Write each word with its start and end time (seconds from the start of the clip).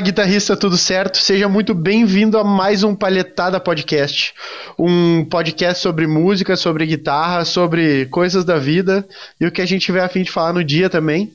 Fala 0.00 0.06
guitarrista, 0.06 0.56
tudo 0.56 0.78
certo? 0.78 1.18
Seja 1.18 1.46
muito 1.46 1.74
bem-vindo 1.74 2.38
a 2.38 2.42
mais 2.42 2.82
um 2.82 2.94
Palhetada 2.94 3.60
Podcast. 3.60 4.32
Um 4.78 5.26
podcast 5.26 5.82
sobre 5.82 6.06
música, 6.06 6.56
sobre 6.56 6.86
guitarra, 6.86 7.44
sobre 7.44 8.06
coisas 8.06 8.42
da 8.42 8.58
vida 8.58 9.06
e 9.38 9.44
o 9.44 9.52
que 9.52 9.60
a 9.60 9.66
gente 9.66 9.84
tiver 9.84 10.02
a 10.02 10.08
fim 10.08 10.22
de 10.22 10.30
falar 10.30 10.54
no 10.54 10.64
dia 10.64 10.88
também. 10.88 11.34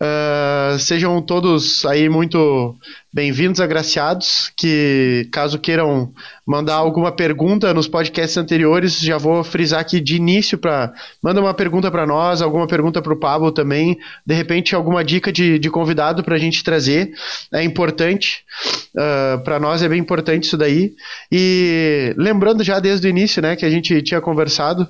Uh, 0.00 0.78
sejam 0.78 1.20
todos 1.20 1.84
aí 1.84 2.08
muito 2.08 2.76
bem-vindos, 3.12 3.60
agraciados. 3.60 4.52
Que 4.56 5.28
caso 5.32 5.58
queiram 5.58 6.12
mandar 6.46 6.76
alguma 6.76 7.10
pergunta 7.10 7.74
nos 7.74 7.88
podcasts 7.88 8.36
anteriores, 8.36 9.00
já 9.00 9.18
vou 9.18 9.42
frisar 9.42 9.80
aqui 9.80 10.00
de 10.00 10.14
início 10.14 10.56
para 10.56 10.92
manda 11.20 11.40
uma 11.40 11.52
pergunta 11.52 11.90
para 11.90 12.06
nós, 12.06 12.40
alguma 12.40 12.68
pergunta 12.68 13.02
para 13.02 13.12
o 13.12 13.18
Pablo 13.18 13.50
também, 13.50 13.98
de 14.24 14.34
repente 14.34 14.72
alguma 14.72 15.04
dica 15.04 15.32
de, 15.32 15.58
de 15.58 15.68
convidado 15.68 16.22
para 16.22 16.36
a 16.36 16.38
gente 16.38 16.62
trazer. 16.62 17.12
É 17.52 17.64
importante 17.64 18.44
uh, 18.94 19.00
ah, 19.00 19.38
para 19.42 19.58
nós 19.58 19.82
é 19.82 19.88
bem 19.88 19.98
importante 19.98 20.44
isso 20.44 20.56
daí. 20.56 20.94
E 21.30 22.14
lembrando 22.16 22.62
já 22.62 22.78
desde 22.78 23.08
o 23.08 23.10
início, 23.10 23.42
né, 23.42 23.56
que 23.56 23.66
a 23.66 23.70
gente 23.70 24.00
tinha 24.02 24.20
conversado, 24.20 24.86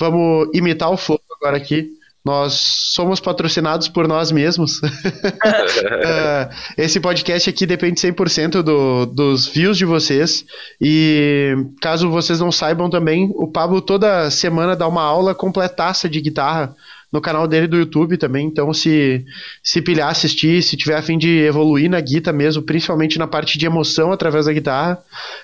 vamos 0.00 0.48
imitar 0.52 0.90
o 0.90 0.96
fogo 0.96 1.22
agora 1.40 1.56
aqui. 1.56 1.97
Nós 2.28 2.60
somos 2.92 3.20
patrocinados 3.20 3.88
por 3.88 4.06
nós 4.06 4.30
mesmos. 4.30 4.82
É, 6.08 6.50
esse 6.76 7.00
podcast 7.00 7.48
aqui 7.48 7.64
depende 7.64 8.00
100% 8.00 8.62
do, 8.62 9.06
dos 9.06 9.46
views 9.46 9.78
de 9.78 9.84
vocês. 9.84 10.44
E 10.80 11.56
caso 11.80 12.10
vocês 12.10 12.38
não 12.38 12.52
saibam 12.52 12.90
também, 12.90 13.32
o 13.34 13.48
Pablo 13.48 13.80
toda 13.80 14.30
semana 14.30 14.76
dá 14.76 14.86
uma 14.86 15.02
aula 15.02 15.34
completaça 15.34 16.08
de 16.08 16.20
guitarra 16.20 16.74
no 17.10 17.20
canal 17.20 17.48
dele 17.48 17.66
do 17.66 17.78
YouTube 17.78 18.18
também. 18.18 18.46
Então, 18.46 18.74
se, 18.74 19.24
se 19.62 19.80
pilhar, 19.80 20.10
assistir, 20.10 20.62
se 20.62 20.76
tiver 20.76 20.96
a 20.96 21.02
fim 21.02 21.16
de 21.16 21.44
evoluir 21.44 21.88
na 21.88 22.00
guitarra 22.00 22.36
mesmo, 22.36 22.62
principalmente 22.62 23.18
na 23.18 23.26
parte 23.26 23.58
de 23.58 23.64
emoção 23.64 24.12
através 24.12 24.44
da 24.44 24.52
guitarra, 24.52 24.98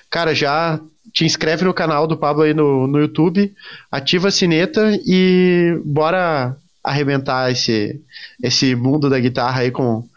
cara, 0.09 0.35
já 0.35 0.79
te 1.11 1.25
inscreve 1.25 1.65
no 1.65 1.73
canal 1.73 2.05
do 2.05 2.17
Pablo 2.17 2.43
aí 2.43 2.53
no, 2.53 2.85
no 2.85 2.99
YouTube, 2.99 3.51
ativa 3.91 4.27
a 4.27 4.31
sineta 4.31 4.99
e 5.05 5.79
bora 5.83 6.55
arrebentar 6.85 7.51
esse, 7.51 7.99
esse 8.41 8.75
mundo 8.75 9.09
da 9.09 9.19
guitarra 9.19 9.61
aí 9.61 9.71
com, 9.71 10.07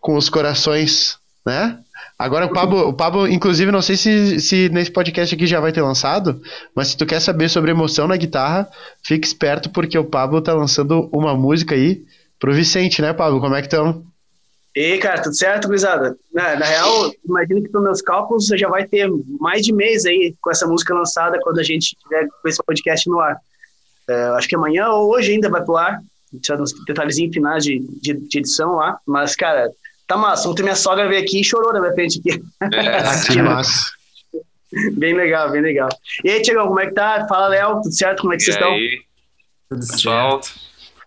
com 0.00 0.16
os 0.16 0.28
corações, 0.28 1.18
né? 1.46 1.78
Agora 2.18 2.46
o 2.46 2.52
Pablo, 2.52 2.88
o 2.88 2.94
Pablo, 2.94 3.28
inclusive, 3.28 3.70
não 3.70 3.82
sei 3.82 3.96
se, 3.96 4.40
se 4.40 4.68
nesse 4.70 4.90
podcast 4.90 5.34
aqui 5.34 5.46
já 5.46 5.60
vai 5.60 5.70
ter 5.70 5.82
lançado, 5.82 6.40
mas 6.74 6.88
se 6.88 6.96
tu 6.96 7.04
quer 7.04 7.20
saber 7.20 7.48
sobre 7.48 7.70
emoção 7.70 8.08
na 8.08 8.16
guitarra, 8.16 8.68
fique 9.02 9.26
esperto 9.26 9.70
porque 9.70 9.98
o 9.98 10.04
Pablo 10.04 10.40
tá 10.40 10.54
lançando 10.54 11.08
uma 11.12 11.36
música 11.36 11.74
aí 11.74 12.02
pro 12.40 12.54
Vicente, 12.54 13.02
né, 13.02 13.12
Pablo? 13.12 13.38
Como 13.38 13.54
é 13.54 13.60
que 13.60 13.66
estão? 13.66 14.02
E 14.74 14.98
cara, 14.98 15.22
tudo 15.22 15.36
certo, 15.36 15.68
gurizada? 15.68 16.16
Na, 16.32 16.56
na, 16.56 16.66
real, 16.66 17.12
imagino 17.24 17.62
que 17.62 17.68
para 17.68 17.80
meus 17.82 18.00
cálculos 18.02 18.46
já 18.46 18.68
vai 18.68 18.86
ter 18.86 19.08
mais 19.38 19.62
de 19.62 19.72
mês 19.72 20.04
aí 20.06 20.34
com 20.40 20.50
essa 20.50 20.66
música 20.66 20.94
lançada 20.94 21.38
quando 21.42 21.58
a 21.58 21.62
gente 21.62 21.96
tiver 21.96 22.26
com 22.42 22.48
esse 22.48 22.62
podcast 22.64 23.08
no 23.08 23.20
ar. 23.20 23.38
É, 24.08 24.14
acho 24.36 24.48
que 24.48 24.56
amanhã 24.56 24.88
ou 24.88 25.10
hoje 25.12 25.32
ainda 25.32 25.50
vai 25.50 25.62
pro 25.62 25.76
ar 25.76 26.00
tirando 26.40 26.62
uns 26.62 26.72
detalhezinhos 26.84 27.34
finais 27.34 27.64
de, 27.64 27.78
de, 28.00 28.14
de, 28.14 28.38
edição 28.38 28.76
lá. 28.76 28.98
Mas, 29.06 29.34
cara, 29.34 29.70
tá 30.06 30.16
massa. 30.16 30.48
Ontem 30.48 30.62
minha 30.62 30.74
sogra 30.74 31.08
veio 31.08 31.22
aqui 31.22 31.40
e 31.40 31.44
chorou 31.44 31.72
na 31.72 31.80
minha 31.80 31.92
frente 31.92 32.20
aqui. 32.20 32.42
É, 32.74 33.26
que 33.32 33.42
massa. 33.42 33.96
Bem 34.92 35.14
legal, 35.14 35.50
bem 35.50 35.62
legal. 35.62 35.88
E 36.24 36.30
aí, 36.30 36.42
Tiagão, 36.42 36.66
como 36.66 36.80
é 36.80 36.86
que 36.86 36.94
tá? 36.94 37.26
Fala, 37.28 37.48
Léo, 37.48 37.80
tudo 37.82 37.92
certo? 37.92 38.20
Como 38.20 38.34
é 38.34 38.36
que 38.36 38.42
e 38.42 38.46
vocês 38.46 38.56
estão? 38.56 38.72
Aí, 38.72 39.00
pessoal, 39.70 40.40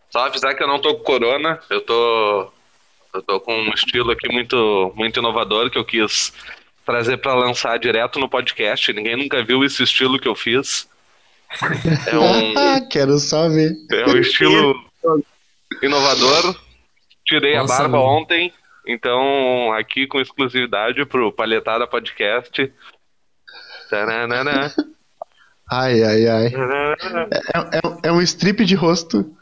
só 0.10 0.26
avisar 0.26 0.56
que 0.56 0.64
eu 0.64 0.68
não 0.68 0.80
tô 0.80 0.96
com 0.96 1.04
corona, 1.04 1.60
eu 1.70 1.82
tô, 1.82 2.52
eu 3.14 3.22
tô 3.22 3.40
com 3.40 3.54
um 3.54 3.74
estilo 3.74 4.12
aqui 4.12 4.32
muito, 4.32 4.92
muito 4.96 5.20
inovador 5.20 5.70
que 5.70 5.78
eu 5.78 5.86
quis 5.86 6.34
trazer 6.86 7.18
para 7.18 7.36
lançar 7.36 7.78
direto 7.78 8.20
no 8.20 8.30
podcast. 8.30 8.92
Ninguém 8.92 9.16
nunca 9.16 9.44
viu 9.44 9.64
esse 9.64 9.84
estilo 9.84 10.20
que 10.20 10.28
eu 10.28 10.36
fiz. 10.36 10.88
É 12.08 12.18
um, 12.18 12.88
Quero 12.90 13.20
só 13.20 13.48
ver. 13.50 13.74
É 13.92 14.06
um 14.08 14.18
estilo 14.18 14.89
inovador. 15.82 16.56
Tirei 17.26 17.58
Nossa, 17.58 17.74
a 17.74 17.78
barba 17.78 17.98
mano. 17.98 18.10
ontem, 18.10 18.54
então 18.88 19.72
aqui 19.74 20.08
com 20.08 20.20
exclusividade 20.20 21.06
pro 21.06 21.32
Palhetada 21.32 21.86
Podcast. 21.86 22.74
Taranana. 23.90 24.74
Ai, 25.72 26.04
ai, 26.04 26.28
ai. 26.28 26.48
É, 26.48 27.78
é, 27.78 28.10
é 28.10 28.12
um 28.12 28.22
strip 28.22 28.66
de 28.66 28.76
rosto. 28.76 29.36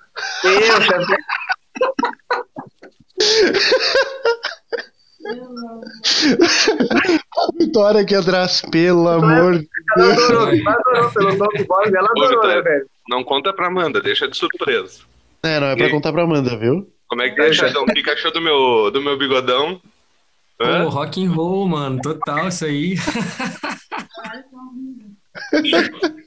a 7.38 7.58
Vitória 7.58 8.06
que 8.06 8.16
atrás, 8.16 8.62
pelo 8.62 9.08
amor 9.08 9.60
de 9.60 9.68
Deus. 9.96 10.10
Ela 10.10 10.14
adorou, 10.14 10.50
ela 10.50 10.72
adorou 10.72 11.12
pelo 11.12 11.38
nome 11.38 11.98
ela 11.98 12.10
adorou, 12.10 12.48
né, 12.48 12.62
velho? 12.62 12.90
Não 13.10 13.24
conta 13.24 13.54
pra 13.54 13.68
Amanda, 13.68 14.02
deixa 14.02 14.28
de 14.28 14.36
surpresa. 14.36 15.02
É, 15.44 15.60
não 15.60 15.68
é 15.68 15.76
pra 15.76 15.90
contar 15.90 16.12
pra 16.12 16.24
Amanda, 16.24 16.58
viu? 16.58 16.92
Como 17.08 17.22
é 17.22 17.30
que 17.30 17.36
tá, 17.36 17.54
Xadão? 17.54 17.84
O 17.84 17.86
que 17.86 18.10
achou 18.10 18.32
do 18.32 18.42
meu, 18.42 18.92
do 18.92 19.02
meu 19.02 19.18
bigodão? 19.18 19.80
Hã? 20.60 20.84
Pô, 20.84 20.90
rock 20.90 21.24
and 21.24 21.32
roll, 21.32 21.68
mano, 21.68 22.02
total 22.02 22.48
isso 22.48 22.66
aí. 22.66 22.96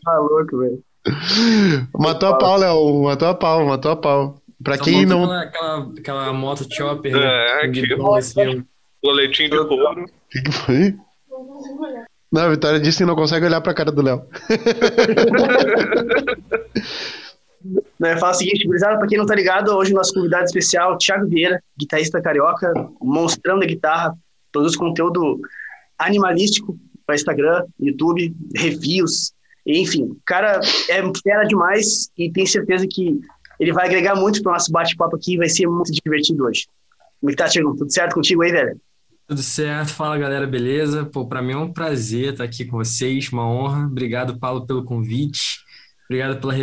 tá 0.05 0.19
louco, 0.19 0.59
velho. 0.59 0.83
Matou 1.99 2.29
a 2.29 2.39
pau, 2.39 2.57
Léo. 2.57 3.03
Matou 3.03 3.29
a 3.29 3.35
pau, 3.35 3.67
matou 3.67 3.93
a 3.93 3.97
pau. 3.97 4.41
Pra 4.63 4.77
Só 4.77 4.85
quem 4.85 5.07
não. 5.07 5.25
Aquela, 5.25 5.43
aquela, 5.43 5.93
aquela 5.99 6.33
moto 6.33 6.67
chopper, 6.71 7.13
né? 7.13 7.21
É, 7.21 7.65
aqui. 7.65 7.83
Assim, 8.17 8.65
boletim 9.03 9.49
de 9.49 9.57
couro. 9.67 10.03
O 10.03 10.07
que, 10.31 10.43
que 10.43 10.53
foi? 10.53 10.95
Não, 12.31 12.43
a 12.43 12.51
Vitória 12.51 12.79
disse 12.79 12.99
que 12.99 13.05
não 13.05 13.17
consegue 13.17 13.47
olhar 13.47 13.61
pra 13.61 13.75
cara 13.75 13.91
do 13.91 14.03
Léo. 14.03 14.23
Né, 17.99 18.17
fala 18.17 18.33
o 18.33 18.35
seguinte, 18.35 18.67
gurizada, 18.67 18.99
pra 18.99 19.07
quem 19.07 19.19
não 19.19 19.27
tá 19.27 19.35
ligado, 19.35 19.69
hoje 19.77 19.93
nosso 19.93 20.15
convidado 20.15 20.45
especial, 20.45 20.97
Thiago 20.97 21.29
Vieira, 21.29 21.63
guitarrista 21.79 22.21
carioca, 22.21 22.73
monstrão 23.01 23.59
da 23.59 23.67
guitarra, 23.67 24.17
produz 24.51 24.75
conteúdo 24.75 25.39
animalístico 25.99 26.79
para 27.05 27.17
Instagram, 27.17 27.65
YouTube, 27.79 28.35
reviews, 28.57 29.33
enfim, 29.67 30.05
o 30.05 30.19
cara 30.25 30.61
é 30.89 31.03
fera 31.23 31.45
demais 31.45 32.11
e 32.17 32.31
tenho 32.33 32.47
certeza 32.47 32.87
que 32.91 33.21
ele 33.59 33.73
vai 33.73 33.87
agregar 33.87 34.17
muito 34.17 34.43
pro 34.43 34.53
nosso 34.53 34.73
bate-papo 34.73 35.17
aqui 35.17 35.35
e 35.35 35.37
vai 35.37 35.49
ser 35.49 35.67
muito 35.67 35.93
divertido 35.93 36.45
hoje. 36.47 36.67
Como 37.21 37.31
é 37.31 37.33
que 37.35 37.37
tá, 37.37 37.49
Thiago? 37.49 37.77
Tudo 37.77 37.93
certo 37.93 38.15
contigo 38.15 38.43
aí, 38.43 38.51
velho? 38.51 38.81
Tudo 39.27 39.43
certo, 39.43 39.93
fala 39.93 40.19
galera, 40.19 40.47
beleza? 40.47 41.05
Pô, 41.05 41.27
pra 41.27 41.43
mim 41.43 41.53
é 41.53 41.57
um 41.57 41.73
prazer 41.73 42.33
estar 42.33 42.45
aqui 42.45 42.65
com 42.65 42.79
vocês, 42.79 43.31
uma 43.31 43.47
honra. 43.47 43.87
Obrigado, 43.87 44.39
Paulo, 44.41 44.67
pelo 44.67 44.85
convite. 44.85 45.61
Obrigado 46.11 46.41
pela, 46.41 46.55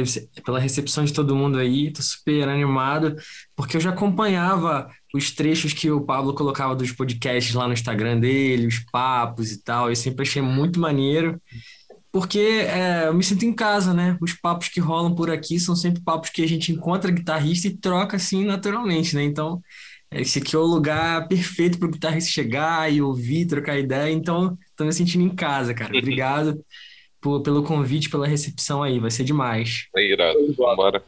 pela 0.46 0.59
recepção 0.59 1.06
de 1.06 1.13
todo 1.13 1.34
mundo 1.34 1.58
aí. 1.58 1.90
Tô 1.90 2.02
super 2.02 2.50
animado, 2.50 3.16
porque 3.56 3.78
eu 3.78 3.81
já 3.81 3.91
acompanhava 3.91 4.91
os 5.13 5.31
trechos 5.31 5.72
que 5.72 5.90
o 5.90 6.02
Pablo 6.02 6.35
colocava 6.35 6.75
dos 6.75 6.91
podcasts 6.91 7.56
lá 7.56 7.66
no 7.66 7.72
Instagram 7.72 8.19
dele, 8.19 8.68
os 8.68 8.80
papos 8.91 9.53
e 9.53 9.63
tal. 9.63 9.88
Eu 9.88 9.96
sempre 9.96 10.24
achei 10.24 10.41
muito 10.41 10.81
maneiro, 10.81 11.41
porque 12.12 12.40
é, 12.40 13.08
eu 13.08 13.14
me 13.14 13.23
sinto 13.23 13.46
em 13.46 13.53
casa, 13.53 13.94
né? 13.94 14.17
Os 14.20 14.34
papos 14.34 14.67
que 14.67 14.82
rolam 14.82 15.16
por 15.16 15.32
aqui 15.32 15.58
são 15.61 15.78
sempre 15.78 16.02
papos 16.03 16.29
que 16.29 16.43
a 16.43 16.47
gente 16.47 16.73
encontra 16.73 17.09
guitarrista 17.09 17.70
e 17.70 17.78
troca 17.78 18.17
assim 18.17 18.43
naturalmente, 18.43 19.16
né? 19.16 19.23
Então, 19.23 19.61
esse 20.11 20.40
aqui 20.40 20.58
é 20.58 20.59
o 20.59 20.64
lugar 20.64 21.26
perfeito 21.29 21.79
para 21.79 21.88
o 21.88 21.91
guitarrista 21.91 22.29
chegar 22.29 22.91
e 22.91 23.02
ouvir, 23.02 23.46
trocar 23.46 23.79
ideia. 23.79 24.11
Então, 24.11 24.58
tô 24.76 24.84
me 24.84 24.91
sentindo 24.91 25.23
em 25.23 25.34
casa, 25.34 25.73
cara. 25.73 25.96
Obrigado 25.97 26.59
por, 27.22 27.41
pelo 27.41 27.64
convite, 27.64 28.09
pela 28.09 28.28
recepção 28.28 28.84
aí. 28.84 28.99
Vai 28.99 29.11
ser 29.11 29.23
demais. 29.23 29.87
É 29.96 30.02
irado. 30.02 30.53
Vambora. 30.58 31.03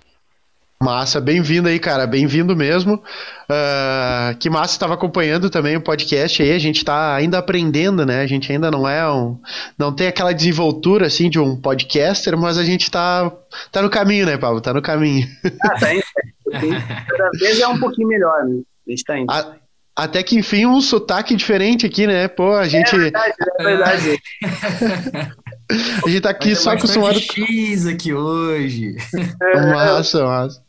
Massa, 0.82 1.20
bem-vindo 1.20 1.68
aí, 1.68 1.78
cara, 1.78 2.08
bem-vindo 2.08 2.56
mesmo. 2.56 3.04
Uh, 3.50 4.38
que 4.40 4.50
massa 4.50 4.76
estava 4.76 4.94
acompanhando 4.94 5.50
também 5.50 5.76
o 5.76 5.82
podcast 5.82 6.42
aí. 6.42 6.54
A 6.54 6.58
gente 6.58 6.78
está 6.78 7.16
ainda 7.16 7.38
aprendendo, 7.38 8.06
né? 8.06 8.22
A 8.22 8.26
gente 8.26 8.50
ainda 8.50 8.72
não 8.72 8.88
é 8.88 9.06
um, 9.12 9.38
não 9.78 9.94
tem 9.94 10.08
aquela 10.08 10.32
desenvoltura 10.32 11.08
assim 11.08 11.30
de 11.30 11.38
um 11.38 11.60
podcaster, 11.60 12.38
mas 12.38 12.58
a 12.58 12.64
gente 12.64 12.84
está 12.84 13.30
tá 13.74 13.82
no 13.82 13.90
caminho, 13.90 14.26
né, 14.26 14.38
Pablo? 14.38 14.62
Tá 14.62 14.74
no 14.74 14.82
caminho. 14.82 15.28
Ah, 15.62 15.78
tá 15.78 15.94
indo. 15.94 16.04
Cada 16.50 17.30
vez 17.38 17.60
é 17.60 17.68
um 17.68 17.78
pouquinho 17.78 18.08
melhor, 18.08 18.46
né? 18.46 18.62
A 18.88 18.90
gente 18.90 19.04
tá 19.04 19.20
indo. 19.20 19.30
A, 19.30 19.56
até 19.98 20.24
que 20.24 20.38
enfim 20.38 20.66
um 20.66 20.80
sotaque 20.80 21.36
diferente 21.36 21.86
aqui, 21.86 22.08
né? 22.08 22.30
Pô, 22.30 22.54
a 22.54 22.70
gente. 22.70 22.96
É 22.96 23.00
verdade, 23.00 23.34
é 23.60 23.64
verdade. 23.64 24.22
A 26.04 26.10
gente 26.10 26.22
tá 26.22 26.32
aqui 26.32 26.56
só 26.56 26.72
acostumado. 26.72 27.20
X 27.20 27.86
aqui 27.86 28.14
hoje. 28.14 28.96
massa, 29.54 30.24
massa. 30.24 30.62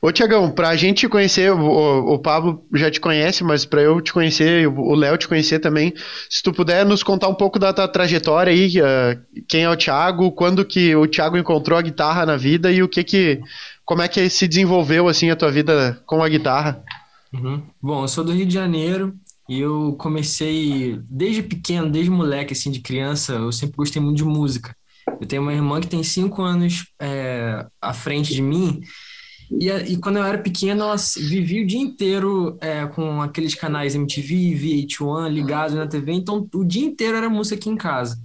Ô, 0.00 0.12
Tiagão, 0.12 0.50
pra 0.50 0.76
gente 0.76 1.00
te 1.00 1.08
conhecer, 1.08 1.50
o, 1.50 2.14
o 2.14 2.18
Pablo 2.18 2.62
já 2.74 2.90
te 2.90 3.00
conhece, 3.00 3.42
mas 3.42 3.64
pra 3.64 3.80
eu 3.80 4.00
te 4.00 4.12
conhecer, 4.12 4.66
o 4.66 4.94
Léo 4.94 5.16
te 5.16 5.26
conhecer 5.26 5.60
também, 5.60 5.94
se 6.28 6.42
tu 6.42 6.52
puder 6.52 6.84
nos 6.84 7.02
contar 7.02 7.28
um 7.28 7.34
pouco 7.34 7.58
da 7.58 7.72
tua 7.72 7.88
trajetória 7.88 8.52
aí, 8.52 8.74
uh, 8.80 9.18
quem 9.48 9.62
é 9.62 9.70
o 9.70 9.76
Thiago, 9.76 10.30
quando 10.32 10.64
que 10.64 10.94
o 10.94 11.06
Thiago 11.06 11.38
encontrou 11.38 11.78
a 11.78 11.82
guitarra 11.82 12.26
na 12.26 12.36
vida 12.36 12.70
e 12.70 12.82
o 12.82 12.88
que 12.88 13.02
que, 13.02 13.40
como 13.82 14.02
é 14.02 14.08
que 14.08 14.28
se 14.28 14.46
desenvolveu, 14.46 15.08
assim, 15.08 15.30
a 15.30 15.36
tua 15.36 15.50
vida 15.50 15.98
com 16.04 16.22
a 16.22 16.28
guitarra? 16.28 16.82
Uhum. 17.32 17.62
Bom, 17.82 18.04
eu 18.04 18.08
sou 18.08 18.22
do 18.22 18.32
Rio 18.32 18.46
de 18.46 18.52
Janeiro, 18.54 19.14
E 19.48 19.60
eu 19.60 19.94
comecei 19.98 20.98
desde 21.08 21.42
pequeno, 21.42 21.90
desde 21.90 22.10
moleque, 22.10 22.52
assim, 22.52 22.70
de 22.70 22.80
criança, 22.80 23.34
eu 23.34 23.52
sempre 23.52 23.76
gostei 23.76 24.00
muito 24.00 24.16
de 24.16 24.24
música. 24.24 24.74
Eu 25.20 25.26
tenho 25.26 25.42
uma 25.42 25.52
irmã 25.52 25.80
que 25.80 25.86
tem 25.86 26.02
cinco 26.02 26.42
anos 26.42 26.86
é, 26.98 27.66
à 27.80 27.92
frente 27.92 28.32
de 28.32 28.40
mim, 28.40 28.80
e, 29.50 29.68
e, 29.68 29.96
quando 29.98 30.16
eu 30.16 30.24
era 30.24 30.38
pequeno, 30.38 30.82
ela 30.82 30.96
vivia 31.16 31.62
o 31.62 31.66
dia 31.66 31.80
inteiro 31.80 32.56
é, 32.60 32.86
com 32.86 33.20
aqueles 33.20 33.54
canais 33.54 33.94
MTV, 33.94 34.54
VH1 34.56 35.28
ligados 35.28 35.74
na 35.74 35.86
TV, 35.86 36.12
então 36.12 36.48
o 36.54 36.64
dia 36.64 36.84
inteiro 36.84 37.16
era 37.16 37.28
música 37.28 37.56
aqui 37.56 37.68
em 37.68 37.76
casa. 37.76 38.18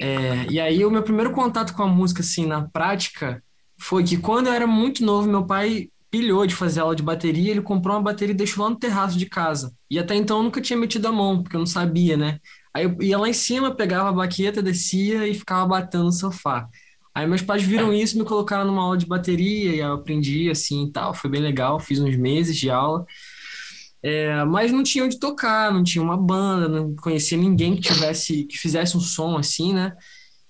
É, 0.00 0.46
e 0.50 0.58
aí 0.60 0.84
o 0.84 0.90
meu 0.90 1.02
primeiro 1.02 1.32
contato 1.32 1.74
com 1.74 1.82
a 1.82 1.88
música, 1.88 2.22
assim, 2.22 2.46
na 2.46 2.62
prática, 2.62 3.42
foi 3.78 4.04
que 4.04 4.16
quando 4.16 4.46
eu 4.46 4.52
era 4.52 4.66
muito 4.66 5.04
novo, 5.04 5.28
meu 5.28 5.44
pai 5.44 5.88
pilhou 6.12 6.46
de 6.46 6.54
fazer 6.54 6.80
aula 6.80 6.94
de 6.94 7.02
bateria, 7.02 7.50
ele 7.50 7.62
comprou 7.62 7.96
uma 7.96 8.02
bateria 8.02 8.34
e 8.34 8.36
deixou 8.36 8.62
lá 8.62 8.70
no 8.70 8.76
terraço 8.76 9.18
de 9.18 9.24
casa. 9.26 9.74
E 9.90 9.98
até 9.98 10.14
então 10.14 10.36
eu 10.36 10.42
nunca 10.42 10.60
tinha 10.60 10.78
metido 10.78 11.08
a 11.08 11.12
mão, 11.12 11.42
porque 11.42 11.56
eu 11.56 11.60
não 11.60 11.66
sabia, 11.66 12.18
né? 12.18 12.38
Aí 12.74 12.84
eu 12.84 13.02
ia 13.02 13.18
lá 13.18 13.28
em 13.30 13.32
cima, 13.32 13.74
pegava 13.74 14.10
a 14.10 14.12
baqueta, 14.12 14.62
descia 14.62 15.26
e 15.26 15.34
ficava 15.34 15.66
batendo 15.66 16.04
no 16.04 16.12
sofá. 16.12 16.68
Aí 17.14 17.26
meus 17.26 17.40
pais 17.40 17.62
viram 17.62 17.92
isso, 17.94 18.18
me 18.18 18.24
colocaram 18.24 18.66
numa 18.66 18.82
aula 18.82 18.98
de 18.98 19.06
bateria 19.06 19.74
e 19.74 19.78
eu 19.78 19.94
aprendi 19.94 20.50
assim 20.50 20.84
e 20.86 20.92
tal. 20.92 21.14
Foi 21.14 21.30
bem 21.30 21.40
legal, 21.40 21.80
fiz 21.80 21.98
uns 21.98 22.16
meses 22.16 22.56
de 22.58 22.68
aula. 22.70 23.06
É, 24.02 24.44
mas 24.44 24.70
não 24.70 24.82
tinha 24.82 25.04
onde 25.04 25.18
tocar, 25.18 25.72
não 25.72 25.82
tinha 25.82 26.02
uma 26.02 26.16
banda, 26.16 26.68
não 26.68 26.94
conhecia 26.96 27.38
ninguém 27.38 27.76
que 27.76 27.82
tivesse, 27.82 28.44
que 28.44 28.58
fizesse 28.58 28.96
um 28.96 29.00
som 29.00 29.38
assim, 29.38 29.72
né? 29.72 29.94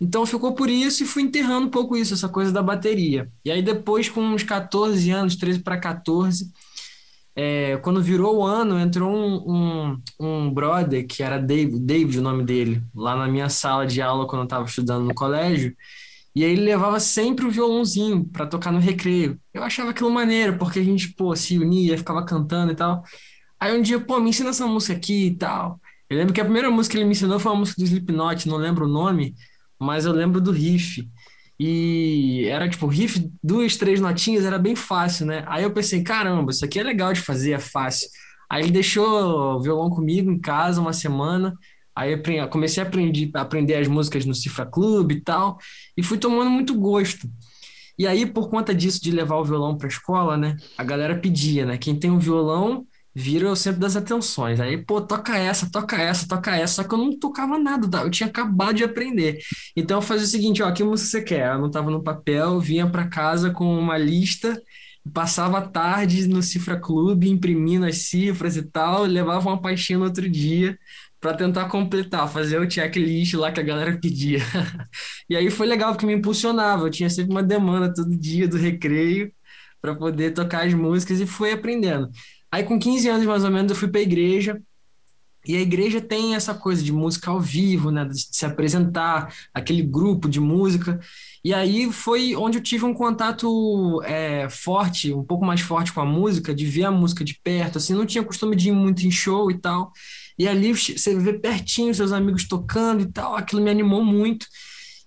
Então 0.03 0.27
ficou 0.27 0.53
por 0.53 0.69
isso 0.69 1.05
e 1.05 1.07
fui 1.07 1.23
enterrando 1.23 1.69
um 1.69 1.71
pouco 1.71 1.97
isso, 1.97 2.13
essa 2.13 2.29
coisa 2.29 2.51
da 2.51 2.61
bateria. 2.61 3.31
E 3.45 3.53
aí 3.53 3.63
depois, 3.63 4.09
com 4.09 4.21
uns 4.21 4.43
14 4.43 5.09
anos, 5.13 5.37
13 5.37 5.61
para 5.61 5.79
14, 5.79 6.51
é, 7.37 7.77
quando 7.77 8.03
virou 8.03 8.39
o 8.39 8.45
ano, 8.45 8.81
entrou 8.81 9.09
um, 9.09 9.95
um, 9.97 10.03
um 10.19 10.51
brother, 10.53 11.07
que 11.07 11.23
era 11.23 11.39
David, 11.39 11.79
David, 11.79 12.19
o 12.19 12.23
nome 12.23 12.43
dele, 12.43 12.83
lá 12.93 13.15
na 13.15 13.29
minha 13.29 13.49
sala 13.49 13.87
de 13.87 14.03
aula 14.03 14.27
quando 14.27 14.41
eu 14.41 14.47
estava 14.47 14.65
estudando 14.65 15.05
no 15.05 15.15
colégio. 15.15 15.73
E 16.35 16.45
aí 16.45 16.51
ele 16.51 16.63
levava 16.63 16.99
sempre 16.99 17.47
o 17.47 17.51
violãozinho 17.51 18.25
para 18.25 18.45
tocar 18.45 18.73
no 18.73 18.81
recreio. 18.81 19.39
Eu 19.55 19.63
achava 19.63 19.91
aquilo 19.91 20.11
maneiro, 20.11 20.59
porque 20.59 20.81
a 20.81 20.85
gente, 20.85 21.11
pô, 21.15 21.37
se 21.37 21.57
unia, 21.59 21.97
ficava 21.97 22.25
cantando 22.25 22.73
e 22.73 22.75
tal. 22.75 23.05
Aí 23.61 23.79
um 23.79 23.81
dia, 23.81 24.01
pô, 24.01 24.19
me 24.19 24.31
ensina 24.31 24.51
essa 24.51 24.67
música 24.67 24.95
aqui 24.95 25.27
e 25.27 25.37
tal. 25.37 25.81
Eu 26.11 26.19
lembro 26.19 26.35
que 26.35 26.41
a 26.41 26.45
primeira 26.45 26.71
música 26.73 26.93
que 26.93 26.99
ele 26.99 27.05
me 27.05 27.13
ensinou 27.13 27.39
foi 27.39 27.53
uma 27.53 27.61
música 27.61 27.81
do 27.81 27.87
Slipknot, 27.87 28.49
não 28.49 28.57
lembro 28.57 28.87
o 28.87 28.89
nome, 28.89 29.35
mas 29.83 30.05
eu 30.05 30.13
lembro 30.13 30.41
do 30.41 30.51
riff. 30.51 31.09
E 31.59 32.47
era 32.47 32.69
tipo, 32.69 32.87
riff, 32.87 33.31
duas, 33.43 33.77
três 33.77 34.01
notinhas, 34.01 34.45
era 34.45 34.59
bem 34.59 34.75
fácil, 34.75 35.27
né? 35.27 35.45
Aí 35.47 35.63
eu 35.63 35.73
pensei, 35.73 36.03
caramba, 36.03 36.51
isso 36.51 36.65
aqui 36.65 36.81
é 36.81 36.83
legal 36.83 37.13
de 37.13 37.21
fazer, 37.21 37.53
é 37.53 37.59
fácil. 37.59 38.09
Aí 38.51 38.63
ele 38.63 38.73
deixou 38.73 39.57
o 39.57 39.61
violão 39.61 39.89
comigo 39.91 40.31
em 40.31 40.39
casa 40.41 40.81
uma 40.81 40.93
semana. 40.93 41.55
Aí 41.95 42.13
eu 42.13 42.49
comecei 42.49 42.83
a 42.83 42.87
aprender, 42.87 43.31
a 43.35 43.43
aprender 43.43 43.75
as 43.75 43.87
músicas 43.87 44.25
no 44.25 44.35
Cifra 44.35 44.65
Club 44.65 45.13
e 45.13 45.21
tal, 45.21 45.59
e 45.97 46.03
fui 46.03 46.17
tomando 46.19 46.51
muito 46.51 46.75
gosto. 46.75 47.31
E 47.99 48.07
aí, 48.07 48.25
por 48.27 48.49
conta 48.49 48.75
disso, 48.75 49.03
de 49.03 49.11
levar 49.11 49.37
o 49.37 49.45
violão 49.45 49.77
para 49.77 49.87
a 49.87 49.91
escola, 49.91 50.37
né, 50.37 50.57
a 50.77 50.83
galera 50.83 51.19
pedia, 51.19 51.67
né, 51.67 51.77
quem 51.77 51.95
tem 51.95 52.11
um 52.11 52.19
violão 52.19 52.87
vira 53.15 53.51
o 53.51 53.57
centro 53.57 53.81
das 53.81 53.97
atenções. 53.97 54.61
Aí, 54.61 54.77
pô, 54.79 55.01
toca 55.01 55.37
essa, 55.37 55.71
toca 55.71 55.97
essa, 55.97 56.27
toca 56.27 56.57
essa, 56.57 56.83
só 56.83 56.85
que 56.85 56.95
eu 56.95 56.99
não 56.99 57.19
tocava 57.19 57.59
nada, 57.59 57.99
eu 58.01 58.11
tinha 58.11 58.29
acabado 58.29 58.75
de 58.77 58.85
aprender. 58.85 59.39
Então 59.77 59.99
eu 59.99 60.03
fazia 60.03 60.27
o 60.27 60.31
seguinte, 60.31 60.63
ó, 60.63 60.73
que 60.73 60.83
música 60.85 61.11
você 61.11 61.23
quer? 61.23 61.47
Eu 61.49 61.53
anotava 61.55 61.91
no 61.91 62.03
papel, 62.03 62.59
vinha 62.61 62.89
para 62.89 63.09
casa 63.09 63.51
com 63.51 63.79
uma 63.79 63.99
lista, 63.99 64.61
passava 65.13 65.61
tarde 65.61 66.27
no 66.29 66.43
Cifra 66.43 66.79
Clube, 66.79 67.29
imprimindo 67.29 67.87
as 67.87 67.99
cifras 67.99 68.57
e 68.57 68.63
tal, 68.63 69.03
levava 69.05 69.49
uma 69.49 69.61
paixinha 69.61 69.99
no 69.99 70.05
outro 70.05 70.29
dia 70.29 70.79
para 71.21 71.37
tentar 71.37 71.67
completar, 71.69 72.29
fazer 72.29 72.59
o 72.61 72.69
checklist 72.69 73.35
lá 73.35 73.53
que 73.53 73.61
a 73.61 73.63
galera 73.63 73.97
pedia. 73.99 74.41
e 75.31 75.37
aí 75.37 75.51
foi 75.51 75.67
legal 75.69 75.93
porque 75.93 76.07
me 76.07 76.15
impulsionava, 76.15 76.87
eu 76.87 76.91
tinha 76.91 77.09
sempre 77.09 77.31
uma 77.33 77.43
demanda 77.43 77.93
todo 77.95 78.17
dia 78.19 78.49
do 78.49 78.57
recreio 78.57 79.33
para 79.81 79.95
poder 79.95 80.33
tocar 80.33 80.67
as 80.67 80.75
músicas 80.75 81.21
e 81.21 81.27
fui 81.27 81.53
aprendendo. 81.53 82.11
Aí 82.53 82.65
com 82.65 82.79
15 82.79 83.09
anos 83.09 83.27
mais 83.27 83.45
ou 83.45 83.51
menos 83.51 83.71
eu 83.71 83.77
fui 83.77 83.89
para 83.89 84.01
a 84.01 84.05
igreja, 84.05 84.63
e 85.45 85.57
a 85.57 85.61
igreja 85.61 86.01
tem 86.01 86.37
essa 86.37 86.55
coisa 86.55 86.83
de 86.83 86.93
música 86.93 87.31
ao 87.31 87.41
vivo, 87.41 87.91
né, 87.91 88.05
de 88.05 88.21
se 88.21 88.47
apresentar, 88.47 89.35
aquele 89.53 89.83
grupo 89.83 90.29
de 90.29 90.39
música. 90.39 91.01
E 91.45 91.53
aí 91.53 91.91
foi 91.93 92.37
onde 92.37 92.59
eu 92.59 92.63
tive 92.63 92.85
um 92.85 92.95
contato 92.95 94.01
é, 94.05 94.49
forte, 94.49 95.13
um 95.13 95.25
pouco 95.25 95.45
mais 95.45 95.61
forte 95.61 95.93
com 95.93 96.01
a 96.01 96.05
música, 96.05 96.55
de 96.55 96.65
ver 96.65 96.85
a 96.85 96.93
música 96.93 97.25
de 97.25 97.35
perto. 97.43 97.79
Assim, 97.79 97.93
não 97.93 98.07
tinha 98.07 98.23
costume 98.23 98.55
de 98.55 98.69
ir 98.69 98.73
muito 98.73 99.05
em 99.05 99.11
show 99.11 99.51
e 99.51 99.59
tal. 99.59 99.91
E 100.39 100.47
ali 100.47 100.73
você 100.73 101.19
vê 101.19 101.33
pertinho 101.33 101.93
seus 101.93 102.13
amigos 102.13 102.47
tocando 102.47 103.03
e 103.03 103.07
tal, 103.07 103.35
aquilo 103.35 103.63
me 103.63 103.71
animou 103.71 104.05
muito. 104.05 104.47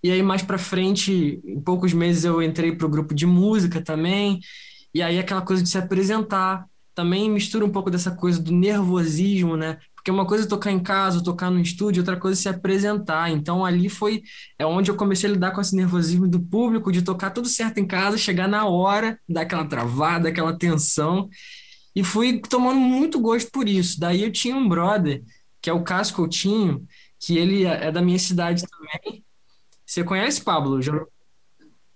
E 0.04 0.12
aí 0.12 0.22
mais 0.22 0.42
para 0.44 0.58
frente, 0.58 1.42
em 1.46 1.62
poucos 1.62 1.94
meses 1.94 2.26
eu 2.26 2.44
entrei 2.44 2.76
para 2.76 2.86
o 2.86 2.90
grupo 2.90 3.16
de 3.16 3.26
música 3.26 3.82
também. 3.82 4.42
E 4.94 5.02
aí 5.02 5.18
aquela 5.18 5.42
coisa 5.42 5.64
de 5.64 5.70
se 5.70 5.78
apresentar 5.78 6.66
também 6.96 7.30
mistura 7.30 7.66
um 7.66 7.70
pouco 7.70 7.92
dessa 7.92 8.12
coisa 8.12 8.42
do 8.42 8.52
nervosismo, 8.52 9.58
né? 9.58 9.78
Porque 9.94 10.10
uma 10.10 10.26
coisa 10.26 10.46
é 10.46 10.48
tocar 10.48 10.72
em 10.72 10.80
casa, 10.80 11.24
tocar 11.24 11.52
no 11.52 11.60
estúdio, 11.60 12.02
outra 12.02 12.18
coisa 12.18 12.40
é 12.40 12.42
se 12.42 12.48
apresentar. 12.50 13.30
Então 13.32 13.66
ali 13.66 13.90
foi 13.90 14.24
é 14.58 14.66
onde 14.66 14.90
eu 14.90 14.96
comecei 14.96 15.30
a 15.30 15.34
lidar 15.34 15.52
com 15.52 15.60
esse 15.60 15.76
nervosismo 15.76 16.28
do 16.28 16.40
público, 16.40 16.92
de 16.92 17.02
tocar 17.02 17.32
tudo 17.32 17.50
certo 17.50 17.80
em 17.80 17.86
casa, 17.86 18.18
chegar 18.18 18.48
na 18.48 18.66
hora, 18.66 19.20
dar 19.28 19.42
aquela 19.42 19.66
travada, 19.66 20.30
aquela 20.30 20.58
tensão. 20.58 21.28
E 21.96 22.04
fui 22.04 22.40
tomando 22.40 22.80
muito 22.80 23.20
gosto 23.20 23.52
por 23.52 23.68
isso. 23.68 24.00
Daí 24.00 24.24
eu 24.24 24.32
tinha 24.32 24.56
um 24.56 24.70
brother, 24.70 25.24
que 25.62 25.70
é 25.70 25.74
o 25.74 25.84
Cássio 25.84 26.16
Coutinho, 26.16 26.86
que 27.20 27.38
ele 27.38 27.66
é, 27.66 27.88
é 27.88 27.92
da 27.92 28.02
minha 28.02 28.20
cidade 28.20 28.64
também. 28.68 29.24
Você 29.86 30.04
conhece, 30.04 30.42
Pablo? 30.42 30.82
Já... 30.82 30.94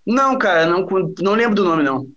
Não, 0.06 0.38
cara, 0.38 0.66
não, 0.66 0.86
não 1.20 1.34
lembro 1.34 1.56
do 1.56 1.64
nome, 1.64 1.84
não. 1.84 2.08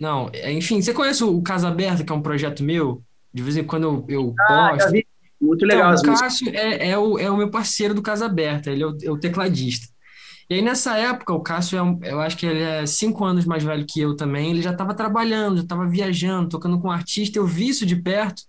Não, 0.00 0.30
é, 0.32 0.52
enfim, 0.52 0.80
você 0.80 0.92
conhece 0.92 1.22
o 1.24 1.40
Casa 1.42 1.68
Aberta, 1.68 2.04
que 2.04 2.12
é 2.12 2.14
um 2.14 2.22
projeto 2.22 2.62
meu? 2.62 3.02
De 3.32 3.42
vez 3.42 3.56
em 3.56 3.64
quando 3.64 3.84
eu, 3.84 4.04
eu 4.08 4.34
ah, 4.48 4.70
posto. 4.70 4.92
Muito 5.40 5.66
legal. 5.66 5.94
Então, 5.94 6.14
o 6.14 6.18
Cássio 6.18 6.48
é, 6.54 6.90
é, 6.90 6.98
o, 6.98 7.18
é 7.18 7.30
o 7.30 7.36
meu 7.36 7.50
parceiro 7.50 7.94
do 7.94 8.02
Casa 8.02 8.26
Aberta, 8.26 8.70
ele 8.70 8.82
é 8.82 8.86
o, 8.86 8.96
é 9.02 9.10
o 9.10 9.18
tecladista. 9.18 9.88
E 10.48 10.54
aí, 10.54 10.62
nessa 10.62 10.96
época, 10.96 11.32
o 11.32 11.40
Cássio, 11.40 11.78
é, 12.02 12.12
eu 12.12 12.20
acho 12.20 12.36
que 12.36 12.46
ele 12.46 12.62
é 12.62 12.86
cinco 12.86 13.24
anos 13.24 13.44
mais 13.44 13.62
velho 13.62 13.86
que 13.88 14.00
eu 14.00 14.14
também, 14.16 14.50
ele 14.50 14.62
já 14.62 14.72
estava 14.72 14.94
trabalhando, 14.94 15.56
já 15.56 15.62
estava 15.62 15.86
viajando, 15.86 16.48
tocando 16.48 16.80
com 16.80 16.88
um 16.88 16.92
artista, 16.92 17.38
eu 17.38 17.46
vi 17.46 17.68
isso 17.68 17.86
de 17.86 17.96
perto 17.96 18.42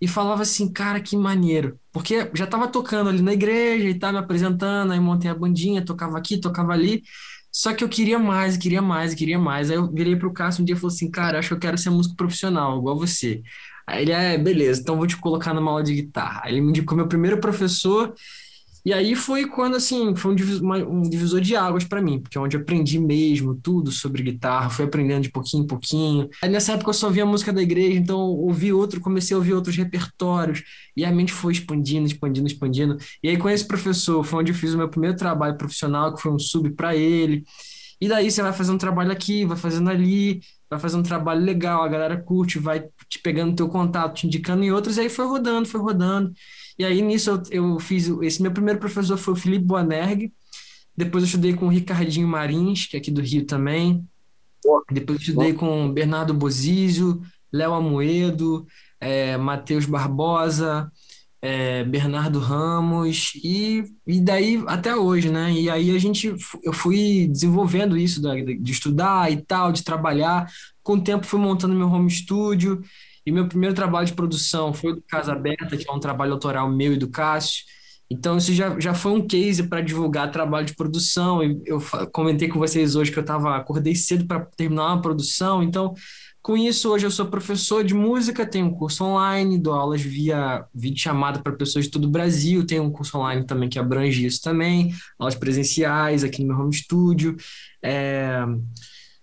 e 0.00 0.08
falava 0.08 0.42
assim, 0.42 0.72
cara, 0.72 1.00
que 1.00 1.16
maneiro. 1.16 1.78
Porque 1.92 2.30
já 2.34 2.44
estava 2.44 2.68
tocando 2.68 3.10
ali 3.10 3.22
na 3.22 3.32
igreja 3.32 3.88
e 3.88 3.92
estava 3.92 4.14
me 4.14 4.18
apresentando, 4.18 4.92
aí 4.92 5.00
montei 5.00 5.30
a 5.30 5.34
bandinha, 5.34 5.84
tocava 5.84 6.18
aqui, 6.18 6.38
tocava 6.38 6.72
ali, 6.72 7.02
só 7.54 7.72
que 7.72 7.84
eu 7.84 7.88
queria 7.88 8.18
mais, 8.18 8.56
queria 8.56 8.82
mais, 8.82 9.14
queria 9.14 9.38
mais. 9.38 9.70
Aí 9.70 9.76
eu 9.76 9.88
virei 9.92 10.16
pro 10.16 10.32
Cássio 10.32 10.62
um 10.62 10.64
dia 10.64 10.74
e 10.74 10.78
falei 10.78 10.94
assim, 10.96 11.10
cara, 11.10 11.38
acho 11.38 11.48
que 11.48 11.54
eu 11.54 11.58
quero 11.60 11.78
ser 11.78 11.90
músico 11.90 12.16
profissional, 12.16 12.78
igual 12.78 12.98
você. 12.98 13.42
Aí 13.86 14.02
ele, 14.02 14.12
é, 14.12 14.36
beleza, 14.38 14.80
então 14.80 14.96
vou 14.96 15.06
te 15.06 15.16
colocar 15.16 15.54
numa 15.54 15.70
aula 15.70 15.82
de 15.84 15.94
guitarra. 15.94 16.42
Aí 16.44 16.52
ele 16.54 16.60
me 16.62 16.70
indicou 16.70 16.96
meu 16.96 17.06
primeiro 17.06 17.38
professor 17.40 18.14
e 18.84 18.92
aí 18.92 19.14
foi 19.14 19.46
quando, 19.46 19.76
assim, 19.76 20.14
foi 20.14 20.32
um 20.32 20.34
divisor, 20.34 20.62
um 20.88 21.02
divisor 21.02 21.40
de 21.40 21.56
águas 21.56 21.84
para 21.84 22.02
mim, 22.02 22.20
porque 22.20 22.36
é 22.36 22.40
onde 22.40 22.56
eu 22.56 22.60
aprendi 22.60 22.98
mesmo 22.98 23.54
tudo 23.54 23.90
sobre 23.90 24.22
guitarra, 24.22 24.68
fui 24.68 24.84
aprendendo 24.84 25.22
de 25.22 25.30
pouquinho 25.30 25.64
em 25.64 25.66
pouquinho. 25.66 26.28
Aí 26.42 26.50
nessa 26.50 26.72
época 26.72 26.90
eu 26.90 26.94
só 26.94 27.06
ouvia 27.06 27.24
música 27.24 27.52
da 27.52 27.62
igreja, 27.62 27.98
então 27.98 28.18
ouvi 28.18 28.72
outro, 28.72 29.00
comecei 29.00 29.34
a 29.34 29.38
ouvir 29.38 29.54
outros 29.54 29.74
repertórios, 29.76 30.62
e 30.94 31.04
a 31.04 31.10
mente 31.10 31.32
foi 31.32 31.52
expandindo, 31.52 32.06
expandindo, 32.06 32.46
expandindo. 32.46 32.98
E 33.22 33.28
aí 33.30 33.38
com 33.38 33.48
esse 33.48 33.66
professor 33.66 34.22
foi 34.22 34.40
onde 34.40 34.52
eu 34.52 34.56
fiz 34.56 34.74
o 34.74 34.78
meu 34.78 34.88
primeiro 34.88 35.16
trabalho 35.16 35.56
profissional, 35.56 36.14
que 36.14 36.20
foi 36.20 36.32
um 36.32 36.38
sub 36.38 36.70
para 36.72 36.94
ele. 36.94 37.44
E 38.00 38.08
daí 38.08 38.30
você 38.30 38.42
vai 38.42 38.52
fazendo 38.52 38.74
um 38.74 38.78
trabalho 38.78 39.12
aqui, 39.12 39.46
vai 39.46 39.56
fazendo 39.56 39.88
ali, 39.88 40.40
vai 40.68 40.78
fazendo 40.78 41.00
um 41.00 41.04
trabalho 41.04 41.42
legal, 41.42 41.82
a 41.82 41.88
galera 41.88 42.20
curte, 42.20 42.58
vai 42.58 42.84
te 43.08 43.18
pegando 43.22 43.56
teu 43.56 43.68
contato, 43.68 44.16
te 44.16 44.26
indicando 44.26 44.62
em 44.62 44.70
outros, 44.70 44.98
e 44.98 45.00
aí 45.00 45.08
foi 45.08 45.26
rodando, 45.26 45.66
foi 45.66 45.80
rodando. 45.80 46.34
E 46.78 46.84
aí 46.84 47.00
nisso 47.02 47.30
eu, 47.30 47.42
eu 47.50 47.80
fiz. 47.80 48.08
Esse 48.22 48.42
meu 48.42 48.52
primeiro 48.52 48.80
professor 48.80 49.16
foi 49.16 49.34
o 49.34 49.36
Felipe 49.36 49.64
Boanerg. 49.64 50.32
Depois 50.96 51.24
eu 51.24 51.26
estudei 51.26 51.54
com 51.54 51.66
o 51.66 51.70
Ricardinho 51.70 52.28
Marins, 52.28 52.86
que 52.86 52.96
é 52.96 53.00
aqui 53.00 53.10
do 53.10 53.20
Rio 53.20 53.44
também. 53.44 54.06
Depois 54.90 55.18
eu 55.18 55.22
estudei 55.22 55.52
com 55.52 55.92
Bernardo 55.92 56.32
Bozizio, 56.32 57.20
Léo 57.52 57.74
Amoedo, 57.74 58.66
é, 59.00 59.36
Matheus 59.36 59.86
Barbosa, 59.86 60.90
é, 61.42 61.84
Bernardo 61.84 62.38
Ramos 62.38 63.32
e, 63.44 63.84
e 64.06 64.20
daí 64.20 64.62
até 64.66 64.96
hoje, 64.96 65.30
né? 65.30 65.52
E 65.52 65.68
aí 65.68 65.94
a 65.94 65.98
gente, 65.98 66.34
eu 66.62 66.72
fui 66.72 67.28
desenvolvendo 67.30 67.98
isso 67.98 68.22
de, 68.22 68.58
de 68.58 68.72
estudar 68.72 69.30
e 69.30 69.42
tal, 69.42 69.70
de 69.70 69.84
trabalhar. 69.84 70.50
Com 70.82 70.94
o 70.94 71.00
tempo 71.02 71.26
fui 71.26 71.38
montando 71.38 71.74
meu 71.74 71.88
home 71.88 72.10
studio 72.10 72.82
e 73.26 73.32
meu 73.32 73.48
primeiro 73.48 73.74
trabalho 73.74 74.06
de 74.06 74.14
produção 74.14 74.72
foi 74.72 74.94
do 74.94 75.02
Casa 75.02 75.32
Aberta, 75.32 75.76
que 75.76 75.88
é 75.88 75.92
um 75.92 76.00
trabalho 76.00 76.32
autoral 76.32 76.70
meu 76.70 76.92
e 76.92 76.96
do 76.98 77.08
Cássio. 77.10 77.64
Então, 78.10 78.36
isso 78.36 78.52
já, 78.52 78.78
já 78.78 78.94
foi 78.94 79.12
um 79.12 79.26
case 79.26 79.62
para 79.68 79.80
divulgar 79.80 80.30
trabalho 80.30 80.66
de 80.66 80.74
produção. 80.74 81.42
Eu 81.64 81.80
comentei 82.12 82.48
com 82.48 82.58
vocês 82.58 82.94
hoje 82.96 83.10
que 83.10 83.18
eu 83.18 83.24
tava, 83.24 83.56
acordei 83.56 83.94
cedo 83.94 84.26
para 84.26 84.44
terminar 84.56 84.86
uma 84.88 85.00
produção. 85.02 85.62
Então, 85.62 85.94
Com 86.42 86.58
isso, 86.58 86.92
hoje 86.92 87.06
eu 87.06 87.10
sou 87.10 87.24
professor 87.26 87.82
de 87.82 87.94
música, 87.94 88.44
tenho 88.44 88.66
um 88.66 88.74
curso 88.74 89.02
online, 89.02 89.58
dou 89.58 89.72
aulas 89.72 90.02
via 90.02 90.62
vídeo 90.74 91.00
chamada 91.00 91.40
para 91.42 91.54
pessoas 91.54 91.86
de 91.86 91.90
todo 91.90 92.04
o 92.04 92.10
Brasil, 92.10 92.66
tenho 92.66 92.82
um 92.82 92.90
curso 92.90 93.16
online 93.16 93.46
também 93.46 93.66
que 93.66 93.78
abrange 93.78 94.26
isso 94.26 94.42
também, 94.42 94.92
aulas 95.18 95.34
presenciais 95.34 96.22
aqui 96.22 96.42
no 96.44 96.48
meu 96.48 96.64
home 96.64 96.74
studio. 96.74 97.34
É, 97.82 98.44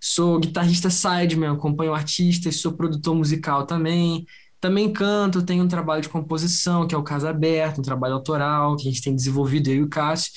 sou 0.02 0.40
guitarrista 0.40 0.90
sideman, 0.90 1.52
acompanho 1.52 1.94
artistas, 1.94 2.56
sou 2.56 2.74
produtor 2.74 3.16
musical 3.16 3.68
também. 3.68 4.26
Também 4.60 4.92
canto, 4.92 5.44
tenho 5.44 5.64
um 5.64 5.68
trabalho 5.68 6.02
de 6.02 6.10
composição, 6.10 6.88
que 6.88 6.94
é 6.94 6.98
o 6.98 7.04
Casa 7.04 7.30
Aberto, 7.30 7.80
um 7.80 7.84
trabalho 7.84 8.16
autoral 8.16 8.76
que 8.76 8.88
a 8.88 8.92
gente 8.92 9.02
tem 9.02 9.16
desenvolvido 9.16 9.70
eu 9.70 9.76
e 9.76 9.84
o 9.84 9.90
Cássio. 9.90 10.32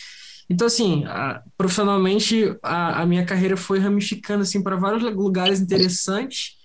Então, 0.49 0.66
assim, 0.66 1.04
a, 1.06 1.42
profissionalmente, 1.56 2.56
a, 2.62 3.02
a, 3.02 3.06
minha 3.06 3.25
carreira 3.25 3.56
foi 3.56 3.78
ramificando 3.78 4.42
assim, 4.42 4.62
para 4.62 4.76
vários 4.76 5.02
lugares 5.02 5.61
interessantes, 5.61 6.56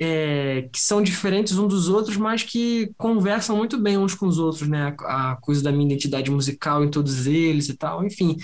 é, 0.00 0.68
que 0.72 0.80
são 0.80 1.02
diferentes 1.02 1.58
um 1.58 1.66
dos 1.66 1.88
outros, 1.88 2.16
mas 2.16 2.42
que 2.42 2.92
conversam 2.96 3.56
muito 3.56 3.78
bem 3.78 3.96
uns 3.96 4.14
com 4.14 4.26
os 4.26 4.38
outros, 4.38 4.68
né? 4.68 4.94
A, 5.00 5.32
a, 5.32 5.36
coisa 5.36 5.62
da 5.62 5.72
minha 5.72 5.86
identidade 5.86 6.30
musical 6.30 6.84
em 6.84 6.90
todos 6.90 7.26
eles 7.26 7.68
e 7.68 7.74
tal. 7.76 8.04
Enfim, 8.04 8.36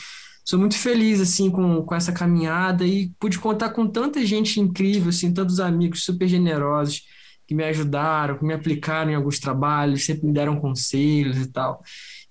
sou 0.45 0.59
muito 0.59 0.77
feliz, 0.77 1.21
assim, 1.21 1.51
com, 1.51 1.83
com 1.83 1.95
essa 1.95 2.13
caminhada 2.13 2.85
e 2.85 3.11
pude 3.19 3.39
contar 3.39 3.71
com 3.71 3.87
tanta 3.87 4.25
gente 4.25 4.61
incrível, 4.61 5.11
assim, 5.11 5.33
tantos 5.33 5.61
amigos 5.61 6.05
super 6.05 6.27
generosos 6.27 7.03
que 7.47 7.55
me 7.55 7.65
ajudaram, 7.65 8.39
que 8.39 8.45
me 8.45 8.55
aplicaram 8.55 9.11
em 9.11 9.15
alguns 9.15 9.39
trabalhos, 9.39 10.05
sempre 10.05 10.27
me 10.27 10.33
deram 10.33 10.61
conselhos 10.61 11.37
e 11.39 11.47
tal. 11.47 11.83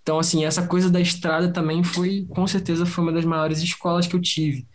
Então, 0.01 0.17
assim, 0.19 0.45
essa 0.45 0.65
coisa 0.67 0.89
da 0.89 0.99
estrada 0.99 1.51
também 1.53 1.83
foi, 1.83 2.25
com 2.29 2.47
certeza, 2.47 2.85
foi 2.85 3.03
uma 3.03 3.13
das 3.13 3.25
maiores 3.25 3.59
escolas 3.59 4.07
que 4.07 4.15
eu 4.15 4.21
tive. 4.21 4.67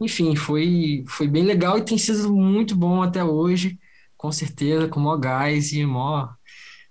Enfim, 0.00 0.34
foi, 0.34 1.04
foi 1.06 1.28
bem 1.28 1.44
legal 1.44 1.78
e 1.78 1.82
tem 1.82 1.96
sido 1.96 2.34
muito 2.34 2.74
bom 2.74 3.02
até 3.02 3.22
hoje, 3.22 3.78
com 4.16 4.32
certeza, 4.32 4.88
com 4.88 5.00
maior 5.00 5.18
gás 5.18 5.72
e 5.72 5.86
maior 5.86 6.34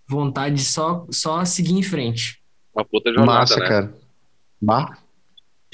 vontade 0.08 0.56
de 0.56 0.66
só, 0.66 1.06
só 1.12 1.44
seguir 1.44 1.74
em 1.74 1.84
frente. 1.84 2.42
Uma 2.74 2.86
puta 2.86 3.12
jornada, 3.12 3.40
Massa, 3.40 3.60
né? 3.60 3.68
cara. 3.68 3.96
Bah. 4.62 5.03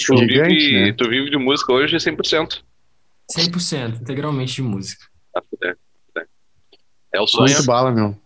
Tu, 0.05 0.17
Gigante, 0.17 0.55
vive, 0.55 0.81
né? 0.81 0.93
tu 0.93 1.09
vive 1.09 1.29
de 1.29 1.37
música 1.37 1.73
hoje 1.73 1.95
100%. 1.95 2.63
100%, 3.31 4.01
integralmente 4.01 4.55
de 4.55 4.61
música. 4.61 5.05
Ah, 5.35 5.41
fuder, 5.47 5.77
fuder. 6.07 6.27
É 7.13 7.21
o 7.21 7.27
sonho? 7.27 7.53
Muito 7.53 7.65
bala, 7.65 7.91
meu. 7.91 8.17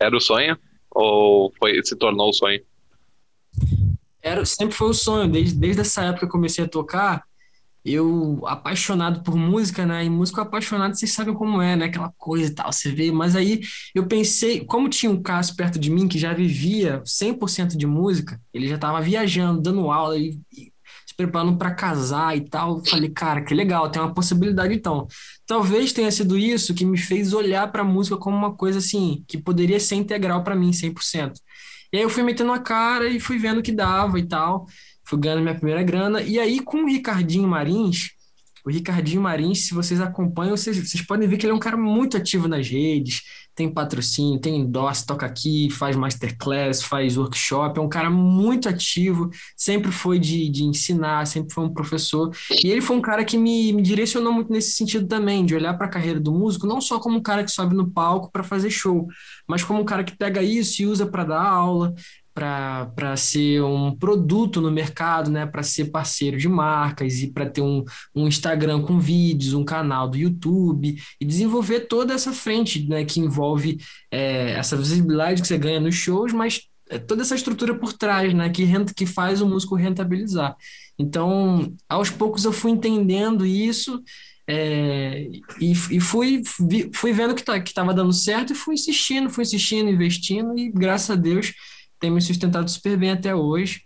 Era 0.00 0.16
o 0.16 0.20
sonho? 0.20 0.58
Ou 0.90 1.52
foi, 1.58 1.80
se 1.84 1.94
tornou 1.96 2.30
o 2.30 2.32
sonho? 2.32 2.60
Era, 4.22 4.44
sempre 4.44 4.74
foi 4.74 4.88
o 4.90 4.94
sonho, 4.94 5.30
desde, 5.30 5.58
desde 5.58 5.82
essa 5.82 6.02
época 6.02 6.20
que 6.20 6.24
eu 6.26 6.30
comecei 6.30 6.64
a 6.64 6.68
tocar, 6.68 7.24
eu 7.84 8.42
apaixonado 8.46 9.22
por 9.22 9.34
música, 9.36 9.86
né? 9.86 10.04
E 10.04 10.10
músico 10.10 10.40
apaixonado, 10.40 10.94
vocês 10.94 11.12
sabem 11.12 11.32
como 11.32 11.62
é, 11.62 11.76
né? 11.76 11.86
Aquela 11.86 12.12
coisa 12.18 12.50
e 12.50 12.54
tal, 12.54 12.70
você 12.72 12.90
vê. 12.90 13.10
Mas 13.10 13.34
aí 13.34 13.60
eu 13.94 14.06
pensei, 14.06 14.64
como 14.64 14.88
tinha 14.88 15.10
um 15.10 15.22
Cássio 15.22 15.56
perto 15.56 15.78
de 15.78 15.90
mim 15.90 16.06
que 16.06 16.18
já 16.18 16.34
vivia 16.34 17.02
100% 17.04 17.76
de 17.76 17.86
música, 17.86 18.40
ele 18.52 18.68
já 18.68 18.74
estava 18.74 19.00
viajando, 19.00 19.62
dando 19.62 19.90
aula 19.90 20.18
e, 20.18 20.38
e 20.52 20.69
preparando 21.20 21.58
para 21.58 21.74
casar 21.74 22.36
e 22.36 22.48
tal. 22.48 22.82
Falei, 22.84 23.10
cara, 23.10 23.42
que 23.42 23.54
legal, 23.54 23.90
tem 23.90 24.00
uma 24.00 24.14
possibilidade 24.14 24.74
então. 24.74 25.06
Talvez 25.46 25.92
tenha 25.92 26.10
sido 26.10 26.38
isso 26.38 26.74
que 26.74 26.84
me 26.84 26.96
fez 26.96 27.34
olhar 27.34 27.70
para 27.70 27.82
a 27.82 27.84
música 27.84 28.16
como 28.16 28.36
uma 28.36 28.54
coisa 28.54 28.78
assim, 28.78 29.22
que 29.28 29.36
poderia 29.36 29.78
ser 29.78 29.96
integral 29.96 30.42
para 30.42 30.56
mim 30.56 30.70
100%. 30.70 31.34
E 31.92 31.98
aí 31.98 32.02
eu 32.02 32.08
fui 32.08 32.22
metendo 32.22 32.52
a 32.52 32.58
cara 32.58 33.08
e 33.08 33.20
fui 33.20 33.38
vendo 33.38 33.62
que 33.62 33.72
dava 33.72 34.18
e 34.18 34.26
tal. 34.26 34.66
Fui 35.04 35.18
ganhando 35.18 35.42
minha 35.42 35.54
primeira 35.54 35.82
grana. 35.82 36.22
E 36.22 36.38
aí, 36.38 36.60
com 36.60 36.84
o 36.84 36.86
Ricardinho 36.86 37.48
Marins, 37.48 38.10
o 38.64 38.70
Ricardinho 38.70 39.20
Marins, 39.20 39.66
se 39.66 39.74
vocês 39.74 40.00
acompanham, 40.00 40.56
vocês, 40.56 40.76
vocês 40.76 41.04
podem 41.04 41.28
ver 41.28 41.36
que 41.36 41.46
ele 41.46 41.52
é 41.52 41.56
um 41.56 41.58
cara 41.58 41.76
muito 41.76 42.16
ativo 42.16 42.46
nas 42.46 42.68
redes, 42.68 43.22
tem 43.60 43.70
patrocínio, 43.70 44.40
tem 44.40 44.56
endorse, 44.56 45.04
toca 45.04 45.26
aqui, 45.26 45.68
faz 45.68 45.94
masterclass, 45.94 46.82
faz 46.82 47.18
workshop, 47.18 47.78
é 47.78 47.82
um 47.82 47.90
cara 47.90 48.08
muito 48.08 48.70
ativo, 48.70 49.28
sempre 49.54 49.92
foi 49.92 50.18
de, 50.18 50.48
de 50.48 50.64
ensinar, 50.64 51.26
sempre 51.26 51.52
foi 51.52 51.64
um 51.64 51.74
professor. 51.74 52.34
E 52.64 52.70
ele 52.70 52.80
foi 52.80 52.96
um 52.96 53.02
cara 53.02 53.22
que 53.22 53.36
me, 53.36 53.70
me 53.74 53.82
direcionou 53.82 54.32
muito 54.32 54.50
nesse 54.50 54.70
sentido 54.72 55.06
também, 55.06 55.44
de 55.44 55.54
olhar 55.54 55.74
para 55.74 55.86
a 55.86 55.90
carreira 55.90 56.18
do 56.18 56.32
músico, 56.32 56.66
não 56.66 56.80
só 56.80 56.98
como 56.98 57.18
um 57.18 57.22
cara 57.22 57.44
que 57.44 57.50
sobe 57.50 57.74
no 57.74 57.90
palco 57.90 58.30
para 58.32 58.42
fazer 58.42 58.70
show, 58.70 59.06
mas 59.46 59.62
como 59.62 59.80
um 59.80 59.84
cara 59.84 60.04
que 60.04 60.16
pega 60.16 60.42
isso 60.42 60.80
e 60.80 60.86
usa 60.86 61.04
para 61.04 61.24
dar 61.24 61.42
aula, 61.42 61.94
para 62.34 63.16
ser 63.16 63.62
um 63.62 63.94
produto 63.94 64.60
no 64.60 64.70
mercado, 64.70 65.30
né? 65.30 65.46
Para 65.46 65.62
ser 65.62 65.86
parceiro 65.86 66.36
de 66.36 66.48
marcas 66.48 67.20
e 67.20 67.30
para 67.30 67.48
ter 67.48 67.60
um, 67.60 67.84
um 68.14 68.26
Instagram 68.26 68.82
com 68.82 68.98
vídeos, 68.98 69.54
um 69.54 69.64
canal 69.64 70.08
do 70.08 70.16
YouTube 70.16 70.96
e 71.20 71.24
desenvolver 71.24 71.80
toda 71.80 72.14
essa 72.14 72.32
frente, 72.32 72.88
né? 72.88 73.04
Que 73.04 73.20
envolve 73.20 73.78
é, 74.10 74.52
essa 74.52 74.76
visibilidade 74.76 75.42
que 75.42 75.48
você 75.48 75.58
ganha 75.58 75.80
nos 75.80 75.94
shows, 75.94 76.32
mas 76.32 76.62
é 76.88 76.98
toda 76.98 77.22
essa 77.22 77.34
estrutura 77.34 77.74
por 77.74 77.92
trás, 77.92 78.32
né? 78.32 78.48
Que, 78.50 78.64
renta, 78.64 78.94
que 78.94 79.06
faz 79.06 79.40
o 79.40 79.48
músico 79.48 79.74
rentabilizar. 79.74 80.56
Então, 80.98 81.74
aos 81.88 82.10
poucos 82.10 82.44
eu 82.44 82.52
fui 82.52 82.70
entendendo 82.70 83.46
isso 83.46 84.02
é, 84.52 85.28
e, 85.60 85.70
e, 85.70 86.00
fui, 86.00 86.42
fui 86.92 87.12
vendo 87.12 87.36
que 87.36 87.44
tá, 87.44 87.56
estava 87.56 87.94
dando 87.94 88.12
certo 88.12 88.52
e 88.52 88.56
fui 88.56 88.74
insistindo, 88.74 89.30
fui 89.30 89.42
insistindo, 89.42 89.88
investindo 89.88 90.58
e 90.58 90.68
graças 90.70 91.10
a 91.10 91.14
Deus 91.14 91.54
tem 92.00 92.10
me 92.10 92.20
sustentado 92.20 92.68
super 92.70 92.96
bem 92.96 93.10
até 93.10 93.34
hoje. 93.34 93.82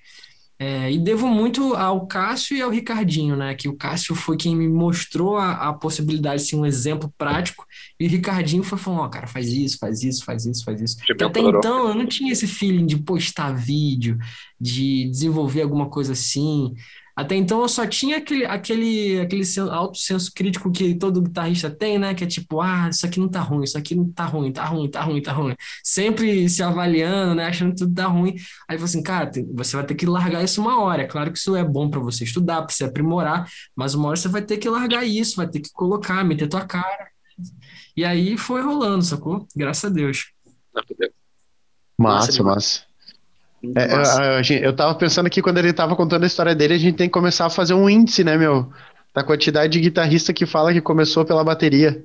É, 0.56 0.90
e 0.90 0.99
devo 0.99 1.26
muito 1.26 1.75
ao 1.75 2.06
Cássio 2.06 2.56
e 2.56 2.62
ao 2.62 2.71
Ricardinho, 2.71 3.35
né? 3.35 3.56
Que 3.56 3.68
o 3.68 3.76
Cássio 3.76 4.14
foi 4.14 4.37
quem 4.37 4.54
me 4.54 4.68
mostrou 4.68 5.37
a, 5.37 5.68
a 5.68 5.73
possibilidade 5.73 6.42
de 6.42 6.49
ser 6.49 6.56
um 6.56 6.64
exemplo 6.64 7.12
prático, 7.18 7.66
e 7.99 8.06
o 8.06 8.09
Ricardinho 8.09 8.62
foi 8.62 8.78
falando: 8.78 9.00
Ó, 9.00 9.06
oh, 9.06 9.11
cara, 9.11 9.26
faz 9.26 9.49
isso, 9.49 9.78
faz 9.78 10.04
isso, 10.04 10.25
faz 10.25 10.47
isso, 10.47 10.64
faz 10.64 10.80
isso. 10.80 10.97
Tipo, 10.99 11.25
até 11.25 11.40
então 11.40 11.88
eu 11.88 11.94
não 11.94 12.06
tinha 12.06 12.33
esse 12.33 12.47
feeling 12.47 12.87
de 12.87 12.97
postar 12.97 13.52
vídeo, 13.52 14.16
de 14.61 15.11
desenvolver 15.11 15.62
alguma 15.62 15.90
coisa 15.90 16.12
assim. 16.12 16.73
Até 17.16 17.37
então 17.37 17.61
eu 17.61 17.68
só 17.68 17.87
tinha 17.87 18.16
aquele, 18.16 18.44
aquele, 18.44 19.21
aquele 19.21 19.42
alto 19.71 19.99
senso 19.99 20.33
crítico 20.35 20.73
que 20.73 20.94
todo 20.94 21.21
guitarrista 21.21 21.71
tem, 21.71 21.99
né? 21.99 22.14
Que 22.14 22.25
é 22.25 22.26
tipo, 22.26 22.61
ah, 22.61 22.88
isso 22.90 23.04
aqui 23.06 23.21
não 23.21 23.28
tá 23.28 23.40
ruim, 23.40 23.64
isso 23.64 23.78
aqui 23.78 23.94
não 23.94 24.11
tá 24.11 24.25
ruim, 24.25 24.52
tá 24.52 24.64
ruim, 24.64 24.90
tá 24.90 25.02
ruim, 25.02 25.23
tá 25.23 25.33
ruim. 25.33 25.54
Sempre 25.83 26.49
se 26.49 26.62
avaliando, 26.62 27.35
né? 27.35 27.47
Achando 27.47 27.71
que 27.71 27.78
tudo 27.78 27.94
tá 27.94 28.06
ruim. 28.06 28.35
Aí 28.68 28.76
você 28.76 28.94
assim, 28.94 29.02
cara, 29.02 29.30
você 29.52 29.76
vai 29.76 29.85
ter 29.85 29.94
que 29.94 30.06
largar 30.06 30.42
isso 30.42 30.61
uma 30.61 30.80
hora. 30.80 31.02
É 31.02 31.06
claro 31.06 31.33
que 31.33 31.38
isso 31.38 31.54
é 31.56 31.64
bom 31.64 31.88
para 31.90 32.00
você 32.00 32.25
estudar, 32.25 32.62
para 32.62 32.75
você 32.75 32.85
aprimorar, 32.85 33.49
mas 33.75 33.94
uma 33.94 34.09
hora 34.09 34.16
você 34.16 34.28
vai 34.28 34.42
ter 34.42 34.59
que 34.59 34.68
largar 34.68 35.04
isso, 35.04 35.37
vai 35.37 35.49
ter 35.49 35.61
que 35.61 35.71
colocar, 35.73 36.25
meter 36.25 36.49
tua 36.49 36.64
cara. 36.64 37.09
E 37.97 38.04
aí 38.04 38.37
foi 38.37 38.62
rolando, 38.62 39.02
sacou? 39.02 39.47
Graças 39.54 39.85
a 39.85 39.94
Deus. 39.94 40.33
Massa, 41.99 42.42
massa. 42.42 42.94
É, 43.76 44.40
eu, 44.40 44.64
eu 44.64 44.76
tava 44.76 44.94
pensando 44.94 45.30
que 45.30 45.40
quando 45.40 45.59
ele 45.59 45.73
tava 45.73 45.97
contando 45.97 46.25
a 46.25 46.26
história 46.26 46.54
dele, 46.54 46.75
a 46.75 46.78
gente 46.78 46.97
tem 46.97 47.09
que 47.09 47.12
começar 47.12 47.47
a 47.47 47.50
fazer 47.50 47.75
um 47.75 47.88
índice, 47.88 48.25
né, 48.25 48.37
meu? 48.37 48.71
Da 49.14 49.23
quantidade 49.23 49.73
de 49.73 49.80
guitarrista 49.80 50.33
que 50.33 50.44
fala 50.44 50.73
que 50.73 50.80
começou 50.80 51.25
pela 51.25 51.44
bateria. 51.44 52.04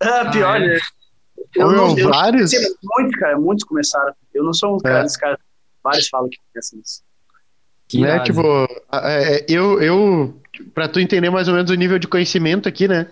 Ah, 0.00 0.30
pior, 0.30 0.56
ah, 0.56 0.64
é. 0.64 0.68
né? 0.68 0.78
Eu, 1.54 1.72
não, 1.72 1.94
meu, 1.94 2.04
eu 2.04 2.10
vários? 2.10 2.50
muitos, 2.52 3.18
cara, 3.18 3.38
muitos 3.38 3.64
começaram. 3.64 4.12
Eu 4.34 4.44
não 4.44 4.52
sou 4.52 4.76
um 4.76 4.78
cara 4.78 5.00
é. 5.00 5.02
desse 5.02 5.18
cara. 5.18 5.38
Vários 5.82 6.08
falam 6.08 6.28
que 6.28 6.38
começam 6.52 6.78
isso. 6.80 7.02
Que 7.88 8.00
né, 8.00 8.18
tipo, 8.20 8.42
é, 8.92 9.44
eu, 9.48 9.80
eu, 9.80 10.40
pra 10.74 10.88
tu 10.88 10.98
entender 10.98 11.30
mais 11.30 11.46
ou 11.46 11.54
menos 11.54 11.70
o 11.70 11.74
nível 11.74 11.98
de 11.98 12.08
conhecimento 12.08 12.68
aqui, 12.68 12.88
né? 12.88 13.06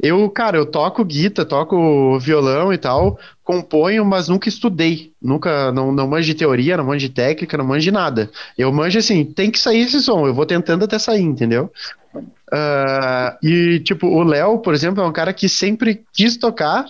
Eu, 0.00 0.30
cara, 0.30 0.56
eu 0.56 0.64
toco 0.64 1.04
guitarra, 1.04 1.48
toco 1.48 2.18
violão 2.20 2.72
e 2.72 2.78
tal, 2.78 3.18
componho, 3.42 4.04
mas 4.04 4.28
nunca 4.28 4.48
estudei. 4.48 5.12
Nunca, 5.20 5.72
não, 5.72 5.90
não 5.90 6.06
manjo 6.06 6.26
de 6.26 6.34
teoria, 6.34 6.76
não 6.76 6.84
manjo 6.84 7.08
de 7.08 7.12
técnica, 7.12 7.58
não 7.58 7.64
manjo 7.64 7.84
de 7.84 7.90
nada. 7.90 8.30
Eu 8.56 8.72
manjo 8.72 8.98
assim, 8.98 9.24
tem 9.24 9.50
que 9.50 9.58
sair 9.58 9.80
esse 9.80 10.00
som, 10.00 10.26
eu 10.26 10.34
vou 10.34 10.46
tentando 10.46 10.84
até 10.84 10.98
sair, 10.98 11.22
entendeu? 11.22 11.72
Uh, 12.14 13.36
e, 13.42 13.80
tipo, 13.80 14.06
o 14.06 14.22
Léo, 14.22 14.58
por 14.60 14.72
exemplo, 14.72 15.02
é 15.02 15.06
um 15.06 15.12
cara 15.12 15.32
que 15.32 15.48
sempre 15.48 16.04
quis 16.14 16.36
tocar, 16.36 16.86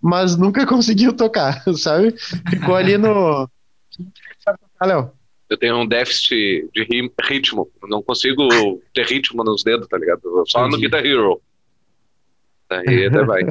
mas 0.00 0.36
nunca 0.36 0.64
conseguiu 0.66 1.12
tocar, 1.12 1.62
sabe? 1.74 2.14
Ficou 2.48 2.76
ali 2.76 2.96
no. 2.96 3.48
Tocar, 4.44 4.86
Léo? 4.86 5.10
Eu 5.50 5.58
tenho 5.58 5.76
um 5.76 5.86
déficit 5.86 6.70
de 6.72 7.10
ritmo, 7.28 7.68
não 7.86 8.02
consigo 8.02 8.48
ter 8.94 9.04
ritmo 9.04 9.44
nos 9.44 9.62
dedos, 9.62 9.86
tá 9.86 9.98
ligado? 9.98 10.22
Só 10.46 10.60
Entendi. 10.60 10.76
no 10.76 10.80
Guitar 10.80 11.04
Hero. 11.04 11.42
Aí 12.86 13.06
até 13.06 13.24
vai. 13.24 13.42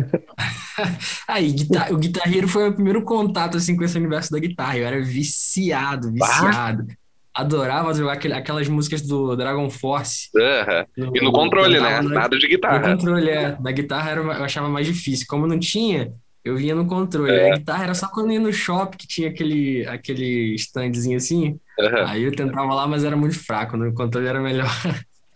Aí, 1.27 1.51
guitar... 1.51 1.93
o 1.93 1.97
guitarreiro 1.97 2.47
foi 2.47 2.63
o 2.63 2.65
meu 2.65 2.73
primeiro 2.73 3.03
contato 3.03 3.57
assim, 3.57 3.75
com 3.75 3.83
esse 3.83 3.97
universo 3.97 4.31
da 4.31 4.39
guitarra. 4.39 4.77
Eu 4.77 4.87
era 4.87 5.01
viciado, 5.01 6.11
viciado. 6.11 6.83
Bah. 6.83 6.93
Adorava 7.33 7.93
jogar 7.93 8.13
aquele, 8.13 8.33
aquelas 8.33 8.67
músicas 8.67 9.01
do 9.01 9.35
Dragon 9.37 9.69
Force. 9.69 10.29
Uhum. 10.35 11.11
e 11.15 11.21
no 11.23 11.31
controle, 11.31 11.79
né? 11.79 12.01
Nada 12.01 12.37
de 12.37 12.47
guitarra. 12.47 12.79
No 12.79 12.97
controle, 12.97 13.29
é. 13.29 13.57
Na 13.59 13.71
guitarra 13.71 14.11
era, 14.11 14.21
eu 14.21 14.43
achava 14.43 14.67
mais 14.67 14.85
difícil. 14.85 15.25
Como 15.29 15.47
não 15.47 15.57
tinha, 15.57 16.11
eu 16.43 16.57
vinha 16.57 16.75
no 16.75 16.85
controle. 16.85 17.31
É. 17.31 17.51
A 17.51 17.57
guitarra 17.57 17.83
era 17.85 17.93
só 17.93 18.07
quando 18.07 18.33
ia 18.33 18.39
no 18.39 18.51
shopping 18.51 18.97
que 18.97 19.07
tinha 19.07 19.29
aquele, 19.29 19.87
aquele 19.87 20.55
standzinho 20.55 21.17
assim. 21.17 21.59
Uhum. 21.79 22.05
Aí 22.05 22.23
eu 22.23 22.35
tentava 22.35 22.73
lá, 22.73 22.85
mas 22.85 23.03
era 23.03 23.15
muito 23.15 23.39
fraco. 23.39 23.77
No 23.77 23.93
controle 23.93 24.27
era 24.27 24.41
melhor. 24.41 24.69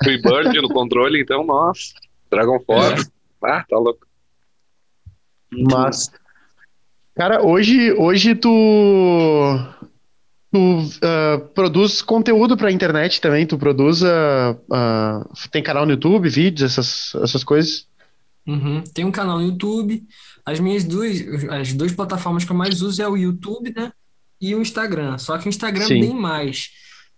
Freebird 0.03 0.61
no 0.61 0.69
controle, 0.69 1.21
então, 1.21 1.45
nossa. 1.45 1.93
Dragon 2.29 2.59
Force. 2.65 3.09
Ah, 3.43 3.63
tá 3.69 3.77
louco. 3.77 4.05
Mas, 5.51 6.11
cara, 7.15 7.41
hoje, 7.41 7.93
hoje 7.93 8.35
tu, 8.35 8.49
tu 10.51 10.79
uh, 10.79 11.39
produz 11.53 12.01
conteúdo 12.01 12.57
pra 12.57 12.71
internet 12.71 13.21
também, 13.21 13.45
tu 13.45 13.57
produz, 13.57 14.01
uh, 14.01 14.51
uh, 14.69 15.49
tem 15.51 15.63
canal 15.63 15.85
no 15.85 15.91
YouTube, 15.91 16.29
vídeos, 16.29 16.71
essas, 16.71 17.15
essas 17.23 17.43
coisas? 17.43 17.87
Uhum. 18.47 18.83
Tem 18.93 19.05
um 19.05 19.11
canal 19.11 19.39
no 19.39 19.45
YouTube. 19.45 20.03
As 20.45 20.59
minhas 20.59 20.83
duas, 20.83 21.19
as 21.49 21.73
duas 21.73 21.91
plataformas 21.91 22.45
que 22.45 22.51
eu 22.51 22.55
mais 22.55 22.81
uso 22.81 23.01
é 23.01 23.07
o 23.07 23.17
YouTube, 23.17 23.73
né? 23.75 23.91
E 24.39 24.53
o 24.53 24.61
Instagram. 24.61 25.17
Só 25.17 25.37
que 25.37 25.47
o 25.47 25.49
Instagram 25.49 25.85
Sim. 25.85 26.01
bem 26.01 26.13
mais. 26.13 26.69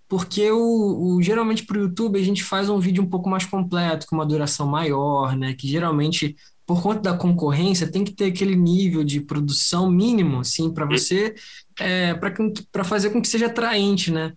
Porque 0.08 0.50
o, 0.52 1.16
o 1.16 1.22
geralmente 1.22 1.66
para 1.66 1.78
o 1.78 1.82
YouTube 1.82 2.20
a 2.20 2.24
gente 2.24 2.44
faz 2.44 2.70
um 2.70 2.80
vídeo 2.80 3.04
um 3.04 3.10
pouco 3.10 3.30
mais 3.30 3.46
completo, 3.46 4.08
com 4.08 4.16
uma 4.16 4.26
duração 4.26 4.66
maior, 4.66 5.36
né? 5.36 5.54
Que 5.54 5.68
geralmente, 5.68 6.36
por 6.66 6.82
conta 6.82 7.02
da 7.02 7.18
concorrência, 7.18 7.92
tem 7.92 8.04
que 8.04 8.14
ter 8.14 8.26
aquele 8.26 8.56
nível 8.56 9.04
de 9.04 9.20
produção 9.22 9.90
mínimo, 9.90 10.40
assim, 10.40 10.74
para 10.74 10.86
você, 10.86 11.36
é, 11.80 12.14
para 12.72 12.84
fazer 12.84 13.10
com 13.10 13.22
que 13.22 13.28
seja 13.28 13.48
atraente, 13.48 14.12
né? 14.12 14.34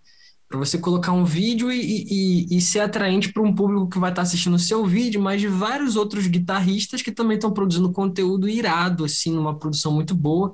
para 0.51 0.59
você 0.59 0.77
colocar 0.77 1.13
um 1.13 1.23
vídeo 1.23 1.71
e, 1.71 1.79
e, 1.79 2.57
e 2.57 2.61
ser 2.61 2.81
atraente 2.81 3.31
para 3.31 3.41
um 3.41 3.55
público 3.55 3.87
que 3.87 3.97
vai 3.97 4.11
estar 4.11 4.21
tá 4.21 4.27
assistindo 4.27 4.55
o 4.55 4.59
seu 4.59 4.85
vídeo, 4.85 5.21
mas 5.21 5.39
de 5.39 5.47
vários 5.47 5.95
outros 5.95 6.27
guitarristas 6.27 7.01
que 7.01 7.11
também 7.11 7.35
estão 7.35 7.53
produzindo 7.53 7.91
conteúdo 7.91 8.49
irado, 8.49 9.05
assim, 9.05 9.31
numa 9.31 9.57
produção 9.57 9.93
muito 9.93 10.13
boa. 10.13 10.53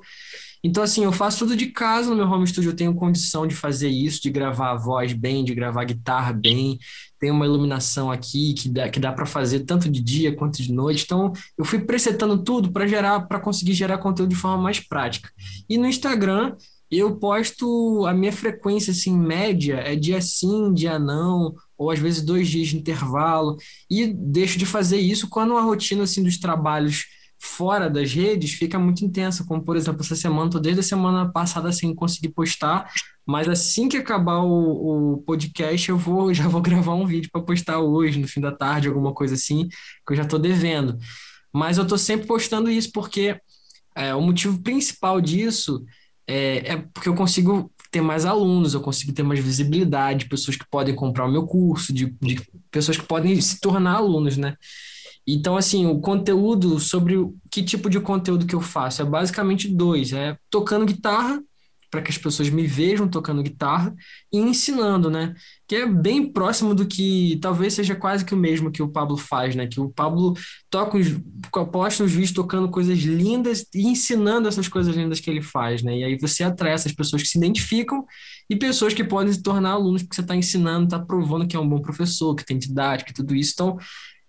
Então, 0.68 0.84
assim, 0.84 1.06
eu 1.06 1.14
faço 1.14 1.40
tudo 1.40 1.56
de 1.56 1.68
casa 1.68 2.10
no 2.10 2.16
meu 2.18 2.28
home 2.28 2.46
studio, 2.46 2.72
eu 2.72 2.76
tenho 2.76 2.94
condição 2.94 3.48
de 3.48 3.56
fazer 3.56 3.88
isso, 3.88 4.22
de 4.22 4.30
gravar 4.30 4.72
a 4.72 4.76
voz 4.76 5.14
bem, 5.14 5.46
de 5.46 5.56
gravar 5.56 5.84
a 5.84 5.86
guitarra 5.86 6.34
bem, 6.34 6.78
tem 7.18 7.32
uma 7.32 7.46
iluminação 7.46 8.12
aqui 8.12 8.54
que 8.54 8.68
dá, 8.68 8.90
que 8.90 9.00
dá 9.00 9.14
para 9.14 9.26
fazer 9.26 9.62
tanto 9.62 9.90
de 9.90 10.02
dia 10.02 10.36
quanto 10.36 10.62
de 10.62 10.74
noite. 10.74 11.06
Então, 11.06 11.32
eu 11.58 11.64
fui 11.64 11.80
presetando 11.80 12.44
tudo 12.44 12.70
para 12.70 12.86
gerar, 12.86 13.22
para 13.22 13.40
conseguir 13.40 13.74
gerar 13.74 14.00
conteúdo 14.00 14.32
de 14.32 14.36
forma 14.36 14.62
mais 14.62 14.78
prática. 14.82 15.30
E 15.70 15.78
no 15.78 15.88
Instagram, 15.88 16.58
eu 16.92 17.16
posto 17.16 18.06
a 18.06 18.14
minha 18.14 18.34
frequência 18.34 18.92
assim 18.92 19.18
média 19.18 19.76
é 19.76 19.96
dia 19.96 20.20
sim, 20.22 20.74
dia 20.74 21.00
não, 21.00 21.56
ou 21.78 21.92
às 21.92 22.00
vezes 22.00 22.22
dois 22.22 22.50
dias 22.50 22.68
de 22.68 22.78
intervalo 22.78 23.56
e 23.90 24.06
deixo 24.08 24.60
de 24.60 24.66
fazer 24.66 24.98
isso 24.98 25.30
quando 25.30 25.56
a 25.56 25.62
rotina 25.62 26.04
assim 26.04 26.22
dos 26.22 26.38
trabalhos 26.38 27.06
fora 27.40 27.90
das 27.90 28.12
redes 28.12 28.54
fica 28.54 28.80
muito 28.80 29.06
intensa, 29.06 29.44
como 29.46 29.62
por 29.62 29.76
exemplo 29.76 30.02
essa 30.02 30.16
semana, 30.16 30.50
tô 30.50 30.60
desde 30.60 30.80
a 30.80 30.84
semana 30.84 31.32
passada 31.32 31.72
sem 31.72 31.94
conseguir 31.94 32.30
postar, 32.30 32.92
mas 33.26 33.48
assim 33.48 33.88
que 33.88 33.98
acabar 33.98 34.40
o, 34.40 35.14
o 35.14 35.18
podcast 35.20 35.90
eu 35.90 35.98
vou 35.98 36.34
já 36.36 36.48
vou 36.48 36.62
gravar 36.62 36.96
um 36.96 37.06
vídeo 37.06 37.30
para 37.32 37.42
postar 37.42 37.80
hoje 37.80 38.20
no 38.20 38.28
fim 38.28 38.42
da 38.42 38.52
tarde, 38.52 38.88
alguma 38.88 39.14
coisa 39.14 39.36
assim 39.36 39.68
que 39.68 40.14
eu 40.14 40.16
já 40.16 40.26
tô 40.26 40.38
devendo. 40.38 40.98
Mas 41.54 41.78
eu 41.78 41.88
tô 41.88 41.98
sempre 41.98 42.28
postando 42.28 42.70
isso 42.70 42.92
porque 42.92 43.40
é, 43.96 44.14
o 44.14 44.22
motivo 44.22 44.62
principal 44.62 45.20
disso 45.20 45.84
é, 46.28 46.74
é 46.74 46.78
porque 46.78 47.10
eu 47.10 47.16
consigo 47.16 47.72
ter 47.90 48.02
mais 48.02 48.26
alunos, 48.26 48.74
eu 48.74 48.82
consigo 48.82 49.14
ter 49.14 49.24
mais 49.24 49.40
visibilidade, 49.40 50.28
pessoas 50.28 50.58
que 50.58 50.66
podem 50.70 50.94
comprar 50.94 51.26
o 51.26 51.32
meu 51.32 51.46
curso, 51.48 51.94
de, 51.94 52.16
de 52.22 52.42
pessoas 52.70 52.98
que 52.98 53.06
podem 53.06 53.40
se 53.42 53.60
tornar 53.60 53.96
alunos, 53.96 54.38
né? 54.38 54.56
Então, 55.28 55.58
assim, 55.58 55.86
o 55.86 56.00
conteúdo 56.00 56.80
sobre 56.80 57.18
o, 57.18 57.36
que 57.52 57.62
tipo 57.62 57.90
de 57.90 58.00
conteúdo 58.00 58.46
que 58.46 58.56
eu 58.56 58.62
faço 58.62 59.02
é 59.02 59.06
basicamente 59.06 59.68
dois: 59.68 60.14
é 60.14 60.38
tocando 60.50 60.86
guitarra 60.86 61.44
para 61.90 62.02
que 62.02 62.12
as 62.12 62.18
pessoas 62.18 62.50
me 62.50 62.68
vejam 62.68 63.08
tocando 63.08 63.42
guitarra 63.42 63.96
e 64.32 64.38
ensinando, 64.38 65.10
né? 65.10 65.34
Que 65.68 65.78
é 65.78 65.86
bem 65.86 66.32
próximo 66.32 66.76
do 66.76 66.86
que 66.86 67.40
talvez 67.42 67.74
seja 67.74 67.96
quase 67.96 68.26
que 68.26 68.34
o 68.34 68.38
mesmo 68.38 68.72
que 68.72 68.82
o 68.82 68.90
Pablo 68.90 69.18
faz, 69.18 69.56
né? 69.56 69.68
Que 69.68 69.80
o 69.80 69.90
Pablo 69.90 70.34
toca 70.70 70.98
os, 70.98 71.08
posta 71.72 72.04
os 72.04 72.12
vídeos 72.12 72.34
tocando 72.34 72.70
coisas 72.70 73.00
lindas 73.00 73.66
e 73.74 73.88
ensinando 73.88 74.48
essas 74.48 74.68
coisas 74.68 74.96
lindas 74.96 75.20
que 75.20 75.30
ele 75.30 75.42
faz, 75.42 75.82
né? 75.82 75.98
E 75.98 76.04
aí 76.04 76.18
você 76.20 76.44
atrai 76.44 76.74
essas 76.74 76.92
pessoas 76.92 77.22
que 77.22 77.30
se 77.30 77.38
identificam 77.38 78.06
e 78.50 78.56
pessoas 78.56 78.94
que 78.94 79.04
podem 79.04 79.32
se 79.32 79.42
tornar 79.42 79.72
alunos 79.72 80.04
porque 80.04 80.16
você 80.16 80.22
está 80.22 80.36
ensinando, 80.36 80.86
está 80.86 81.00
provando 81.00 81.48
que 81.48 81.56
é 81.56 81.60
um 81.60 81.68
bom 81.68 81.82
professor, 81.82 82.36
que 82.36 82.46
tem 82.46 82.58
didática 82.58 83.12
e 83.12 83.14
tudo 83.14 83.34
isso. 83.34 83.54
Então, 83.54 83.78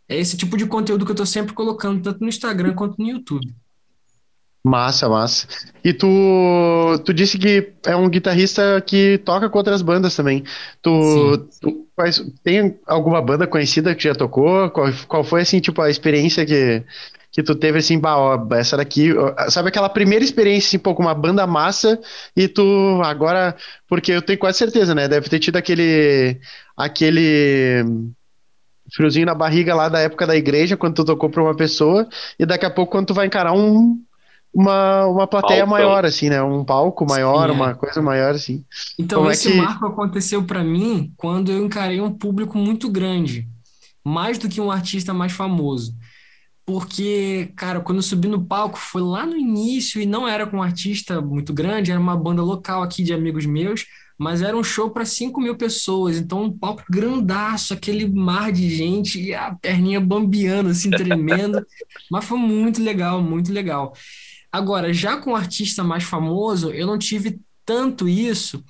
é 0.09 0.17
esse 0.19 0.37
tipo 0.37 0.57
de 0.57 0.67
conteúdo 0.67 1.05
que 1.05 1.11
eu 1.11 1.15
estou 1.15 1.27
sempre 1.27 1.53
colocando, 1.53 2.03
tanto 2.03 2.21
no 2.21 2.29
Instagram 2.29 2.75
quanto 2.75 2.99
no 2.99 3.09
YouTube. 3.09 3.55
Massa, 4.65 5.09
massa. 5.09 5.47
E 5.85 5.93
tu, 5.93 6.09
tu 7.05 7.15
disse 7.15 7.39
que 7.39 7.73
é 7.87 7.95
um 7.95 8.09
guitarrista 8.09 8.83
que 8.85 9.19
toca 9.19 9.49
com 9.49 9.59
outras 9.59 9.83
bandas 9.83 10.17
também. 10.17 10.43
Tu, 10.83 11.49
tu 11.61 11.87
faz, 11.97 12.23
tem 12.43 12.79
alguma 12.87 13.23
banda 13.23 13.47
conhecida 13.47 13.95
que 13.95 14.05
já 14.05 14.15
tocou? 14.15 14.69
Qual, 14.71 14.93
qual 15.07 15.25
foi, 15.25 15.43
assim, 15.43 15.61
tipo, 15.61 15.81
a 15.81 15.89
experiência 15.89 16.45
que, 16.45 16.83
que 17.31 17.43
tu 17.43 17.55
teve, 17.55 17.79
assim, 17.79 17.99
bah, 17.99 18.19
ó, 18.19 18.47
essa 18.55 18.77
daqui... 18.77 19.11
Sabe 19.49 19.69
aquela 19.69 19.89
primeira 19.89 20.25
experiência, 20.25 20.69
assim, 20.69 20.79
pô, 20.79 20.95
com 20.95 21.03
uma 21.03 21.15
banda 21.15 21.47
massa 21.47 21.99
e 22.37 22.49
tu 22.49 23.01
agora... 23.05 23.57
Porque 23.89 24.13
eu 24.13 24.21
tenho 24.21 24.39
quase 24.39 24.59
certeza, 24.59 24.95
né? 24.95 25.09
Deve 25.09 25.29
ter 25.29 25.39
tido 25.39 25.57
aquele... 25.57 26.39
Aquele 26.77 27.85
friozinho 28.95 29.27
na 29.27 29.35
barriga 29.35 29.75
lá 29.75 29.89
da 29.89 30.01
época 30.01 30.27
da 30.27 30.37
igreja, 30.37 30.77
quando 30.77 30.95
tu 30.95 31.05
tocou 31.05 31.31
pra 31.31 31.43
uma 31.43 31.55
pessoa, 31.55 32.09
e 32.39 32.47
daqui 32.47 32.67
a 32.67 32.71
pouco 32.71 32.93
quando 32.93 33.07
tu 33.09 33.15
vai 33.15 33.27
encarar 33.27 33.53
um, 33.53 34.01
uma, 34.53 35.07
uma 35.07 35.27
plateia 35.27 35.61
Palco. 35.67 35.71
maior, 35.71 36.05
assim, 36.05 36.29
né? 36.29 36.43
Um 36.43 36.65
palco 36.65 37.07
maior, 37.07 37.47
Sim, 37.49 37.53
é. 37.53 37.55
uma 37.55 37.75
coisa 37.75 38.03
maior, 38.03 38.35
assim. 38.35 38.65
Então, 38.99 39.19
Como 39.21 39.31
é 39.31 39.35
esse 39.35 39.49
é 39.49 39.53
que... 39.53 39.57
marco 39.57 39.87
aconteceu 39.87 40.43
para 40.43 40.65
mim 40.65 41.13
quando 41.17 41.53
eu 41.53 41.65
encarei 41.65 42.01
um 42.01 42.11
público 42.11 42.57
muito 42.59 42.91
grande, 42.91 43.47
mais 44.05 44.39
do 44.39 44.49
que 44.49 44.61
um 44.61 44.71
artista 44.71 45.13
mais 45.13 45.33
famoso. 45.33 45.95
Porque, 46.69 47.51
cara, 47.57 47.81
quando 47.81 47.97
eu 47.97 48.03
subi 48.03 48.29
no 48.29 48.45
palco 48.45 48.77
foi 48.77 49.01
lá 49.01 49.25
no 49.25 49.35
início 49.35 50.03
e 50.03 50.05
não 50.05 50.29
era 50.29 50.47
com 50.47 50.59
um 50.59 50.63
artista 50.63 51.19
muito 51.19 51.55
grande, 51.55 51.91
era 51.91 51.99
uma 51.99 52.15
banda 52.15 52.43
local 52.43 52.83
aqui 52.83 53.03
de 53.03 53.15
amigos 53.15 53.47
meus, 53.47 53.87
mas 54.19 54.43
era 54.43 54.55
um 54.55 54.63
show 54.63 54.91
para 54.91 55.07
5 55.07 55.41
mil 55.41 55.57
pessoas, 55.57 56.19
então 56.19 56.43
um 56.43 56.53
palco 56.53 56.85
grandaço, 56.91 57.73
aquele 57.73 58.07
mar 58.07 58.53
de 58.53 58.69
gente 58.69 59.19
e 59.19 59.33
a 59.33 59.55
perninha 59.55 59.99
bambeando, 59.99 60.69
assim, 60.69 60.91
tremendo. 60.91 61.67
mas 62.13 62.27
foi 62.27 62.37
muito 62.37 62.83
legal, 62.83 63.23
muito 63.23 63.51
legal. 63.51 63.95
Agora, 64.53 64.93
já 64.93 65.17
com 65.17 65.31
um 65.31 65.37
artista 65.37 65.83
mais 65.83 66.05
famoso, 66.05 66.71
eu 66.71 66.87
não 66.87 66.99
tive 66.99 67.41
tanto 67.65 68.07
isso, 68.07 68.63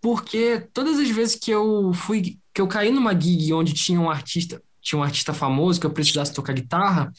porque 0.00 0.66
todas 0.72 0.98
as 0.98 1.10
vezes 1.10 1.34
que 1.34 1.50
eu 1.50 1.92
fui, 1.92 2.38
que 2.54 2.62
eu 2.62 2.66
caí 2.66 2.90
numa 2.90 3.12
gig 3.12 3.52
onde 3.52 3.74
tinha 3.74 4.00
um 4.00 4.08
artista, 4.08 4.62
tinha 4.82 4.98
um 4.98 5.02
artista 5.02 5.32
famoso 5.32 5.80
que 5.80 5.86
eu 5.86 5.90
precisasse 5.92 6.32
tocar 6.32 6.52
guitarra, 6.52 7.12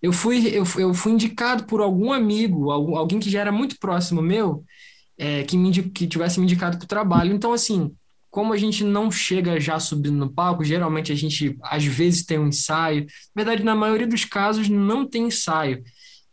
eu 0.00 0.12
fui, 0.12 0.48
eu, 0.48 0.64
eu 0.78 0.92
fui 0.94 1.12
indicado 1.12 1.64
por 1.64 1.80
algum 1.80 2.12
amigo, 2.12 2.70
algum, 2.70 2.96
alguém 2.96 3.20
que 3.20 3.30
já 3.30 3.40
era 3.40 3.52
muito 3.52 3.78
próximo 3.78 4.20
meu, 4.20 4.64
é, 5.16 5.44
que, 5.44 5.56
me, 5.56 5.70
que 5.90 6.06
tivesse 6.06 6.40
me 6.40 6.46
indicado 6.46 6.76
para 6.76 6.84
o 6.84 6.88
trabalho. 6.88 7.32
Então, 7.32 7.52
assim, 7.52 7.92
como 8.30 8.52
a 8.52 8.56
gente 8.56 8.82
não 8.82 9.10
chega 9.10 9.60
já 9.60 9.78
subindo 9.78 10.16
no 10.16 10.32
palco, 10.32 10.64
geralmente 10.64 11.12
a 11.12 11.14
gente 11.14 11.56
às 11.62 11.84
vezes 11.84 12.24
tem 12.24 12.38
um 12.38 12.48
ensaio. 12.48 13.06
Na 13.34 13.44
verdade, 13.44 13.62
na 13.62 13.76
maioria 13.76 14.06
dos 14.06 14.24
casos, 14.24 14.68
não 14.68 15.06
tem 15.06 15.26
ensaio 15.26 15.84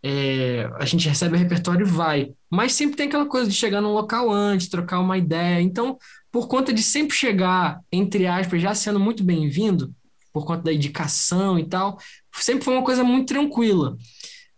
é, 0.01 0.69
a 0.75 0.85
gente 0.85 1.07
recebe 1.07 1.35
o 1.35 1.39
repertório 1.39 1.85
e 1.85 1.89
vai. 1.89 2.31
Mas 2.49 2.73
sempre 2.73 2.95
tem 2.95 3.07
aquela 3.07 3.25
coisa 3.25 3.49
de 3.49 3.55
chegar 3.55 3.81
num 3.81 3.93
local 3.93 4.31
antes, 4.31 4.69
trocar 4.69 4.99
uma 4.99 5.17
ideia. 5.17 5.61
Então, 5.61 5.97
por 6.31 6.47
conta 6.47 6.71
de 6.73 6.81
sempre 6.81 7.15
chegar, 7.15 7.79
entre 7.91 8.27
aspas, 8.27 8.61
já 8.61 8.73
sendo 8.73 8.99
muito 8.99 9.23
bem-vindo, 9.23 9.93
por 10.39 10.45
conta 10.47 10.63
da 10.63 10.73
indicação 10.73 11.59
e 11.59 11.65
tal, 11.67 11.97
sempre 12.33 12.63
foi 12.63 12.73
uma 12.73 12.83
coisa 12.83 13.03
muito 13.03 13.27
tranquila. 13.27 13.97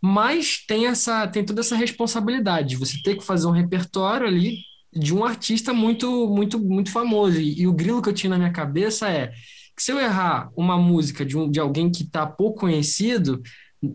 Mas 0.02 0.66
tem 0.68 0.88
essa, 0.88 1.28
tem 1.28 1.46
toda 1.46 1.62
essa 1.62 1.76
responsabilidade. 1.76 2.76
Você 2.76 3.02
tem 3.04 3.18
que 3.18 3.24
fazer 3.24 3.48
um 3.48 3.52
repertório 3.52 4.28
ali 4.28 4.58
de 4.94 5.14
um 5.14 5.24
artista 5.24 5.74
muito, 5.74 6.28
muito, 6.28 6.60
muito 6.60 6.92
famoso. 6.92 7.40
E, 7.40 7.62
e 7.62 7.68
o 7.68 7.74
grilo 7.74 8.02
que 8.02 8.10
eu 8.10 8.14
tinha 8.14 8.32
na 8.32 8.38
minha 8.38 8.52
cabeça 8.52 9.10
é 9.10 9.32
que 9.76 9.84
se 9.84 9.92
eu 9.92 10.00
errar 10.00 10.52
uma 10.56 10.78
música 10.78 11.26
de, 11.26 11.38
um, 11.38 11.50
de 11.50 11.60
alguém 11.60 11.92
que 11.92 12.04
está 12.04 12.26
pouco 12.26 12.62
conhecido, 12.62 13.42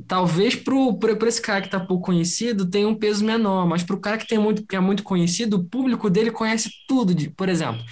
talvez 0.06 0.56
para 0.56 1.28
esse 1.28 1.40
cara 1.40 1.60
que 1.60 1.68
está 1.68 1.78
pouco 1.78 2.06
conhecido 2.06 2.68
tenha 2.68 2.88
um 2.88 2.94
peso 2.94 3.24
menor, 3.24 3.66
mas 3.66 3.82
para 3.82 3.96
o 3.96 4.00
cara 4.00 4.18
que, 4.18 4.26
tem 4.26 4.38
muito, 4.38 4.66
que 4.66 4.74
é 4.74 4.80
muito 4.80 5.02
conhecido, 5.02 5.58
o 5.58 5.64
público 5.64 6.10
dele 6.10 6.30
conhece 6.30 6.70
tudo. 6.88 7.14
De, 7.14 7.30
por 7.30 7.48
exemplo, 7.48 7.82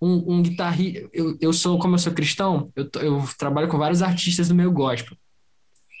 um, 0.00 0.34
um 0.34 0.42
guitarrista. 0.42 1.08
Eu, 1.12 1.36
eu 1.40 1.52
sou, 1.52 1.78
como 1.78 1.94
eu 1.94 1.98
sou 1.98 2.12
cristão, 2.12 2.72
eu, 2.74 2.88
eu 3.00 3.24
trabalho 3.38 3.68
com 3.68 3.78
vários 3.78 4.02
artistas 4.02 4.48
do 4.48 4.54
meio 4.54 4.72
gospel. 4.72 5.16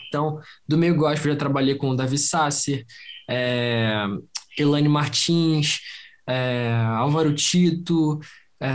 Então, 0.08 0.40
do 0.66 0.76
meio 0.76 0.96
gospel, 0.96 1.32
já 1.32 1.38
trabalhei 1.38 1.76
com 1.76 1.90
o 1.90 1.96
Davi 1.96 2.18
Sasser, 2.18 2.84
é, 3.28 4.06
Martins, 4.88 5.80
é, 6.26 6.72
Álvaro 6.96 7.34
Tito, 7.34 8.18
é, 8.60 8.70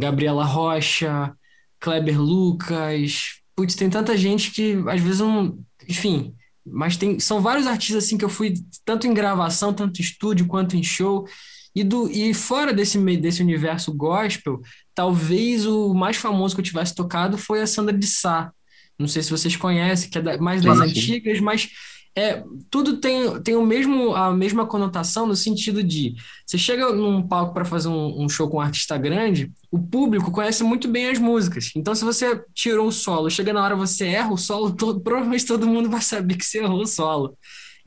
Gabriela 0.00 0.44
Rocha, 0.44 1.32
Kleber 1.78 2.20
Lucas. 2.20 3.40
Putz, 3.54 3.74
tem 3.74 3.88
tanta 3.88 4.16
gente 4.16 4.50
que 4.50 4.82
às 4.88 5.00
vezes 5.00 5.20
não, 5.20 5.58
enfim, 5.88 6.34
mas 6.64 6.96
tem, 6.96 7.18
são 7.18 7.40
vários 7.40 7.66
artistas 7.66 8.04
assim 8.04 8.18
que 8.18 8.24
eu 8.24 8.28
fui 8.28 8.54
tanto 8.84 9.06
em 9.06 9.14
gravação, 9.14 9.72
tanto 9.72 10.00
em 10.00 10.04
estúdio 10.04 10.46
quanto 10.46 10.76
em 10.76 10.82
show. 10.82 11.26
E, 11.74 11.84
do, 11.84 12.10
e 12.10 12.32
fora 12.34 12.72
desse, 12.72 12.98
desse 13.16 13.42
universo 13.42 13.92
gospel, 13.92 14.60
talvez 14.94 15.66
o 15.66 15.94
mais 15.94 16.16
famoso 16.16 16.54
que 16.54 16.60
eu 16.60 16.64
tivesse 16.64 16.94
tocado 16.94 17.38
foi 17.38 17.60
a 17.60 17.66
Sandra 17.66 17.96
de 17.96 18.06
Sá. 18.06 18.52
Não 18.98 19.06
sei 19.06 19.22
se 19.22 19.30
vocês 19.30 19.54
conhecem, 19.54 20.10
que 20.10 20.18
é 20.18 20.22
da, 20.22 20.38
mais 20.38 20.62
das 20.62 20.80
antigas, 20.80 21.38
mas 21.40 21.70
é, 22.18 22.42
tudo 22.68 22.96
tem, 22.96 23.40
tem 23.42 23.54
o 23.54 23.64
mesmo, 23.64 24.12
a 24.12 24.32
mesma 24.34 24.66
conotação 24.66 25.24
no 25.24 25.36
sentido 25.36 25.84
de 25.84 26.16
você 26.44 26.58
chega 26.58 26.92
num 26.92 27.22
palco 27.22 27.54
para 27.54 27.64
fazer 27.64 27.86
um, 27.86 28.24
um, 28.24 28.28
show 28.28 28.48
com 28.48 28.56
um 28.56 28.60
artista 28.60 28.98
grande, 28.98 29.52
o 29.70 29.78
público 29.78 30.32
conhece 30.32 30.64
muito 30.64 30.88
bem 30.88 31.10
as 31.10 31.18
músicas. 31.20 31.70
Então, 31.76 31.94
se 31.94 32.04
você 32.04 32.42
tirou 32.52 32.88
o 32.88 32.92
solo, 32.92 33.30
chega 33.30 33.52
na 33.52 33.62
hora 33.62 33.76
você 33.76 34.06
erra 34.06 34.32
o 34.32 34.36
solo, 34.36 34.74
todo, 34.74 35.00
provavelmente 35.00 35.46
todo 35.46 35.68
mundo 35.68 35.88
vai 35.88 36.02
saber 36.02 36.36
que 36.36 36.44
você 36.44 36.58
errou 36.58 36.82
o 36.82 36.86
solo. 36.86 37.38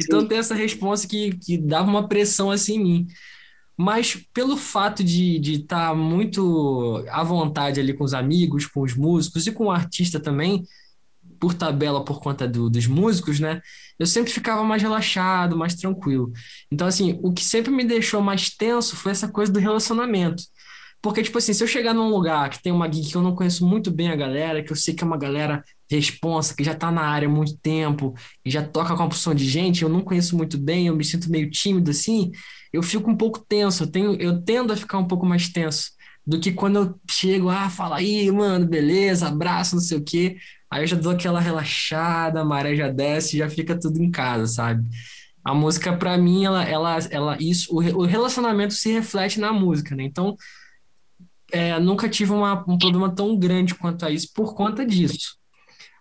Então, 0.02 0.22
Sim. 0.22 0.28
tem 0.28 0.38
essa 0.38 0.56
resposta 0.56 1.06
que, 1.08 1.32
que 1.38 1.58
dava 1.58 1.90
uma 1.90 2.08
pressão 2.08 2.50
assim 2.50 2.76
em 2.76 2.84
mim. 2.84 3.08
Mas 3.82 4.16
pelo 4.32 4.56
fato 4.56 5.04
de 5.04 5.40
estar 5.42 5.90
tá 5.90 5.96
muito 5.96 7.04
à 7.10 7.24
vontade 7.24 7.80
ali 7.80 7.94
com 7.94 8.04
os 8.04 8.14
amigos, 8.14 8.68
com 8.68 8.82
os 8.82 8.96
músicos 8.96 9.48
e 9.48 9.52
com 9.52 9.66
o 9.66 9.72
artista 9.72 10.20
também, 10.20 10.64
por 11.40 11.56
tabela 11.56 12.06
por 12.06 12.22
conta 12.22 12.48
do, 12.48 12.70
dos 12.70 12.86
músicos, 12.86 13.40
né? 13.40 13.60
Eu 13.98 14.06
sempre 14.06 14.32
ficava 14.32 14.64
mais 14.64 14.84
relaxado, 14.84 15.58
mais 15.58 15.74
tranquilo. 15.74 16.32
Então, 16.72 16.86
assim, 16.86 17.20
o 17.24 17.34
que 17.34 17.44
sempre 17.44 17.72
me 17.72 17.84
deixou 17.84 18.22
mais 18.22 18.52
tenso 18.52 18.96
foi 18.96 19.14
essa 19.14 19.28
coisa 19.28 19.52
do 19.52 19.60
relacionamento. 19.60 20.44
Porque, 21.02 21.24
tipo 21.24 21.40
assim, 21.40 21.52
se 21.52 21.64
eu 21.64 21.68
chegar 21.68 21.96
num 21.96 22.10
lugar 22.10 22.52
que 22.52 22.62
tem 22.62 22.72
uma 22.72 22.92
gig 22.92 23.10
que 23.10 23.18
eu 23.18 23.24
não 23.24 23.36
conheço 23.36 23.66
muito 23.66 23.90
bem 23.90 24.12
a 24.12 24.16
galera, 24.16 24.64
que 24.64 24.72
eu 24.72 24.76
sei 24.76 24.94
que 24.94 25.04
é 25.04 25.08
uma 25.08 25.18
galera 25.18 25.64
responsa, 25.90 26.54
que 26.56 26.64
já 26.64 26.76
tá 26.76 26.92
na 26.92 27.02
área 27.02 27.28
há 27.28 27.32
muito 27.32 27.58
tempo, 27.58 28.14
e 28.46 28.52
já 28.52 28.62
toca 28.62 28.96
com 28.96 29.02
uma 29.02 29.10
porção 29.10 29.34
de 29.34 29.50
gente, 29.50 29.82
eu 29.82 29.90
não 29.90 30.02
conheço 30.02 30.38
muito 30.38 30.60
bem, 30.60 30.86
eu 30.86 30.96
me 30.96 31.04
sinto 31.04 31.32
meio 31.32 31.50
tímido 31.50 31.90
assim, 31.90 32.32
eu 32.72 32.82
fico 32.84 33.10
um 33.10 33.18
pouco 33.18 33.40
tenso, 33.40 33.84
eu, 33.84 33.88
tenho, 33.88 34.16
eu 34.16 34.42
tendo 34.42 34.72
a 34.72 34.78
ficar 34.78 34.98
um 34.98 35.08
pouco 35.08 35.26
mais 35.26 35.50
tenso 35.50 35.92
do 36.26 36.40
que 36.40 36.52
quando 36.52 36.76
eu 36.78 37.00
chego, 37.10 37.50
ah, 37.50 37.70
fala 37.70 37.98
aí, 37.98 38.32
mano, 38.32 38.66
beleza, 38.68 39.28
abraço, 39.28 39.76
não 39.76 39.82
sei 39.82 39.98
o 39.98 40.04
quê. 40.04 40.38
Aí 40.70 40.84
eu 40.84 40.88
já 40.88 40.96
dou 40.96 41.12
aquela 41.12 41.40
relaxada, 41.40 42.42
a 42.42 42.46
maré 42.46 42.76
já 42.76 42.90
desce, 42.90 43.38
já 43.38 43.50
fica 43.50 43.78
tudo 43.78 44.02
em 44.02 44.10
casa, 44.10 44.48
sabe? 44.48 44.88
A 45.44 45.54
música, 45.54 45.98
para 45.98 46.18
mim, 46.18 46.46
ela, 46.46 46.64
ela, 46.64 46.98
ela, 47.10 47.38
isso, 47.40 47.76
o, 47.76 48.06
relacionamento 48.06 48.74
se 48.74 48.92
reflete 48.92 49.40
na 49.40 49.52
música, 49.52 49.96
né? 49.96 50.04
Então, 50.04 50.36
é, 51.52 51.78
nunca 51.80 52.08
tive 52.08 52.32
uma, 52.32 52.64
um 52.68 52.78
problema 52.78 53.14
tão 53.14 53.38
grande 53.38 53.76
quanto 53.76 54.06
a 54.06 54.12
isso 54.12 54.32
por 54.34 54.54
conta 54.54 54.86
disso. 54.86 55.41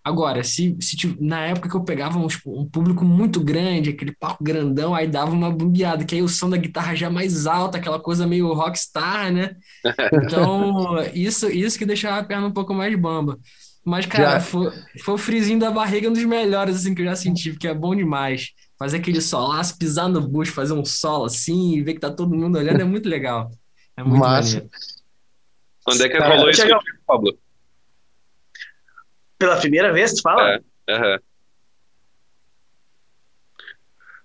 Agora, 0.03 0.43
se, 0.43 0.77
se 0.81 1.17
na 1.21 1.47
época 1.47 1.69
que 1.69 1.77
eu 1.77 1.85
pegava 1.85 2.19
um, 2.19 2.27
um, 2.47 2.65
público 2.65 3.05
muito 3.05 3.39
grande, 3.39 3.91
aquele 3.91 4.15
palco 4.19 4.43
grandão, 4.43 4.95
aí 4.95 5.07
dava 5.07 5.31
uma 5.31 5.51
bombeada, 5.51 6.05
que 6.05 6.15
aí 6.15 6.23
o 6.23 6.29
som 6.29 6.49
da 6.49 6.57
guitarra 6.57 6.95
já 6.95 7.11
mais 7.11 7.47
alta, 7.47 7.77
aquela 7.77 8.01
coisa 8.01 8.27
meio 8.27 8.53
rockstar, 8.53 9.31
né? 9.33 9.57
Então, 10.25 10.99
isso, 11.15 11.51
isso 11.51 11.79
que 11.79 11.85
deixava 11.85 12.21
a 12.21 12.25
perna 12.25 12.47
um 12.47 12.53
pouco 12.53 12.73
mais 12.73 12.99
bamba. 12.99 13.39
Mas, 13.85 14.07
cara, 14.07 14.33
já... 14.33 14.41
foi, 14.41 14.73
foi 15.05 15.15
o 15.15 15.19
frizinho 15.19 15.59
da 15.59 15.71
barriga 15.71 16.09
um 16.09 16.13
dos 16.13 16.25
melhores 16.25 16.77
assim, 16.77 16.95
que 16.95 17.03
eu 17.03 17.07
já 17.07 17.17
senti, 17.17 17.51
porque 17.51 17.69
é 17.69 17.75
bom 17.75 17.95
demais. 17.95 18.51
Fazer 18.79 18.99
aquele 18.99 19.21
solaço, 19.21 19.77
pisar 19.77 20.09
no 20.09 20.27
bucho, 20.27 20.53
fazer 20.53 20.73
um 20.73 20.85
solo 20.85 21.27
assim, 21.27 21.75
e 21.75 21.83
ver 21.83 21.95
que 21.95 22.01
tá 22.01 22.11
todo 22.11 22.35
mundo 22.35 22.57
olhando, 22.57 22.81
é 22.81 22.85
muito 22.85 23.09
legal. 23.09 23.51
É 23.97 24.03
muito 24.03 24.21
Massa. 24.21 24.49
maneiro. 24.49 24.71
Quando 25.85 26.03
é 26.03 26.09
que 26.09 26.19
rolou 26.19 26.51
isso, 26.51 26.63
Pablo? 27.07 27.39
Pela 29.41 29.57
primeira 29.57 29.91
vez, 29.91 30.13
tu 30.13 30.21
fala? 30.21 30.61
É, 30.87 30.97
uhum. 30.97 31.19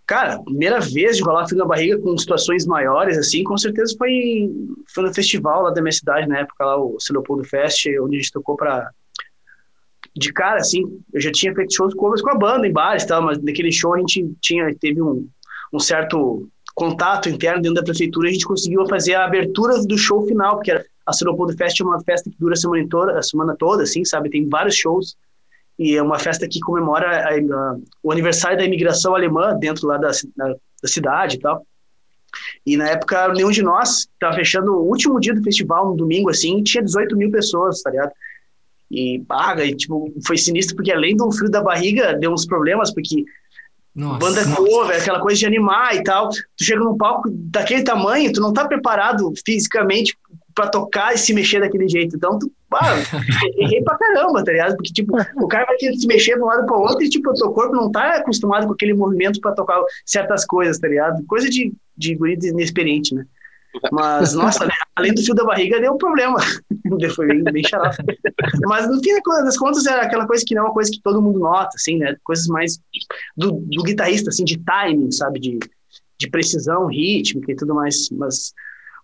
Cara, 0.06 0.39
primeira 0.43 0.82
vez 0.82 1.15
de 1.15 1.23
rolar 1.23 1.47
frio 1.47 1.58
na 1.58 1.65
barriga 1.65 1.97
com 1.97 2.17
situações 2.17 2.65
maiores, 2.65 3.17
assim, 3.17 3.43
com 3.43 3.58
certeza 3.58 3.95
foi, 3.97 4.51
foi 4.93 5.04
no 5.04 5.13
festival 5.13 5.63
lá 5.63 5.71
da 5.71 5.82
minha 5.82 5.91
cidade, 5.93 6.28
na 6.28 6.39
época, 6.39 6.65
lá 6.65 6.78
o 6.78 6.97
Leopoldo 7.10 7.45
Fest, 7.45 7.88
onde 8.01 8.17
a 8.17 8.19
gente 8.19 8.32
tocou 8.32 8.58
pra, 8.58 8.91
de 10.15 10.32
cara, 10.34 10.60
assim, 10.60 10.84
eu 11.13 11.21
já 11.21 11.32
tinha 11.32 11.56
feito 11.56 11.73
shows 11.73 11.93
com 11.95 12.30
a 12.30 12.36
banda 12.36 12.67
em 12.67 12.73
bares 12.73 13.04
e 13.04 13.08
tal, 13.08 13.21
mas 13.21 13.41
naquele 13.41 13.71
show 13.71 13.95
a 13.95 13.99
gente 13.99 14.30
tinha, 14.41 14.73
teve 14.75 15.01
um, 15.01 15.28
um 15.73 15.80
certo 15.80 16.49
contato 16.75 17.30
interno 17.30 17.62
dentro 17.62 17.75
da 17.75 17.84
prefeitura, 17.84 18.28
a 18.28 18.32
gente 18.32 18.45
conseguiu 18.45 18.86
fazer 18.88 19.15
a 19.15 19.25
abertura 19.25 19.82
do 19.82 19.97
show 19.97 20.28
final, 20.28 20.58
porque 20.58 20.71
a 21.05 21.13
Seropoldo 21.13 21.55
Fest 21.55 21.79
é 21.79 21.83
uma 21.83 22.01
festa 22.03 22.29
que 22.29 22.37
dura 22.39 22.53
a 22.53 22.57
semana 22.57 22.85
toda, 22.89 23.19
a 23.19 23.23
semana 23.23 23.55
toda, 23.57 23.83
assim, 23.83 24.03
sabe? 24.03 24.29
Tem 24.29 24.47
vários 24.47 24.75
shows 24.75 25.15
e 25.77 25.95
é 25.95 26.01
uma 26.01 26.17
festa 26.17 26.47
que 26.47 26.59
comemora 26.59 27.07
a, 27.07 27.35
a, 27.35 27.77
o 28.01 28.11
aniversário 28.11 28.57
da 28.57 28.63
imigração 28.63 29.13
alemã 29.13 29.55
dentro 29.57 29.87
lá 29.87 29.97
da, 29.97 30.11
da, 30.35 30.47
da, 30.47 30.87
cidade 30.87 31.35
e 31.35 31.39
tal. 31.39 31.65
E 32.65 32.75
na 32.77 32.89
época, 32.89 33.33
nenhum 33.33 33.51
de 33.51 33.61
nós 33.61 34.07
estava 34.13 34.35
fechando 34.35 34.73
o 34.73 34.87
último 34.87 35.19
dia 35.19 35.33
do 35.33 35.43
festival, 35.43 35.93
um 35.93 35.95
domingo 35.95 36.29
assim, 36.29 36.63
tinha 36.63 36.83
18 36.83 37.15
mil 37.15 37.31
pessoas, 37.31 37.81
tá 37.81 37.91
ligado? 37.91 38.11
e 38.89 39.23
paga, 39.27 39.65
e 39.65 39.75
tipo, 39.75 40.13
foi 40.25 40.37
sinistro 40.37 40.75
porque 40.75 40.91
além 40.91 41.15
do 41.15 41.31
frio 41.31 41.49
da 41.49 41.61
barriga, 41.61 42.13
deu 42.13 42.31
uns 42.31 42.45
problemas, 42.45 42.93
porque 42.93 43.25
nossa, 43.95 44.19
banda 44.19 44.55
cover, 44.55 45.01
aquela 45.01 45.19
coisa 45.19 45.39
de 45.39 45.45
animar 45.45 45.95
e 45.95 46.03
tal, 46.03 46.29
tu 46.29 46.63
chega 46.63 46.81
num 46.81 46.97
palco 46.97 47.29
daquele 47.31 47.83
tamanho, 47.83 48.31
tu 48.31 48.41
não 48.41 48.53
tá 48.53 48.67
preparado 48.67 49.33
fisicamente 49.45 50.17
para 50.55 50.69
tocar 50.69 51.13
e 51.13 51.17
se 51.17 51.33
mexer 51.33 51.59
daquele 51.59 51.87
jeito, 51.87 52.15
então 52.15 52.39
tu, 52.39 52.49
ah, 52.73 52.95
errei 53.59 53.83
pra 53.83 53.97
caramba, 53.97 54.43
tá 54.43 54.51
ligado? 54.51 54.75
Porque, 54.77 54.93
tipo, 54.93 55.15
o 55.35 55.47
cara 55.47 55.65
vai 55.65 55.75
ter 55.75 55.91
que 55.91 55.99
se 55.99 56.07
mexer 56.07 56.35
de 56.35 56.41
um 56.41 56.45
lado 56.45 56.65
para 56.65 56.77
outro 56.77 57.03
e, 57.03 57.09
tipo, 57.09 57.29
o 57.29 57.33
teu 57.33 57.51
corpo 57.51 57.75
não 57.75 57.91
tá 57.91 58.15
acostumado 58.15 58.65
com 58.65 58.73
aquele 58.73 58.93
movimento 58.93 59.39
para 59.41 59.53
tocar 59.53 59.81
certas 60.05 60.45
coisas, 60.45 60.79
tá 60.79 60.87
ligado? 60.87 61.23
Coisa 61.25 61.49
de, 61.49 61.73
de 61.97 62.15
guri 62.15 62.39
inexperiente, 62.41 63.13
né? 63.13 63.25
Mas, 63.91 64.33
nossa, 64.33 64.65
né? 64.65 64.71
além 64.95 65.13
do 65.13 65.21
fio 65.21 65.35
da 65.35 65.43
barriga, 65.43 65.79
deu 65.79 65.93
um 65.93 65.97
problema. 65.97 66.37
Foi 67.15 67.27
bem, 67.27 67.43
bem 67.43 67.63
xarope. 67.67 67.97
Mas, 68.65 68.87
no 68.87 69.01
fim 69.01 69.13
das 69.21 69.57
contas, 69.57 69.85
era 69.85 70.03
aquela 70.03 70.25
coisa 70.25 70.43
que 70.45 70.55
não 70.55 70.63
é 70.63 70.65
uma 70.67 70.73
coisa 70.73 70.89
que 70.89 71.01
todo 71.01 71.21
mundo 71.21 71.39
nota, 71.39 71.71
assim, 71.75 71.97
né? 71.97 72.15
Coisas 72.23 72.47
mais 72.47 72.79
do, 73.35 73.51
do 73.51 73.83
guitarrista, 73.83 74.29
assim, 74.29 74.45
de 74.45 74.57
timing, 74.59 75.11
sabe? 75.11 75.39
De, 75.39 75.59
de 76.17 76.29
precisão 76.29 76.87
rítmica 76.87 77.51
e 77.51 77.55
tudo 77.55 77.75
mais. 77.75 78.09
Mas, 78.11 78.53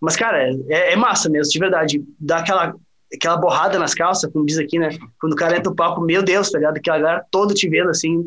mas 0.02 0.16
cara, 0.16 0.50
é, 0.68 0.94
é 0.94 0.96
massa 0.96 1.30
mesmo, 1.30 1.52
de 1.52 1.60
verdade. 1.60 2.04
Dá 2.20 2.40
aquela, 2.40 2.76
aquela 3.14 3.38
borrada 3.38 3.78
nas 3.78 3.94
calças, 3.94 4.32
como 4.32 4.46
diz 4.46 4.58
aqui, 4.58 4.80
né? 4.80 4.90
Quando 5.20 5.34
o 5.34 5.36
cara 5.36 5.56
entra 5.56 5.70
no 5.70 5.76
palco, 5.76 6.02
meu 6.02 6.24
Deus, 6.24 6.50
tá 6.50 6.58
ligado? 6.58 6.78
Aquela 6.78 7.00
galera 7.00 7.26
toda 7.30 7.54
te 7.54 7.70
vendo, 7.70 7.90
assim. 7.90 8.26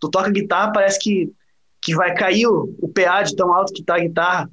Tu 0.00 0.08
toca 0.08 0.30
guitarra, 0.30 0.72
parece 0.72 1.00
que, 1.00 1.32
que 1.82 1.96
vai 1.96 2.14
cair 2.14 2.46
o, 2.46 2.72
o 2.80 2.88
PA 2.88 3.22
de 3.22 3.34
tão 3.34 3.52
alto 3.52 3.72
que 3.72 3.82
tá 3.82 3.96
a 3.96 4.00
guitarra. 4.00 4.48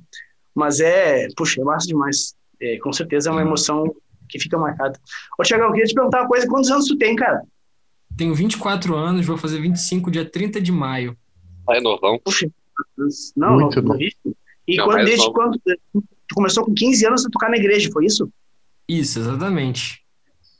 Mas 0.55 0.79
é, 0.79 1.27
puxa, 1.38 1.62
é 1.62 1.63
massa 1.63 1.88
demais. 1.88 2.33
É, 2.59 2.77
com 2.79 2.91
certeza 2.91 3.29
é 3.29 3.31
uma 3.31 3.41
emoção 3.41 3.93
que 4.27 4.39
fica 4.39 4.57
marcada. 4.57 4.99
Ô, 5.38 5.43
Tiagão, 5.43 5.67
eu 5.67 5.73
queria 5.73 5.88
te 5.88 5.93
perguntar 5.93 6.21
uma 6.21 6.27
coisa: 6.27 6.47
quantos 6.47 6.71
anos 6.71 6.88
tu 6.88 6.97
tem, 6.97 7.15
cara? 7.15 7.43
Tenho 8.17 8.33
24 8.33 8.95
anos, 8.95 9.25
vou 9.25 9.38
fazer 9.38 9.59
25 9.59 10.09
dia 10.09 10.25
30 10.25 10.59
de 10.59 10.71
maio. 10.71 11.15
Ah, 11.69 11.77
é 11.77 11.81
novão. 11.81 12.19
Puxa, 12.23 12.47
não, 13.36 13.59
Muito 13.59 13.81
não, 13.81 13.97
E 14.67 14.77
não, 14.77 14.86
quando, 14.86 15.05
desde 15.05 15.31
quando 15.31 15.59
tu 16.27 16.36
começou 16.36 16.63
com 16.63 16.73
15 16.73 17.05
anos 17.05 17.25
a 17.25 17.29
tocar 17.29 17.49
na 17.49 17.57
igreja, 17.57 17.89
foi 17.91 18.05
isso? 18.05 18.29
Isso, 18.88 19.19
exatamente. 19.19 20.01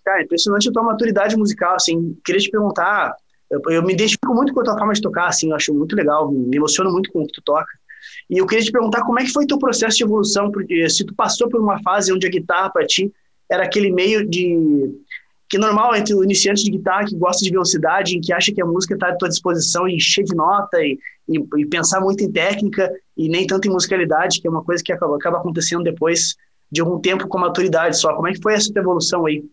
Cara, 0.04 0.24
impressionante 0.24 0.70
a 0.70 0.72
tua 0.72 0.84
maturidade 0.84 1.36
musical, 1.38 1.76
assim. 1.76 2.18
Queria 2.26 2.42
te 2.42 2.50
perguntar, 2.50 3.16
eu, 3.50 3.62
eu 3.70 3.84
me 3.84 3.94
identifico 3.94 4.34
muito 4.34 4.54
com 4.54 4.62
a 4.62 4.64
tua 4.64 4.78
forma 4.78 4.94
de 4.94 5.02
tocar, 5.02 5.28
assim, 5.28 5.50
eu 5.50 5.56
acho 5.56 5.74
muito 5.74 5.96
legal, 5.96 6.32
me 6.32 6.56
emociono 6.56 6.92
muito 6.92 7.12
com 7.12 7.22
o 7.22 7.28
que 7.28 7.34
tu 7.34 7.42
toca. 7.44 7.72
E 8.30 8.38
eu 8.38 8.46
queria 8.46 8.64
te 8.64 8.72
perguntar 8.72 9.04
como 9.04 9.20
é 9.20 9.24
que 9.24 9.32
foi 9.32 9.46
teu 9.46 9.58
processo 9.58 9.98
de 9.98 10.04
evolução, 10.04 10.52
porque 10.52 10.90
se 10.90 11.06
tu 11.06 11.14
passou 11.16 11.50
por 11.50 11.62
uma 11.62 11.82
fase 11.82 12.12
onde 12.12 12.28
a 12.28 12.30
guitarra 12.30 12.70
para 12.70 12.86
ti 12.86 13.12
era 13.50 13.64
aquele 13.64 13.92
meio 13.92 14.28
de 14.28 14.92
que 15.50 15.58
é 15.58 15.60
normal 15.60 15.96
entre 15.96 16.16
o 16.16 16.24
iniciante 16.24 16.64
de 16.64 16.72
guitarra 16.72 17.06
que 17.06 17.16
gosta 17.16 17.44
de 17.46 17.52
velocidade, 17.52 18.18
em 18.18 18.22
que 18.22 18.34
acha 18.34 18.52
que 18.52 18.62
a 18.62 18.66
música 18.66 18.96
está 18.96 19.10
à 19.10 19.16
tua 19.16 19.30
disposição 19.30 19.88
e 19.88 20.00
cheia 20.00 20.26
de 20.26 20.34
nota 20.34 20.82
e, 20.82 20.98
e, 21.28 21.40
e, 21.58 21.66
pensar 21.68 22.02
muito 22.02 22.24
em 22.24 22.32
técnica 22.32 22.92
e 23.16 23.30
nem 23.30 23.46
tanto 23.48 23.68
em 23.68 23.72
musicalidade, 23.72 24.42
que 24.42 24.48
é 24.48 24.50
uma 24.50 24.64
coisa 24.64 24.84
que 24.84 24.92
acaba, 24.92 25.16
acaba 25.16 25.38
acontecendo 25.38 25.84
depois 25.84 26.36
de 26.72 26.82
algum 26.82 27.00
tempo 27.00 27.28
com 27.28 27.38
maturidade 27.38 27.98
só. 27.98 28.14
Como 28.16 28.28
é 28.28 28.34
que 28.34 28.42
foi 28.42 28.54
essa 28.54 28.72
evolução 28.76 29.26
aí? 29.26 29.44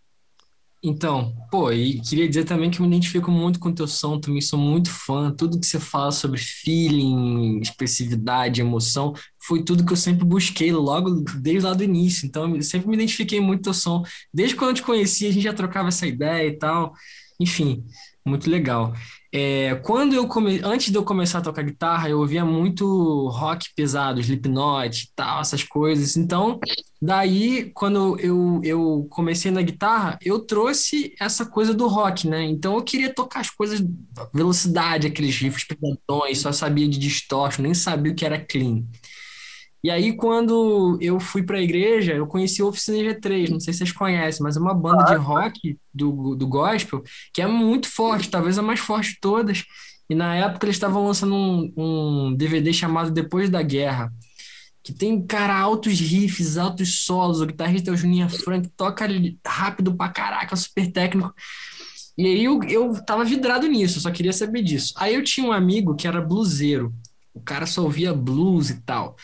Então, 0.83 1.35
pô, 1.50 1.70
e 1.70 2.00
queria 2.00 2.26
dizer 2.26 2.44
também 2.44 2.70
que 2.70 2.80
eu 2.80 2.87
me 2.87 2.88
identifico 2.88 3.30
muito 3.30 3.61
com 3.61 3.68
o 3.68 3.74
teu 3.74 3.87
som, 3.87 4.18
também 4.18 4.40
sou 4.40 4.59
muito 4.59 4.90
fã, 4.90 5.30
tudo 5.30 5.61
que 5.61 5.66
você 5.66 5.78
fala 5.78 6.11
sobre 6.11 6.38
feeling, 6.40 7.61
expressividade, 7.61 8.62
emoção, 8.62 9.12
foi 9.46 9.62
tudo 9.62 9.85
que 9.85 9.92
eu 9.92 9.96
sempre 9.96 10.24
busquei 10.24 10.72
logo 10.72 11.22
desde 11.38 11.66
lá 11.66 11.74
do 11.74 11.85
início, 11.85 12.26
então 12.26 12.56
eu 12.56 12.62
sempre 12.62 12.88
me 12.88 12.94
identifiquei 12.94 13.40
muito 13.40 13.59
com 13.59 13.61
o 13.61 13.64
teu 13.64 13.74
som, 13.74 14.02
desde 14.33 14.56
quando 14.56 14.70
eu 14.70 14.76
te 14.76 14.83
conheci 14.83 15.26
a 15.26 15.30
gente 15.30 15.42
já 15.42 15.52
trocava 15.52 15.88
essa 15.88 16.06
ideia 16.06 16.48
e 16.48 16.56
tal, 16.56 16.94
enfim, 17.38 17.85
muito 18.24 18.48
legal. 18.48 18.94
É, 19.32 19.76
quando 19.76 20.12
eu 20.14 20.26
come... 20.26 20.60
Antes 20.64 20.90
de 20.90 20.98
eu 20.98 21.04
começar 21.04 21.38
a 21.38 21.42
tocar 21.42 21.62
guitarra, 21.62 22.08
eu 22.08 22.18
ouvia 22.18 22.44
muito 22.44 23.28
rock 23.28 23.68
pesado, 23.76 24.20
Slipknot 24.20 25.12
tal, 25.14 25.40
essas 25.40 25.62
coisas. 25.62 26.16
Então, 26.16 26.58
daí, 27.00 27.70
quando 27.72 28.18
eu, 28.18 28.60
eu 28.64 29.06
comecei 29.08 29.50
na 29.50 29.62
guitarra, 29.62 30.18
eu 30.24 30.40
trouxe 30.40 31.14
essa 31.20 31.46
coisa 31.46 31.72
do 31.72 31.86
rock, 31.86 32.26
né? 32.26 32.42
Então, 32.42 32.74
eu 32.74 32.82
queria 32.82 33.14
tocar 33.14 33.40
as 33.40 33.50
coisas, 33.50 33.80
velocidade, 34.34 35.06
aqueles 35.06 35.36
riffs 35.36 35.64
pesadões, 35.64 36.38
só 36.38 36.50
sabia 36.50 36.88
de 36.88 36.98
distortion, 36.98 37.62
nem 37.62 37.74
sabia 37.74 38.12
o 38.12 38.14
que 38.14 38.26
era 38.26 38.44
clean. 38.44 38.84
E 39.82 39.90
aí, 39.90 40.14
quando 40.14 40.98
eu 41.00 41.18
fui 41.18 41.42
para 41.42 41.56
a 41.56 41.62
igreja, 41.62 42.12
eu 42.12 42.26
conheci 42.26 42.62
o 42.62 42.68
Oficina 42.68 42.98
G3, 42.98 43.48
não 43.48 43.60
sei 43.60 43.72
se 43.72 43.78
vocês 43.78 43.92
conhecem, 43.92 44.42
mas 44.42 44.56
é 44.56 44.60
uma 44.60 44.74
banda 44.74 45.04
de 45.04 45.14
rock 45.14 45.78
do, 45.92 46.34
do 46.34 46.46
gospel 46.46 47.02
que 47.32 47.40
é 47.40 47.46
muito 47.46 47.88
forte, 47.88 48.30
talvez 48.30 48.58
a 48.58 48.62
mais 48.62 48.80
forte 48.80 49.14
de 49.14 49.20
todas. 49.20 49.64
E 50.08 50.14
na 50.14 50.34
época 50.34 50.66
eles 50.66 50.76
estavam 50.76 51.06
lançando 51.06 51.34
um, 51.34 51.72
um 51.76 52.34
DVD 52.34 52.72
chamado 52.72 53.10
Depois 53.10 53.48
da 53.48 53.62
Guerra, 53.62 54.12
que 54.82 54.92
tem, 54.92 55.24
cara, 55.24 55.56
altos 55.56 55.98
riffs, 55.98 56.58
altos 56.58 57.04
solos. 57.04 57.40
O 57.40 57.46
guitarrista 57.46 57.90
é 57.90 57.94
o 57.94 57.96
Juninho 57.96 58.28
Frank, 58.28 58.68
toca 58.76 59.06
rápido 59.46 59.94
pra 59.94 60.08
caraca, 60.08 60.56
super 60.56 60.90
técnico. 60.90 61.32
E 62.18 62.26
aí 62.26 62.44
eu, 62.44 62.62
eu 62.64 63.04
tava 63.04 63.24
vidrado 63.24 63.66
nisso, 63.66 64.00
só 64.00 64.10
queria 64.10 64.32
saber 64.32 64.62
disso. 64.62 64.92
Aí 64.96 65.14
eu 65.14 65.24
tinha 65.24 65.46
um 65.46 65.52
amigo 65.52 65.94
que 65.94 66.06
era 66.06 66.20
bluseiro, 66.20 66.92
o 67.32 67.40
cara 67.40 67.64
só 67.64 67.82
ouvia 67.82 68.12
blues 68.12 68.68
e 68.68 68.82
tal. 68.82 69.16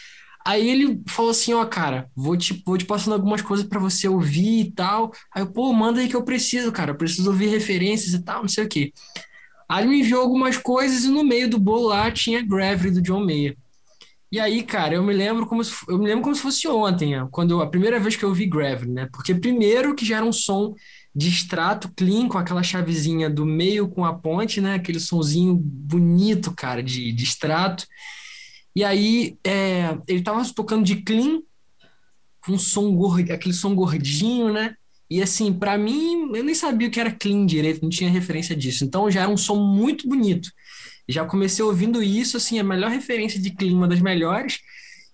Aí 0.47 0.71
ele 0.71 1.03
falou 1.09 1.33
assim, 1.33 1.53
ó, 1.55 1.67
cara, 1.67 2.09
vou 2.15 2.37
te, 2.37 2.63
vou 2.65 2.79
te 2.79 2.85
passando 2.85 3.15
algumas 3.15 3.43
coisas 3.43 3.67
para 3.67 3.81
você 3.81 4.07
ouvir 4.07 4.61
e 4.61 4.71
tal. 4.71 5.11
Aí 5.35 5.43
eu, 5.43 5.51
pô, 5.51 5.73
manda 5.73 6.01
aí 6.01 6.09
que 6.09 6.15
eu 6.15 6.23
preciso, 6.23 6.71
cara, 6.71 6.93
eu 6.93 6.97
preciso 6.97 7.29
ouvir 7.31 7.49
referências 7.49 8.15
e 8.15 8.23
tal, 8.23 8.43
não 8.43 8.49
sei 8.49 8.65
o 8.65 8.69
quê. 8.69 8.93
Aí 9.69 9.83
ele 9.83 9.91
me 9.91 10.01
enviou 10.03 10.23
algumas 10.23 10.57
coisas 10.57 11.03
e 11.03 11.09
no 11.09 11.25
meio 11.25 11.51
do 11.51 11.59
bolo 11.59 11.89
lá 11.89 12.13
tinha 12.13 12.47
Gravity 12.47 12.93
do 12.93 13.03
John 13.03 13.25
Mayer. 13.25 13.57
E 14.31 14.39
aí, 14.39 14.63
cara, 14.63 14.95
eu 14.95 15.03
me 15.03 15.13
lembro 15.13 15.47
como 15.47 15.65
se, 15.65 15.75
eu 15.89 15.99
me 15.99 16.07
lembro 16.07 16.23
como 16.23 16.37
se 16.37 16.43
fosse 16.43 16.69
ontem, 16.69 17.15
quando 17.33 17.51
eu, 17.51 17.61
a 17.61 17.67
primeira 17.67 17.99
vez 17.99 18.15
que 18.15 18.25
eu 18.25 18.33
vi 18.33 18.47
Gravity, 18.47 18.93
né? 18.93 19.09
Porque 19.13 19.35
primeiro 19.35 19.97
que 19.97 20.05
já 20.05 20.19
era 20.19 20.25
um 20.25 20.33
som 20.33 20.77
de 21.13 21.29
extrato 21.29 21.91
clean 21.97 22.29
com 22.29 22.39
aquela 22.39 22.63
chavezinha 22.63 23.29
do 23.29 23.45
meio 23.45 23.89
com 23.89 24.05
a 24.05 24.15
ponte, 24.15 24.61
né? 24.61 24.75
Aquele 24.75 25.01
sonzinho 25.01 25.57
bonito, 25.57 26.53
cara, 26.55 26.85
de, 26.85 27.11
de 27.11 27.25
extrato. 27.25 27.85
E 28.77 28.85
aí 28.85 29.39
é, 29.43 29.97
ele 30.07 30.21
tava 30.21 30.45
tocando 30.53 30.85
de 30.85 30.97
clean, 30.97 31.41
com 32.45 32.59
som 32.59 32.95
gordo, 32.95 33.33
aquele 33.33 33.55
som 33.55 33.75
gordinho, 33.75 34.53
né? 34.53 34.75
E 35.09 35.23
assim, 35.23 35.51
para 35.51 35.79
mim, 35.79 36.31
eu 36.35 36.45
nem 36.45 36.55
sabia 36.55 36.87
o 36.87 36.91
que 36.91 37.01
era 37.01 37.11
clean 37.11 37.47
direito, 37.47 37.81
não 37.83 37.89
tinha 37.89 38.11
referência 38.11 38.55
disso. 38.55 38.85
Então 38.85 39.11
já 39.11 39.23
era 39.23 39.31
um 39.31 39.37
som 39.37 39.57
muito 39.57 40.07
bonito. 40.07 40.51
Já 41.09 41.25
comecei 41.25 41.65
ouvindo 41.65 42.03
isso, 42.03 42.37
assim, 42.37 42.59
a 42.59 42.65
melhor 42.65 42.91
referência 42.91 43.41
de 43.41 43.51
clean, 43.51 43.73
uma 43.75 43.89
das 43.89 44.01
melhores. 44.01 44.59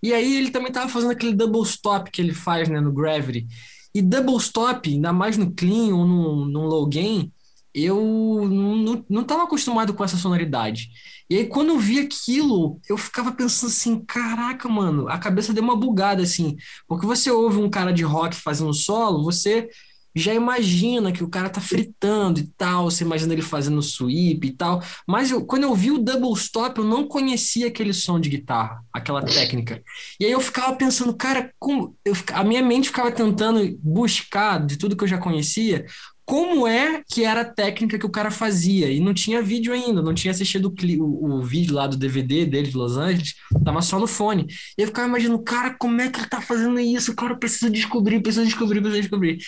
E 0.02 0.12
aí 0.12 0.36
ele 0.36 0.50
também 0.50 0.72
tava 0.72 0.88
fazendo 0.88 1.12
aquele 1.12 1.32
double 1.32 1.62
stop 1.62 2.10
que 2.10 2.20
ele 2.20 2.34
faz, 2.34 2.68
né, 2.68 2.80
no 2.80 2.92
Gravity. 2.92 3.46
E 3.94 4.02
double 4.02 4.38
stop, 4.38 4.90
ainda 4.90 5.12
mais 5.12 5.36
no 5.38 5.52
clean 5.52 5.94
ou 5.94 6.04
no 6.04 6.66
low 6.66 6.86
gain, 6.88 7.30
eu 7.74 8.48
não, 8.48 9.04
não 9.08 9.24
tava 9.24 9.44
acostumado 9.44 9.94
com 9.94 10.04
essa 10.04 10.16
sonoridade. 10.16 10.90
E 11.30 11.36
aí, 11.36 11.46
quando 11.46 11.70
eu 11.70 11.78
vi 11.78 11.98
aquilo, 11.98 12.78
eu 12.88 12.98
ficava 12.98 13.32
pensando 13.32 13.70
assim: 13.70 14.04
caraca, 14.04 14.68
mano, 14.68 15.08
a 15.08 15.18
cabeça 15.18 15.52
deu 15.52 15.62
uma 15.62 15.76
bugada 15.76 16.22
assim. 16.22 16.56
Porque 16.86 17.06
você 17.06 17.30
ouve 17.30 17.58
um 17.58 17.70
cara 17.70 17.92
de 17.92 18.02
rock 18.02 18.36
fazendo 18.36 18.74
solo, 18.74 19.24
você 19.24 19.68
já 20.14 20.34
imagina 20.34 21.10
que 21.10 21.24
o 21.24 21.28
cara 21.28 21.48
tá 21.48 21.60
fritando 21.60 22.38
e 22.38 22.46
tal, 22.46 22.90
você 22.90 23.02
imagina 23.02 23.32
ele 23.32 23.42
fazendo 23.42 23.80
sweep 23.80 24.46
e 24.46 24.52
tal. 24.52 24.82
Mas 25.08 25.30
eu, 25.30 25.44
quando 25.44 25.62
eu 25.62 25.74
vi 25.74 25.90
o 25.90 25.98
double 25.98 26.32
stop, 26.34 26.78
eu 26.78 26.84
não 26.84 27.06
conhecia 27.06 27.68
aquele 27.68 27.94
som 27.94 28.20
de 28.20 28.28
guitarra, 28.28 28.84
aquela 28.92 29.24
técnica. 29.24 29.82
E 30.20 30.26
aí 30.26 30.32
eu 30.32 30.40
ficava 30.40 30.76
pensando, 30.76 31.14
cara, 31.14 31.52
como 31.58 31.96
eu, 32.04 32.14
a 32.34 32.44
minha 32.44 32.62
mente 32.62 32.88
ficava 32.88 33.10
tentando 33.10 33.78
buscar 33.82 34.64
de 34.64 34.76
tudo 34.76 34.96
que 34.96 35.04
eu 35.04 35.08
já 35.08 35.18
conhecia, 35.18 35.86
como 36.32 36.66
é 36.66 37.02
que 37.06 37.24
era 37.24 37.42
a 37.42 37.44
técnica 37.44 37.98
que 37.98 38.06
o 38.06 38.10
cara 38.10 38.30
fazia. 38.30 38.90
E 38.90 39.00
não 39.00 39.12
tinha 39.12 39.42
vídeo 39.42 39.70
ainda, 39.70 40.00
não 40.00 40.14
tinha 40.14 40.30
assistido 40.30 40.72
o, 40.98 41.04
o, 41.04 41.34
o 41.34 41.42
vídeo 41.42 41.74
lá 41.74 41.86
do 41.86 41.94
DVD 41.94 42.46
dele 42.46 42.70
de 42.70 42.74
Los 42.74 42.96
Angeles, 42.96 43.34
tava 43.62 43.82
só 43.82 43.98
no 43.98 44.06
fone. 44.06 44.46
E 44.78 44.80
eu 44.80 44.86
ficava 44.86 45.06
imaginando, 45.06 45.42
cara, 45.42 45.76
como 45.78 46.00
é 46.00 46.08
que 46.08 46.18
ele 46.18 46.28
tá 46.28 46.40
fazendo 46.40 46.80
isso? 46.80 47.14
Cara, 47.14 47.34
eu 47.34 47.38
preciso 47.38 47.70
descobrir, 47.70 48.22
preciso 48.22 48.46
descobrir, 48.46 48.80
preciso 48.80 49.02
descobrir. 49.02 49.42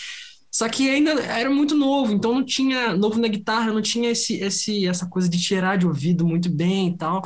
Só 0.52 0.68
que 0.68 0.90
ainda 0.90 1.12
era 1.22 1.48
muito 1.48 1.74
novo, 1.74 2.12
então 2.12 2.34
não 2.34 2.44
tinha 2.44 2.94
novo 2.94 3.18
na 3.18 3.28
guitarra, 3.28 3.72
não 3.72 3.80
tinha 3.80 4.10
esse, 4.10 4.34
esse 4.34 4.86
essa 4.86 5.06
coisa 5.06 5.26
de 5.26 5.40
tirar 5.40 5.78
de 5.78 5.86
ouvido 5.86 6.26
muito 6.26 6.50
bem 6.50 6.88
e 6.88 6.98
tal. 6.98 7.22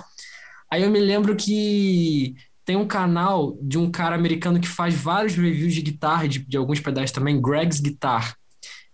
Aí 0.70 0.84
eu 0.84 0.90
me 0.90 1.00
lembro 1.00 1.34
que 1.34 2.36
tem 2.64 2.76
um 2.76 2.86
canal 2.86 3.58
de 3.60 3.76
um 3.76 3.90
cara 3.90 4.14
americano 4.14 4.60
que 4.60 4.68
faz 4.68 4.94
vários 4.94 5.34
reviews 5.34 5.74
de 5.74 5.82
guitarra, 5.82 6.28
de, 6.28 6.38
de 6.38 6.56
alguns 6.56 6.78
pedais 6.78 7.10
também, 7.10 7.42
Greg's 7.42 7.80
Guitar. 7.80 8.37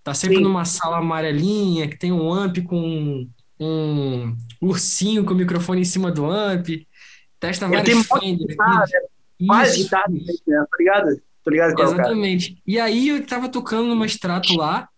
Tá 0.04 0.12
sempre 0.12 0.36
Sim. 0.36 0.42
numa 0.42 0.66
sala 0.66 0.98
amarelinha, 0.98 1.88
que 1.88 1.98
tem 1.98 2.12
um 2.12 2.30
amp 2.30 2.58
com 2.58 3.26
um 3.58 4.36
ursinho 4.60 5.24
com 5.24 5.32
o 5.32 5.36
microfone 5.36 5.80
em 5.80 5.84
cima 5.84 6.12
do 6.12 6.26
amp. 6.26 6.68
Testa 7.40 7.66
vários 7.66 8.06
Fender. 8.06 8.46
Guitarra, 8.46 8.84
Quase 9.46 9.82
guitarra, 9.82 10.04
né? 10.08 10.20
tá 10.46 10.76
ligado? 10.78 11.22
Tô 11.42 11.50
ligado 11.50 11.74
qual 11.74 11.88
Exatamente. 11.88 12.62
E 12.66 12.78
aí 12.78 13.08
eu 13.08 13.26
tava 13.26 13.48
tocando 13.48 13.88
numa 13.88 14.06
extrato 14.06 14.54
lá, 14.54 14.88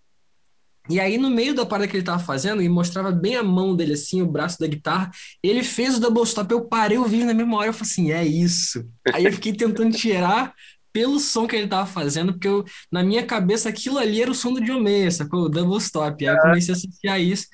e 0.88 1.00
aí, 1.00 1.18
no 1.18 1.28
meio 1.28 1.52
da 1.52 1.66
parada 1.66 1.88
que 1.88 1.96
ele 1.96 2.04
tava 2.04 2.22
fazendo, 2.22 2.62
e 2.62 2.68
mostrava 2.68 3.10
bem 3.10 3.34
a 3.34 3.42
mão 3.42 3.74
dele, 3.74 3.94
assim, 3.94 4.22
o 4.22 4.26
braço 4.26 4.58
da 4.58 4.68
guitarra, 4.68 5.10
ele 5.42 5.62
fez 5.64 5.96
o 5.96 6.00
double 6.00 6.22
stop, 6.22 6.52
eu 6.52 6.64
parei 6.64 6.96
o 6.96 7.04
vídeo 7.04 7.26
na 7.26 7.34
mesma 7.34 7.56
hora, 7.56 7.68
eu 7.68 7.72
falei 7.72 7.90
assim, 7.90 8.12
é 8.12 8.24
isso. 8.24 8.88
Aí 9.12 9.24
eu 9.24 9.32
fiquei 9.32 9.52
tentando 9.52 9.96
tirar 9.96 10.54
pelo 10.96 11.20
som 11.20 11.46
que 11.46 11.54
ele 11.54 11.68
tava 11.68 11.85
fazendo, 11.85 12.32
porque 12.32 12.48
eu, 12.48 12.64
na 12.90 13.02
minha 13.02 13.22
cabeça 13.22 13.68
aquilo 13.68 13.98
ali 13.98 14.22
era 14.22 14.30
o 14.30 14.35
som 14.35 14.50
do 14.50 14.62
John 14.62 14.80
Mayer, 14.80 15.12
sacou? 15.12 15.42
O 15.42 15.48
double 15.50 15.76
stop. 15.76 16.26
Aí 16.26 16.35
eu 16.35 16.40
comecei 16.40 16.72
a 16.72 16.76
associar 16.76 17.20
isso. 17.20 17.46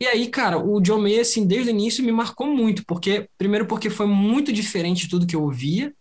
E 0.00 0.06
aí, 0.06 0.26
cara, 0.26 0.58
o 0.58 0.80
John 0.80 1.00
Mayer, 1.00 1.20
assim, 1.20 1.46
desde 1.46 1.70
o 1.70 1.70
início 1.70 2.02
me 2.02 2.10
marcou 2.10 2.48
muito, 2.48 2.84
porque, 2.84 3.28
primeiro 3.38 3.66
porque 3.66 3.88
foi 3.88 4.06
muito 4.08 4.52
diferente 4.52 5.02
de 5.04 5.10
tudo 5.10 5.28
que 5.28 5.36
eu 5.36 5.44
ouvia, 5.44 5.94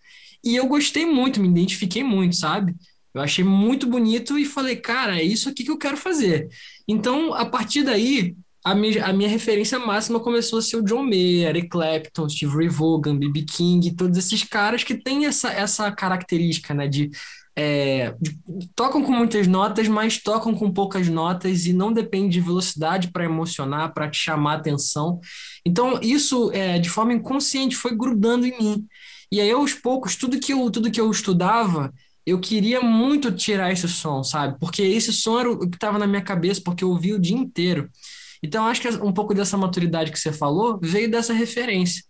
e 0.44 0.56
eu 0.56 0.65
gostei 0.65 1.06
muito, 1.06 1.39
me 1.39 1.48
identifiquei 1.50 2.04
muito, 2.04 2.36
sabe? 2.36 2.74
Eu 3.13 3.22
achei 3.22 3.44
muito 3.44 3.86
bonito 3.86 4.39
e 4.39 4.44
falei, 4.46 4.76
cara, 4.76 5.20
é 5.20 5.24
isso 5.24 5.50
aqui 5.50 5.63
que 5.63 5.70
eu 5.70 5.78
quero 5.78 5.98
fazer. 5.98 6.50
Então, 6.88 7.32
a 7.32 7.46
partir 7.46 7.84
daí, 7.84 8.36
a 8.63 8.76
minha, 8.76 9.06
a 9.06 9.13
minha 9.13 9.30
referência 9.30 9.80
máxima 9.80 10.19
começou 10.19 10.60
a 10.60 10.62
ser 10.62 10.78
o 10.78 10.84
John 10.84 11.04
Mayer, 11.04 11.50
Eric 11.50 11.69
Clapton, 11.69 12.30
Steve 12.30 12.56
Ray 12.56 12.69
Vaughan, 12.69 13.17
B.B. 13.17 13.43
King, 13.43 13.95
todos 13.95 14.17
esses 14.17 14.43
caras 14.43 14.84
que 14.84 14.95
têm 14.95 15.26
essa, 15.26 15.52
essa 15.52 15.91
característica, 15.91 16.74
né, 16.74 16.88
de, 16.88 17.10
é, 17.56 18.13
de, 18.21 18.38
tocam 18.76 19.04
com 19.04 19.12
muitas 19.12 19.47
notas, 19.47 19.88
mas 19.88 20.21
tocam 20.21 20.54
com 20.54 20.71
poucas 20.71 21.08
notas 21.08 21.65
e 21.65 21.74
não 21.74 21.91
depende 21.91 22.34
de 22.34 22.41
velocidade 22.41 23.12
para 23.12 23.26
emocionar, 23.26 23.93
para 23.93 24.10
te 24.10 24.17
chamar 24.17 24.56
atenção. 24.56 25.19
Então, 25.65 26.00
isso, 26.02 26.52
é, 26.54 26.78
de 26.78 26.89
forma 26.89 27.13
inconsciente, 27.13 27.76
foi 27.76 27.95
grudando 27.95 28.45
em 28.45 28.58
mim. 28.58 28.88
E 29.32 29.39
aí, 29.41 29.52
aos 29.52 29.74
poucos, 29.74 30.15
tudo 30.15 30.39
que 30.39 30.54
eu, 30.54 30.69
tudo 30.69 30.91
que 30.91 31.02
eu 31.02 31.10
estudava, 31.10 31.91
eu 32.26 32.39
queria 32.39 32.82
muito 32.82 33.32
tirar 33.32 33.71
esse 33.71 33.88
som, 33.88 34.24
sabe? 34.24 34.58
Porque 34.60 34.82
esse 34.82 35.12
som 35.12 35.39
era 35.39 35.52
o 35.52 35.69
que 35.69 35.76
estava 35.76 35.97
na 35.97 36.06
minha 36.06 36.21
cabeça, 36.21 36.62
porque 36.63 36.84
eu 36.84 36.89
ouvi 36.89 37.13
o 37.13 37.19
dia 37.19 37.36
inteiro. 37.36 37.89
Então, 38.43 38.65
acho 38.65 38.82
que 38.82 38.89
um 38.89 39.13
pouco 39.13 39.34
dessa 39.34 39.58
maturidade 39.58 40.12
que 40.12 40.19
você 40.19 40.32
falou 40.34 40.80
veio 40.82 41.10
dessa 41.10 41.34
referência. 41.34 42.04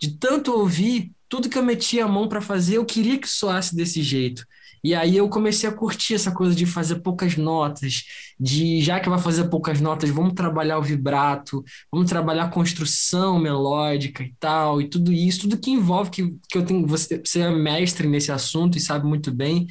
De 0.00 0.18
tanto 0.18 0.52
ouvir, 0.52 1.12
tudo 1.28 1.48
que 1.48 1.58
eu 1.58 1.62
metia 1.62 2.04
a 2.04 2.08
mão 2.08 2.28
para 2.28 2.40
fazer, 2.40 2.76
eu 2.76 2.84
queria 2.84 3.18
que 3.18 3.28
soasse 3.28 3.74
desse 3.74 4.02
jeito. 4.02 4.44
E 4.84 4.94
aí 4.96 5.16
eu 5.16 5.28
comecei 5.28 5.68
a 5.68 5.72
curtir 5.72 6.14
essa 6.14 6.32
coisa 6.32 6.56
de 6.56 6.66
fazer 6.66 6.96
poucas 6.96 7.36
notas, 7.36 8.02
de 8.38 8.82
já 8.82 8.98
que 8.98 9.08
vai 9.08 9.18
fazer 9.18 9.44
poucas 9.48 9.80
notas, 9.80 10.10
vamos 10.10 10.34
trabalhar 10.34 10.78
o 10.78 10.82
vibrato, 10.82 11.64
vamos 11.90 12.08
trabalhar 12.08 12.44
a 12.44 12.50
construção 12.50 13.38
melódica 13.38 14.24
e 14.24 14.34
tal, 14.40 14.80
e 14.80 14.88
tudo 14.88 15.12
isso, 15.12 15.42
tudo 15.42 15.58
que 15.58 15.70
envolve 15.70 16.10
que, 16.10 16.34
que 16.48 16.58
eu 16.58 16.64
tenho, 16.64 16.84
você, 16.84 17.22
você 17.24 17.42
é 17.42 17.50
mestre 17.50 18.08
nesse 18.08 18.32
assunto 18.32 18.76
e 18.76 18.80
sabe 18.80 19.06
muito 19.06 19.32
bem. 19.32 19.68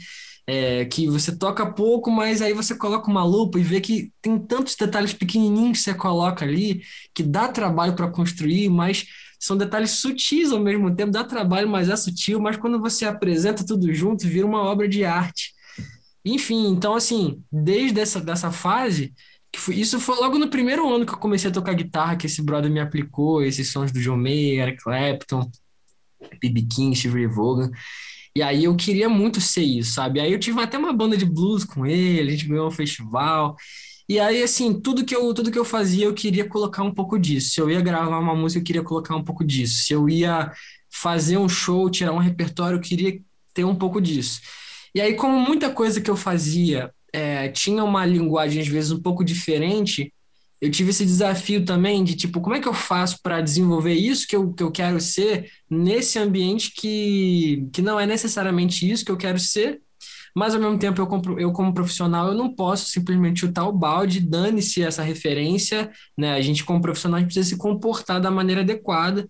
É, 0.47 0.85
que 0.85 1.07
você 1.07 1.35
toca 1.35 1.71
pouco, 1.71 2.09
mas 2.09 2.41
aí 2.41 2.51
você 2.51 2.75
coloca 2.75 3.09
uma 3.09 3.23
lupa 3.23 3.59
e 3.59 3.63
vê 3.63 3.79
que 3.79 4.11
tem 4.21 4.39
tantos 4.39 4.75
detalhes 4.75 5.13
pequenininhos 5.13 5.77
que 5.77 5.83
você 5.83 5.93
coloca 5.93 6.43
ali 6.43 6.81
que 7.13 7.23
dá 7.23 7.47
trabalho 7.47 7.95
para 7.95 8.09
construir, 8.09 8.67
mas 8.67 9.05
são 9.39 9.55
detalhes 9.55 9.91
sutis 9.91 10.51
ao 10.51 10.59
mesmo 10.59 10.93
tempo, 10.95 11.11
dá 11.11 11.23
trabalho, 11.23 11.69
mas 11.69 11.89
é 11.89 11.95
sutil, 11.95 12.39
mas 12.39 12.57
quando 12.57 12.79
você 12.79 13.05
apresenta 13.05 13.65
tudo 13.65 13.93
junto, 13.93 14.27
vira 14.27 14.45
uma 14.45 14.61
obra 14.61 14.87
de 14.89 15.05
arte. 15.05 15.53
Enfim, 16.23 16.67
então 16.67 16.95
assim, 16.95 17.43
desde 17.51 17.99
essa 17.99 18.19
dessa 18.19 18.51
fase, 18.51 19.13
foi, 19.55 19.75
isso 19.75 19.99
foi 19.99 20.15
logo 20.17 20.37
no 20.37 20.49
primeiro 20.49 20.87
ano 20.93 21.05
que 21.05 21.13
eu 21.13 21.17
comecei 21.17 21.49
a 21.49 21.53
tocar 21.53 21.73
guitarra, 21.73 22.15
que 22.15 22.27
esse 22.27 22.41
brother 22.41 22.71
me 22.71 22.79
aplicou, 22.79 23.43
esses 23.43 23.69
sons 23.71 23.91
do 23.91 23.99
John 23.99 24.17
Mayer, 24.17 24.67
Eric 24.67 24.83
Clapton, 24.83 25.49
B.B. 26.39 26.63
King, 26.63 26.95
Steve 26.95 27.27
Vaughan. 27.27 27.71
E 28.35 28.41
aí 28.41 28.63
eu 28.63 28.75
queria 28.75 29.09
muito 29.09 29.41
ser 29.41 29.63
isso, 29.63 29.93
sabe? 29.93 30.19
Aí 30.19 30.31
eu 30.31 30.39
tive 30.39 30.59
até 30.61 30.77
uma 30.77 30.93
banda 30.93 31.17
de 31.17 31.25
blues 31.25 31.65
com 31.65 31.85
ele, 31.85 32.29
a 32.29 32.31
gente 32.31 32.47
ganhou 32.47 32.67
um 32.67 32.71
festival. 32.71 33.55
E 34.07 34.19
aí, 34.19 34.43
assim, 34.43 34.79
tudo 34.79 35.05
que 35.05 35.15
eu, 35.15 35.33
tudo 35.33 35.51
que 35.51 35.59
eu 35.59 35.65
fazia, 35.65 36.05
eu 36.05 36.13
queria 36.13 36.47
colocar 36.47 36.83
um 36.83 36.93
pouco 36.93 37.17
disso. 37.19 37.53
Se 37.53 37.61
eu 37.61 37.69
ia 37.69 37.81
gravar 37.81 38.19
uma 38.19 38.35
música, 38.35 38.59
eu 38.59 38.63
queria 38.65 38.83
colocar 38.83 39.15
um 39.15 39.23
pouco 39.23 39.43
disso. 39.43 39.83
Se 39.83 39.93
eu 39.93 40.09
ia 40.09 40.51
fazer 40.89 41.37
um 41.37 41.47
show, 41.49 41.89
tirar 41.89 42.11
um 42.13 42.17
repertório, 42.17 42.77
eu 42.77 42.81
queria 42.81 43.21
ter 43.53 43.63
um 43.63 43.75
pouco 43.75 44.01
disso. 44.01 44.41
E 44.93 45.01
aí, 45.01 45.15
como 45.15 45.39
muita 45.39 45.69
coisa 45.71 46.01
que 46.01 46.09
eu 46.09 46.17
fazia 46.17 46.91
é, 47.13 47.49
tinha 47.49 47.83
uma 47.83 48.05
linguagem, 48.05 48.61
às 48.61 48.67
vezes, 48.67 48.91
um 48.91 49.01
pouco 49.01 49.23
diferente, 49.23 50.13
eu 50.61 50.69
tive 50.69 50.91
esse 50.91 51.05
desafio 51.05 51.65
também 51.65 52.03
de, 52.03 52.15
tipo, 52.15 52.39
como 52.39 52.55
é 52.55 52.59
que 52.59 52.67
eu 52.67 52.73
faço 52.73 53.19
para 53.23 53.41
desenvolver 53.41 53.93
isso 53.95 54.27
que 54.27 54.35
eu, 54.35 54.53
que 54.53 54.61
eu 54.61 54.71
quero 54.71 55.01
ser 55.01 55.51
nesse 55.69 56.19
ambiente 56.19 56.71
que, 56.75 57.67
que 57.73 57.81
não 57.81 57.99
é 57.99 58.05
necessariamente 58.05 58.89
isso 58.89 59.03
que 59.03 59.11
eu 59.11 59.17
quero 59.17 59.39
ser, 59.39 59.81
mas 60.35 60.53
ao 60.53 60.61
mesmo 60.61 60.77
tempo 60.77 61.01
eu, 61.01 61.07
como, 61.07 61.39
eu 61.39 61.51
como 61.51 61.73
profissional 61.73 62.27
eu 62.27 62.35
não 62.35 62.53
posso 62.53 62.85
simplesmente 62.89 63.41
chutar 63.41 63.67
o 63.67 63.73
balde, 63.73 64.21
dane-se 64.21 64.83
essa 64.83 65.01
referência, 65.03 65.91
né? 66.17 66.33
A 66.33 66.41
gente 66.41 66.63
como 66.63 66.81
profissional 66.81 67.17
a 67.17 67.19
gente 67.19 67.33
precisa 67.33 67.49
se 67.49 67.57
comportar 67.57 68.21
da 68.21 68.31
maneira 68.31 68.61
adequada 68.61 69.27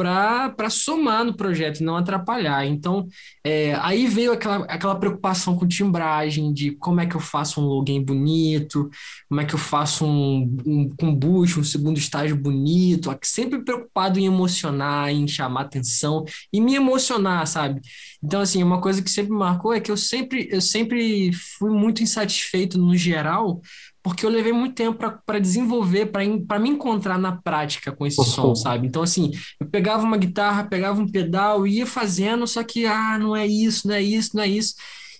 para 0.00 0.70
somar 0.70 1.24
no 1.24 1.34
projeto 1.36 1.80
e 1.80 1.84
não 1.84 1.96
atrapalhar. 1.96 2.66
Então, 2.66 3.06
é, 3.44 3.74
aí 3.74 4.06
veio 4.06 4.32
aquela, 4.32 4.64
aquela 4.64 4.94
preocupação 4.98 5.56
com 5.56 5.68
timbragem, 5.68 6.52
de 6.52 6.72
como 6.72 7.00
é 7.00 7.06
que 7.06 7.14
eu 7.14 7.20
faço 7.20 7.60
um 7.60 7.64
login 7.64 8.02
bonito, 8.02 8.88
como 9.28 9.40
é 9.40 9.44
que 9.44 9.54
eu 9.54 9.58
faço 9.58 10.06
um, 10.06 10.56
um, 10.66 10.94
um 11.02 11.14
boost, 11.14 11.60
um 11.60 11.64
segundo 11.64 11.98
estágio 11.98 12.36
bonito, 12.36 13.14
sempre 13.22 13.62
preocupado 13.62 14.18
em 14.18 14.26
emocionar, 14.26 15.10
em 15.10 15.28
chamar 15.28 15.62
atenção 15.62 16.24
e 16.52 16.60
me 16.60 16.74
emocionar, 16.74 17.46
sabe? 17.46 17.80
Então, 18.22 18.40
assim, 18.40 18.62
uma 18.62 18.80
coisa 18.80 19.02
que 19.02 19.10
sempre 19.10 19.32
marcou 19.32 19.72
é 19.72 19.80
que 19.80 19.90
eu 19.90 19.96
sempre, 19.96 20.48
eu 20.50 20.60
sempre 20.60 21.32
fui 21.58 21.70
muito 21.70 22.02
insatisfeito 22.02 22.78
no 22.78 22.96
geral 22.96 23.60
porque 24.02 24.24
eu 24.24 24.30
levei 24.30 24.52
muito 24.52 24.74
tempo 24.74 24.98
para 25.26 25.38
desenvolver, 25.38 26.06
para 26.06 26.58
me 26.58 26.70
encontrar 26.70 27.18
na 27.18 27.36
prática 27.36 27.92
com 27.92 28.06
esse 28.06 28.18
uhum. 28.18 28.26
som, 28.26 28.54
sabe? 28.54 28.86
Então, 28.86 29.02
assim, 29.02 29.30
eu 29.58 29.66
pegava 29.66 30.04
uma 30.04 30.16
guitarra, 30.16 30.64
pegava 30.64 31.00
um 31.00 31.08
pedal, 31.08 31.66
ia 31.66 31.86
fazendo, 31.86 32.46
só 32.46 32.62
que, 32.64 32.86
ah, 32.86 33.18
não 33.18 33.36
é 33.36 33.46
isso, 33.46 33.86
não 33.86 33.94
é 33.94 34.02
isso, 34.02 34.36
não 34.36 34.42
é 34.42 34.48
isso. 34.48 34.74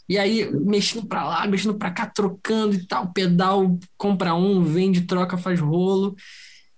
E 0.09 0.19
aí, 0.19 0.51
mexendo 0.53 1.07
para 1.07 1.25
lá, 1.25 1.47
mexendo 1.47 1.77
para 1.77 1.91
cá, 1.91 2.07
trocando 2.07 2.75
e 2.75 2.87
tal, 2.87 3.13
pedal, 3.13 3.79
compra 3.97 4.35
um, 4.35 4.63
vende, 4.63 5.03
troca, 5.03 5.37
faz 5.37 5.61
rolo. 5.61 6.17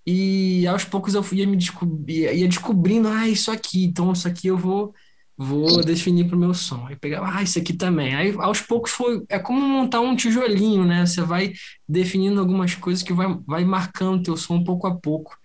E 0.05 0.67
aos 0.67 0.85
poucos 0.85 1.15
eu 1.15 1.25
ia 1.33 1.47
me 1.47 1.57
descobrir, 1.57 2.35
ia 2.35 2.49
descobrindo, 2.49 3.09
ah, 3.09 3.29
isso 3.29 3.51
aqui, 3.51 3.85
então 3.85 4.12
isso 4.12 4.27
aqui 4.27 4.49
eu 4.49 4.59
vou 4.59 4.93
vou 5.37 5.83
definir 5.83 6.27
para 6.27 6.37
o 6.37 6.38
meu 6.38 6.55
som. 6.55 6.87
Aí 6.87 6.97
pegava, 6.97 7.31
ah, 7.33 7.42
isso 7.42 7.59
aqui 7.59 7.73
também. 7.73 8.14
Aí 8.14 8.35
aos 8.38 8.61
poucos 8.61 8.90
foi, 8.92 9.23
é 9.29 9.38
como 9.38 9.61
montar 9.61 10.01
um 10.01 10.14
tijolinho, 10.14 10.85
né? 10.85 11.07
Você 11.07 11.23
vai 11.23 11.53
definindo 11.88 12.40
algumas 12.40 12.75
coisas 12.75 13.03
que 13.03 13.12
vai, 13.12 13.27
vai 13.47 13.64
marcando 13.64 14.23
teu 14.23 14.37
som 14.37 14.62
pouco 14.62 14.87
a 14.87 14.95
pouco 14.95 15.37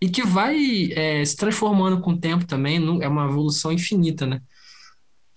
e 0.00 0.08
que 0.08 0.22
vai 0.22 0.90
é, 0.92 1.24
se 1.24 1.36
transformando 1.36 2.00
com 2.00 2.12
o 2.12 2.18
tempo 2.18 2.46
também, 2.46 2.76
é 3.02 3.08
uma 3.08 3.26
evolução 3.26 3.72
infinita, 3.72 4.26
né? 4.26 4.40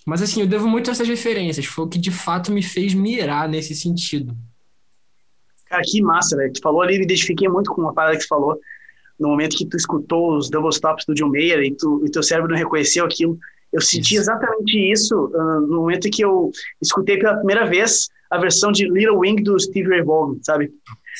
Mas 0.05 0.21
assim, 0.21 0.41
eu 0.41 0.47
devo 0.47 0.67
muito 0.67 0.89
a 0.89 0.91
essas 0.91 1.07
referências, 1.07 1.65
foi 1.65 1.85
o 1.85 1.87
que 1.87 1.99
de 1.99 2.11
fato 2.11 2.51
me 2.51 2.63
fez 2.63 2.93
mirar 2.93 3.47
nesse 3.47 3.75
sentido. 3.75 4.35
Cara, 5.65 5.83
que 5.85 6.01
massa, 6.01 6.35
velho. 6.35 6.51
Tu 6.51 6.61
falou 6.61 6.81
ali, 6.81 6.97
me 6.97 7.05
identifiquei 7.05 7.47
muito 7.47 7.71
com 7.71 7.81
uma 7.81 7.93
parada 7.93 8.17
que 8.17 8.23
tu 8.23 8.27
falou. 8.27 8.59
No 9.19 9.29
momento 9.29 9.55
que 9.55 9.67
tu 9.67 9.77
escutou 9.77 10.35
os 10.35 10.49
double 10.49 10.71
stops 10.71 11.05
do 11.05 11.13
John 11.13 11.29
Mayer 11.29 11.59
e, 11.59 11.75
tu, 11.75 12.03
e 12.05 12.09
teu 12.09 12.23
cérebro 12.23 12.51
não 12.51 12.57
reconheceu 12.57 13.05
aquilo, 13.05 13.37
eu 13.71 13.81
senti 13.81 14.15
isso. 14.15 14.23
exatamente 14.23 14.91
isso 14.91 15.15
uh, 15.33 15.61
no 15.61 15.81
momento 15.81 16.07
em 16.07 16.11
que 16.11 16.23
eu 16.23 16.51
escutei 16.81 17.17
pela 17.17 17.37
primeira 17.37 17.65
vez 17.65 18.09
a 18.29 18.37
versão 18.37 18.71
de 18.71 18.87
Little 18.89 19.19
Wing 19.19 19.41
do 19.43 19.59
Steve 19.59 19.89
Ray 19.89 20.03
Vaughan, 20.03 20.37
sabe? 20.41 20.71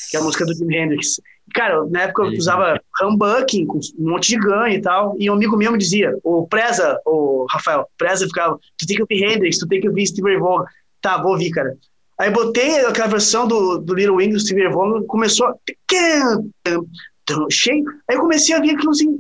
Que 0.10 0.18
é 0.18 0.20
a 0.20 0.24
música 0.24 0.46
do 0.46 0.54
Jimi 0.54 0.78
Hendrix. 0.78 1.20
Cara, 1.54 1.84
na 1.86 2.04
época 2.04 2.24
eu 2.24 2.38
usava 2.38 2.80
humbucking 3.02 3.66
com 3.66 3.80
um 3.98 4.12
monte 4.12 4.30
de 4.30 4.38
ganho 4.38 4.76
e 4.76 4.82
tal, 4.82 5.16
e 5.20 5.30
um 5.30 5.34
amigo 5.34 5.58
meu 5.58 5.72
me 5.72 5.78
dizia, 5.78 6.16
o 6.24 6.48
Preza, 6.48 7.00
o 7.06 7.48
Rafael, 7.50 7.88
Preza 7.98 8.28
ficava, 8.28 8.60
tu 8.78 8.86
tem 8.86 8.96
que 8.96 9.02
ouvir 9.02 9.24
Hendrix, 9.24 9.58
tu 9.58 9.68
tem 9.68 9.82
que 9.82 9.90
ouvir 9.90 10.06
Steve 10.06 10.30
Ray 10.30 10.40
Vaughan. 10.40 10.66
Tá, 11.02 11.22
vou 11.22 11.32
ouvir, 11.32 11.50
cara. 11.50 11.76
Aí 12.20 12.30
botei 12.30 12.86
aquela 12.86 13.08
versão 13.08 13.48
do, 13.48 13.80
do 13.80 13.96
Little 13.96 14.18
Wing 14.18 14.32
do 14.32 14.40
Steve 14.40 14.62
Ray 14.64 14.74
Vaughan, 14.74 15.04
começou 15.08 15.48
a... 15.48 15.56
cheio, 17.50 17.84
aí 18.10 18.16
eu 18.16 18.22
comecei 18.22 18.56
a 18.56 18.60
ver 18.60 18.72
aquilo 18.72 18.92
assim, 18.92 19.18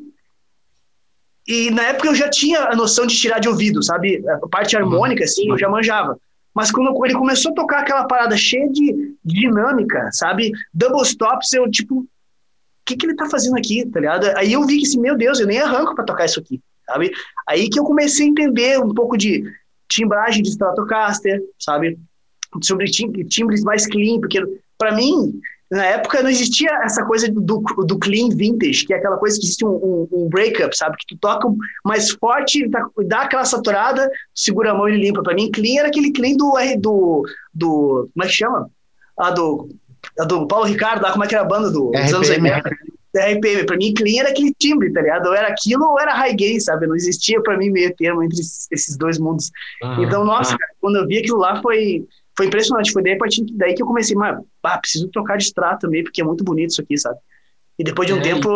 e 1.49 1.71
na 1.71 1.81
época 1.81 2.09
eu 2.09 2.13
já 2.13 2.29
tinha 2.29 2.65
a 2.65 2.75
noção 2.75 3.07
de 3.07 3.17
tirar 3.17 3.39
de 3.39 3.49
ouvido, 3.49 3.81
sabe? 3.81 4.23
A 4.29 4.47
parte 4.47 4.77
harmônica, 4.77 5.23
assim, 5.23 5.49
eu 5.49 5.57
já 5.57 5.67
manjava. 5.67 6.15
Mas 6.53 6.71
quando 6.71 6.93
ele 7.03 7.15
começou 7.15 7.51
a 7.51 7.55
tocar 7.55 7.79
aquela 7.79 8.05
parada 8.05 8.38
cheia 8.38 8.69
de 8.69 9.15
dinâmica, 9.25 10.09
sabe? 10.12 10.51
Double 10.71 11.01
stops, 11.01 11.51
eu 11.53 11.67
tipo, 11.71 12.01
o 12.01 12.07
que, 12.85 12.95
que 12.95 13.03
ele 13.03 13.15
tá 13.15 13.27
fazendo 13.27 13.57
aqui, 13.57 13.83
tá 13.83 13.99
ligado? 13.99 14.27
Aí 14.38 14.53
eu 14.53 14.63
vi 14.63 14.77
que 14.77 14.85
assim, 14.85 14.99
meu 14.99 15.17
Deus, 15.17 15.39
eu 15.39 15.47
nem 15.47 15.59
arranco 15.59 15.95
para 15.95 16.05
tocar 16.05 16.25
isso 16.25 16.39
aqui, 16.39 16.62
sabe? 16.85 17.12
Aí 17.47 17.67
que 17.67 17.79
eu 17.79 17.83
comecei 17.83 18.27
a 18.27 18.29
entender 18.29 18.79
um 18.79 18.93
pouco 18.93 19.17
de 19.17 19.43
timbragem 19.88 20.43
de 20.43 20.49
Stratocaster, 20.49 21.41
sabe? 21.57 21.97
Sobre 22.62 22.85
timbres 22.91 23.63
mais 23.63 23.88
clean, 23.88 24.19
porque 24.19 24.39
para 24.77 24.95
mim, 24.95 25.33
na 25.71 25.86
época 25.86 26.23
não 26.23 26.29
existia 26.29 26.71
essa 26.84 27.05
coisa 27.05 27.29
do, 27.32 27.62
do 27.86 27.99
clean 27.99 28.29
vintage, 28.29 28.86
que 28.86 28.93
é 28.93 28.97
aquela 28.97 29.17
coisa 29.17 29.38
que 29.38 29.45
existe 29.45 29.63
um, 29.63 29.69
um, 29.69 30.08
um 30.12 30.29
breakup, 30.29 30.75
sabe? 30.75 30.97
Que 30.97 31.15
tu 31.15 31.19
toca 31.19 31.47
mais 31.86 32.10
forte, 32.12 32.67
dá 33.05 33.21
aquela 33.21 33.45
saturada, 33.45 34.10
segura 34.34 34.71
a 34.71 34.73
mão 34.73 34.89
e 34.89 34.97
limpa. 34.97 35.21
Para 35.21 35.36
mim, 35.36 35.51
clean 35.51 35.79
era 35.79 35.88
aquele 35.88 36.12
clean 36.12 36.36
do, 36.36 36.53
do, 36.79 37.23
do 37.53 38.10
como 38.13 38.23
é 38.23 38.27
que 38.27 38.34
chama? 38.34 38.69
Ah, 39.17 39.29
do, 39.29 39.69
a 40.19 40.25
do 40.25 40.47
Paulo 40.47 40.65
Ricardo, 40.65 41.03
lá 41.03 41.12
como 41.12 41.23
é 41.23 41.27
que 41.27 41.36
era 41.36 41.43
a 41.43 41.47
banda 41.47 41.69
do, 41.69 41.91
dos 41.91 42.13
anos 42.13 42.29
80. 42.29 42.62
RPM, 43.15 43.65
pra 43.65 43.77
mim, 43.77 43.93
clean 43.93 44.21
era 44.21 44.29
aquele 44.29 44.53
timbre, 44.60 44.91
tá 44.93 45.01
ligado? 45.01 45.27
Ou 45.27 45.34
era 45.34 45.47
aquilo 45.47 45.84
ou 45.84 45.99
era 45.99 46.13
high 46.13 46.36
gain, 46.36 46.60
sabe? 46.60 46.86
Não 46.86 46.95
existia 46.95 47.41
pra 47.41 47.58
mim 47.58 47.69
meio 47.69 47.93
termo 47.95 48.23
entre 48.23 48.39
esses 48.39 48.97
dois 48.97 49.17
mundos. 49.17 49.51
Uhum, 49.84 50.03
então, 50.03 50.23
nossa, 50.23 50.58
cara, 50.58 50.71
quando 50.79 50.97
eu 50.97 51.08
vi 51.08 51.17
aquilo 51.17 51.39
lá 51.39 51.60
foi, 51.62 52.05
foi 52.39 52.47
impressionante. 52.47 52.93
Foi 52.93 53.04
daí, 53.04 53.17
daí 53.52 53.73
que 53.73 53.84
eu 53.84 53.86
comecei, 53.86 54.15
mas 54.15 54.39
ah, 54.63 54.78
preciso 54.78 55.10
trocar 55.10 55.38
de 55.38 55.43
extrato 55.43 55.82
também, 55.82 56.04
porque 56.04 56.21
é 56.21 56.23
muito 56.23 56.41
bonito 56.41 56.69
isso 56.69 56.82
aqui, 56.82 56.97
sabe? 56.97 57.17
E 57.78 57.84
depois 57.84 58.08
de 58.08 58.13
um 58.13 58.19
é, 58.19 58.21
tempo, 58.21 58.49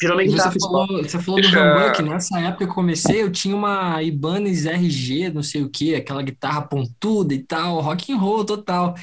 virou 0.00 0.16
minha 0.16 0.30
guitarra 0.30 0.52
você 0.52 0.58
falou, 0.58 0.86
você 1.02 1.18
falou 1.18 1.40
do 1.42 1.48
Rambuck, 1.48 2.02
nessa 2.02 2.40
época 2.40 2.64
que 2.64 2.70
eu 2.70 2.74
comecei, 2.74 3.22
eu 3.22 3.30
tinha 3.30 3.54
uma 3.54 4.02
Ibanez 4.02 4.64
RG, 4.64 5.30
não 5.30 5.42
sei 5.42 5.62
o 5.62 5.68
que, 5.68 5.94
aquela 5.94 6.22
guitarra 6.22 6.62
pontuda 6.62 7.34
e 7.34 7.42
tal, 7.42 7.80
rock 7.80 8.10
and 8.10 8.16
roll 8.16 8.42
total. 8.42 8.94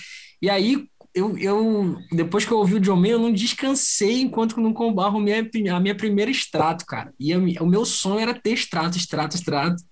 E 0.41 0.49
aí, 0.49 0.87
eu, 1.13 1.37
eu 1.37 1.97
depois 2.11 2.43
que 2.43 2.51
eu 2.51 2.57
ouvi 2.57 2.75
o 2.75 2.79
John 2.79 2.95
Mayer, 2.95 3.17
eu 3.17 3.19
não 3.19 3.31
descansei 3.31 4.21
enquanto 4.21 4.59
não 4.59 4.73
combarro 4.73 5.19
a 5.19 5.21
minha, 5.21 5.47
a 5.75 5.79
minha 5.79 5.95
primeira 5.95 6.31
extrato, 6.31 6.87
cara. 6.87 7.13
E 7.19 7.35
o 7.35 7.67
meu 7.67 7.85
sonho 7.85 8.19
era 8.19 8.33
ter 8.33 8.53
extrato, 8.53 8.97
extrato, 8.97 9.35
extrato. 9.35 9.83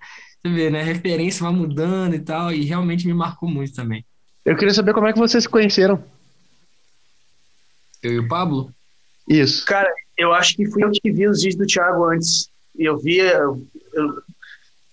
Você 0.41 0.54
vê, 0.54 0.69
né? 0.69 0.82
A 0.82 0.86
referência 0.86 1.43
vai 1.43 1.54
mudando 1.54 2.15
e 2.15 2.19
tal, 2.19 2.52
e 2.52 2.63
realmente 2.63 3.06
me 3.06 3.13
marcou 3.13 3.49
muito 3.49 3.73
também. 3.73 4.06
Eu 4.45 4.56
queria 4.56 4.73
saber 4.73 4.93
como 4.93 5.08
é 5.08 5.13
que 5.13 5.19
vocês 5.19 5.43
se 5.43 5.49
conheceram. 5.49 6.04
Eu 8.02 8.13
e 8.13 8.19
o 8.19 8.28
Pablo? 8.28 8.73
Isso. 9.28 9.65
Cara, 9.65 9.91
eu 10.17 10.34
acho 10.34 10.56
que 10.56 10.65
fui 10.65 10.84
eu 10.84 10.91
que 10.91 11.12
vi 11.12 11.28
os 11.28 11.43
vídeos 11.43 11.56
do 11.56 11.65
Thiago 11.65 12.06
antes. 12.06 12.49
E 12.78 12.86
eu 12.86 12.97
via. 12.97 13.34
Eu, 13.34 13.67
eu, 13.93 14.23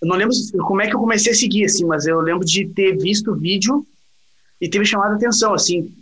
não 0.02 0.16
lembro 0.16 0.34
como 0.66 0.82
é 0.82 0.88
que 0.88 0.94
eu 0.94 1.00
comecei 1.00 1.32
a 1.32 1.34
seguir, 1.34 1.64
assim, 1.64 1.84
mas 1.84 2.06
eu 2.06 2.20
lembro 2.20 2.44
de 2.44 2.66
ter 2.66 2.96
visto 2.96 3.30
o 3.30 3.36
vídeo 3.36 3.86
e 4.60 4.68
ter 4.68 4.78
me 4.78 4.86
chamado 4.86 5.12
a 5.12 5.16
atenção, 5.16 5.54
assim. 5.54 5.94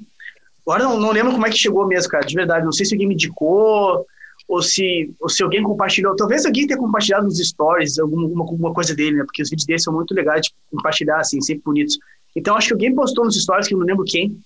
Agora 0.66 0.84
não, 0.84 0.98
não 0.98 1.12
lembro 1.12 1.32
como 1.32 1.46
é 1.46 1.50
que 1.50 1.58
chegou 1.58 1.86
mesmo, 1.86 2.10
cara, 2.10 2.24
de 2.24 2.34
verdade. 2.34 2.64
Não 2.64 2.72
sei 2.72 2.86
se 2.86 2.94
alguém 2.94 3.06
me 3.06 3.14
indicou, 3.14 4.06
ou 4.48 4.62
se, 4.62 5.12
ou 5.20 5.28
se 5.28 5.42
alguém 5.42 5.62
compartilhou. 5.62 6.14
Talvez 6.16 6.44
alguém 6.44 6.66
tenha 6.66 6.78
compartilhado 6.78 7.24
nos 7.24 7.38
stories 7.38 7.98
alguma, 7.98 8.42
alguma 8.42 8.72
coisa 8.72 8.94
dele, 8.94 9.16
né? 9.16 9.24
Porque 9.24 9.42
os 9.42 9.50
vídeos 9.50 9.66
dele 9.66 9.78
são 9.78 9.92
muito 9.92 10.14
legais 10.14 10.42
de 10.42 10.54
compartilhar, 10.70 11.18
assim, 11.18 11.40
sempre 11.40 11.62
bonitos. 11.64 11.98
Então, 12.36 12.56
acho 12.56 12.68
que 12.68 12.74
alguém 12.74 12.94
postou 12.94 13.24
nos 13.24 13.40
stories, 13.40 13.68
que 13.68 13.74
eu 13.74 13.78
não 13.78 13.86
lembro 13.86 14.04
quem. 14.04 14.38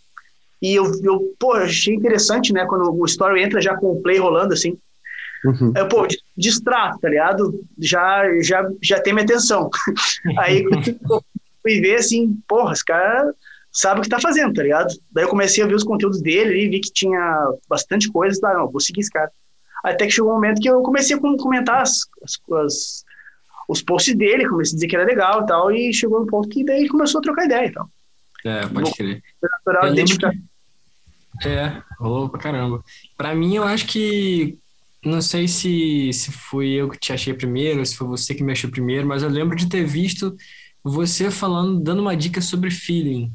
E 0.60 0.74
eu, 0.74 0.90
eu 1.02 1.34
pô, 1.38 1.52
achei 1.52 1.94
interessante, 1.94 2.52
né? 2.52 2.66
Quando 2.66 2.92
o 2.92 3.04
story 3.04 3.42
entra 3.42 3.60
já 3.60 3.76
com 3.76 3.92
o 3.92 4.02
play 4.02 4.18
rolando, 4.18 4.54
assim. 4.54 4.76
Uhum. 5.44 5.72
Eu, 5.76 5.88
pô, 5.88 6.06
distrato, 6.36 6.98
tá 7.00 7.08
ligado? 7.08 7.64
Já, 7.78 8.24
já, 8.42 8.68
já 8.82 9.00
tem 9.00 9.12
minha 9.12 9.24
atenção. 9.24 9.70
Aí 10.38 10.64
eu 10.64 11.22
fui 11.62 11.80
ver, 11.80 11.96
assim, 11.96 12.36
porra, 12.48 12.72
esse 12.72 12.84
cara 12.84 13.32
sabe 13.70 14.00
o 14.00 14.02
que 14.02 14.08
tá 14.08 14.20
fazendo, 14.20 14.52
tá 14.54 14.62
ligado? 14.62 14.92
Daí 15.12 15.24
eu 15.24 15.28
comecei 15.28 15.62
a 15.62 15.66
ver 15.66 15.74
os 15.74 15.84
conteúdos 15.84 16.20
dele 16.20 16.60
e 16.60 16.68
vi 16.68 16.80
que 16.80 16.92
tinha 16.92 17.52
bastante 17.68 18.10
coisa. 18.10 18.40
Tá, 18.40 18.54
não, 18.54 18.68
vou 18.68 18.80
seguir 18.80 19.00
esse 19.00 19.10
cara. 19.10 19.30
Até 19.84 20.06
que 20.06 20.12
chegou 20.12 20.30
um 20.30 20.34
momento 20.34 20.60
que 20.60 20.68
eu 20.68 20.82
comecei 20.82 21.16
a 21.16 21.20
comentar 21.20 21.82
as, 21.82 22.06
as, 22.22 22.40
as, 22.64 23.04
os 23.68 23.82
posts 23.82 24.16
dele, 24.16 24.48
comecei 24.48 24.74
a 24.74 24.76
dizer 24.76 24.86
que 24.88 24.96
era 24.96 25.04
legal 25.04 25.42
e 25.42 25.46
tal, 25.46 25.70
e 25.70 25.92
chegou 25.92 26.22
um 26.22 26.26
ponto 26.26 26.48
que 26.48 26.64
daí 26.64 26.88
começou 26.88 27.20
a 27.20 27.22
trocar 27.22 27.44
ideia 27.44 27.66
e 27.66 27.72
tal. 27.72 27.88
É, 28.44 28.66
pode 28.66 28.92
crer. 28.92 29.22
Natural 29.42 29.92
identificar. 29.92 30.32
Que... 30.32 31.48
É, 31.48 31.82
rolou 31.98 32.28
pra 32.28 32.40
caramba. 32.40 32.82
Pra 33.16 33.34
mim, 33.34 33.54
eu 33.54 33.64
acho 33.64 33.86
que. 33.86 34.58
Não 35.04 35.22
sei 35.22 35.46
se, 35.46 36.12
se 36.12 36.32
fui 36.32 36.70
eu 36.70 36.88
que 36.88 36.98
te 36.98 37.12
achei 37.12 37.32
primeiro, 37.32 37.86
se 37.86 37.96
foi 37.96 38.08
você 38.08 38.34
que 38.34 38.42
me 38.42 38.50
achou 38.50 38.68
primeiro, 38.68 39.06
mas 39.06 39.22
eu 39.22 39.28
lembro 39.28 39.56
de 39.56 39.68
ter 39.68 39.84
visto 39.84 40.36
você 40.82 41.30
falando, 41.30 41.80
dando 41.80 42.02
uma 42.02 42.16
dica 42.16 42.40
sobre 42.40 42.68
feeling. 42.70 43.32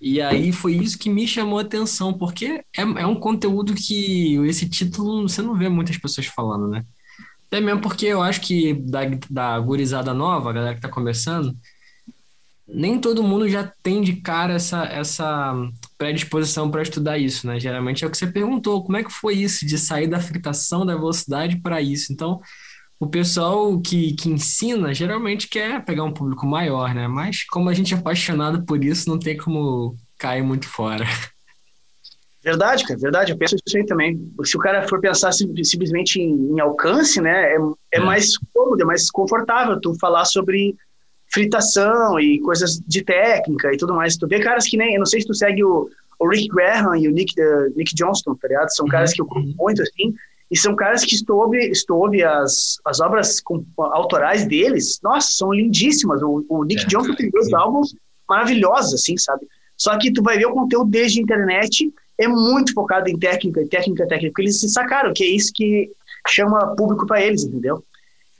E 0.00 0.20
aí 0.20 0.50
foi 0.50 0.74
isso 0.74 0.98
que 0.98 1.10
me 1.10 1.28
chamou 1.28 1.58
a 1.58 1.62
atenção, 1.62 2.12
porque 2.12 2.64
é, 2.76 2.80
é 2.80 3.06
um 3.06 3.14
conteúdo 3.14 3.74
que 3.74 4.36
esse 4.46 4.68
título 4.68 5.28
você 5.28 5.42
não 5.42 5.54
vê 5.54 5.68
muitas 5.68 5.98
pessoas 5.98 6.26
falando, 6.26 6.68
né? 6.68 6.84
Até 7.46 7.60
mesmo 7.60 7.82
porque 7.82 8.06
eu 8.06 8.22
acho 8.22 8.40
que 8.40 8.72
da, 8.74 9.00
da 9.28 9.58
gurizada 9.60 10.14
nova, 10.14 10.50
a 10.50 10.52
galera 10.52 10.74
que 10.74 10.80
tá 10.80 10.88
começando, 10.88 11.54
nem 12.66 12.98
todo 12.98 13.22
mundo 13.22 13.48
já 13.48 13.70
tem 13.82 14.00
de 14.00 14.16
cara 14.16 14.54
essa, 14.54 14.84
essa 14.84 15.54
predisposição 15.98 16.70
para 16.70 16.82
estudar 16.82 17.18
isso, 17.18 17.46
né? 17.46 17.58
Geralmente 17.58 18.04
é 18.04 18.06
o 18.06 18.10
que 18.10 18.16
você 18.16 18.26
perguntou, 18.26 18.82
como 18.82 18.96
é 18.96 19.04
que 19.04 19.12
foi 19.12 19.34
isso 19.34 19.66
de 19.66 19.76
sair 19.76 20.06
da 20.06 20.20
fritação 20.20 20.86
da 20.86 20.94
velocidade 20.94 21.60
para 21.60 21.82
isso? 21.82 22.12
Então, 22.12 22.40
o 23.00 23.06
pessoal 23.08 23.80
que, 23.80 24.12
que 24.12 24.28
ensina 24.28 24.92
geralmente 24.92 25.48
quer 25.48 25.82
pegar 25.82 26.04
um 26.04 26.12
público 26.12 26.46
maior, 26.46 26.94
né? 26.94 27.08
Mas 27.08 27.44
como 27.44 27.70
a 27.70 27.72
gente 27.72 27.94
é 27.94 27.96
apaixonado 27.96 28.62
por 28.66 28.84
isso, 28.84 29.08
não 29.08 29.18
tem 29.18 29.38
como 29.38 29.96
cair 30.18 30.42
muito 30.42 30.68
fora. 30.68 31.06
Verdade, 32.44 32.84
cara, 32.86 33.00
verdade. 33.00 33.32
Eu 33.32 33.38
penso 33.38 33.56
isso 33.66 33.76
aí 33.76 33.86
também. 33.86 34.20
Se 34.44 34.54
o 34.54 34.60
cara 34.60 34.86
for 34.86 35.00
pensar 35.00 35.32
simplesmente 35.32 36.20
em, 36.20 36.52
em 36.52 36.60
alcance, 36.60 37.22
né, 37.22 37.54
é, 37.54 37.56
é, 37.56 37.58
é, 37.92 38.00
mais 38.00 38.36
cômodo, 38.52 38.82
é 38.82 38.84
mais 38.84 39.10
confortável 39.10 39.80
tu 39.80 39.94
falar 39.98 40.26
sobre 40.26 40.76
fritação 41.32 42.20
e 42.20 42.38
coisas 42.40 42.80
de 42.86 43.02
técnica 43.02 43.72
e 43.72 43.78
tudo 43.78 43.94
mais. 43.94 44.16
Tu 44.18 44.26
vê 44.28 44.40
caras 44.40 44.66
que 44.66 44.76
nem, 44.76 44.94
eu 44.94 44.98
não 44.98 45.06
sei 45.06 45.22
se 45.22 45.26
tu 45.26 45.34
segue 45.34 45.64
o, 45.64 45.88
o 46.18 46.28
Rick 46.28 46.48
Graham 46.48 46.98
e 46.98 47.08
o 47.08 47.10
Nick, 47.10 47.34
uh, 47.40 47.72
Nick 47.74 47.94
Johnston, 47.94 48.34
tá 48.34 48.48
ligado? 48.48 48.68
São 48.74 48.84
uhum. 48.84 48.90
caras 48.90 49.12
que 49.14 49.22
eu 49.22 49.26
curto 49.26 49.54
muito, 49.56 49.80
assim, 49.82 50.14
e 50.50 50.56
são 50.56 50.74
caras 50.74 51.04
que 51.04 51.14
estou 51.14 51.54
estou 51.54 52.10
as, 52.24 52.78
as 52.84 53.00
obras 53.00 53.40
com, 53.40 53.64
autorais 53.78 54.44
deles, 54.46 54.98
nossa, 55.02 55.30
são 55.32 55.52
lindíssimas. 55.52 56.20
O, 56.22 56.44
o 56.48 56.64
Nick 56.64 56.84
é, 56.84 57.16
tem 57.16 57.30
dois 57.30 57.52
álbuns 57.52 57.94
maravilhosos, 58.28 58.94
assim, 58.94 59.16
sabe? 59.16 59.46
Só 59.76 59.96
que 59.96 60.12
tu 60.12 60.22
vai 60.22 60.36
ver 60.36 60.46
o 60.46 60.52
conteúdo 60.52 60.90
desde 60.90 61.20
a 61.20 61.22
internet 61.22 61.92
é 62.18 62.28
muito 62.28 62.74
focado 62.74 63.08
em 63.08 63.18
técnica, 63.18 63.64
técnica, 63.66 64.06
técnica, 64.06 64.32
porque 64.32 64.42
eles 64.42 64.60
se 64.60 64.68
sacaram 64.68 65.12
que 65.14 65.24
é 65.24 65.28
isso 65.28 65.52
que 65.54 65.90
chama 66.26 66.74
público 66.76 67.06
para 67.06 67.22
eles, 67.22 67.44
entendeu? 67.44 67.76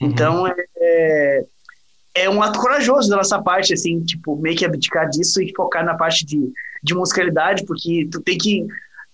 Uhum. 0.01 0.09
Então, 0.09 0.47
é, 0.47 0.55
é, 0.77 1.45
é, 2.15 2.31
um 2.31 2.43
ato 2.43 2.59
corajoso 2.59 3.09
da 3.09 3.17
nossa 3.17 3.41
parte, 3.41 3.73
assim, 3.73 4.03
tipo, 4.03 4.37
meio 4.37 4.57
que 4.57 4.67
abdicar 4.67 5.09
disso 5.09 5.41
e 5.41 5.53
focar 5.57 5.85
na 5.85 5.95
parte 5.95 6.27
de, 6.27 6.53
de 6.83 6.95
musicalidade, 6.95 7.65
porque 7.65 8.07
tu 8.11 8.21
tem 8.21 8.37
que 8.37 8.67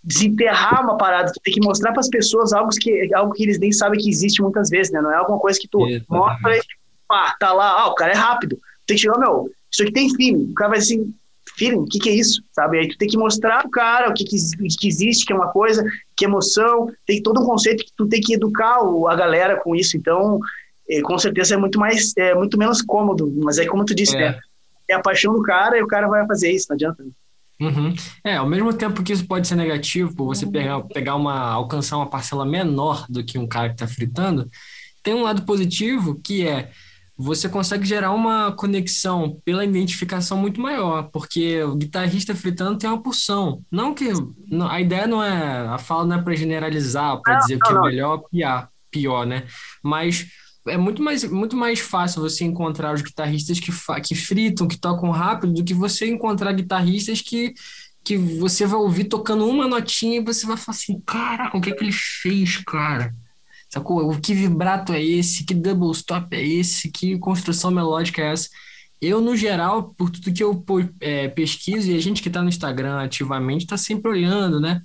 desenterrar 0.06 0.84
uma 0.84 0.96
parada, 0.96 1.32
tu 1.32 1.40
tem 1.42 1.52
que 1.52 1.60
mostrar 1.60 1.90
para 1.90 2.00
as 2.00 2.08
pessoas 2.08 2.52
algo 2.52 2.70
que, 2.70 3.12
algo 3.12 3.32
que 3.32 3.42
eles 3.42 3.58
nem 3.58 3.72
sabem 3.72 3.98
que 3.98 4.08
existe 4.08 4.40
muitas 4.40 4.70
vezes, 4.70 4.92
né? 4.92 5.02
Não 5.02 5.10
é 5.10 5.16
alguma 5.16 5.40
coisa 5.40 5.58
que 5.58 5.66
tu 5.66 5.80
Exatamente. 5.80 6.06
mostra 6.08 6.56
e, 6.56 6.62
pá, 7.08 7.36
tá 7.40 7.52
lá, 7.52 7.80
ah, 7.80 7.88
o 7.88 7.94
cara 7.96 8.12
é 8.12 8.16
rápido. 8.16 8.56
Tem 8.86 8.96
que 8.96 9.02
chegar, 9.02 9.18
meu, 9.18 9.50
isso 9.70 9.82
aqui 9.82 9.92
tem 9.92 10.14
fim. 10.14 10.36
O 10.36 10.54
cara 10.54 10.70
vai 10.70 10.78
assim, 10.78 11.12
feeling, 11.56 11.78
o 11.78 11.86
que, 11.86 11.98
que 11.98 12.08
é 12.08 12.14
isso, 12.14 12.40
sabe? 12.52 12.78
Aí 12.78 12.88
tu 12.88 12.96
tem 12.96 13.08
que 13.08 13.18
mostrar 13.18 13.62
pro 13.62 13.70
cara 13.70 14.08
o 14.08 14.14
que, 14.14 14.22
que, 14.22 14.36
que, 14.78 14.86
existe, 14.86 15.26
que 15.26 15.32
é 15.32 15.36
uma 15.36 15.48
coisa, 15.48 15.84
que 16.16 16.24
emoção, 16.24 16.88
tem 17.04 17.20
todo 17.20 17.42
um 17.42 17.46
conceito 17.46 17.84
que 17.84 17.92
tu 17.96 18.06
tem 18.06 18.20
que 18.20 18.34
educar 18.34 18.84
o, 18.84 19.08
a 19.08 19.16
galera 19.16 19.56
com 19.56 19.74
isso, 19.74 19.96
então 19.96 20.38
é, 20.88 21.00
com 21.00 21.18
certeza 21.18 21.54
é 21.54 21.56
muito 21.56 21.80
mais, 21.80 22.16
é 22.16 22.34
muito 22.34 22.56
menos 22.56 22.80
cômodo, 22.80 23.32
mas 23.42 23.58
é 23.58 23.66
como 23.66 23.84
tu 23.84 23.94
disse, 23.94 24.16
é. 24.16 24.20
né? 24.20 24.38
É 24.88 24.94
a 24.94 25.00
paixão 25.00 25.32
do 25.32 25.42
cara 25.42 25.76
e 25.76 25.82
o 25.82 25.86
cara 25.88 26.06
vai 26.06 26.24
fazer 26.28 26.52
isso, 26.52 26.66
não 26.68 26.74
adianta. 26.74 27.04
Uhum. 27.60 27.94
É, 28.22 28.36
ao 28.36 28.48
mesmo 28.48 28.72
tempo 28.72 29.02
que 29.02 29.12
isso 29.12 29.26
pode 29.26 29.48
ser 29.48 29.56
negativo, 29.56 30.14
por 30.14 30.26
você 30.26 30.46
pegar, 30.46 30.80
pegar 30.82 31.16
uma, 31.16 31.52
alcançar 31.52 31.96
uma 31.96 32.08
parcela 32.08 32.44
menor 32.44 33.06
do 33.08 33.24
que 33.24 33.38
um 33.38 33.46
cara 33.46 33.68
que 33.68 33.74
está 33.74 33.86
fritando, 33.86 34.50
tem 35.02 35.14
um 35.14 35.22
lado 35.22 35.42
positivo 35.42 36.20
que 36.22 36.46
é 36.46 36.70
você 37.18 37.48
consegue 37.48 37.86
gerar 37.86 38.12
uma 38.12 38.52
conexão 38.52 39.40
pela 39.42 39.64
identificação 39.64 40.36
muito 40.36 40.60
maior, 40.60 41.04
porque 41.04 41.62
o 41.62 41.74
guitarrista 41.74 42.34
fritando 42.34 42.76
tem 42.76 42.90
uma 42.90 43.02
porção. 43.02 43.62
Não 43.70 43.94
que 43.94 44.12
não, 44.46 44.68
a 44.68 44.80
ideia 44.80 45.06
não 45.06 45.22
é 45.22 45.66
a 45.66 45.78
fala 45.78 46.04
não 46.04 46.16
é 46.18 46.22
para 46.22 46.34
generalizar, 46.34 47.18
para 47.22 47.38
dizer 47.38 47.56
o 47.56 47.60
que 47.60 47.72
é 47.72 47.80
melhor, 47.80 48.22
pior, 48.30 48.68
pior, 48.90 49.26
né? 49.26 49.44
Mas 49.82 50.26
é 50.66 50.76
muito 50.76 51.02
mais, 51.02 51.24
muito 51.24 51.56
mais 51.56 51.80
fácil 51.80 52.22
você 52.22 52.44
encontrar 52.44 52.94
os 52.94 53.02
guitarristas 53.02 53.60
que, 53.60 53.72
que 54.02 54.14
fritam, 54.14 54.68
que 54.68 54.78
tocam 54.78 55.10
rápido, 55.10 55.54
do 55.54 55.64
que 55.64 55.74
você 55.74 56.08
encontrar 56.08 56.52
guitarristas 56.52 57.20
que, 57.20 57.54
que 58.04 58.16
você 58.16 58.66
vai 58.66 58.78
ouvir 58.78 59.04
tocando 59.04 59.46
uma 59.46 59.66
notinha 59.66 60.18
e 60.18 60.24
você 60.24 60.46
vai 60.46 60.56
falar 60.56 60.76
assim, 60.76 61.00
caraca, 61.00 61.56
o 61.56 61.60
que 61.60 61.70
é 61.70 61.74
que 61.74 61.84
ele 61.84 61.92
fez, 61.92 62.58
cara? 62.58 63.14
Sacou? 63.68 64.10
O 64.10 64.20
que 64.20 64.32
vibrato 64.32 64.92
é 64.92 65.02
esse? 65.02 65.44
Que 65.44 65.54
double 65.54 65.90
stop 65.90 66.34
é 66.34 66.42
esse? 66.44 66.90
Que 66.90 67.18
construção 67.18 67.70
melódica 67.70 68.22
é 68.22 68.32
essa? 68.32 68.48
Eu, 69.00 69.20
no 69.20 69.36
geral, 69.36 69.94
por 69.96 70.10
tudo 70.10 70.32
que 70.32 70.42
eu 70.42 70.64
é, 71.00 71.28
pesquiso, 71.28 71.90
e 71.90 71.96
a 71.96 72.00
gente 72.00 72.22
que 72.22 72.28
está 72.28 72.40
no 72.40 72.48
Instagram 72.48 73.00
ativamente 73.00 73.64
está 73.64 73.76
sempre 73.76 74.10
olhando, 74.10 74.60
né? 74.60 74.80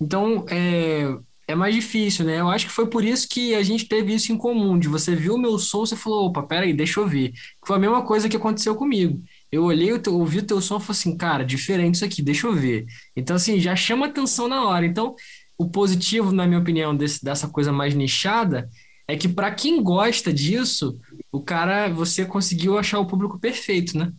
Então, 0.00 0.46
é, 0.48 1.14
é 1.50 1.54
mais 1.54 1.74
difícil, 1.74 2.24
né? 2.24 2.40
Eu 2.40 2.48
acho 2.48 2.66
que 2.66 2.72
foi 2.72 2.86
por 2.86 3.04
isso 3.04 3.28
que 3.28 3.54
a 3.54 3.62
gente 3.62 3.86
teve 3.86 4.14
isso 4.14 4.32
em 4.32 4.38
comum, 4.38 4.78
de 4.78 4.88
você 4.88 5.14
viu 5.14 5.34
o 5.34 5.38
meu 5.38 5.58
som, 5.58 5.84
você 5.84 5.96
falou, 5.96 6.26
opa, 6.26 6.42
peraí, 6.42 6.72
deixa 6.72 7.00
eu 7.00 7.06
ver. 7.06 7.32
Foi 7.66 7.76
a 7.76 7.78
mesma 7.78 8.02
coisa 8.02 8.28
que 8.28 8.36
aconteceu 8.36 8.74
comigo. 8.76 9.20
Eu 9.50 9.64
olhei, 9.64 9.90
eu 9.90 10.00
ouvi 10.14 10.38
o 10.38 10.46
teu 10.46 10.60
som 10.60 10.76
e 10.76 10.80
falei 10.80 10.92
assim, 10.92 11.16
cara, 11.16 11.44
diferente 11.44 11.96
isso 11.96 12.04
aqui, 12.04 12.22
deixa 12.22 12.46
eu 12.46 12.52
ver. 12.52 12.86
Então, 13.16 13.34
assim, 13.36 13.58
já 13.58 13.74
chama 13.74 14.06
atenção 14.06 14.46
na 14.46 14.64
hora. 14.64 14.86
Então, 14.86 15.14
o 15.58 15.68
positivo, 15.68 16.30
na 16.32 16.46
minha 16.46 16.60
opinião, 16.60 16.96
desse, 16.96 17.22
dessa 17.24 17.48
coisa 17.48 17.72
mais 17.72 17.94
nichada 17.94 18.70
é 19.08 19.16
que 19.16 19.28
para 19.28 19.50
quem 19.50 19.82
gosta 19.82 20.32
disso, 20.32 20.98
o 21.32 21.42
cara, 21.42 21.88
você 21.88 22.24
conseguiu 22.24 22.78
achar 22.78 23.00
o 23.00 23.06
público 23.06 23.40
perfeito, 23.40 23.98
né? 23.98 24.12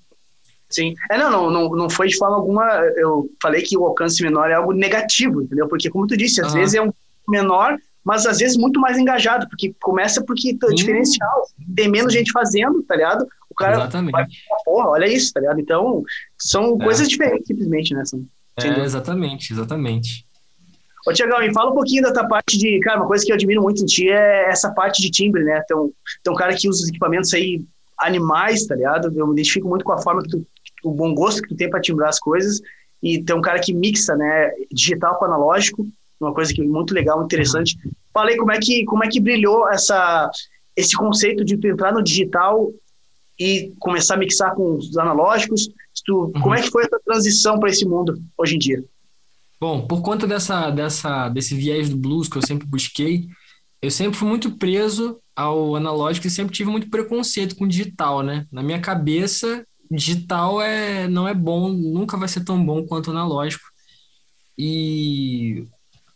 Sim. 0.70 0.96
É, 1.10 1.18
não, 1.18 1.30
não, 1.30 1.50
não, 1.50 1.70
não 1.70 1.90
foi 1.90 2.08
de 2.08 2.18
forma 2.18 2.36
alguma. 2.36 2.64
Eu 2.96 3.30
falei 3.42 3.62
que 3.62 3.78
o 3.78 3.86
alcance 3.86 4.22
menor 4.24 4.50
é 4.50 4.54
algo 4.54 4.74
negativo, 4.74 5.42
entendeu? 5.42 5.68
Porque, 5.68 5.90
como 5.90 6.08
tu 6.08 6.16
disse, 6.18 6.42
às 6.42 6.54
vezes 6.54 6.76
é 6.76 6.82
um 6.82 6.92
menor, 7.28 7.78
mas 8.04 8.26
às 8.26 8.40
vezes 8.40 8.58
muito 8.58 8.80
mais 8.80 8.98
engajado, 8.98 9.48
porque 9.48 9.76
começa 9.82 10.24
porque 10.24 10.58
é 10.64 10.74
diferencial, 10.74 11.44
tem 11.76 11.90
menos 11.90 12.14
gente 12.14 12.32
fazendo, 12.32 12.82
tá 12.84 12.96
ligado? 12.96 13.28
O 13.50 13.56
cara 13.56 13.74
Exatamente. 13.74 14.12
vai, 14.12 14.26
porra, 14.66 14.90
olha 14.90 15.06
isso, 15.06 15.34
tá 15.34 15.40
ligado? 15.40 15.60
Então, 15.60 16.04
são 16.38 16.78
é. 16.80 16.84
coisas 16.84 17.08
diferentes, 17.08 17.48
simplesmente, 17.48 17.94
né? 17.94 18.04
São, 18.06 18.26
é, 18.58 18.84
exatamente, 18.84 19.54
exatamente. 19.54 20.26
Ô, 21.06 21.14
Tiagão, 21.14 21.40
me 21.40 21.54
fala 21.54 21.72
um 21.72 21.76
pouquinho 21.76 22.04
da 22.04 22.14
tua 22.14 22.28
parte 22.28 22.58
de. 22.58 22.80
Cara, 22.82 23.00
uma 23.00 23.08
coisa 23.08 23.26
que 23.26 23.32
eu 23.32 23.36
admiro 23.36 23.62
muito 23.62 23.82
em 23.82 23.86
ti 23.86 24.10
é 24.10 24.50
essa 24.50 24.72
parte 24.72 25.02
de 25.02 25.10
timbre, 25.10 25.44
né? 25.44 25.62
Então, 25.64 25.92
tem 26.24 26.32
um 26.32 26.36
cara 26.36 26.56
que 26.56 26.70
usa 26.70 26.84
os 26.84 26.90
equipamentos 26.90 27.34
aí 27.34 27.64
animais, 27.98 28.66
tá 28.66 28.76
ligado? 28.76 29.12
Eu 29.16 29.28
me 29.28 29.34
identifico 29.34 29.68
muito 29.68 29.84
com 29.84 29.92
a 29.92 30.02
forma 30.02 30.22
que 30.22 30.30
tu. 30.30 30.46
o 30.84 30.92
bom 30.92 31.14
gosto 31.14 31.42
que 31.42 31.50
tu 31.50 31.56
tem 31.56 31.70
para 31.70 31.82
timbrar 31.82 32.10
as 32.10 32.20
coisas. 32.20 32.62
E 33.02 33.24
tem 33.24 33.36
um 33.36 33.42
cara 33.42 33.60
que 33.60 33.74
mixa, 33.74 34.16
né? 34.16 34.52
Digital 34.72 35.18
com 35.18 35.26
analógico, 35.26 35.88
uma 36.22 36.34
coisa 36.34 36.54
que 36.54 36.62
muito 36.62 36.94
legal, 36.94 37.24
interessante. 37.24 37.78
Falei 38.14 38.38
como 38.38 38.52
é 38.52 38.60
que, 38.60 38.84
como 38.86 39.04
é 39.04 39.08
que 39.08 39.20
brilhou 39.20 39.70
essa, 39.70 40.30
esse 40.76 40.96
conceito 40.96 41.44
de 41.44 41.58
tu 41.58 41.68
entrar 41.68 41.94
no 41.94 42.04
digital 42.04 42.72
e 43.40 43.74
começar 43.80 44.16
a 44.16 44.18
mixar 44.18 44.54
com 44.54 44.76
os 44.76 44.98
analógicos. 44.98 45.68
Tu, 46.06 46.16
uhum. 46.16 46.32
Como 46.32 46.56
é 46.56 46.62
que 46.62 46.70
foi 46.70 46.84
essa 46.84 47.00
transição 47.04 47.60
para 47.60 47.70
esse 47.70 47.86
mundo 47.86 48.22
hoje 48.38 48.56
em 48.56 48.60
dia? 48.60 48.84
Bom, 49.60 49.86
por 49.86 50.02
conta 50.02 50.26
dessa, 50.26 50.70
dessa, 50.72 51.30
desse 51.30 51.56
viés 51.56 51.90
do 51.90 51.98
blues 51.98 52.28
que 52.28 52.38
eu 52.38 52.42
sempre 52.42 52.68
busquei, 52.68 53.28
eu 53.82 53.92
sempre 53.92 54.18
fui 54.18 54.28
muito 54.28 54.58
preso 54.58 55.20
ao 55.36 55.76
analógico 55.76 56.28
e 56.28 56.30
sempre 56.30 56.54
tive 56.54 56.70
muito 56.70 56.90
preconceito 56.90 57.56
com 57.56 57.68
digital, 57.68 58.22
né? 58.22 58.48
Na 58.52 58.64
minha 58.64 58.80
cabeça, 58.80 59.66
digital 59.90 60.62
é, 60.62 61.08
não 61.08 61.28
é 61.28 61.34
bom, 61.34 61.70
nunca 61.70 62.18
vai 62.18 62.28
ser 62.28 62.44
tão 62.44 62.64
bom 62.64 62.86
quanto 62.86 63.12
analógico. 63.12 63.64
E 64.58 65.68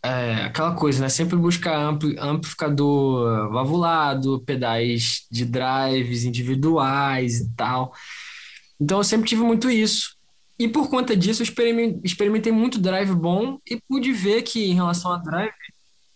é, 0.06 0.44
aquela 0.44 0.74
coisa, 0.74 1.00
né? 1.00 1.08
Sempre 1.08 1.36
buscar 1.36 1.76
ampli, 1.76 2.16
amplificador 2.18 3.50
valvulado, 3.50 4.40
pedais 4.46 5.26
de 5.30 5.44
drives 5.44 6.24
individuais 6.24 7.40
e 7.40 7.50
tal. 7.56 7.92
Então 8.80 8.98
eu 8.98 9.04
sempre 9.04 9.28
tive 9.28 9.42
muito 9.42 9.68
isso. 9.70 10.14
E 10.58 10.68
por 10.68 10.88
conta 10.88 11.16
disso, 11.16 11.42
eu 11.42 12.00
experimentei 12.04 12.52
muito 12.52 12.78
drive 12.78 13.14
bom 13.14 13.58
e 13.68 13.78
pude 13.88 14.12
ver 14.12 14.42
que 14.42 14.70
em 14.70 14.74
relação 14.74 15.12
a 15.12 15.18
drive, 15.18 15.52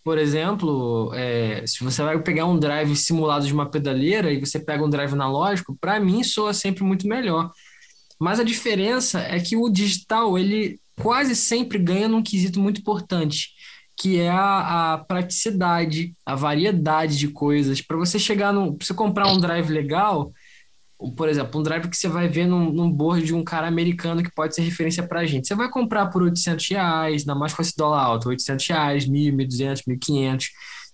por 0.03 0.17
exemplo, 0.17 1.11
é, 1.13 1.63
se 1.67 1.83
você 1.83 2.01
vai 2.01 2.19
pegar 2.23 2.45
um 2.47 2.57
drive 2.57 2.95
simulado 2.95 3.45
de 3.45 3.53
uma 3.53 3.69
pedaleira 3.69 4.31
e 4.31 4.39
você 4.39 4.59
pega 4.59 4.83
um 4.83 4.89
drive 4.89 5.13
analógico, 5.13 5.77
para 5.79 5.99
mim 5.99 6.23
soa 6.23 6.53
sempre 6.53 6.83
muito 6.83 7.07
melhor. 7.07 7.51
Mas 8.19 8.39
a 8.39 8.43
diferença 8.43 9.19
é 9.19 9.39
que 9.39 9.55
o 9.55 9.69
digital, 9.69 10.37
ele 10.37 10.79
quase 10.99 11.35
sempre 11.35 11.77
ganha 11.77 12.07
num 12.07 12.23
quesito 12.23 12.59
muito 12.59 12.81
importante, 12.81 13.49
que 14.01 14.19
é 14.19 14.31
a, 14.31 14.93
a 14.93 14.97
praticidade, 14.97 16.15
a 16.25 16.33
variedade 16.33 17.19
de 17.19 17.27
coisas. 17.27 17.81
Para 17.81 17.97
você 17.97 18.17
chegar 18.17 18.51
no. 18.51 18.75
Você 18.81 18.95
comprar 18.95 19.27
um 19.27 19.37
drive 19.37 19.69
legal, 19.69 20.33
por 21.15 21.29
exemplo, 21.29 21.59
um 21.59 21.63
drive 21.63 21.87
que 21.87 21.95
você 21.95 22.07
vai 22.07 22.27
ver 22.27 22.47
num, 22.47 22.71
num 22.73 22.91
board 22.91 23.23
de 23.23 23.35
um 23.35 23.43
cara 23.43 23.67
americano 23.67 24.23
que 24.23 24.33
pode 24.33 24.55
ser 24.55 24.63
referência 24.63 25.07
para 25.07 25.19
a 25.19 25.25
gente. 25.27 25.47
Você 25.47 25.53
vai 25.53 25.69
comprar 25.69 26.07
por 26.07 26.23
800 26.23 26.67
reais, 26.69 27.21
ainda 27.21 27.35
mais 27.35 27.53
com 27.53 27.61
esse 27.61 27.77
dólar 27.77 28.01
alto, 28.01 28.29
800 28.29 28.67
reais, 28.69 29.07
1.000, 29.07 29.35
1.200, 29.35 29.83
1.500. 29.87 30.45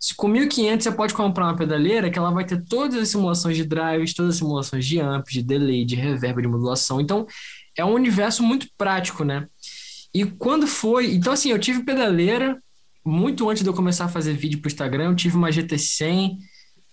Se 0.01 0.13
com 0.13 0.29
1.500 0.29 0.81
você 0.81 0.91
pode 0.91 1.13
comprar 1.13 1.45
uma 1.45 1.55
pedaleira 1.55 2.09
que 2.09 2.19
ela 2.19 2.31
vai 2.31 2.43
ter 2.43 2.61
todas 2.65 3.01
as 3.01 3.07
simulações 3.07 3.55
de 3.55 3.63
drives, 3.63 4.13
todas 4.13 4.31
as 4.31 4.37
simulações 4.37 4.85
de 4.85 4.99
amp, 4.99 5.25
de 5.29 5.41
delay, 5.41 5.85
de 5.85 5.95
reverb, 5.95 6.41
de 6.41 6.47
modulação. 6.49 6.99
Então, 6.99 7.25
é 7.73 7.85
um 7.85 7.93
universo 7.93 8.43
muito 8.43 8.67
prático, 8.77 9.23
né? 9.23 9.47
E 10.13 10.25
quando 10.25 10.67
foi... 10.67 11.13
Então, 11.13 11.31
assim, 11.31 11.51
eu 11.51 11.59
tive 11.59 11.85
pedaleira 11.85 12.61
muito 13.07 13.49
antes 13.49 13.63
de 13.63 13.69
eu 13.69 13.73
começar 13.73 14.05
a 14.05 14.09
fazer 14.09 14.33
vídeo 14.33 14.59
para 14.59 14.67
o 14.67 14.71
Instagram, 14.71 15.05
eu 15.05 15.15
tive 15.15 15.35
uma 15.35 15.49
GT100 15.49 16.37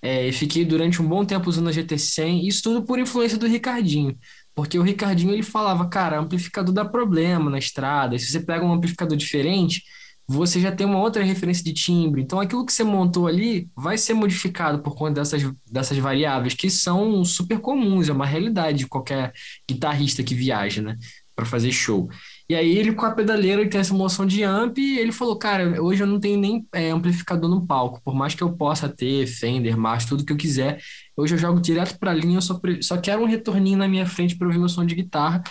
é, 0.05 0.31
fiquei 0.33 0.67
durante 0.67 1.01
um 1.01 1.09
bom 1.09 1.25
tempo 1.25 1.49
usando 1.49 1.71
a 1.71 1.73
GT100, 1.73 2.47
isso 2.47 2.63
tudo 2.63 2.85
por 2.85 2.99
influência 2.99 3.39
do 3.39 3.47
Ricardinho. 3.47 4.15
Porque 4.55 4.79
o 4.79 4.83
Ricardinho 4.83 5.33
ele 5.33 5.43
falava, 5.43 5.89
cara, 5.89 6.21
amplificador 6.21 6.75
dá 6.75 6.85
problema 6.85 7.51
na 7.51 7.57
estrada. 7.59 8.19
Se 8.19 8.27
você 8.27 8.41
pega 8.41 8.67
um 8.67 8.73
amplificador 8.75 9.17
diferente, 9.17 9.83
você 10.29 10.61
já 10.61 10.71
tem 10.71 10.87
uma 10.87 10.99
outra 10.99 11.25
referência 11.25 11.65
de 11.65 11.73
timbre. 11.73 12.21
Então, 12.21 12.39
aquilo 12.39 12.67
que 12.67 12.73
você 12.75 12.85
montou 12.85 13.27
ali 13.27 13.71
vai 13.75 13.97
ser 13.97 14.13
modificado 14.13 14.83
por 14.83 14.95
conta 14.95 15.23
dessas, 15.23 15.43
dessas 15.73 15.97
variáveis 15.97 16.53
que 16.53 16.69
são 16.69 17.25
super 17.25 17.59
comuns, 17.59 18.11
é 18.11 18.13
uma 18.13 18.27
realidade 18.27 18.81
de 18.81 18.87
qualquer 18.87 19.33
guitarrista 19.67 20.23
que 20.23 20.35
viaja, 20.35 20.83
né, 20.83 20.99
para 21.35 21.47
fazer 21.47 21.73
show. 21.73 22.11
E 22.49 22.55
aí 22.55 22.77
ele 22.77 22.93
com 22.93 23.07
a 23.07 23.13
pedaleira 23.13 23.69
tem 23.69 23.81
essa 23.81 23.95
moção 23.95 24.27
de 24.27 24.43
amp 24.43 24.77
e 24.77 24.99
ele 24.99 25.13
falou, 25.13 25.37
cara, 25.37 25.83
hoje 25.83 26.03
eu 26.03 26.07
não 26.07 26.21
tenho 26.21 26.39
nem 26.39 26.67
é, 26.75 26.91
amplificador 26.91 27.49
no 27.49 27.67
palco, 27.67 28.03
por 28.05 28.15
mais 28.15 28.35
que 28.35 28.43
eu 28.43 28.53
possa 28.55 28.87
ter 28.87 29.27
Fender, 29.27 29.79
Marshall, 29.79 30.11
tudo 30.11 30.27
que 30.27 30.33
eu 30.33 30.37
quiser, 30.37 30.79
hoje 31.17 31.35
eu 31.35 31.39
jogo 31.39 31.59
direto 31.59 31.99
para 31.99 32.11
a 32.11 32.15
linha, 32.15 32.37
eu 32.37 32.43
só, 32.43 32.61
só 32.83 32.99
quero 32.99 33.23
um 33.23 33.27
retorninho 33.27 33.79
na 33.79 33.89
minha 33.89 34.07
frente 34.07 34.37
para 34.37 34.47
ouvir 34.47 34.59
meu 34.59 34.69
som 34.69 34.85
de 34.85 34.95
guitarra. 34.95 35.43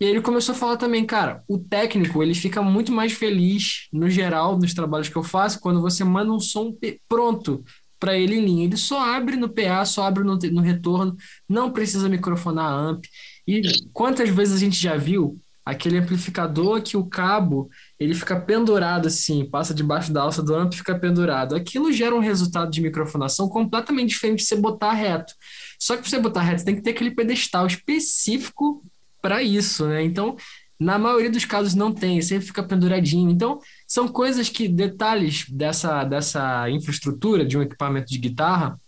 E 0.00 0.04
aí 0.04 0.12
ele 0.12 0.22
começou 0.22 0.54
a 0.54 0.58
falar 0.58 0.76
também, 0.76 1.04
cara, 1.04 1.42
o 1.48 1.58
técnico, 1.58 2.22
ele 2.22 2.34
fica 2.34 2.62
muito 2.62 2.92
mais 2.92 3.12
feliz, 3.12 3.88
no 3.92 4.08
geral, 4.08 4.56
nos 4.56 4.72
trabalhos 4.72 5.08
que 5.08 5.16
eu 5.16 5.24
faço, 5.24 5.58
quando 5.58 5.80
você 5.80 6.04
manda 6.04 6.30
um 6.30 6.38
som 6.38 6.72
pronto 7.08 7.64
para 7.98 8.16
ele 8.16 8.36
em 8.36 8.44
linha. 8.44 8.64
Ele 8.64 8.76
só 8.76 9.00
abre 9.00 9.34
no 9.34 9.48
PA, 9.48 9.84
só 9.84 10.04
abre 10.04 10.22
no, 10.22 10.36
no 10.36 10.60
retorno, 10.60 11.16
não 11.48 11.72
precisa 11.72 12.08
microfonar 12.08 12.72
amp. 12.72 13.04
E 13.44 13.62
quantas 13.92 14.28
vezes 14.28 14.54
a 14.54 14.58
gente 14.58 14.76
já 14.80 14.96
viu 14.96 15.36
aquele 15.68 15.98
amplificador 15.98 16.80
que 16.80 16.96
o 16.96 17.04
cabo 17.04 17.68
ele 18.00 18.14
fica 18.14 18.40
pendurado 18.40 19.06
assim, 19.06 19.44
passa 19.44 19.74
debaixo 19.74 20.10
da 20.10 20.22
alça 20.22 20.42
do 20.42 20.54
amp 20.54 20.72
e 20.72 20.78
fica 20.78 20.98
pendurado. 20.98 21.54
Aquilo 21.54 21.92
gera 21.92 22.14
um 22.14 22.20
resultado 22.20 22.70
de 22.70 22.80
microfonação 22.80 23.50
completamente 23.50 24.08
diferente 24.08 24.38
de 24.38 24.44
você 24.46 24.56
botar 24.56 24.94
reto. 24.94 25.34
Só 25.78 25.94
que 25.94 26.08
você 26.08 26.18
botar 26.18 26.40
reto, 26.40 26.64
tem 26.64 26.74
que 26.74 26.80
ter 26.80 26.92
aquele 26.92 27.10
pedestal 27.10 27.66
específico 27.66 28.82
para 29.20 29.42
isso, 29.42 29.86
né? 29.86 30.02
Então, 30.02 30.36
na 30.80 30.98
maioria 30.98 31.30
dos 31.30 31.44
casos 31.44 31.74
não 31.74 31.92
tem, 31.92 32.22
sempre 32.22 32.46
fica 32.46 32.62
penduradinho. 32.62 33.30
Então, 33.30 33.58
são 33.86 34.08
coisas 34.08 34.48
que, 34.48 34.68
detalhes 34.68 35.44
dessa, 35.50 36.02
dessa 36.02 36.70
infraestrutura 36.70 37.44
de 37.44 37.58
um 37.58 37.62
equipamento 37.62 38.10
de 38.10 38.16
guitarra, 38.16 38.80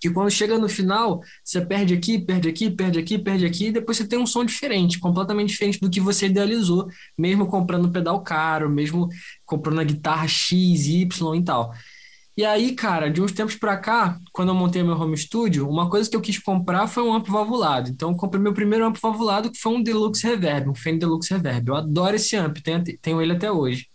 que 0.00 0.10
quando 0.10 0.30
chega 0.30 0.58
no 0.58 0.68
final, 0.68 1.20
você 1.44 1.64
perde 1.64 1.94
aqui, 1.94 2.18
perde 2.18 2.48
aqui, 2.48 2.70
perde 2.70 2.98
aqui, 2.98 3.18
perde 3.18 3.46
aqui, 3.46 3.66
e 3.66 3.72
depois 3.72 3.96
você 3.96 4.06
tem 4.06 4.18
um 4.18 4.26
som 4.26 4.44
diferente, 4.44 4.98
completamente 4.98 5.50
diferente 5.50 5.80
do 5.80 5.90
que 5.90 6.00
você 6.00 6.26
idealizou, 6.26 6.88
mesmo 7.18 7.46
comprando 7.46 7.86
um 7.86 7.92
pedal 7.92 8.22
caro, 8.22 8.68
mesmo 8.70 9.08
comprando 9.44 9.80
a 9.80 9.84
guitarra 9.84 10.28
X, 10.28 10.86
Y 10.86 11.34
e 11.36 11.44
tal. 11.44 11.72
E 12.36 12.44
aí, 12.44 12.74
cara, 12.74 13.10
de 13.10 13.22
uns 13.22 13.32
tempos 13.32 13.56
para 13.56 13.78
cá, 13.78 14.18
quando 14.30 14.50
eu 14.50 14.54
montei 14.54 14.82
meu 14.82 14.94
home 14.94 15.16
studio, 15.16 15.66
uma 15.66 15.88
coisa 15.88 16.08
que 16.08 16.14
eu 16.14 16.20
quis 16.20 16.38
comprar 16.38 16.86
foi 16.86 17.02
um 17.02 17.14
amp 17.14 17.26
valvulado. 17.28 17.88
Então, 17.88 18.10
eu 18.10 18.16
comprei 18.16 18.42
meu 18.42 18.52
primeiro 18.52 18.84
amp 18.84 18.98
valvulado, 19.00 19.50
que 19.50 19.58
foi 19.58 19.72
um 19.72 19.82
Deluxe 19.82 20.26
Reverb, 20.26 20.68
um 20.68 20.74
Fender 20.74 21.08
Deluxe 21.08 21.32
Reverb. 21.32 21.68
Eu 21.68 21.76
adoro 21.76 22.14
esse 22.16 22.36
amp, 22.36 22.58
tenho, 22.58 22.84
tenho 23.00 23.22
ele 23.22 23.32
até 23.32 23.50
hoje. 23.50 23.88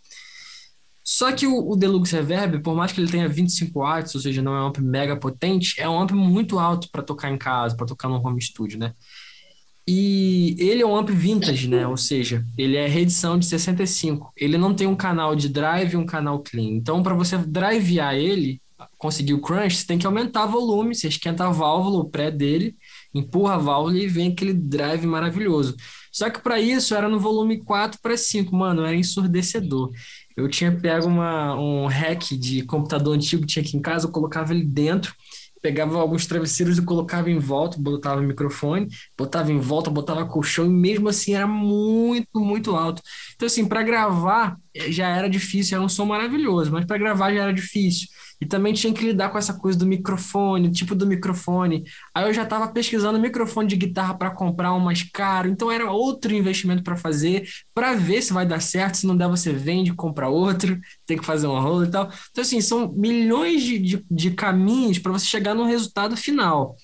Só 1.14 1.30
que 1.34 1.46
o, 1.46 1.72
o, 1.72 1.76
Deluxe 1.76 2.16
Reverb, 2.16 2.62
por 2.62 2.74
mais 2.74 2.94
que 2.94 3.02
ele 3.02 3.12
tenha 3.12 3.28
25 3.28 3.78
watts, 3.78 4.16
ou 4.16 4.22
seja, 4.22 4.42
não 4.42 4.56
é 4.56 4.62
um 4.62 4.68
amp 4.68 4.78
mega 4.78 5.18
potente, 5.18 5.76
é 5.78 5.88
um 5.88 6.00
amp 6.00 6.12
muito 6.12 6.58
alto 6.58 6.90
para 6.90 7.04
tocar 7.04 7.30
em 7.30 7.38
casa, 7.38 7.76
para 7.76 7.86
tocar 7.86 8.08
no 8.08 8.26
home 8.26 8.42
studio, 8.42 8.80
né? 8.80 8.94
E 9.86 10.56
ele 10.58 10.82
é 10.82 10.86
um 10.86 10.96
amp 10.96 11.10
vintage, 11.10 11.68
né? 11.68 11.86
Ou 11.86 11.98
seja, 11.98 12.46
ele 12.58 12.78
é 12.78 12.88
reedição 12.88 13.38
de 13.38 13.46
65. 13.46 14.32
Ele 14.38 14.58
não 14.58 14.74
tem 14.74 14.88
um 14.88 14.96
canal 14.96 15.36
de 15.36 15.50
drive 15.50 15.96
e 15.96 15.98
um 15.98 16.06
canal 16.06 16.40
clean. 16.40 16.78
Então, 16.78 17.04
para 17.04 17.14
você 17.14 17.38
drivear 17.38 18.16
ele, 18.16 18.62
conseguir 18.98 19.34
o 19.34 19.42
crunch, 19.42 19.76
você 19.76 19.86
tem 19.86 19.98
que 19.98 20.06
aumentar 20.06 20.46
o 20.46 20.52
volume, 20.52 20.96
você 20.96 21.10
esquenta 21.10 21.46
a 21.46 21.52
válvula, 21.52 22.00
o 22.00 22.10
pré 22.10 22.32
dele, 22.32 22.74
empurra 23.14 23.56
a 23.56 23.58
válvula 23.58 23.98
e 23.98 24.08
vem 24.08 24.32
aquele 24.32 24.54
drive 24.54 25.06
maravilhoso. 25.06 25.76
Só 26.12 26.30
que 26.30 26.42
para 26.42 26.60
isso 26.60 26.96
era 26.96 27.08
no 27.08 27.20
volume 27.20 27.64
4 27.64 28.00
para 28.02 28.18
5, 28.18 28.56
mano, 28.56 28.86
era 28.86 28.96
ensurdecedor. 28.96 29.92
Eu 30.36 30.48
tinha 30.50 30.72
pego 30.72 31.08
uma, 31.08 31.56
um 31.56 31.88
hack 31.88 32.32
de 32.38 32.64
computador 32.64 33.16
antigo 33.16 33.42
que 33.42 33.48
tinha 33.48 33.64
aqui 33.64 33.78
em 33.78 33.82
casa, 33.82 34.08
eu 34.08 34.12
colocava 34.12 34.54
ele 34.54 34.66
dentro 34.66 35.14
pegava 35.62 36.00
alguns 36.00 36.26
travesseiros 36.26 36.78
e 36.78 36.82
colocava 36.82 37.30
em 37.30 37.38
volta, 37.38 37.78
botava 37.80 38.20
o 38.20 38.24
microfone, 38.24 38.88
botava 39.18 39.52
em 39.52 39.60
volta, 39.60 39.90
botava 39.90 40.26
colchão 40.26 40.66
e 40.66 40.70
mesmo 40.70 41.08
assim 41.08 41.36
era 41.36 41.48
muito, 41.48 42.40
muito 42.40 42.76
alto. 42.76 43.02
Então 43.36 43.46
assim, 43.46 43.66
para 43.68 43.84
gravar 43.84 44.58
eh, 44.74 44.92
já 44.92 45.08
era 45.10 45.30
difícil, 45.30 45.78
era 45.78 45.86
um 45.86 45.90
som 45.90 46.06
maravilhoso, 46.06 46.72
mas 46.72 46.86
para 46.86 46.98
gravar 46.98 47.34
já 47.34 47.44
era 47.44 47.54
difícil. 47.54 48.08
E 48.42 48.46
também 48.48 48.74
tinha 48.74 48.92
que 48.92 49.06
lidar 49.06 49.30
com 49.30 49.38
essa 49.38 49.54
coisa 49.54 49.78
do 49.78 49.86
microfone, 49.86 50.72
tipo 50.72 50.96
do 50.96 51.06
microfone. 51.06 51.84
Aí 52.14 52.28
eu 52.28 52.34
já 52.34 52.42
estava 52.42 52.68
pesquisando 52.68 53.20
microfone 53.20 53.68
de 53.68 53.76
guitarra 53.76 54.16
para 54.16 54.32
comprar 54.32 54.74
um 54.74 54.80
mais 54.80 55.04
caro, 55.04 55.48
então 55.48 55.72
era 55.72 55.92
outro 55.92 56.34
investimento 56.34 56.82
para 56.82 56.98
fazer, 56.98 57.48
para 57.72 57.94
ver 57.94 58.20
se 58.24 58.34
vai 58.34 58.44
dar 58.44 58.60
certo. 58.60 58.98
Se 58.98 59.06
não 59.06 59.16
der, 59.16 59.28
você 59.28 59.54
vende, 59.54 59.94
compra 59.94 60.28
outro, 60.28 60.80
tem 61.06 61.20
que 61.20 61.26
fazer 61.26 61.46
um 61.46 61.60
rolo 61.60 61.86
e 61.86 61.92
tal. 61.92 62.12
Então, 62.32 62.42
assim, 62.42 62.60
são 62.62 62.92
milhões 62.92 63.62
de, 63.62 63.78
de, 63.78 64.06
de 64.10 64.32
caminhos 64.32 64.98
para 64.98 65.12
você 65.12 65.26
chegar 65.28 65.54
no 65.54 65.66
resultado 65.66 66.18
final. 66.18 66.76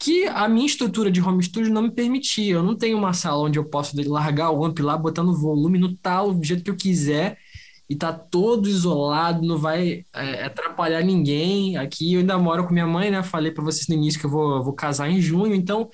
Que 0.00 0.26
a 0.26 0.48
minha 0.48 0.66
estrutura 0.66 1.12
de 1.12 1.22
home 1.22 1.44
studio 1.44 1.72
não 1.72 1.82
me 1.82 1.92
permitia. 1.92 2.54
Eu 2.54 2.62
não 2.64 2.76
tenho 2.76 2.98
uma 2.98 3.12
sala 3.12 3.44
onde 3.44 3.56
eu 3.56 3.64
posso 3.64 3.96
largar 4.10 4.50
o 4.50 4.64
amp 4.64 4.80
lá, 4.80 4.98
botando 4.98 5.32
volume 5.32 5.78
no 5.78 5.96
tal, 5.96 6.34
do 6.34 6.44
jeito 6.44 6.64
que 6.64 6.70
eu 6.70 6.76
quiser 6.76 7.38
e 7.92 7.96
tá 7.96 8.10
todo 8.10 8.70
isolado, 8.70 9.46
não 9.46 9.58
vai 9.58 10.04
é, 10.14 10.44
atrapalhar 10.44 11.02
ninguém. 11.02 11.76
Aqui 11.76 12.14
eu 12.14 12.20
ainda 12.20 12.38
moro 12.38 12.66
com 12.66 12.72
minha 12.72 12.86
mãe, 12.86 13.10
né? 13.10 13.22
Falei 13.22 13.52
para 13.52 13.62
vocês 13.62 13.86
no 13.86 13.94
início 13.94 14.18
que 14.18 14.24
eu 14.24 14.30
vou, 14.30 14.64
vou 14.64 14.72
casar 14.72 15.10
em 15.10 15.20
junho, 15.20 15.54
então 15.54 15.90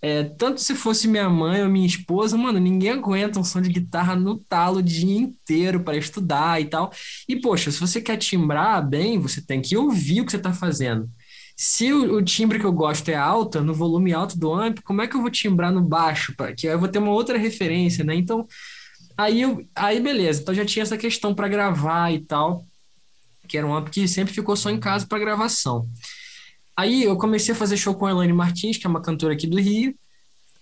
é, 0.00 0.24
tanto 0.24 0.62
se 0.62 0.74
fosse 0.74 1.06
minha 1.06 1.28
mãe 1.28 1.62
ou 1.62 1.68
minha 1.68 1.86
esposa, 1.86 2.38
mano, 2.38 2.58
ninguém 2.58 2.90
aguenta 2.92 3.38
um 3.38 3.44
som 3.44 3.60
de 3.60 3.68
guitarra 3.68 4.16
no 4.16 4.38
talo 4.38 4.78
o 4.78 4.82
dia 4.82 5.14
inteiro 5.14 5.84
para 5.84 5.96
estudar 5.96 6.58
e 6.58 6.64
tal. 6.64 6.90
E, 7.28 7.38
poxa, 7.38 7.70
se 7.70 7.78
você 7.78 8.00
quer 8.00 8.16
timbrar 8.16 8.88
bem, 8.88 9.18
você 9.18 9.44
tem 9.44 9.60
que 9.60 9.76
ouvir 9.76 10.22
o 10.22 10.24
que 10.24 10.32
você 10.32 10.38
tá 10.38 10.54
fazendo. 10.54 11.08
Se 11.54 11.92
o, 11.92 12.16
o 12.16 12.22
timbre 12.22 12.58
que 12.58 12.64
eu 12.64 12.72
gosto 12.72 13.10
é 13.10 13.14
alto, 13.14 13.60
no 13.60 13.74
volume 13.74 14.14
alto 14.14 14.38
do 14.38 14.52
amp, 14.54 14.78
como 14.82 15.02
é 15.02 15.06
que 15.06 15.14
eu 15.14 15.20
vou 15.20 15.30
timbrar 15.30 15.70
no 15.70 15.82
baixo? 15.82 16.34
Pra, 16.34 16.54
que 16.54 16.66
eu 16.66 16.78
vou 16.78 16.88
ter 16.88 16.98
uma 16.98 17.12
outra 17.12 17.36
referência, 17.36 18.02
né? 18.02 18.14
Então, 18.14 18.46
Aí, 19.16 19.42
eu, 19.42 19.66
aí 19.74 20.00
beleza, 20.00 20.42
então 20.42 20.54
já 20.54 20.64
tinha 20.64 20.82
essa 20.82 20.96
questão 20.96 21.34
para 21.34 21.48
gravar 21.48 22.12
e 22.12 22.20
tal, 22.20 22.64
que 23.46 23.58
era 23.58 23.66
um 23.66 23.74
amp 23.74 23.88
que 23.88 24.06
sempre 24.08 24.32
ficou 24.32 24.56
só 24.56 24.70
em 24.70 24.80
casa 24.80 25.06
para 25.06 25.18
gravação. 25.18 25.88
Aí 26.76 27.04
eu 27.04 27.16
comecei 27.16 27.54
a 27.54 27.56
fazer 27.56 27.76
show 27.76 27.94
com 27.94 28.06
a 28.06 28.10
Elaine 28.10 28.32
Martins, 28.32 28.78
que 28.78 28.86
é 28.86 28.90
uma 28.90 29.02
cantora 29.02 29.34
aqui 29.34 29.46
do 29.46 29.60
Rio, 29.60 29.94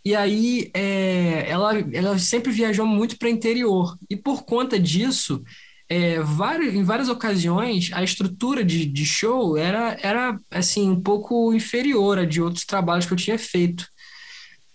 e 0.05 0.15
aí 0.15 0.71
é, 0.75 1.49
ela, 1.49 1.79
ela 1.93 2.19
sempre 2.19 2.51
viajou 2.51 2.87
muito 2.87 3.19
para 3.19 3.31
interior, 3.31 3.97
e 4.09 4.17
por 4.17 4.45
conta 4.45 4.79
disso, 4.79 5.43
é, 5.89 6.17
em 6.17 6.85
várias 6.85 7.09
ocasiões, 7.09 7.91
a 7.93 8.03
estrutura 8.03 8.65
de, 8.65 8.87
de 8.87 9.05
show 9.05 9.57
era, 9.57 9.99
era 10.01 10.39
assim 10.51 10.89
um 10.89 11.01
pouco 11.01 11.53
inferior 11.53 12.19
a 12.19 12.25
de 12.25 12.41
outros 12.41 12.65
trabalhos 12.65 13.07
que 13.07 13.13
eu 13.13 13.17
tinha 13.17 13.39
feito 13.39 13.87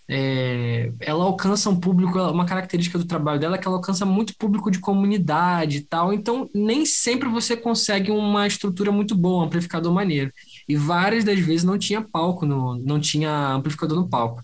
é, 0.08 0.92
ela 1.00 1.24
alcança 1.24 1.68
um 1.68 1.78
público, 1.78 2.18
uma 2.18 2.46
característica 2.46 2.98
do 2.98 3.06
trabalho 3.06 3.40
dela 3.40 3.56
é 3.56 3.58
que 3.58 3.66
ela 3.66 3.76
alcança 3.76 4.06
muito 4.06 4.36
público 4.38 4.70
de 4.70 4.78
comunidade 4.78 5.78
e 5.78 5.80
tal, 5.80 6.12
então 6.12 6.48
nem 6.54 6.86
sempre 6.86 7.28
você 7.28 7.56
consegue 7.56 8.10
uma 8.10 8.46
estrutura 8.46 8.92
muito 8.92 9.14
boa, 9.16 9.42
um 9.42 9.46
amplificador 9.46 9.92
maneiro. 9.92 10.32
E 10.68 10.76
várias 10.76 11.24
das 11.24 11.40
vezes 11.40 11.64
não 11.64 11.78
tinha 11.78 12.02
palco, 12.02 12.46
no, 12.46 12.76
não 12.78 13.00
tinha 13.00 13.54
amplificador 13.54 13.98
no 13.98 14.08
palco. 14.08 14.42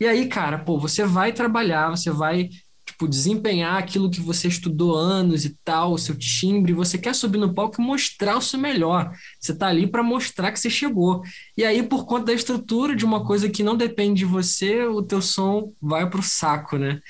E 0.00 0.06
aí, 0.06 0.26
cara, 0.28 0.58
pô, 0.58 0.78
você 0.78 1.04
vai 1.04 1.32
trabalhar, 1.32 1.90
você 1.90 2.10
vai 2.10 2.48
tipo, 2.94 3.08
desempenhar 3.08 3.76
aquilo 3.76 4.10
que 4.10 4.20
você 4.20 4.46
estudou 4.48 4.94
anos 4.96 5.44
e 5.44 5.56
tal, 5.64 5.92
o 5.92 5.98
seu 5.98 6.16
timbre, 6.16 6.72
você 6.72 6.96
quer 6.96 7.14
subir 7.14 7.38
no 7.38 7.52
palco 7.52 7.80
e 7.80 7.84
mostrar 7.84 8.36
o 8.36 8.40
seu 8.40 8.58
melhor. 8.58 9.12
Você 9.38 9.52
está 9.52 9.66
ali 9.66 9.86
para 9.86 10.02
mostrar 10.02 10.52
que 10.52 10.60
você 10.60 10.70
chegou. 10.70 11.22
E 11.56 11.64
aí, 11.64 11.82
por 11.82 12.06
conta 12.06 12.26
da 12.26 12.32
estrutura 12.32 12.94
de 12.94 13.04
uma 13.04 13.24
coisa 13.24 13.50
que 13.50 13.62
não 13.62 13.76
depende 13.76 14.20
de 14.20 14.24
você, 14.24 14.84
o 14.84 15.02
teu 15.02 15.20
som 15.20 15.72
vai 15.82 16.08
pro 16.08 16.22
saco, 16.22 16.78
né? 16.78 17.00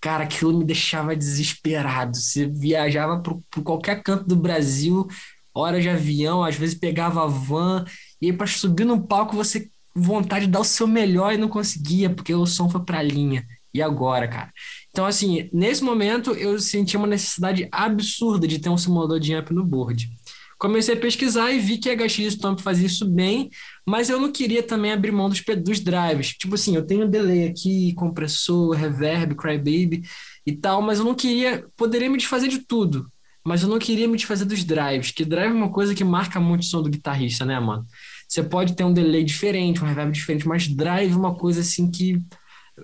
Cara, 0.00 0.24
aquilo 0.24 0.56
me 0.56 0.64
deixava 0.64 1.14
desesperado. 1.14 2.16
Você 2.16 2.46
viajava 2.46 3.20
para 3.20 3.62
qualquer 3.62 4.02
canto 4.02 4.24
do 4.24 4.36
Brasil, 4.36 5.08
hora 5.54 5.80
de 5.80 5.88
avião, 5.88 6.42
às 6.42 6.56
vezes 6.56 6.74
pegava 6.74 7.26
van, 7.26 7.84
e 8.20 8.26
aí 8.26 8.32
para 8.32 8.46
subir 8.46 8.84
no 8.84 9.06
palco 9.06 9.36
você 9.36 9.68
vontade 9.94 10.46
de 10.46 10.52
dar 10.52 10.60
o 10.60 10.64
seu 10.64 10.86
melhor 10.86 11.34
e 11.34 11.36
não 11.36 11.48
conseguia, 11.48 12.08
porque 12.08 12.34
o 12.34 12.46
som 12.46 12.68
foi 12.68 12.82
para 12.82 13.02
linha. 13.02 13.44
E 13.74 13.80
agora, 13.80 14.28
cara? 14.28 14.52
Então, 14.92 15.06
assim, 15.06 15.48
nesse 15.52 15.82
momento 15.82 16.32
eu 16.32 16.58
senti 16.60 16.96
uma 16.96 17.06
necessidade 17.06 17.66
absurda 17.72 18.46
de 18.46 18.58
ter 18.58 18.68
um 18.68 18.76
simulador 18.76 19.18
de 19.18 19.34
amp 19.34 19.50
no 19.50 19.64
board. 19.64 20.10
Comecei 20.58 20.94
a 20.94 21.00
pesquisar 21.00 21.50
e 21.50 21.58
vi 21.58 21.78
que 21.78 21.90
a 21.90 21.96
HX 21.96 22.34
Stomp 22.34 22.60
fazia 22.60 22.86
isso 22.86 23.08
bem, 23.08 23.50
mas 23.84 24.08
eu 24.08 24.20
não 24.20 24.30
queria 24.30 24.62
também 24.62 24.92
abrir 24.92 25.10
mão 25.10 25.28
dos, 25.28 25.42
dos 25.60 25.80
drives. 25.80 26.28
Tipo 26.36 26.54
assim, 26.54 26.76
eu 26.76 26.86
tenho 26.86 27.08
delay 27.08 27.48
aqui, 27.48 27.92
compressor, 27.94 28.70
reverb, 28.70 29.34
crybaby 29.34 30.02
e 30.46 30.52
tal, 30.52 30.80
mas 30.80 31.00
eu 31.00 31.04
não 31.04 31.16
queria, 31.16 31.66
poderia 31.76 32.08
me 32.08 32.18
desfazer 32.18 32.46
de 32.46 32.60
tudo, 32.60 33.10
mas 33.44 33.62
eu 33.62 33.68
não 33.68 33.78
queria 33.78 34.06
me 34.06 34.16
desfazer 34.16 34.44
dos 34.44 34.62
drives, 34.62 35.10
que 35.10 35.24
drive 35.24 35.50
é 35.50 35.54
uma 35.54 35.72
coisa 35.72 35.94
que 35.96 36.04
marca 36.04 36.38
muito 36.38 36.60
o 36.60 36.66
som 36.66 36.80
do 36.80 36.90
guitarrista, 36.90 37.44
né, 37.44 37.58
mano? 37.58 37.84
Você 38.28 38.42
pode 38.42 38.76
ter 38.76 38.84
um 38.84 38.92
delay 38.92 39.24
diferente, 39.24 39.82
um 39.82 39.86
reverb 39.86 40.12
diferente, 40.12 40.46
mas 40.46 40.68
drive 40.68 41.12
é 41.12 41.16
uma 41.16 41.34
coisa 41.34 41.60
assim 41.60 41.90
que 41.90 42.20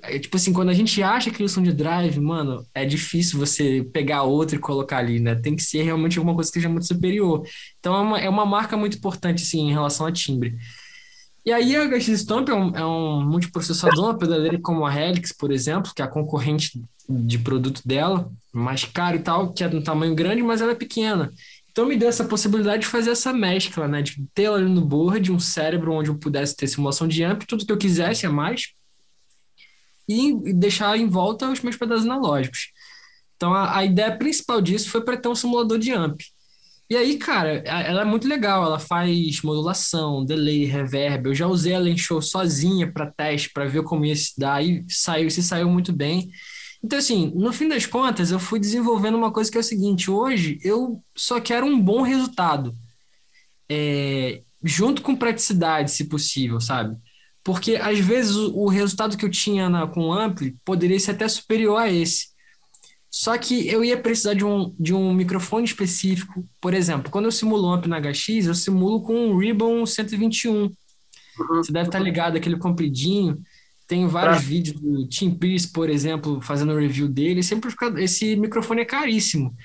É, 0.02 0.18
tipo 0.18 0.36
assim, 0.36 0.52
quando 0.52 0.68
a 0.68 0.74
gente 0.74 1.02
acha 1.02 1.30
aquele 1.30 1.48
som 1.48 1.62
de 1.62 1.72
drive, 1.72 2.20
mano, 2.20 2.66
é 2.74 2.84
difícil 2.84 3.38
você 3.38 3.82
pegar 3.92 4.22
outro 4.22 4.56
e 4.56 4.58
colocar 4.58 4.98
ali, 4.98 5.18
né? 5.18 5.34
Tem 5.34 5.56
que 5.56 5.62
ser 5.62 5.82
realmente 5.82 6.18
alguma 6.18 6.34
coisa 6.34 6.50
que 6.50 6.58
seja 6.58 6.68
muito 6.68 6.86
superior. 6.86 7.46
Então 7.78 7.94
é 7.94 8.00
uma, 8.00 8.20
é 8.20 8.28
uma 8.28 8.44
marca 8.44 8.76
muito 8.76 8.98
importante, 8.98 9.42
assim, 9.42 9.60
em 9.68 9.72
relação 9.72 10.06
a 10.06 10.12
timbre. 10.12 10.56
E 11.44 11.52
aí 11.52 11.74
a 11.74 11.88
HX 11.88 12.08
Stomp 12.20 12.50
é 12.50 12.54
um, 12.54 12.76
é 12.76 12.84
um 12.84 13.24
multiprocessador, 13.24 14.04
uma 14.04 14.18
pedaleira 14.18 14.60
como 14.60 14.84
a 14.84 14.94
Helix, 14.94 15.32
por 15.32 15.50
exemplo, 15.50 15.92
que 15.94 16.02
é 16.02 16.04
a 16.04 16.08
concorrente 16.08 16.82
de 17.08 17.38
produto 17.38 17.80
dela, 17.86 18.30
mais 18.52 18.84
caro 18.84 19.16
e 19.16 19.20
tal, 19.20 19.52
que 19.54 19.64
é 19.64 19.68
de 19.68 19.76
um 19.76 19.82
tamanho 19.82 20.14
grande, 20.14 20.42
mas 20.42 20.60
ela 20.60 20.72
é 20.72 20.74
pequena. 20.74 21.32
Então 21.70 21.86
me 21.86 21.96
deu 21.96 22.08
essa 22.08 22.24
possibilidade 22.24 22.82
de 22.82 22.88
fazer 22.88 23.10
essa 23.10 23.32
mescla, 23.32 23.88
né? 23.88 24.02
De 24.02 24.22
ter 24.34 24.50
ali 24.50 24.68
no 24.68 24.84
board, 24.84 25.32
um 25.32 25.38
cérebro 25.38 25.92
onde 25.92 26.10
eu 26.10 26.18
pudesse 26.18 26.54
ter 26.54 26.66
simulação 26.66 27.08
de 27.08 27.24
amp, 27.24 27.44
tudo 27.44 27.64
que 27.64 27.72
eu 27.72 27.78
quisesse 27.78 28.26
a 28.26 28.30
mais, 28.30 28.74
e 30.08 30.52
deixar 30.54 30.96
em 30.96 31.08
volta 31.08 31.50
os 31.50 31.60
meus 31.60 31.76
pedais 31.76 32.02
analógicos. 32.02 32.72
Então 33.36 33.52
a, 33.54 33.78
a 33.78 33.84
ideia 33.84 34.16
principal 34.16 34.60
disso 34.60 34.90
foi 34.90 35.04
para 35.04 35.16
ter 35.16 35.28
um 35.28 35.34
simulador 35.34 35.78
de 35.78 35.92
amp. 35.92 36.20
E 36.90 36.96
aí, 36.96 37.18
cara, 37.18 37.58
ela 37.66 38.00
é 38.00 38.04
muito 38.04 38.26
legal, 38.26 38.64
ela 38.64 38.78
faz 38.78 39.42
modulação, 39.42 40.24
delay, 40.24 40.64
reverb. 40.64 41.26
Eu 41.26 41.34
já 41.34 41.46
usei 41.46 41.74
ela 41.74 41.90
em 41.90 41.98
show 41.98 42.22
sozinha 42.22 42.90
para 42.90 43.12
teste, 43.12 43.50
para 43.52 43.66
ver 43.66 43.82
como 43.82 44.06
ia 44.06 44.16
se 44.16 44.32
dar, 44.38 44.64
e 44.64 44.86
saiu, 44.88 45.30
se 45.30 45.42
saiu 45.42 45.68
muito 45.68 45.92
bem. 45.92 46.30
Então, 46.82 46.98
assim, 46.98 47.30
no 47.34 47.52
fim 47.52 47.68
das 47.68 47.84
contas, 47.84 48.30
eu 48.30 48.38
fui 48.38 48.58
desenvolvendo 48.58 49.18
uma 49.18 49.30
coisa 49.30 49.50
que 49.50 49.58
é 49.58 49.60
o 49.60 49.64
seguinte: 49.64 50.10
hoje 50.10 50.58
eu 50.62 51.02
só 51.14 51.38
quero 51.40 51.66
um 51.66 51.78
bom 51.78 52.00
resultado, 52.00 52.74
é, 53.68 54.42
junto 54.64 55.02
com 55.02 55.14
praticidade, 55.14 55.90
se 55.90 56.04
possível, 56.08 56.58
sabe? 56.58 56.96
Porque 57.48 57.76
às 57.76 57.98
vezes 57.98 58.36
o, 58.36 58.54
o 58.58 58.68
resultado 58.68 59.16
que 59.16 59.24
eu 59.24 59.30
tinha 59.30 59.70
na, 59.70 59.86
com 59.86 60.08
o 60.08 60.12
Ampli 60.12 60.54
poderia 60.66 61.00
ser 61.00 61.12
até 61.12 61.26
superior 61.26 61.78
a 61.78 61.90
esse. 61.90 62.26
Só 63.10 63.38
que 63.38 63.66
eu 63.66 63.82
ia 63.82 63.96
precisar 63.96 64.34
de 64.34 64.44
um, 64.44 64.74
de 64.78 64.92
um 64.92 65.14
microfone 65.14 65.64
específico. 65.64 66.46
Por 66.60 66.74
exemplo, 66.74 67.10
quando 67.10 67.24
eu 67.24 67.32
simulo 67.32 67.66
um 67.66 67.72
amp 67.72 67.86
na 67.86 67.98
HX, 67.98 68.44
eu 68.44 68.54
simulo 68.54 69.00
com 69.00 69.30
um 69.30 69.38
Ribbon 69.38 69.86
121. 69.86 70.54
Uhum. 70.64 70.74
Você 71.54 71.72
deve 71.72 71.88
estar 71.88 71.98
ligado, 72.00 72.36
aquele 72.36 72.58
compridinho. 72.58 73.40
Tem 73.86 74.06
vários 74.06 74.44
vídeos 74.44 74.78
do 74.78 75.08
Tim 75.08 75.30
Pierce, 75.30 75.72
por 75.72 75.88
exemplo, 75.88 76.42
fazendo 76.42 76.76
review 76.76 77.08
dele. 77.08 77.42
Sempre 77.42 77.74
esse 78.04 78.36
microfone 78.36 78.82
é 78.82 78.84
caríssimo. 78.84 79.56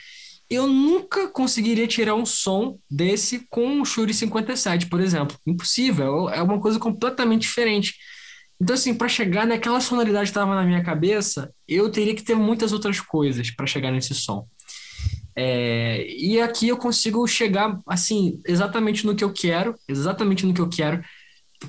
Eu 0.54 0.68
nunca 0.68 1.28
conseguiria 1.30 1.88
tirar 1.88 2.14
um 2.14 2.28
som 2.28 2.78
desse 2.88 3.48
com 3.50 3.66
um 3.66 3.84
Shure 3.84 4.14
57, 4.14 4.86
por 4.86 5.02
exemplo. 5.02 5.36
Impossível. 5.48 6.30
É 6.30 6.44
uma 6.44 6.62
coisa 6.62 6.78
completamente 6.78 7.42
diferente. 7.42 7.96
Então, 8.62 8.76
assim, 8.76 8.94
para 8.94 9.08
chegar 9.08 9.48
naquela 9.48 9.82
sonoridade 9.82 10.26
que 10.26 10.30
estava 10.30 10.54
na 10.54 10.64
minha 10.64 10.84
cabeça, 10.84 11.52
eu 11.68 11.90
teria 11.90 12.14
que 12.14 12.22
ter 12.22 12.36
muitas 12.36 12.72
outras 12.72 13.02
coisas 13.02 13.50
para 13.50 13.66
chegar 13.66 13.92
nesse 13.92 14.14
som. 14.14 14.46
É, 15.36 16.06
e 16.08 16.40
aqui 16.40 16.68
eu 16.68 16.78
consigo 16.78 17.26
chegar, 17.28 17.82
assim, 17.88 18.40
exatamente 18.46 19.08
no 19.08 19.16
que 19.16 19.24
eu 19.24 19.34
quero, 19.34 19.74
exatamente 19.90 20.46
no 20.46 20.54
que 20.54 20.62
eu 20.62 20.70
quero, 20.70 21.04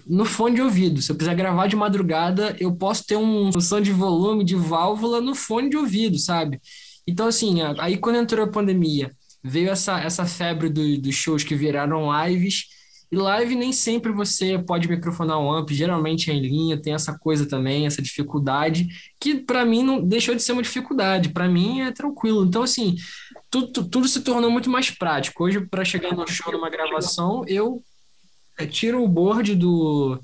no 0.06 0.26
fone 0.26 0.56
de 0.56 0.60
ouvido. 0.60 1.00
Se 1.00 1.10
eu 1.10 1.16
quiser 1.16 1.34
gravar 1.34 1.68
de 1.68 1.74
madrugada, 1.74 2.54
eu 2.60 2.76
posso 2.76 3.06
ter 3.06 3.16
um 3.16 3.50
som 3.62 3.80
de 3.80 3.92
volume, 3.92 4.44
de 4.44 4.54
válvula 4.54 5.22
no 5.22 5.34
fone 5.34 5.70
de 5.70 5.76
ouvido, 5.78 6.18
sabe? 6.18 6.60
Então, 7.06 7.26
assim, 7.26 7.60
aí 7.78 7.96
quando 7.98 8.16
entrou 8.16 8.44
a 8.44 8.50
pandemia, 8.50 9.14
veio 9.42 9.70
essa, 9.70 10.00
essa 10.00 10.24
febre 10.24 10.70
do, 10.70 10.98
dos 10.98 11.14
shows 11.14 11.44
que 11.44 11.54
viraram 11.54 12.08
lives. 12.26 12.72
E 13.12 13.16
live 13.16 13.54
nem 13.54 13.72
sempre 13.72 14.10
você 14.10 14.58
pode 14.58 14.88
microfonar 14.88 15.38
um 15.38 15.52
amp, 15.52 15.70
geralmente 15.70 16.30
é 16.30 16.34
em 16.34 16.40
linha, 16.40 16.80
tem 16.80 16.94
essa 16.94 17.16
coisa 17.16 17.46
também, 17.46 17.86
essa 17.86 18.02
dificuldade, 18.02 18.88
que 19.20 19.36
para 19.36 19.64
mim 19.64 19.84
não 19.84 20.02
deixou 20.02 20.34
de 20.34 20.42
ser 20.42 20.52
uma 20.52 20.62
dificuldade, 20.62 21.28
para 21.28 21.48
mim 21.48 21.82
é 21.82 21.92
tranquilo. 21.92 22.44
Então, 22.44 22.62
assim, 22.62 22.96
tudo, 23.50 23.84
tudo 23.88 24.08
se 24.08 24.22
tornou 24.22 24.50
muito 24.50 24.70
mais 24.70 24.90
prático. 24.90 25.44
Hoje, 25.44 25.60
para 25.60 25.84
chegar 25.84 26.12
no 26.16 26.26
show, 26.26 26.50
numa 26.50 26.70
gravação, 26.70 27.44
eu 27.46 27.84
é, 28.58 28.66
tiro 28.66 29.04
o 29.04 29.08
board 29.08 29.54
do, 29.54 30.18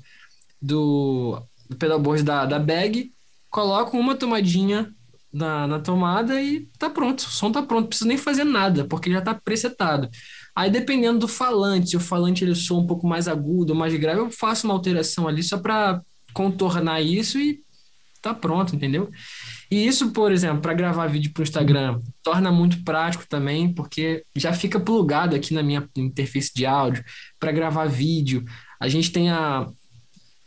do, 0.61 1.41
do 1.69 1.75
pedalboard 1.77 2.23
da, 2.23 2.45
da 2.45 2.59
bag, 2.59 3.13
coloco 3.49 3.97
uma 3.97 4.15
tomadinha 4.15 4.93
na, 5.33 5.67
na 5.67 5.79
tomada 5.79 6.41
e 6.41 6.67
tá 6.77 6.89
pronto. 6.89 7.19
O 7.19 7.29
som 7.29 7.51
tá 7.51 7.61
pronto, 7.61 7.81
não 7.81 7.87
preciso 7.87 8.07
nem 8.07 8.17
fazer 8.17 8.43
nada, 8.43 8.85
porque 8.85 9.11
já 9.11 9.21
tá 9.21 9.33
presetado. 9.33 10.09
Aí, 10.55 10.69
dependendo 10.69 11.19
do 11.19 11.27
falante, 11.27 11.89
se 11.91 11.97
o 11.97 11.99
falante 11.99 12.43
ele 12.43 12.55
soa 12.55 12.81
um 12.81 12.87
pouco 12.87 13.07
mais 13.07 13.27
agudo, 13.27 13.73
mais 13.75 13.95
grave, 13.95 14.19
eu 14.19 14.31
faço 14.31 14.67
uma 14.67 14.73
alteração 14.73 15.27
ali 15.27 15.41
só 15.41 15.57
para 15.57 16.01
contornar 16.33 17.01
isso 17.01 17.37
e 17.39 17.61
tá 18.21 18.33
pronto, 18.33 18.75
entendeu? 18.75 19.09
E 19.69 19.87
isso, 19.87 20.11
por 20.11 20.31
exemplo, 20.31 20.61
para 20.61 20.73
gravar 20.73 21.07
vídeo 21.07 21.31
para 21.33 21.41
o 21.41 21.43
Instagram, 21.43 21.99
torna 22.21 22.51
muito 22.51 22.83
prático 22.83 23.25
também, 23.27 23.73
porque 23.73 24.23
já 24.35 24.53
fica 24.53 24.79
plugado 24.79 25.35
aqui 25.35 25.53
na 25.53 25.63
minha 25.63 25.87
interface 25.95 26.51
de 26.53 26.65
áudio 26.65 27.03
para 27.39 27.51
gravar 27.51 27.85
vídeo. 27.85 28.43
A 28.79 28.87
gente 28.87 29.11
tem 29.11 29.31
a. 29.31 29.67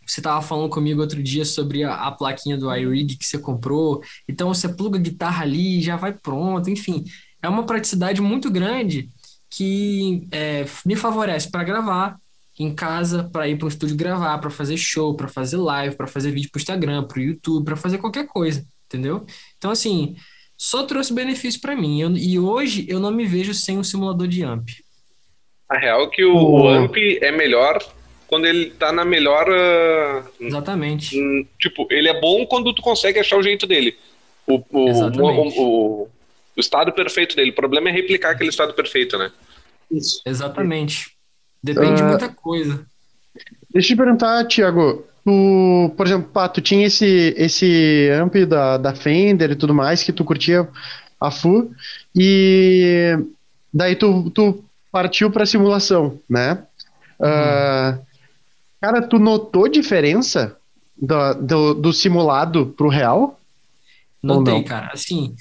Você 0.06 0.20
estava 0.20 0.40
falando 0.42 0.70
comigo 0.70 1.00
outro 1.00 1.22
dia 1.22 1.44
sobre 1.44 1.84
a, 1.84 1.94
a 1.94 2.12
plaquinha 2.12 2.56
do 2.56 2.74
iRig 2.74 3.16
que 3.16 3.24
você 3.24 3.38
comprou. 3.38 4.02
Então 4.28 4.52
você 4.52 4.68
pluga 4.68 4.98
a 4.98 5.02
guitarra 5.02 5.42
ali 5.42 5.78
e 5.78 5.82
já 5.82 5.96
vai 5.96 6.12
pronto. 6.12 6.68
Enfim, 6.70 7.04
é 7.42 7.48
uma 7.48 7.64
praticidade 7.64 8.20
muito 8.20 8.50
grande 8.50 9.08
que 9.50 10.26
é, 10.32 10.64
me 10.84 10.96
favorece 10.96 11.50
para 11.50 11.64
gravar 11.64 12.16
em 12.58 12.72
casa, 12.72 13.24
para 13.24 13.48
ir 13.48 13.56
para 13.58 13.66
o 13.66 13.68
estúdio 13.68 13.96
gravar, 13.96 14.38
para 14.38 14.50
fazer 14.50 14.76
show, 14.76 15.14
para 15.16 15.28
fazer 15.28 15.56
live, 15.56 15.96
para 15.96 16.06
fazer 16.06 16.30
vídeo 16.30 16.50
para 16.50 16.58
o 16.58 16.62
Instagram, 16.62 17.04
para 17.04 17.18
o 17.18 17.22
YouTube, 17.22 17.64
para 17.64 17.76
fazer 17.76 17.98
qualquer 17.98 18.26
coisa 18.26 18.64
entendeu? 18.94 19.26
Então, 19.58 19.70
assim, 19.70 20.16
só 20.56 20.84
trouxe 20.84 21.12
benefício 21.12 21.60
para 21.60 21.76
mim. 21.76 22.00
Eu, 22.00 22.10
e 22.16 22.38
hoje 22.38 22.86
eu 22.88 23.00
não 23.00 23.10
me 23.10 23.26
vejo 23.26 23.52
sem 23.52 23.78
um 23.78 23.84
simulador 23.84 24.28
de 24.28 24.44
AMP. 24.44 24.68
A 25.68 25.78
real 25.78 26.04
é 26.04 26.06
que 26.08 26.24
o, 26.24 26.36
o 26.36 26.68
AMP 26.68 27.18
é 27.20 27.32
melhor 27.32 27.78
quando 28.26 28.46
ele 28.46 28.70
tá 28.70 28.92
na 28.92 29.04
melhor. 29.04 29.46
Uh, 29.48 30.44
Exatamente. 30.44 31.20
Um, 31.20 31.46
tipo, 31.58 31.86
ele 31.90 32.08
é 32.08 32.20
bom 32.20 32.46
quando 32.46 32.72
tu 32.72 32.82
consegue 32.82 33.18
achar 33.18 33.36
o 33.36 33.42
jeito 33.42 33.66
dele. 33.66 33.96
O, 34.46 34.56
o, 34.70 34.90
o, 34.90 35.48
o, 35.48 36.08
o 36.56 36.60
estado 36.60 36.92
perfeito 36.92 37.36
dele. 37.36 37.50
O 37.50 37.54
problema 37.54 37.88
é 37.88 37.92
replicar 37.92 38.30
aquele 38.30 38.50
estado 38.50 38.74
perfeito, 38.74 39.16
né? 39.18 39.30
Isso. 39.90 40.20
Exatamente. 40.26 41.12
Depende 41.62 41.92
uh, 41.92 41.96
de 41.96 42.02
ah, 42.02 42.06
muita 42.06 42.28
coisa. 42.28 42.86
Deixa 43.72 43.92
eu 43.92 43.96
te 43.96 43.96
perguntar, 43.96 44.44
Tiago. 44.46 45.04
Tu, 45.24 45.94
por 45.96 46.06
exemplo, 46.06 46.30
pá, 46.30 46.48
tu 46.48 46.60
tinha 46.60 46.86
esse, 46.86 47.34
esse 47.36 48.10
amp 48.10 48.34
da, 48.46 48.76
da 48.76 48.94
Fender 48.94 49.50
e 49.50 49.56
tudo 49.56 49.74
mais, 49.74 50.02
que 50.02 50.12
tu 50.12 50.22
curtia 50.22 50.68
a 51.18 51.30
FU, 51.30 51.72
e 52.14 53.16
daí 53.72 53.96
tu, 53.96 54.30
tu 54.30 54.62
partiu 54.92 55.30
para 55.30 55.46
simulação, 55.46 56.20
né? 56.28 56.62
Uhum. 57.18 57.28
Uh, 57.28 58.06
cara, 58.84 59.00
tu 59.00 59.18
notou 59.18 59.66
diferença 59.66 60.58
do, 60.94 61.34
do, 61.34 61.74
do 61.74 61.92
simulado 61.92 62.66
pro 62.76 62.90
real? 62.90 63.40
Notei, 64.22 64.62
cara. 64.62 64.90
Assim, 64.92 65.34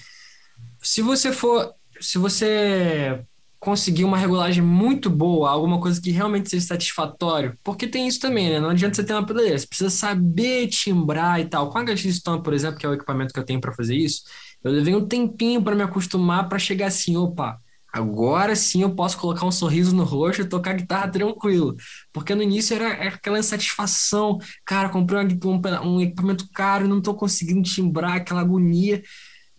se 0.81 1.01
você 1.01 1.33
for. 1.33 1.73
Se 1.99 2.17
você 2.17 3.21
conseguir 3.59 4.03
uma 4.03 4.17
regulagem 4.17 4.61
muito 4.61 5.09
boa, 5.09 5.49
alguma 5.49 5.79
coisa 5.79 6.01
que 6.01 6.11
realmente 6.11 6.49
seja 6.49 6.65
satisfatório, 6.65 7.57
porque 7.63 7.87
tem 7.87 8.07
isso 8.07 8.19
também, 8.19 8.49
né? 8.49 8.59
Não 8.59 8.69
adianta 8.69 8.95
você 8.95 9.05
ter 9.05 9.13
uma 9.13 9.25
pedaleira, 9.25 9.57
você 9.57 9.65
precisa 9.65 9.89
saber 9.89 10.67
timbrar 10.67 11.39
e 11.39 11.45
tal. 11.45 11.69
Com 11.69 11.77
a 11.77 11.83
HX 11.85 12.15
Stone, 12.15 12.43
por 12.43 12.53
exemplo, 12.53 12.77
que 12.77 12.85
é 12.85 12.89
o 12.89 12.93
equipamento 12.93 13.33
que 13.33 13.39
eu 13.39 13.45
tenho 13.45 13.61
para 13.61 13.71
fazer 13.71 13.95
isso, 13.95 14.23
eu 14.61 14.71
levei 14.71 14.93
um 14.93 15.07
tempinho 15.07 15.61
para 15.61 15.75
me 15.75 15.83
acostumar 15.83 16.49
para 16.49 16.59
chegar 16.59 16.87
assim, 16.87 17.15
opa, 17.15 17.57
agora 17.93 18.55
sim 18.55 18.81
eu 18.81 18.95
posso 18.95 19.17
colocar 19.19 19.45
um 19.45 19.51
sorriso 19.51 19.95
no 19.95 20.03
rosto 20.03 20.41
e 20.41 20.49
tocar 20.49 20.73
guitarra 20.73 21.07
tranquilo. 21.09 21.75
Porque 22.11 22.33
no 22.33 22.41
início 22.41 22.75
era, 22.75 22.89
era 22.89 23.15
aquela 23.15 23.37
insatisfação, 23.37 24.39
cara, 24.65 24.89
comprei 24.89 25.19
um, 25.19 25.87
um 25.87 26.01
equipamento 26.01 26.49
caro 26.51 26.85
e 26.85 26.87
não 26.89 26.99
tô 26.99 27.13
conseguindo 27.13 27.61
timbrar, 27.61 28.15
aquela 28.15 28.41
agonia. 28.41 29.03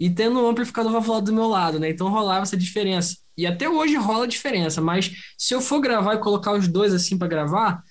E 0.00 0.10
tendo 0.10 0.40
um 0.40 0.48
amplificador 0.48 0.90
valvulado 0.90 1.26
do 1.26 1.32
meu 1.32 1.46
lado, 1.46 1.78
né? 1.78 1.88
Então 1.88 2.08
rolava 2.08 2.42
essa 2.42 2.56
diferença. 2.56 3.16
E 3.36 3.46
até 3.46 3.68
hoje 3.68 3.94
rola 3.94 4.26
diferença, 4.26 4.80
mas 4.80 5.12
se 5.38 5.54
eu 5.54 5.60
for 5.60 5.80
gravar 5.80 6.14
e 6.14 6.18
colocar 6.18 6.52
os 6.52 6.66
dois 6.66 6.92
assim 6.92 7.16
para 7.16 7.28
gravar, 7.28 7.84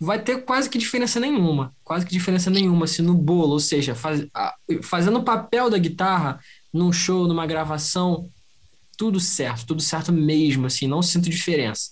vai 0.00 0.20
ter 0.22 0.44
quase 0.44 0.68
que 0.68 0.78
diferença 0.78 1.20
nenhuma. 1.20 1.74
Quase 1.84 2.04
que 2.04 2.12
diferença 2.12 2.50
nenhuma, 2.50 2.84
assim, 2.84 3.02
no 3.02 3.14
bolo. 3.14 3.52
Ou 3.52 3.60
seja, 3.60 3.94
faz, 3.94 4.26
fazendo 4.82 5.20
o 5.20 5.24
papel 5.24 5.70
da 5.70 5.78
guitarra 5.78 6.40
num 6.72 6.92
show, 6.92 7.26
numa 7.26 7.46
gravação, 7.46 8.28
tudo 8.96 9.20
certo, 9.20 9.66
tudo 9.66 9.82
certo 9.82 10.12
mesmo, 10.12 10.66
assim, 10.66 10.86
não 10.86 11.02
sinto 11.02 11.28
diferença. 11.28 11.90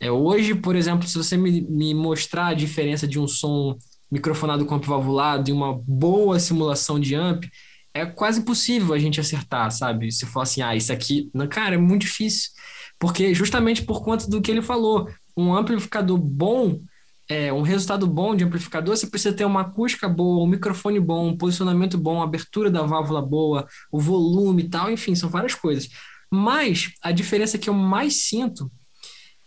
É, 0.00 0.10
hoje, 0.10 0.54
por 0.54 0.76
exemplo, 0.76 1.06
se 1.08 1.16
você 1.16 1.36
me, 1.36 1.62
me 1.62 1.94
mostrar 1.94 2.48
a 2.48 2.54
diferença 2.54 3.06
de 3.06 3.18
um 3.18 3.26
som 3.26 3.76
microfonado 4.10 4.66
com 4.66 4.74
amp 4.74 4.84
valvulado 4.84 5.50
e 5.50 5.52
uma 5.52 5.74
boa 5.86 6.38
simulação 6.38 7.00
de 7.00 7.14
amp, 7.14 7.44
é 7.92 8.04
quase 8.04 8.40
impossível 8.40 8.92
a 8.94 8.98
gente 8.98 9.20
acertar, 9.20 9.70
sabe? 9.70 10.10
Se 10.12 10.26
for 10.26 10.40
assim, 10.40 10.62
ah, 10.62 10.74
isso 10.74 10.92
aqui. 10.92 11.30
Não, 11.32 11.48
cara, 11.48 11.76
é 11.76 11.78
muito 11.78 12.02
difícil. 12.02 12.50
Porque 12.98 13.34
justamente 13.34 13.82
por 13.82 14.02
conta 14.02 14.28
do 14.28 14.42
que 14.42 14.50
ele 14.50 14.62
falou, 14.62 15.08
um 15.36 15.54
amplificador 15.54 16.18
bom 16.18 16.80
é, 17.28 17.52
um 17.52 17.62
resultado 17.62 18.06
bom 18.06 18.36
de 18.36 18.44
amplificador, 18.44 18.96
você 18.96 19.06
precisa 19.06 19.34
ter 19.34 19.44
uma 19.44 19.62
acústica 19.62 20.08
boa, 20.08 20.44
um 20.44 20.46
microfone 20.46 21.00
bom, 21.00 21.28
um 21.28 21.36
posicionamento 21.36 21.96
bom, 21.96 22.22
abertura 22.22 22.70
da 22.70 22.82
válvula 22.82 23.22
boa, 23.22 23.66
o 23.90 23.98
volume 23.98 24.64
e 24.64 24.68
tal, 24.68 24.90
enfim, 24.90 25.14
são 25.14 25.30
várias 25.30 25.54
coisas. 25.54 25.88
Mas 26.34 26.90
a 27.00 27.12
diferença 27.12 27.56
que 27.58 27.70
eu 27.70 27.74
mais 27.74 28.24
sinto 28.24 28.70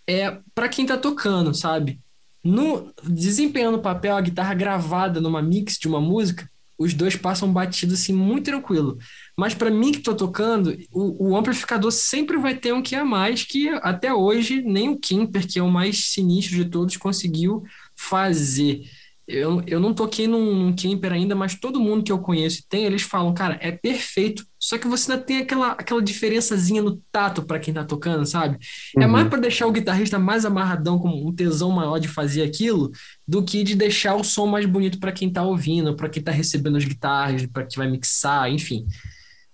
é 0.07 0.39
para 0.55 0.69
quem 0.69 0.85
está 0.85 0.97
tocando, 0.97 1.53
sabe? 1.53 1.99
No, 2.43 2.93
desempenhando 3.03 3.77
o 3.77 3.81
papel, 3.81 4.15
a 4.15 4.21
guitarra 4.21 4.53
gravada 4.53 5.19
numa 5.19 5.41
mix 5.41 5.77
de 5.77 5.87
uma 5.87 5.99
música, 5.99 6.49
os 6.77 6.93
dois 6.93 7.15
passam 7.15 7.51
batido 7.51 7.95
assim 7.95 8.13
muito 8.13 8.45
tranquilo. 8.45 8.97
Mas 9.35 9.53
para 9.53 9.69
mim 9.69 9.91
que 9.91 9.97
estou 9.97 10.15
tocando, 10.15 10.77
o, 10.91 11.31
o, 11.31 11.37
amplificador 11.37 11.91
sempre 11.91 12.37
vai 12.37 12.55
ter 12.55 12.71
um 12.71 12.81
que 12.81 12.95
a 12.95 13.03
mais 13.03 13.43
que 13.43 13.67
até 13.81 14.13
hoje 14.13 14.61
nem 14.61 14.87
o 14.87 14.97
Kimper, 14.97 15.45
que 15.45 15.59
é 15.59 15.63
o 15.63 15.69
mais 15.69 16.11
sinistro 16.11 16.55
de 16.55 16.65
todos, 16.65 16.95
conseguiu 16.95 17.63
fazer. 17.95 18.83
Eu, 19.27 19.61
eu 19.67 19.79
não 19.79 19.93
toquei 19.93 20.25
num, 20.25 20.55
num 20.55 20.75
camper 20.75 21.11
ainda, 21.11 21.35
mas 21.35 21.55
todo 21.59 21.81
mundo 21.81 22.03
que 22.03 22.11
eu 22.11 22.19
conheço 22.19 22.63
tem, 22.69 22.85
eles 22.85 23.01
falam, 23.01 23.33
cara, 23.33 23.57
é 23.61 23.71
perfeito. 23.71 24.45
Só 24.67 24.77
que 24.77 24.85
você 24.85 25.09
ainda 25.09 25.23
tem 25.23 25.37
aquela, 25.37 25.71
aquela 25.71 26.01
diferençazinha 26.01 26.81
no 26.81 26.97
tato 27.09 27.41
para 27.41 27.57
quem 27.57 27.73
tá 27.73 27.85
tocando, 27.85 28.25
sabe? 28.25 28.57
É 28.97 28.99
uhum. 28.99 29.05
É 29.05 29.07
mais 29.07 29.29
para 29.29 29.39
deixar 29.39 29.65
o 29.65 29.71
guitarrista 29.71 30.19
mais 30.19 30.43
amarradão, 30.43 30.99
com 30.99 31.07
um 31.07 31.33
tesão 31.33 31.71
maior 31.71 31.99
de 31.99 32.09
fazer 32.09 32.43
aquilo, 32.43 32.91
do 33.25 33.41
que 33.41 33.63
de 33.63 33.75
deixar 33.75 34.15
o 34.15 34.25
som 34.25 34.45
mais 34.45 34.65
bonito 34.65 34.99
para 34.99 35.13
quem 35.13 35.31
tá 35.31 35.41
ouvindo, 35.41 35.95
para 35.95 36.09
quem 36.09 36.21
tá 36.21 36.33
recebendo 36.33 36.75
as 36.75 36.83
guitarras, 36.83 37.45
para 37.45 37.63
quem 37.63 37.77
vai 37.77 37.89
mixar, 37.89 38.51
enfim. 38.51 38.85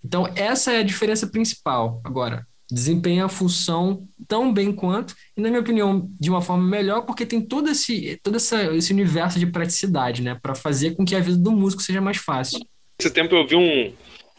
Então, 0.03 0.27
essa 0.35 0.71
é 0.71 0.79
a 0.79 0.83
diferença 0.83 1.27
principal. 1.27 2.01
Agora, 2.03 2.47
desempenha 2.71 3.25
a 3.25 3.29
função 3.29 4.07
tão 4.27 4.51
bem 4.51 4.73
quanto, 4.73 5.15
e 5.37 5.41
na 5.41 5.49
minha 5.49 5.61
opinião, 5.61 6.09
de 6.19 6.31
uma 6.31 6.41
forma 6.41 6.67
melhor, 6.67 7.03
porque 7.03 7.23
tem 7.23 7.39
todo 7.39 7.69
esse, 7.69 8.19
todo 8.23 8.37
essa, 8.37 8.75
esse 8.75 8.91
universo 8.91 9.37
de 9.37 9.45
praticidade, 9.45 10.23
né, 10.23 10.39
para 10.41 10.55
fazer 10.55 10.95
com 10.95 11.05
que 11.05 11.15
a 11.15 11.19
vida 11.19 11.37
do 11.37 11.51
músico 11.51 11.83
seja 11.83 12.01
mais 12.01 12.17
fácil. 12.17 12.65
Esse 12.99 13.11
tempo 13.11 13.35
eu 13.35 13.45
vi 13.45 13.55
um, 13.55 13.93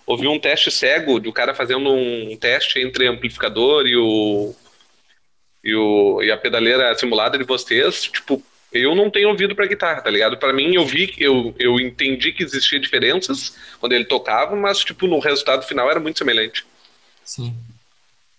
ouvi 0.06 0.28
um 0.28 0.38
teste 0.38 0.70
cego 0.70 1.18
de 1.18 1.28
um 1.28 1.32
cara 1.32 1.54
fazendo 1.54 1.90
um 1.90 2.36
teste 2.36 2.78
entre 2.78 3.06
amplificador 3.06 3.86
e 3.86 3.96
o 3.96 4.54
e, 5.62 5.74
o, 5.74 6.22
e 6.22 6.30
a 6.30 6.36
pedaleira 6.36 6.94
simulada 6.94 7.38
de 7.38 7.44
vocês, 7.44 8.02
tipo, 8.02 8.42
eu 8.70 8.94
não 8.94 9.10
tenho 9.10 9.30
ouvido 9.30 9.54
para 9.54 9.66
guitarra, 9.66 10.02
tá 10.02 10.10
ligado? 10.10 10.36
Para 10.36 10.52
mim, 10.52 10.74
eu 10.74 10.84
vi, 10.84 11.14
eu, 11.16 11.54
eu 11.58 11.80
entendi 11.80 12.32
que 12.32 12.42
existia 12.42 12.78
diferenças 12.78 13.56
quando 13.80 13.92
ele 13.92 14.04
tocava, 14.04 14.54
mas, 14.54 14.80
tipo, 14.80 15.06
no 15.06 15.20
resultado 15.20 15.64
final 15.64 15.90
era 15.90 15.98
muito 15.98 16.18
semelhante. 16.18 16.66
Sim. 17.24 17.54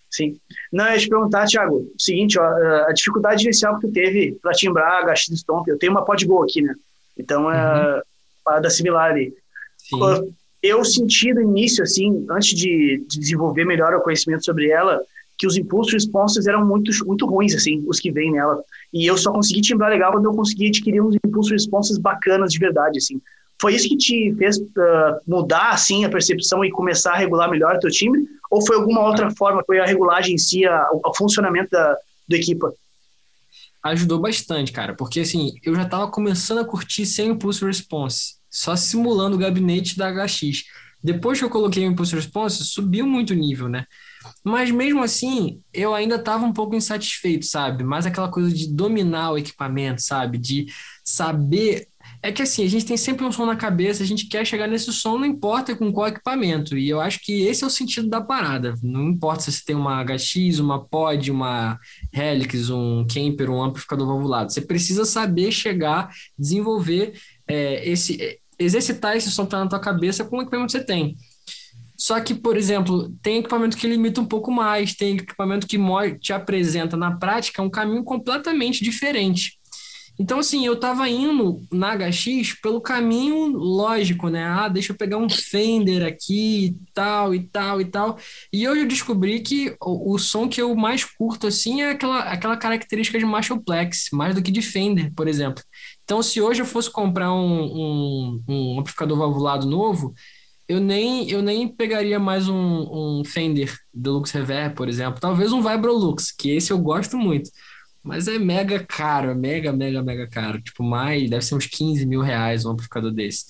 Sim. 0.07 0.39
Não, 0.71 0.85
eu 0.85 0.93
ia 0.93 0.99
te 0.99 1.09
perguntar, 1.09 1.47
Thiago, 1.47 1.77
o 1.77 2.01
seguinte, 2.01 2.37
ó, 2.37 2.45
a 2.87 2.93
dificuldade 2.93 3.43
inicial 3.43 3.79
que 3.79 3.87
tu 3.87 3.93
teve 3.93 4.37
para 4.41 4.51
timbrar 4.51 5.03
a 5.03 5.13
HX 5.13 5.39
Stomp, 5.39 5.67
eu 5.67 5.79
tenho 5.79 5.91
uma 5.91 6.05
Podgo 6.05 6.43
aqui, 6.43 6.61
né? 6.61 6.75
Então, 7.17 7.49
é 7.51 8.01
uhum. 8.47 8.61
da 8.61 8.69
similar 8.69 9.11
ali. 9.11 9.33
Sim. 9.77 10.35
Eu 10.65 10.83
senti 10.83 11.31
no 11.31 11.41
início, 11.41 11.83
assim, 11.83 12.25
antes 12.29 12.57
de, 12.57 13.05
de, 13.07 13.19
desenvolver 13.19 13.65
melhor 13.65 13.93
o 13.93 14.01
conhecimento 14.01 14.43
sobre 14.43 14.69
ela, 14.69 14.99
que 15.37 15.45
os 15.45 15.55
impulsos 15.55 15.93
responses 15.93 16.47
eram 16.47 16.65
muito, 16.65 16.91
muito 17.05 17.25
ruins, 17.27 17.53
assim, 17.53 17.83
os 17.87 17.99
que 17.99 18.11
vêm 18.11 18.31
nela. 18.31 18.63
E 18.91 19.05
eu 19.05 19.15
só 19.15 19.31
consegui 19.31 19.61
timbrar 19.61 19.91
legal 19.91 20.11
quando 20.11 20.25
eu 20.25 20.33
consegui 20.33 20.69
adquirir 20.69 21.01
uns 21.01 21.15
impulsos 21.23 21.51
responses 21.51 21.99
bacanas 21.99 22.51
de 22.51 22.57
verdade, 22.57 22.97
assim. 22.97 23.21
Foi 23.61 23.75
isso 23.75 23.87
que 23.87 23.95
te 23.95 24.33
fez 24.37 24.57
uh, 24.57 25.21
mudar, 25.27 25.69
assim, 25.69 26.03
a 26.03 26.09
percepção 26.09 26.65
e 26.65 26.71
começar 26.71 27.13
a 27.13 27.17
regular 27.17 27.49
melhor 27.49 27.75
o 27.75 27.79
teu 27.79 27.91
time? 27.91 28.27
Ou 28.49 28.65
foi 28.65 28.75
alguma 28.75 29.05
outra 29.05 29.29
forma, 29.31 29.63
foi 29.65 29.79
a 29.79 29.85
regulagem 29.85 30.35
em 30.35 30.37
si, 30.37 30.65
a, 30.65 30.87
o 30.91 31.13
funcionamento 31.15 31.69
da, 31.69 31.95
do 32.27 32.35
equipa? 32.35 32.73
Ajudou 33.83 34.19
bastante, 34.19 34.71
cara, 34.71 34.95
porque 34.95 35.19
assim, 35.19 35.53
eu 35.63 35.75
já 35.75 35.83
estava 35.83 36.09
começando 36.09 36.57
a 36.57 36.65
curtir 36.65 37.05
sem 37.05 37.29
impulso 37.29 37.67
response, 37.67 38.35
só 38.55 38.75
simulando 38.75 39.35
o 39.35 39.39
gabinete 39.39 39.97
da 39.97 40.11
HX. 40.11 40.63
Depois 41.03 41.37
que 41.37 41.45
eu 41.45 41.49
coloquei 41.49 41.87
o 41.87 41.91
impulso 41.91 42.15
response, 42.15 42.65
subiu 42.65 43.05
muito 43.05 43.31
o 43.31 43.35
nível, 43.35 43.67
né? 43.67 43.85
Mas 44.43 44.71
mesmo 44.71 45.03
assim, 45.03 45.61
eu 45.71 45.93
ainda 45.93 46.15
estava 46.15 46.45
um 46.45 46.53
pouco 46.53 46.75
insatisfeito, 46.75 47.45
sabe? 47.45 47.83
Mais 47.83 48.05
aquela 48.05 48.29
coisa 48.29 48.51
de 48.51 48.73
dominar 48.73 49.31
o 49.31 49.37
equipamento, 49.37 50.01
sabe? 50.01 50.37
De 50.37 50.65
saber 51.03 51.87
é 52.21 52.31
que 52.31 52.41
assim, 52.41 52.63
a 52.65 52.67
gente 52.67 52.85
tem 52.85 52.97
sempre 52.97 53.23
um 53.23 53.31
som 53.31 53.45
na 53.45 53.55
cabeça, 53.55 54.01
a 54.01 54.05
gente 54.05 54.27
quer 54.27 54.45
chegar 54.45 54.67
nesse 54.67 54.91
som, 54.91 55.17
não 55.17 55.25
importa 55.25 55.75
com 55.75 55.91
qual 55.91 56.07
equipamento. 56.07 56.75
E 56.77 56.89
eu 56.89 56.99
acho 56.99 57.19
que 57.23 57.43
esse 57.43 57.63
é 57.63 57.67
o 57.67 57.69
sentido 57.69 58.09
da 58.09 58.19
parada. 58.19 58.73
Não 58.81 59.09
importa 59.09 59.43
se 59.43 59.51
você 59.51 59.63
tem 59.63 59.75
uma 59.75 60.03
HX, 60.03 60.59
uma 60.59 60.83
Pod, 60.83 61.29
uma 61.29 61.79
Helix, 62.11 62.71
um 62.71 63.05
Kemper, 63.05 63.51
um 63.51 63.61
amplificador 63.61 64.07
valvulado. 64.07 64.51
Você 64.51 64.61
precisa 64.61 65.05
saber 65.05 65.51
chegar, 65.51 66.09
desenvolver 66.37 67.13
é, 67.47 67.87
esse. 67.87 68.39
Exercitar 68.57 69.15
esse 69.15 69.31
som 69.31 69.45
que 69.45 69.51
tá 69.51 69.59
na 69.59 69.69
tua 69.69 69.79
cabeça 69.79 70.23
com 70.23 70.37
o 70.37 70.41
equipamento 70.41 70.71
que 70.71 70.79
você 70.79 70.85
tem. 70.85 71.15
Só 71.97 72.19
que, 72.19 72.33
por 72.35 72.57
exemplo, 72.57 73.09
tem 73.21 73.37
equipamento 73.37 73.77
que 73.77 73.87
limita 73.87 74.19
um 74.19 74.25
pouco 74.25 74.51
mais, 74.51 74.93
tem 74.93 75.15
equipamento 75.15 75.65
que 75.65 75.77
te 76.19 76.33
apresenta 76.33 76.97
na 76.97 77.15
prática 77.15 77.61
um 77.61 77.69
caminho 77.69 78.03
completamente 78.03 78.83
diferente. 78.83 79.57
Então, 80.17 80.39
assim, 80.39 80.65
eu 80.65 80.79
tava 80.79 81.09
indo 81.09 81.61
na 81.71 81.93
HX 81.95 82.53
pelo 82.61 82.79
caminho 82.79 83.47
lógico, 83.47 84.29
né? 84.29 84.45
Ah, 84.45 84.69
deixa 84.69 84.93
eu 84.93 84.97
pegar 84.97 85.17
um 85.17 85.29
Fender 85.29 86.05
aqui 86.05 86.67
e 86.67 86.75
tal, 86.93 87.35
e 87.35 87.43
tal, 87.43 87.81
e 87.81 87.85
tal. 87.85 88.17
E 88.51 88.67
hoje 88.67 88.81
eu 88.81 88.87
descobri 88.87 89.41
que 89.41 89.75
o, 89.81 90.13
o 90.13 90.17
som 90.17 90.47
que 90.47 90.61
eu 90.61 90.73
mais 90.73 91.03
curto, 91.03 91.47
assim, 91.47 91.81
é 91.81 91.91
aquela, 91.91 92.19
aquela 92.19 92.55
característica 92.55 93.19
de 93.19 93.25
Marshallplex, 93.25 94.07
mais 94.13 94.33
do 94.33 94.41
que 94.41 94.51
de 94.51 94.61
Fender, 94.61 95.13
por 95.13 95.27
exemplo. 95.27 95.61
Então, 96.05 96.21
se 96.21 96.39
hoje 96.39 96.61
eu 96.61 96.65
fosse 96.65 96.89
comprar 96.89 97.33
um, 97.33 97.63
um, 98.37 98.43
um 98.47 98.79
amplificador 98.79 99.17
valvulado 99.17 99.67
novo, 99.67 100.13
eu 100.67 100.79
nem, 100.79 101.29
eu 101.29 101.41
nem 101.41 101.67
pegaria 101.67 102.19
mais 102.19 102.47
um, 102.47 103.19
um 103.19 103.23
Fender 103.25 103.75
Deluxe 103.93 104.37
Reverb, 104.37 104.75
por 104.75 104.87
exemplo. 104.87 105.19
Talvez 105.19 105.51
um 105.51 105.61
Vibrolux, 105.61 106.31
que 106.31 106.51
esse 106.51 106.71
eu 106.71 106.77
gosto 106.77 107.17
muito. 107.17 107.49
Mas 108.03 108.27
é 108.27 108.37
mega 108.37 108.83
caro, 108.83 109.31
é 109.31 109.35
mega, 109.35 109.73
mega, 109.73 110.03
mega 110.03 110.27
caro. 110.27 110.61
Tipo, 110.61 110.83
mais, 110.83 111.27
deve 111.27 111.43
ser 111.43 111.55
uns 111.55 111.65
15 111.65 112.05
mil 112.05 112.21
reais 112.21 112.65
um 112.65 112.71
amplificador 112.71 113.11
desse. 113.11 113.45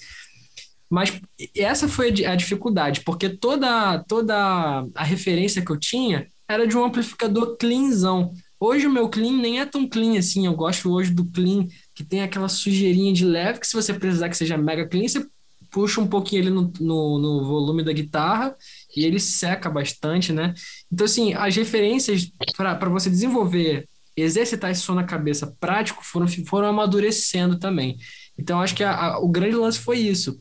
Mas 0.90 1.20
essa 1.58 1.90
foi 1.90 2.10
a 2.26 2.36
dificuldade, 2.36 3.02
porque 3.02 3.28
toda, 3.30 4.00
toda 4.08 4.86
a 4.96 5.04
referência 5.04 5.64
que 5.64 5.72
eu 5.72 5.78
tinha 5.78 6.28
era 6.48 6.66
de 6.66 6.78
um 6.78 6.86
amplificador 6.86 7.58
cleanzão. 7.58 8.32
Hoje 8.58 8.88
o 8.88 8.92
meu 8.92 9.10
clean 9.10 9.34
nem 9.34 9.60
é 9.60 9.66
tão 9.66 9.88
clean 9.90 10.18
assim. 10.18 10.46
Eu 10.46 10.54
gosto 10.54 10.90
hoje 10.90 11.12
do 11.12 11.26
clean 11.26 11.68
que 11.96 12.04
tem 12.04 12.22
aquela 12.22 12.50
sujeirinha 12.50 13.14
de 13.14 13.26
leve, 13.26 13.60
que 13.60 13.68
se 13.68 13.74
você 13.74 13.94
precisar 13.94 14.30
que 14.30 14.38
seja 14.38 14.58
mega 14.58 14.88
clean, 14.88 15.08
você 15.08 15.26
puxa 15.72 16.00
um 16.00 16.08
pouquinho 16.08 16.42
ele 16.42 16.50
no, 16.50 16.72
no, 16.80 17.20
no 17.20 17.46
volume 17.46 17.84
da 17.84 17.92
guitarra 17.92 18.56
e 18.96 19.06
ele 19.06 19.20
seca 19.20 19.70
bastante, 19.70 20.32
né? 20.32 20.54
Então, 20.92 21.06
assim, 21.06 21.34
as 21.34 21.56
referências 21.56 22.30
para 22.56 22.90
você 22.90 23.10
desenvolver 23.10 23.88
exercitar 24.16 24.72
esse 24.72 24.82
som 24.82 24.96
na 24.96 25.04
cabeça 25.04 25.54
prático 25.60 26.04
foram, 26.04 26.28
foram 26.28 26.70
amadurecendo 26.70 27.60
também. 27.60 27.98
Então, 28.38 28.62
acho 28.62 28.76
que 28.76 28.84
a, 28.84 28.96
a, 28.96 29.20
o 29.20 29.28
grande 29.28 29.56
lance 29.56 29.80
foi 29.80 29.98
isso. 30.00 30.40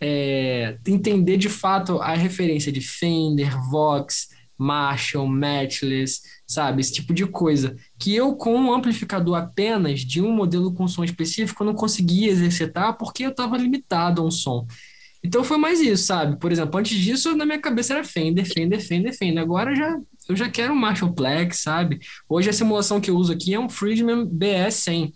É, 0.00 0.78
entender 0.86 1.36
de 1.36 1.50
fato 1.50 2.00
a 2.00 2.14
referência 2.14 2.72
de 2.72 2.80
Fender, 2.80 3.54
Vox, 3.70 4.28
Marshall, 4.60 5.26
Matchless, 5.26 6.20
sabe? 6.46 6.80
Esse 6.82 6.92
tipo 6.92 7.14
de 7.14 7.26
coisa. 7.26 7.74
Que 7.98 8.14
eu, 8.14 8.34
com 8.36 8.54
um 8.54 8.74
amplificador 8.74 9.36
apenas 9.36 10.00
de 10.00 10.20
um 10.20 10.30
modelo 10.30 10.74
com 10.74 10.86
som 10.86 11.02
específico, 11.02 11.62
eu 11.62 11.66
não 11.66 11.74
conseguia 11.74 12.30
exercitar 12.30 12.96
porque 12.98 13.24
eu 13.24 13.30
estava 13.30 13.56
limitado 13.56 14.20
a 14.20 14.24
um 14.24 14.30
som. 14.30 14.66
Então 15.22 15.44
foi 15.44 15.58
mais 15.58 15.80
isso, 15.80 16.04
sabe? 16.04 16.38
Por 16.38 16.52
exemplo, 16.52 16.78
antes 16.78 16.98
disso, 16.98 17.36
na 17.36 17.46
minha 17.46 17.60
cabeça 17.60 17.94
era 17.94 18.04
Fender, 18.04 18.46
Fender, 18.46 18.80
Fender, 18.80 19.16
Fender. 19.16 19.42
Agora 19.42 19.74
já 19.74 19.98
eu 20.28 20.36
já 20.36 20.48
quero 20.48 20.72
um 20.72 20.76
Marshallplex, 20.76 21.58
sabe? 21.58 22.00
Hoje 22.28 22.50
a 22.50 22.52
simulação 22.52 23.00
que 23.00 23.10
eu 23.10 23.16
uso 23.16 23.32
aqui 23.32 23.52
é 23.52 23.58
um 23.58 23.68
Friedman 23.68 24.26
BS100, 24.26 25.12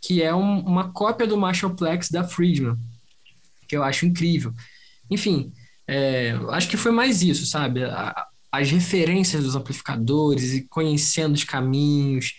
que 0.00 0.22
é 0.22 0.34
um, 0.34 0.60
uma 0.60 0.92
cópia 0.92 1.26
do 1.26 1.38
Marshallplex 1.38 2.10
da 2.10 2.22
Friedman, 2.22 2.76
que 3.66 3.76
eu 3.76 3.82
acho 3.82 4.04
incrível. 4.04 4.52
Enfim, 5.10 5.52
é, 5.86 6.32
acho 6.50 6.68
que 6.68 6.76
foi 6.76 6.92
mais 6.92 7.22
isso, 7.22 7.46
sabe? 7.46 7.82
A, 7.82 8.27
as 8.50 8.70
referências 8.70 9.42
dos 9.44 9.56
amplificadores 9.56 10.54
e 10.54 10.66
conhecendo 10.68 11.34
os 11.34 11.44
caminhos, 11.44 12.32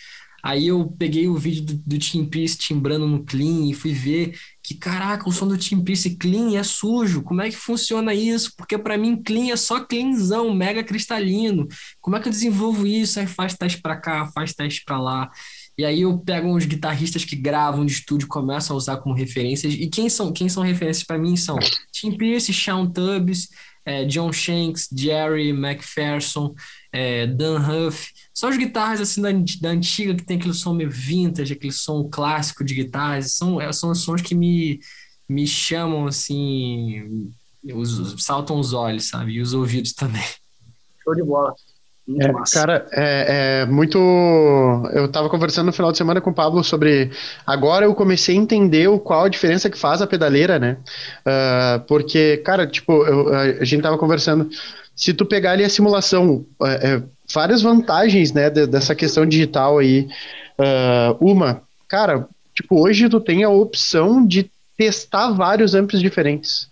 Aí 0.43 0.67
eu 0.67 0.89
peguei 0.97 1.27
o 1.27 1.35
vídeo 1.35 1.63
do, 1.63 1.73
do 1.73 1.99
Team 1.99 2.25
Peace 2.25 2.57
timbrando 2.57 3.05
no 3.07 3.23
clean 3.23 3.69
e 3.69 3.73
fui 3.73 3.91
ver 3.91 4.37
que, 4.63 4.73
caraca, 4.73 5.27
o 5.27 5.31
som 5.31 5.47
do 5.47 5.57
Team 5.57 5.83
Peace 5.83 6.15
clean 6.15 6.57
é 6.57 6.63
sujo. 6.63 7.23
Como 7.23 7.41
é 7.41 7.49
que 7.49 7.57
funciona 7.57 8.13
isso? 8.13 8.53
Porque 8.55 8.77
para 8.77 8.97
mim 8.97 9.21
clean 9.21 9.51
é 9.51 9.55
só 9.57 9.83
cleanzão, 9.83 10.53
mega 10.53 10.83
cristalino. 10.83 11.67
Como 11.99 12.15
é 12.15 12.21
que 12.21 12.27
eu 12.27 12.31
desenvolvo 12.31 12.87
isso? 12.87 13.19
Aí 13.19 13.27
faz 13.27 13.55
teste 13.55 13.81
para 13.81 13.97
cá, 13.97 14.27
faz 14.27 14.53
teste 14.53 14.83
para 14.85 14.99
lá. 14.99 15.29
E 15.77 15.83
aí 15.83 16.01
eu 16.01 16.17
pego 16.19 16.47
uns 16.47 16.65
guitarristas 16.65 17.25
que 17.25 17.35
gravam 17.35 17.85
de 17.85 17.93
estúdio, 17.93 18.27
começam 18.27 18.75
a 18.75 18.77
usar 18.77 18.97
como 18.97 19.15
referências. 19.15 19.73
E 19.73 19.87
quem 19.87 20.09
são, 20.09 20.31
quem 20.31 20.47
são 20.47 20.63
referências 20.63 21.05
para 21.05 21.17
mim 21.17 21.35
são 21.35 21.57
Tim 21.91 22.15
Pierce, 22.17 22.53
Sean 22.53 22.85
Tubbs, 22.85 23.49
é, 23.85 24.05
John 24.05 24.31
Shanks, 24.31 24.87
Jerry 24.95 25.49
McPherson, 25.49 26.53
é, 26.91 27.27
Dan 27.27 27.59
Huff, 27.59 28.11
só 28.33 28.49
as 28.49 28.57
guitarras 28.57 29.01
assim 29.01 29.21
da, 29.21 29.29
da, 29.61 29.69
antiga 29.69 30.15
que 30.15 30.23
tem 30.23 30.37
aquele 30.37 30.53
som 30.53 30.73
meio 30.73 30.89
vintage, 30.89 31.53
aquele 31.53 31.73
som 31.73 32.07
clássico 32.09 32.63
de 32.63 32.75
guitarras, 32.75 33.33
são, 33.33 33.59
é, 33.59 33.71
são 33.71 33.93
sons 33.95 34.21
que 34.21 34.35
me, 34.35 34.79
me 35.27 35.47
chamam 35.47 36.07
assim, 36.07 37.31
os, 37.73 38.23
saltam 38.23 38.59
os 38.59 38.73
olhos, 38.73 39.09
sabe? 39.09 39.33
E 39.33 39.41
os 39.41 39.53
ouvidos 39.53 39.93
também. 39.93 40.23
Show 41.03 41.15
de 41.15 41.23
bola. 41.23 41.53
É, 42.17 42.33
cara, 42.51 42.87
é, 42.91 43.61
é, 43.61 43.65
muito. 43.67 43.99
Eu 44.93 45.07
tava 45.11 45.29
conversando 45.29 45.67
no 45.67 45.73
final 45.73 45.91
de 45.91 45.97
semana 45.97 46.19
com 46.19 46.31
o 46.31 46.33
Pablo 46.33 46.63
sobre. 46.63 47.11
Agora 47.45 47.85
eu 47.85 47.93
comecei 47.93 48.35
a 48.35 48.39
entender 48.39 48.87
o, 48.87 48.99
qual 48.99 49.25
a 49.25 49.29
diferença 49.29 49.69
que 49.69 49.77
faz 49.77 50.01
a 50.01 50.07
pedaleira, 50.07 50.57
né? 50.57 50.77
Uh, 51.21 51.79
porque, 51.81 52.37
cara, 52.37 52.65
tipo, 52.65 53.05
eu, 53.05 53.33
a 53.33 53.63
gente 53.63 53.83
tava 53.83 53.97
conversando. 53.97 54.49
Se 54.95 55.13
tu 55.13 55.25
pegar 55.25 55.51
ali 55.51 55.63
a 55.63 55.69
simulação, 55.69 56.45
é, 56.63 56.93
é 56.93 57.03
várias 57.33 57.61
vantagens, 57.61 58.33
né, 58.33 58.49
dessa 58.49 58.95
questão 58.95 59.25
digital 59.25 59.77
aí. 59.77 60.07
Uh, 60.57 61.31
uma, 61.31 61.61
cara, 61.87 62.27
tipo, 62.55 62.81
hoje 62.81 63.07
tu 63.07 63.19
tem 63.19 63.43
a 63.43 63.49
opção 63.49 64.25
de 64.25 64.49
testar 64.75 65.31
vários 65.31 65.75
amplos 65.75 66.01
diferentes 66.01 66.67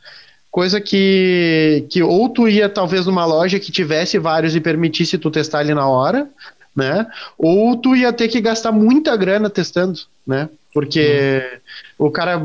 coisa 0.58 0.82
que, 0.82 1.86
que 1.88 2.02
ou 2.02 2.28
tu 2.30 2.48
ia 2.48 2.68
talvez 2.68 3.06
numa 3.06 3.24
loja 3.28 3.60
que 3.60 3.72
tivesse 3.72 4.18
vários 4.18 4.56
e 4.56 4.60
permitisse 4.60 5.16
tu 5.16 5.30
testar 5.30 5.60
ali 5.60 5.72
na 5.72 5.88
hora, 5.88 6.28
né? 6.76 7.06
Ou 7.38 7.78
tu 7.78 7.96
ia 7.96 8.12
ter 8.12 8.28
que 8.28 8.42
gastar 8.42 8.72
muita 8.72 9.16
grana 9.16 9.52
testando, 9.52 10.00
né? 10.26 10.50
Porque 10.74 11.62
uhum. 12.00 12.08
o 12.08 12.12
cara, 12.12 12.42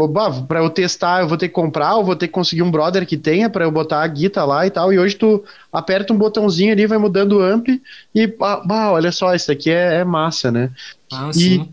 para 0.47 0.61
eu 0.61 0.69
testar, 0.69 1.23
eu 1.23 1.27
vou 1.27 1.39
ter 1.39 1.49
que 1.49 1.55
comprar, 1.55 1.93
eu 1.93 2.05
vou 2.05 2.15
ter 2.15 2.27
que 2.27 2.35
conseguir 2.35 2.61
um 2.61 2.71
brother 2.71 3.07
que 3.07 3.17
tenha 3.17 3.49
para 3.49 3.65
eu 3.65 3.71
botar 3.71 4.03
a 4.03 4.07
guita 4.09 4.45
lá 4.45 4.67
e 4.67 4.71
tal. 4.71 4.93
E 4.93 4.99
hoje 4.99 5.17
tu 5.17 5.43
aperta 5.73 6.13
um 6.13 6.19
botãozinho 6.19 6.71
ali, 6.71 6.87
vai 6.87 6.99
mudando 6.99 7.39
o 7.39 7.43
amp 7.43 7.67
e, 8.15 8.27
bah, 8.27 8.93
olha 8.93 9.11
só, 9.11 9.35
isso 9.35 9.51
aqui 9.51 9.71
é, 9.71 10.01
é 10.01 10.05
massa, 10.05 10.53
né? 10.53 10.71
Ah, 11.11 11.31
e, 11.35 11.67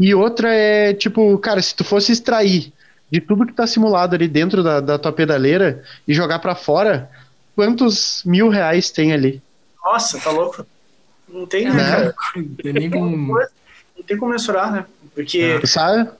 e 0.00 0.14
outra 0.16 0.52
é, 0.52 0.92
tipo, 0.94 1.38
cara, 1.38 1.62
se 1.62 1.76
tu 1.76 1.84
fosse 1.84 2.10
extrair 2.10 2.72
de 3.10 3.20
tudo 3.20 3.44
que 3.44 3.52
está 3.52 3.66
simulado 3.66 4.14
ali 4.14 4.28
dentro 4.28 4.62
da, 4.62 4.80
da 4.80 4.98
tua 4.98 5.12
pedaleira 5.12 5.82
e 6.06 6.14
jogar 6.14 6.38
para 6.38 6.54
fora, 6.54 7.10
quantos 7.54 8.22
mil 8.24 8.48
reais 8.48 8.90
tem 8.90 9.12
ali? 9.12 9.42
Nossa, 9.84 10.18
tá 10.20 10.30
louco. 10.30 10.64
Não 11.28 11.46
tem, 11.46 11.64
né, 11.64 11.72
né? 11.72 11.90
cara? 11.90 12.14
Tem, 12.62 12.90
como, 12.90 13.38
não 13.96 14.04
tem 14.06 14.16
como 14.16 14.32
mensurar, 14.32 14.72
né? 14.72 14.86
Porque. 15.14 15.60
É. 15.62 15.66
Sabe? 15.66 16.10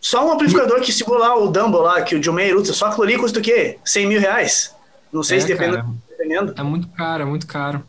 Só 0.00 0.26
um 0.26 0.32
amplificador 0.32 0.80
que 0.80 0.92
simular 0.92 1.36
o 1.36 1.48
Dumble 1.48 1.80
lá, 1.80 2.02
que 2.02 2.14
o 2.14 2.20
John 2.20 2.32
Mayer 2.32 2.56
usa, 2.56 2.72
só 2.72 2.86
aquilo 2.86 3.02
ali 3.02 3.18
custa 3.18 3.40
o 3.40 3.42
quê? 3.42 3.78
100 3.84 4.06
mil 4.06 4.20
reais? 4.20 4.74
Não 5.12 5.22
sei 5.22 5.38
é, 5.38 5.40
se 5.40 5.46
depende, 5.46 5.82
dependendo. 6.08 6.54
É 6.56 6.62
muito 6.62 6.88
caro, 6.88 7.22
é 7.22 7.26
muito 7.26 7.46
caro. 7.46 7.82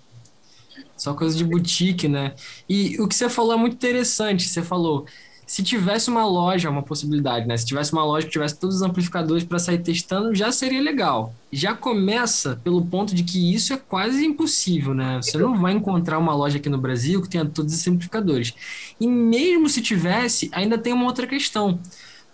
Só 0.95 1.13
coisa 1.13 1.37
de 1.37 1.43
boutique, 1.43 2.07
né? 2.07 2.33
E 2.67 2.99
o 2.99 3.07
que 3.07 3.13
você 3.13 3.29
falou 3.29 3.53
é 3.53 3.57
muito 3.57 3.73
interessante. 3.73 4.49
Você 4.49 4.63
falou, 4.63 5.05
se 5.47 5.63
tivesse 5.63 6.09
uma 6.09 6.25
loja, 6.25 6.69
uma 6.69 6.83
possibilidade, 6.83 7.47
né? 7.47 7.55
Se 7.55 7.65
tivesse 7.65 7.93
uma 7.93 8.03
loja 8.03 8.25
que 8.25 8.33
tivesse 8.33 8.59
todos 8.59 8.75
os 8.75 8.81
amplificadores 8.81 9.45
para 9.45 9.57
sair 9.57 9.77
testando, 9.77 10.35
já 10.35 10.51
seria 10.51 10.81
legal. 10.81 11.33
Já 11.53 11.73
começa 11.73 12.59
pelo 12.61 12.85
ponto 12.85 13.15
de 13.15 13.23
que 13.23 13.53
isso 13.53 13.71
é 13.71 13.77
quase 13.77 14.25
impossível, 14.25 14.93
né? 14.93 15.21
Você 15.21 15.37
não 15.37 15.57
vai 15.57 15.71
encontrar 15.71 16.19
uma 16.19 16.35
loja 16.35 16.57
aqui 16.57 16.67
no 16.67 16.77
Brasil 16.77 17.21
que 17.21 17.29
tenha 17.29 17.45
todos 17.45 17.71
esses 17.73 17.87
amplificadores. 17.87 18.53
E 18.99 19.07
mesmo 19.07 19.69
se 19.69 19.81
tivesse, 19.81 20.49
ainda 20.51 20.77
tem 20.77 20.91
uma 20.91 21.05
outra 21.05 21.25
questão. 21.25 21.79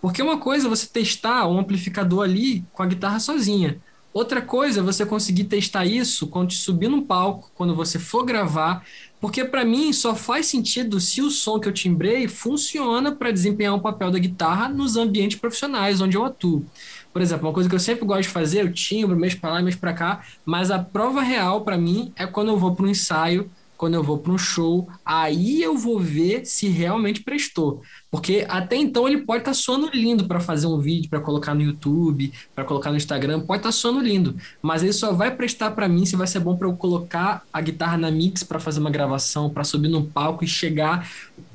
Porque 0.02 0.22
uma 0.22 0.40
coisa 0.40 0.66
é 0.66 0.70
você 0.70 0.88
testar 0.88 1.48
um 1.48 1.60
amplificador 1.60 2.24
ali 2.24 2.66
com 2.74 2.82
a 2.82 2.88
guitarra 2.88 3.20
sozinha. 3.20 3.80
Outra 4.14 4.44
coisa 4.44 4.80
é 4.80 4.84
você 4.84 5.06
conseguir 5.06 5.46
testar 5.46 5.86
isso 5.86 6.28
quando 6.28 6.50
te 6.50 6.58
subir 6.58 6.88
no 6.88 7.02
palco, 7.02 7.52
quando 7.56 7.76
você 7.76 7.98
for 7.98 8.24
gravar, 8.24 8.86
porque 9.20 9.44
para 9.44 9.66
mim 9.66 9.92
só 9.92 10.14
faz 10.14 10.46
sentido 10.46 11.00
se 11.00 11.20
o 11.22 11.32
som 11.32 11.60
que 11.60 11.68
eu 11.68 11.74
timbrei 11.74 12.28
funciona 12.28 13.12
para 13.12 13.32
desempenhar 13.32 13.74
um 13.74 13.80
papel 13.80 14.12
da 14.12 14.20
guitarra 14.20 14.70
nos 14.70 14.96
ambientes 14.98 15.40
profissionais 15.40 16.00
onde 16.00 16.16
eu 16.16 16.24
atuo. 16.24 16.64
Por 17.12 17.24
exemplo, 17.24 17.48
uma 17.48 17.54
coisa 17.54 17.68
que 17.68 17.74
eu 17.74 17.80
sempre 17.80 18.06
gosto 18.06 18.24
de 18.24 18.30
fazer, 18.30 18.62
eu 18.62 18.72
timbro, 18.72 19.18
mês 19.18 19.34
para 19.34 19.54
lá, 19.54 19.62
mês 19.64 19.76
para 19.76 19.94
cá, 19.94 20.24
mas 20.46 20.70
a 20.70 20.78
prova 20.78 21.22
real 21.22 21.62
para 21.62 21.78
mim 21.78 22.12
é 22.16 22.28
quando 22.28 22.50
eu 22.50 22.58
vou 22.58 22.76
para 22.76 22.86
um 22.86 22.90
ensaio 22.90 23.50
quando 23.84 23.96
eu 23.96 24.04
vou 24.04 24.18
para 24.18 24.32
um 24.32 24.38
show, 24.38 24.88
aí 25.04 25.62
eu 25.62 25.78
vou 25.78 26.00
ver 26.00 26.46
se 26.46 26.70
realmente 26.70 27.22
prestou. 27.22 27.82
Porque 28.10 28.46
até 28.48 28.78
então 28.78 29.06
ele 29.06 29.26
pode 29.26 29.42
estar 29.42 29.52
tá 29.52 29.56
soando 29.56 29.90
lindo 29.94 30.26
para 30.26 30.40
fazer 30.40 30.68
um 30.68 30.80
vídeo, 30.80 31.10
para 31.10 31.20
colocar 31.20 31.54
no 31.54 31.62
YouTube, 31.62 32.32
para 32.56 32.64
colocar 32.64 32.92
no 32.92 32.96
Instagram, 32.96 33.42
pode 33.42 33.60
estar 33.60 33.68
tá 33.68 33.74
soando 33.74 34.00
lindo, 34.00 34.38
mas 34.62 34.84
ele 34.84 34.94
só 34.94 35.12
vai 35.12 35.36
prestar 35.36 35.72
para 35.72 35.90
mim 35.90 36.06
se 36.06 36.16
vai 36.16 36.28
ser 36.28 36.40
bom 36.40 36.56
para 36.56 36.66
eu 36.66 36.78
colocar 36.78 37.44
a 37.52 37.60
guitarra 37.60 37.98
na 37.98 38.10
mix 38.10 38.42
para 38.42 38.58
fazer 38.58 38.80
uma 38.80 38.90
gravação, 38.90 39.50
para 39.50 39.66
subir 39.66 39.90
no 39.90 40.06
palco 40.06 40.46
e 40.46 40.48
chegar 40.48 41.06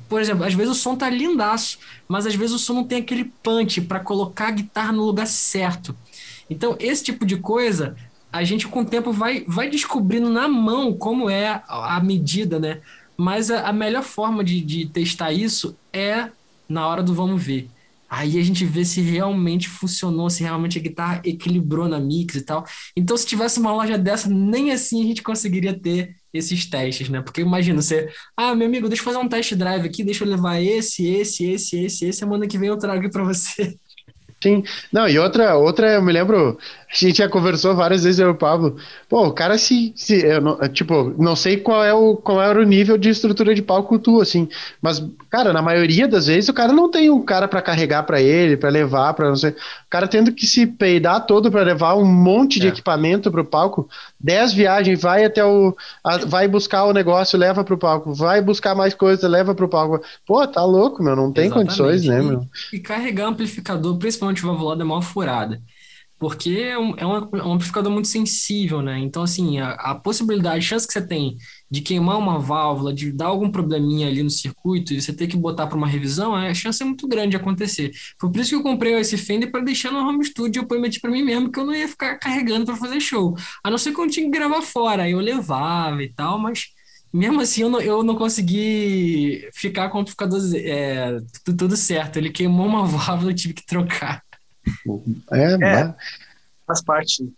por 0.07 0.21
exemplo, 0.21 0.43
às 0.43 0.53
vezes 0.53 0.71
o 0.71 0.79
som 0.79 0.95
tá 0.95 1.09
lindaço, 1.09 1.79
mas 2.07 2.27
às 2.27 2.35
vezes 2.35 2.55
o 2.55 2.59
som 2.59 2.73
não 2.73 2.83
tem 2.83 2.99
aquele 2.99 3.25
punch 3.41 3.81
para 3.81 3.99
colocar 3.99 4.49
a 4.49 4.51
guitarra 4.51 4.91
no 4.91 5.03
lugar 5.03 5.25
certo. 5.25 5.95
Então, 6.49 6.75
esse 6.79 7.03
tipo 7.03 7.25
de 7.25 7.37
coisa 7.37 7.95
a 8.31 8.43
gente 8.43 8.67
com 8.67 8.81
o 8.81 8.85
tempo 8.85 9.11
vai, 9.11 9.43
vai 9.47 9.69
descobrindo 9.69 10.29
na 10.29 10.47
mão 10.47 10.93
como 10.93 11.29
é 11.29 11.63
a, 11.67 11.99
medida, 12.03 12.59
né? 12.59 12.81
Mas 13.17 13.49
a, 13.49 13.67
a 13.67 13.73
melhor 13.73 14.03
forma 14.03 14.43
de, 14.43 14.61
de 14.61 14.85
testar 14.85 15.31
isso 15.31 15.75
é 15.91 16.29
na 16.67 16.87
hora 16.87 17.01
do 17.01 17.13
vamos 17.13 17.43
ver. 17.43 17.69
Aí 18.09 18.39
a 18.39 18.43
gente 18.43 18.65
vê 18.65 18.83
se 18.83 19.01
realmente 19.01 19.69
funcionou, 19.69 20.29
se 20.31 20.41
realmente 20.41 20.79
a 20.79 20.81
guitarra 20.81 21.21
equilibrou 21.23 21.87
na 21.87 21.99
mix 21.99 22.35
e 22.35 22.41
tal. 22.41 22.65
Então, 22.95 23.15
se 23.15 23.25
tivesse 23.25 23.59
uma 23.59 23.71
loja 23.71 23.97
dessa, 23.99 24.27
nem 24.27 24.71
assim 24.71 25.03
a 25.03 25.05
gente 25.05 25.21
conseguiria 25.21 25.79
ter 25.79 26.15
esses 26.33 26.65
testes, 26.67 27.07
né? 27.09 27.21
Porque 27.21 27.41
imagina 27.41 27.81
você, 27.81 28.11
ah, 28.35 28.55
meu 28.55 28.67
amigo, 28.67 28.87
deixa 28.87 29.01
eu 29.01 29.05
fazer 29.05 29.17
um 29.17 29.29
test 29.29 29.53
drive 29.53 29.85
aqui, 29.85 30.03
deixa 30.03 30.23
eu 30.23 30.27
levar 30.29 30.59
esse, 30.59 31.05
esse, 31.07 31.45
esse, 31.45 31.83
esse, 31.83 32.05
esse, 32.05 32.19
semana 32.19 32.47
que 32.47 32.57
vem 32.57 32.69
eu 32.69 32.77
trago 32.77 33.09
para 33.11 33.23
você. 33.23 33.77
Sim. 34.41 34.63
Não, 34.91 35.07
e 35.07 35.19
outra, 35.19 35.55
outra, 35.55 35.93
eu 35.93 36.01
me 36.01 36.13
lembro, 36.13 36.57
a 36.91 36.95
gente 36.95 37.17
já 37.17 37.27
conversou 37.27 37.75
várias 37.75 38.03
vezes, 38.03 38.19
eu 38.19 38.29
e 38.29 38.31
o 38.31 38.35
Pablo. 38.35 38.77
Pô, 39.09 39.27
o 39.27 39.33
cara 39.33 39.57
se. 39.57 39.91
se 39.95 40.25
eu 40.25 40.39
não, 40.41 40.57
tipo, 40.69 41.13
não 41.17 41.35
sei 41.35 41.57
qual 41.57 41.83
é 41.83 41.93
o, 41.93 42.15
qual 42.15 42.41
era 42.41 42.59
o 42.59 42.63
nível 42.63 42.97
de 42.97 43.09
estrutura 43.09 43.53
de 43.53 43.61
palco 43.61 43.99
tu, 43.99 44.21
assim. 44.21 44.47
Mas, 44.81 45.03
cara, 45.29 45.51
na 45.51 45.61
maioria 45.61 46.07
das 46.07 46.27
vezes 46.27 46.49
o 46.49 46.53
cara 46.53 46.71
não 46.71 46.89
tem 46.89 47.09
um 47.09 47.21
cara 47.21 47.47
para 47.49 47.61
carregar 47.61 48.03
para 48.03 48.21
ele, 48.21 48.55
para 48.55 48.69
levar, 48.69 49.13
para 49.13 49.27
não 49.27 49.35
sei. 49.35 49.51
O 49.51 49.89
cara 49.89 50.07
tendo 50.07 50.31
que 50.31 50.47
se 50.47 50.65
peidar 50.65 51.25
todo 51.25 51.51
para 51.51 51.63
levar 51.63 51.95
um 51.95 52.05
monte 52.05 52.59
de 52.59 52.67
é. 52.67 52.69
equipamento 52.69 53.29
pro 53.29 53.43
palco. 53.43 53.89
Dez 54.19 54.53
viagens, 54.53 55.01
vai 55.01 55.25
até 55.25 55.43
o. 55.43 55.75
A, 56.03 56.17
vai 56.17 56.47
buscar 56.47 56.85
o 56.85 56.93
negócio, 56.93 57.37
leva 57.37 57.63
pro 57.63 57.77
palco. 57.77 58.13
Vai 58.13 58.41
buscar 58.41 58.73
mais 58.73 58.93
coisa, 58.93 59.27
leva 59.27 59.53
pro 59.53 59.67
palco. 59.67 60.01
Pô, 60.25 60.47
tá 60.47 60.63
louco, 60.63 61.03
meu. 61.03 61.15
Não 61.15 61.31
tem 61.31 61.45
Exatamente. 61.45 61.77
condições, 61.77 62.05
né, 62.05 62.21
meu? 62.21 62.47
E 62.71 62.79
carregar 62.79 63.27
amplificador, 63.27 63.97
principalmente 63.97 64.28
valvulado, 64.41 64.81
é 64.81 64.85
mal 64.85 65.01
furada 65.01 65.61
porque 66.19 66.49
é 66.49 66.77
um, 66.77 66.91
é, 66.97 67.03
é 67.39 67.43
um 67.43 67.53
amplificador 67.53 67.91
muito 67.91 68.09
sensível, 68.09 68.81
né? 68.81 68.99
Então, 68.99 69.23
assim, 69.23 69.57
a, 69.59 69.71
a, 69.71 69.95
possibilidade, 69.95 70.57
a 70.57 70.61
chance 70.61 70.85
que 70.85 70.91
você 70.91 71.01
tem 71.01 71.37
de 71.71 71.79
queimar 71.79 72.17
uma 72.17 72.37
válvula, 72.37 72.93
de 72.93 73.11
dar 73.11 73.27
algum 73.27 73.49
probleminha 73.49 74.07
ali 74.07 74.21
no 74.21 74.29
circuito 74.29 74.93
e 74.93 75.01
você 75.01 75.13
ter 75.13 75.27
que 75.27 75.37
botar 75.37 75.67
para 75.67 75.77
uma 75.77 75.87
revisão, 75.87 76.35
a 76.35 76.53
chance 76.53 76.83
é 76.83 76.85
muito 76.85 77.07
grande 77.07 77.31
de 77.31 77.37
acontecer. 77.37 77.91
Foi 78.19 78.29
por 78.29 78.41
isso 78.41 78.49
que 78.49 78.55
eu 78.57 78.63
comprei 78.63 78.93
esse 78.95 79.17
Fender 79.17 79.49
para 79.49 79.63
deixar 79.63 79.91
no 79.91 79.99
home 79.99 80.25
studio, 80.25 80.61
eu 80.61 80.67
prometi 80.67 80.99
para 80.99 81.09
mim 81.09 81.23
mesmo 81.23 81.49
que 81.49 81.59
eu 81.59 81.65
não 81.65 81.73
ia 81.73 81.87
ficar 81.87 82.17
carregando 82.17 82.65
para 82.65 82.75
fazer 82.75 82.99
show. 82.99 83.35
A 83.63 83.71
não 83.71 83.77
ser 83.77 83.93
que 83.93 84.01
eu 84.01 84.09
tinha 84.09 84.25
que 84.25 84.31
gravar 84.31 84.61
fora, 84.61 85.03
aí 85.03 85.11
eu 85.11 85.19
levava 85.19 86.03
e 86.03 86.09
tal, 86.13 86.37
mas 86.37 86.67
mesmo 87.11 87.41
assim 87.41 87.61
eu 87.61 87.69
não, 87.69 87.81
eu 87.81 88.03
não 88.03 88.15
consegui 88.15 89.49
ficar 89.53 89.89
com 89.89 89.97
o 89.97 90.01
amplificador 90.01 90.39
é, 90.55 91.19
tudo, 91.43 91.57
tudo 91.57 91.77
certo. 91.77 92.17
Ele 92.17 92.29
queimou 92.29 92.67
uma 92.67 92.85
válvula, 92.87 93.31
eu 93.31 93.35
tive 93.35 93.53
que 93.53 93.65
trocar. 93.65 94.23
É, 95.31 95.53
é 95.53 95.95
faz 96.67 96.83
parte. 96.83 97.33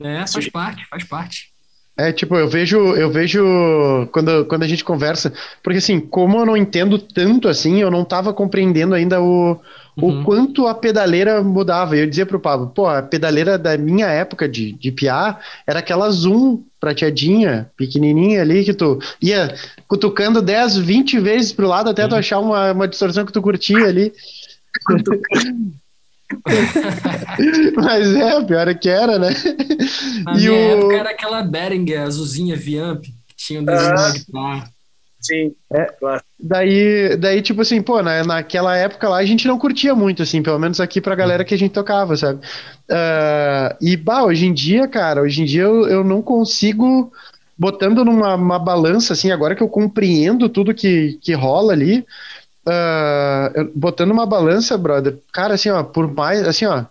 É, 0.00 0.26
faz 0.26 0.48
parte, 0.48 0.86
faz 0.88 1.04
parte. 1.04 1.52
É, 1.98 2.12
tipo, 2.12 2.36
eu 2.36 2.48
vejo, 2.48 2.78
eu 2.94 3.10
vejo 3.10 3.42
quando, 4.12 4.44
quando 4.44 4.62
a 4.62 4.68
gente 4.68 4.84
conversa, 4.84 5.32
porque 5.60 5.78
assim, 5.78 5.98
como 5.98 6.38
eu 6.38 6.46
não 6.46 6.56
entendo 6.56 6.96
tanto 6.96 7.48
assim, 7.48 7.80
eu 7.80 7.90
não 7.90 8.04
tava 8.04 8.32
compreendendo 8.32 8.94
ainda 8.94 9.20
o, 9.20 9.58
uhum. 9.96 10.20
o 10.20 10.24
quanto 10.24 10.68
a 10.68 10.74
pedaleira 10.74 11.42
mudava. 11.42 11.96
Eu 11.96 12.06
dizia 12.06 12.24
pro 12.24 12.38
Pablo, 12.38 12.68
pô, 12.68 12.86
a 12.86 13.02
pedaleira 13.02 13.58
da 13.58 13.76
minha 13.76 14.06
época 14.06 14.48
de, 14.48 14.70
de 14.74 14.92
piar 14.92 15.40
era 15.66 15.80
aquela 15.80 16.08
Zoom 16.08 16.62
prateadinha, 16.78 17.68
pequenininha 17.76 18.42
ali, 18.42 18.64
que 18.64 18.72
tu 18.72 19.00
ia 19.20 19.52
cutucando 19.88 20.40
10, 20.40 20.76
20 20.76 21.18
vezes 21.18 21.52
pro 21.52 21.66
lado 21.66 21.90
até 21.90 22.04
uhum. 22.04 22.10
tu 22.10 22.14
achar 22.14 22.38
uma, 22.38 22.70
uma 22.70 22.86
distorção 22.86 23.26
que 23.26 23.32
tu 23.32 23.42
curtia 23.42 23.86
ali. 23.86 24.12
Mas 27.74 28.14
é, 28.14 28.44
pior 28.44 28.68
é 28.68 28.74
que 28.74 28.88
era, 28.88 29.18
né? 29.18 29.30
Na 30.24 30.32
e 30.32 30.36
minha 30.36 30.52
o... 30.52 30.78
época 30.78 30.96
era 30.96 31.10
aquela 31.10 31.42
Behringer 31.42 32.02
azulzinha 32.02 32.56
Viamp, 32.56 33.02
que 33.02 33.36
tinha 33.36 33.60
um 33.60 33.64
desenho 33.64 33.94
ah. 33.98 34.12
guitarra. 34.12 34.70
Sim, 35.20 35.52
é, 35.72 35.84
claro. 35.86 36.22
Daí, 36.38 37.16
daí, 37.16 37.42
tipo 37.42 37.60
assim, 37.62 37.82
pô, 37.82 38.00
na, 38.02 38.22
naquela 38.22 38.76
época 38.76 39.08
lá 39.08 39.16
a 39.16 39.24
gente 39.24 39.48
não 39.48 39.58
curtia 39.58 39.94
muito, 39.94 40.22
assim, 40.22 40.42
pelo 40.42 40.58
menos 40.58 40.80
aqui 40.80 41.00
pra 41.00 41.16
galera 41.16 41.44
que 41.44 41.54
a 41.54 41.58
gente 41.58 41.72
tocava, 41.72 42.16
sabe? 42.16 42.40
Uh, 42.88 43.76
e, 43.80 43.96
bah, 43.96 44.22
hoje 44.24 44.46
em 44.46 44.54
dia, 44.54 44.86
cara, 44.86 45.22
hoje 45.22 45.42
em 45.42 45.44
dia 45.44 45.62
eu, 45.62 45.88
eu 45.88 46.04
não 46.04 46.22
consigo, 46.22 47.12
botando 47.58 48.04
numa 48.04 48.58
balança, 48.58 49.12
assim, 49.12 49.32
agora 49.32 49.56
que 49.56 49.62
eu 49.62 49.68
compreendo 49.68 50.48
tudo 50.48 50.72
que, 50.72 51.18
que 51.20 51.34
rola 51.34 51.72
ali, 51.72 52.06
uh, 52.68 53.70
botando 53.74 54.10
uma 54.10 54.26
balança, 54.26 54.76
brother, 54.76 55.18
cara, 55.32 55.54
assim, 55.54 55.70
ó, 55.70 55.82
por 55.82 56.12
mais, 56.12 56.46
assim, 56.46 56.66
ó, 56.66 56.84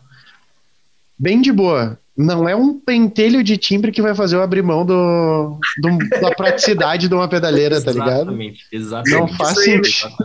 bem 1.17 1.41
de 1.41 1.51
boa 1.51 1.97
não 2.17 2.49
é 2.49 2.55
um 2.55 2.79
pentelho 2.79 3.43
de 3.43 3.57
timbre 3.57 3.91
que 3.91 4.01
vai 4.01 4.15
fazer 4.15 4.35
eu 4.35 4.41
abrir 4.41 4.63
mão 4.63 4.83
do, 4.83 5.59
do 5.79 6.19
da 6.19 6.31
praticidade 6.31 7.07
de 7.07 7.13
uma 7.13 7.29
pedaleira, 7.29 7.79
tá 7.79 7.91
ligado? 7.91 8.31
Exatamente, 8.31 8.65
exatamente. 8.71 9.19
Não 9.19 9.27
faz 9.37 9.63
sentido. 9.63 10.15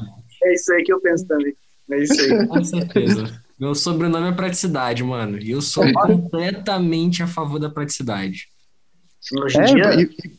É 0.42 0.54
isso 0.54 0.72
aí 0.72 0.82
que 0.82 0.92
eu 0.92 1.00
penso 1.00 1.26
também. 1.26 1.54
É 1.90 2.02
isso 2.02 2.18
aí. 2.18 2.46
Com 2.46 2.64
certeza. 2.64 3.42
Meu 3.60 3.74
sobrenome 3.74 4.28
é 4.28 4.32
praticidade, 4.32 5.04
mano. 5.04 5.38
E 5.38 5.50
eu 5.50 5.60
sou 5.60 5.84
completamente 5.92 7.22
a 7.22 7.26
favor 7.26 7.58
da 7.58 7.68
praticidade. 7.68 8.48
Hoje 9.38 9.58
em 9.58 9.60
é, 9.60 9.64
dia, 9.66 10.02
e, 10.02 10.32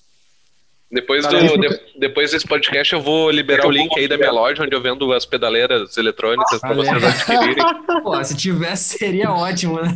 depois, 0.93 1.25
do, 1.25 1.57
de, 1.57 1.81
depois 1.97 2.31
desse 2.31 2.47
podcast 2.47 2.93
eu 2.93 3.01
vou 3.01 3.31
liberar 3.31 3.65
o 3.65 3.71
link 3.71 3.97
aí 3.97 4.07
da 4.07 4.15
minha 4.15 4.31
loja, 4.31 4.61
onde 4.61 4.75
eu 4.75 4.81
vendo 4.81 5.11
as 5.11 5.25
pedaleiras 5.25 5.97
eletrônicas 5.97 6.59
para 6.59 6.73
vocês 6.75 7.03
adquirirem. 7.03 7.65
Pô, 8.03 8.23
se 8.23 8.37
tivesse 8.37 8.99
seria 8.99 9.31
ótimo, 9.31 9.81
né? 9.81 9.91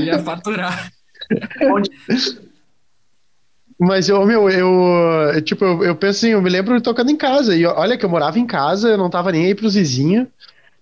Ia 0.00 0.18
faturar. 0.18 0.90
Mas 3.78 4.08
eu, 4.08 4.24
meu, 4.24 4.48
eu, 4.48 5.42
tipo, 5.42 5.62
eu, 5.64 5.84
eu 5.84 5.96
penso 5.96 6.18
assim, 6.18 6.30
eu 6.30 6.40
me 6.40 6.48
lembro 6.48 6.80
tocando 6.80 7.10
em 7.10 7.16
casa, 7.16 7.54
e 7.54 7.66
olha 7.66 7.98
que 7.98 8.04
eu 8.04 8.10
morava 8.10 8.38
em 8.38 8.46
casa, 8.46 8.88
eu 8.88 8.96
não 8.96 9.10
tava 9.10 9.32
nem 9.32 9.44
aí 9.44 9.54
pros 9.54 9.74
vizinhos, 9.74 10.26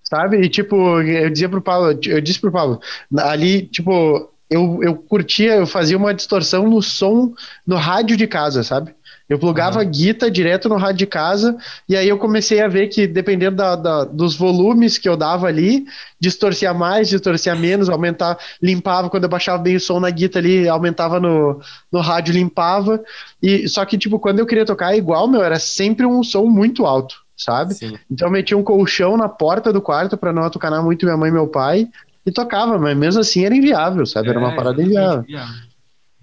sabe? 0.04 0.40
E 0.40 0.48
tipo, 0.48 1.00
eu 1.00 1.30
dizia 1.30 1.48
pro 1.48 1.61
Paulo, 1.61 1.98
eu 2.06 2.20
disse 2.20 2.40
pro 2.40 2.52
Paulo, 2.52 2.80
ali, 3.18 3.62
tipo, 3.62 4.32
eu, 4.48 4.82
eu 4.82 4.96
curtia, 4.96 5.56
eu 5.56 5.66
fazia 5.66 5.96
uma 5.96 6.14
distorção 6.14 6.68
no 6.68 6.80
som 6.80 7.34
no 7.66 7.76
rádio 7.76 8.16
de 8.16 8.26
casa, 8.26 8.62
sabe? 8.62 8.94
Eu 9.29 9.39
plugava 9.39 9.76
uhum. 9.76 9.83
a 9.83 9.85
guita 9.85 10.31
direto 10.31 10.68
no 10.68 10.76
rádio 10.76 10.99
de 10.99 11.07
casa, 11.07 11.57
e 11.87 11.95
aí 11.95 12.09
eu 12.09 12.16
comecei 12.16 12.62
a 12.62 12.68
ver 12.68 12.89
que, 12.89 13.07
dependendo 13.07 13.57
da, 13.57 13.76
da, 13.76 14.05
dos 14.05 14.35
volumes 14.35 14.97
que 14.97 15.09
eu 15.09 15.16
dava 15.16 15.47
ali, 15.47 15.85
distorcia 16.18 16.72
mais, 16.72 17.11
distorcia 17.11 17.55
menos, 17.55 17.91
aumentar, 17.91 18.39
limpava, 18.62 19.11
quando 19.11 19.24
eu 19.24 19.29
baixava 19.29 19.62
bem 19.62 19.76
o 19.76 19.81
som 19.81 20.01
na 20.01 20.09
guita 20.09 20.39
ali, 20.39 20.66
aumentava 20.66 21.20
no, 21.20 21.61
no 21.93 22.01
rádio, 22.01 22.33
limpava. 22.33 23.03
E 23.43 23.68
Só 23.68 23.85
que, 23.85 23.99
tipo, 23.99 24.18
quando 24.18 24.39
eu 24.39 24.47
queria 24.47 24.64
tocar 24.64 24.97
igual, 24.97 25.29
meu, 25.29 25.43
era 25.43 25.59
sempre 25.59 26.07
um 26.07 26.22
som 26.22 26.47
muito 26.47 26.87
alto, 26.87 27.16
sabe? 27.37 27.74
Sim. 27.74 27.99
Então 28.11 28.29
eu 28.29 28.33
metia 28.33 28.57
um 28.57 28.62
colchão 28.62 29.16
na 29.16 29.29
porta 29.29 29.70
do 29.72 29.83
quarto 29.83 30.16
para 30.16 30.33
não 30.33 30.45
atucar 30.45 30.83
muito 30.83 31.05
minha 31.05 31.18
mãe 31.18 31.29
e 31.29 31.33
meu 31.33 31.49
pai, 31.49 31.87
e 32.24 32.33
tocava, 32.33 32.79
mas 32.79 32.97
mesmo 32.97 33.20
assim 33.20 33.45
era 33.45 33.55
inviável, 33.55 34.07
sabe? 34.07 34.31
Era 34.31 34.39
uma 34.39 34.53
é, 34.53 34.57
parada 34.57 34.83
inviável. 34.83 35.22
inviável. 35.22 35.68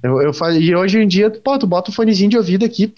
Eu, 0.06 0.22
eu 0.22 0.34
faz... 0.34 0.56
E 0.56 0.76
hoje 0.76 1.00
em 1.00 1.08
dia, 1.08 1.30
pô, 1.30 1.58
tu 1.58 1.68
bota 1.68 1.90
o 1.90 1.94
fonezinho 1.94 2.30
de 2.30 2.38
ouvido 2.38 2.66
aqui, 2.66 2.94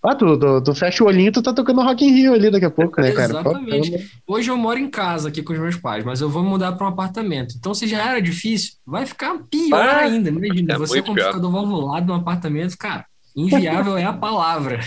ah, 0.00 0.14
tu, 0.14 0.38
tu, 0.38 0.62
tu, 0.62 0.74
fecha 0.74 1.02
o 1.02 1.08
olhinho 1.08 1.32
tu 1.32 1.42
tá 1.42 1.52
tocando 1.52 1.82
Rock 1.82 2.04
in 2.04 2.12
Rio 2.12 2.32
ali 2.32 2.50
daqui 2.50 2.64
a 2.64 2.70
pouco, 2.70 3.00
né, 3.00 3.10
cara? 3.10 3.30
Exatamente. 3.30 4.10
Pô, 4.24 4.36
hoje 4.36 4.48
eu 4.48 4.56
moro 4.56 4.78
em 4.78 4.88
casa 4.88 5.28
aqui 5.28 5.42
com 5.42 5.52
os 5.52 5.58
meus 5.58 5.76
pais, 5.76 6.04
mas 6.04 6.20
eu 6.20 6.30
vou 6.30 6.42
mudar 6.42 6.72
para 6.72 6.86
um 6.86 6.90
apartamento. 6.90 7.56
Então, 7.58 7.74
se 7.74 7.86
já 7.88 8.08
era 8.08 8.22
difícil, 8.22 8.74
vai 8.86 9.04
ficar 9.04 9.36
pior 9.50 9.80
ah, 9.80 9.98
ainda. 9.98 10.30
Imagina, 10.30 10.74
é 10.74 10.78
você 10.78 11.02
com 11.02 11.08
computador 11.08 11.50
valvulado 11.50 12.06
num 12.06 12.14
apartamento, 12.14 12.78
cara, 12.78 13.04
inviável 13.34 13.96
é 13.98 14.04
a 14.04 14.12
palavra. 14.12 14.78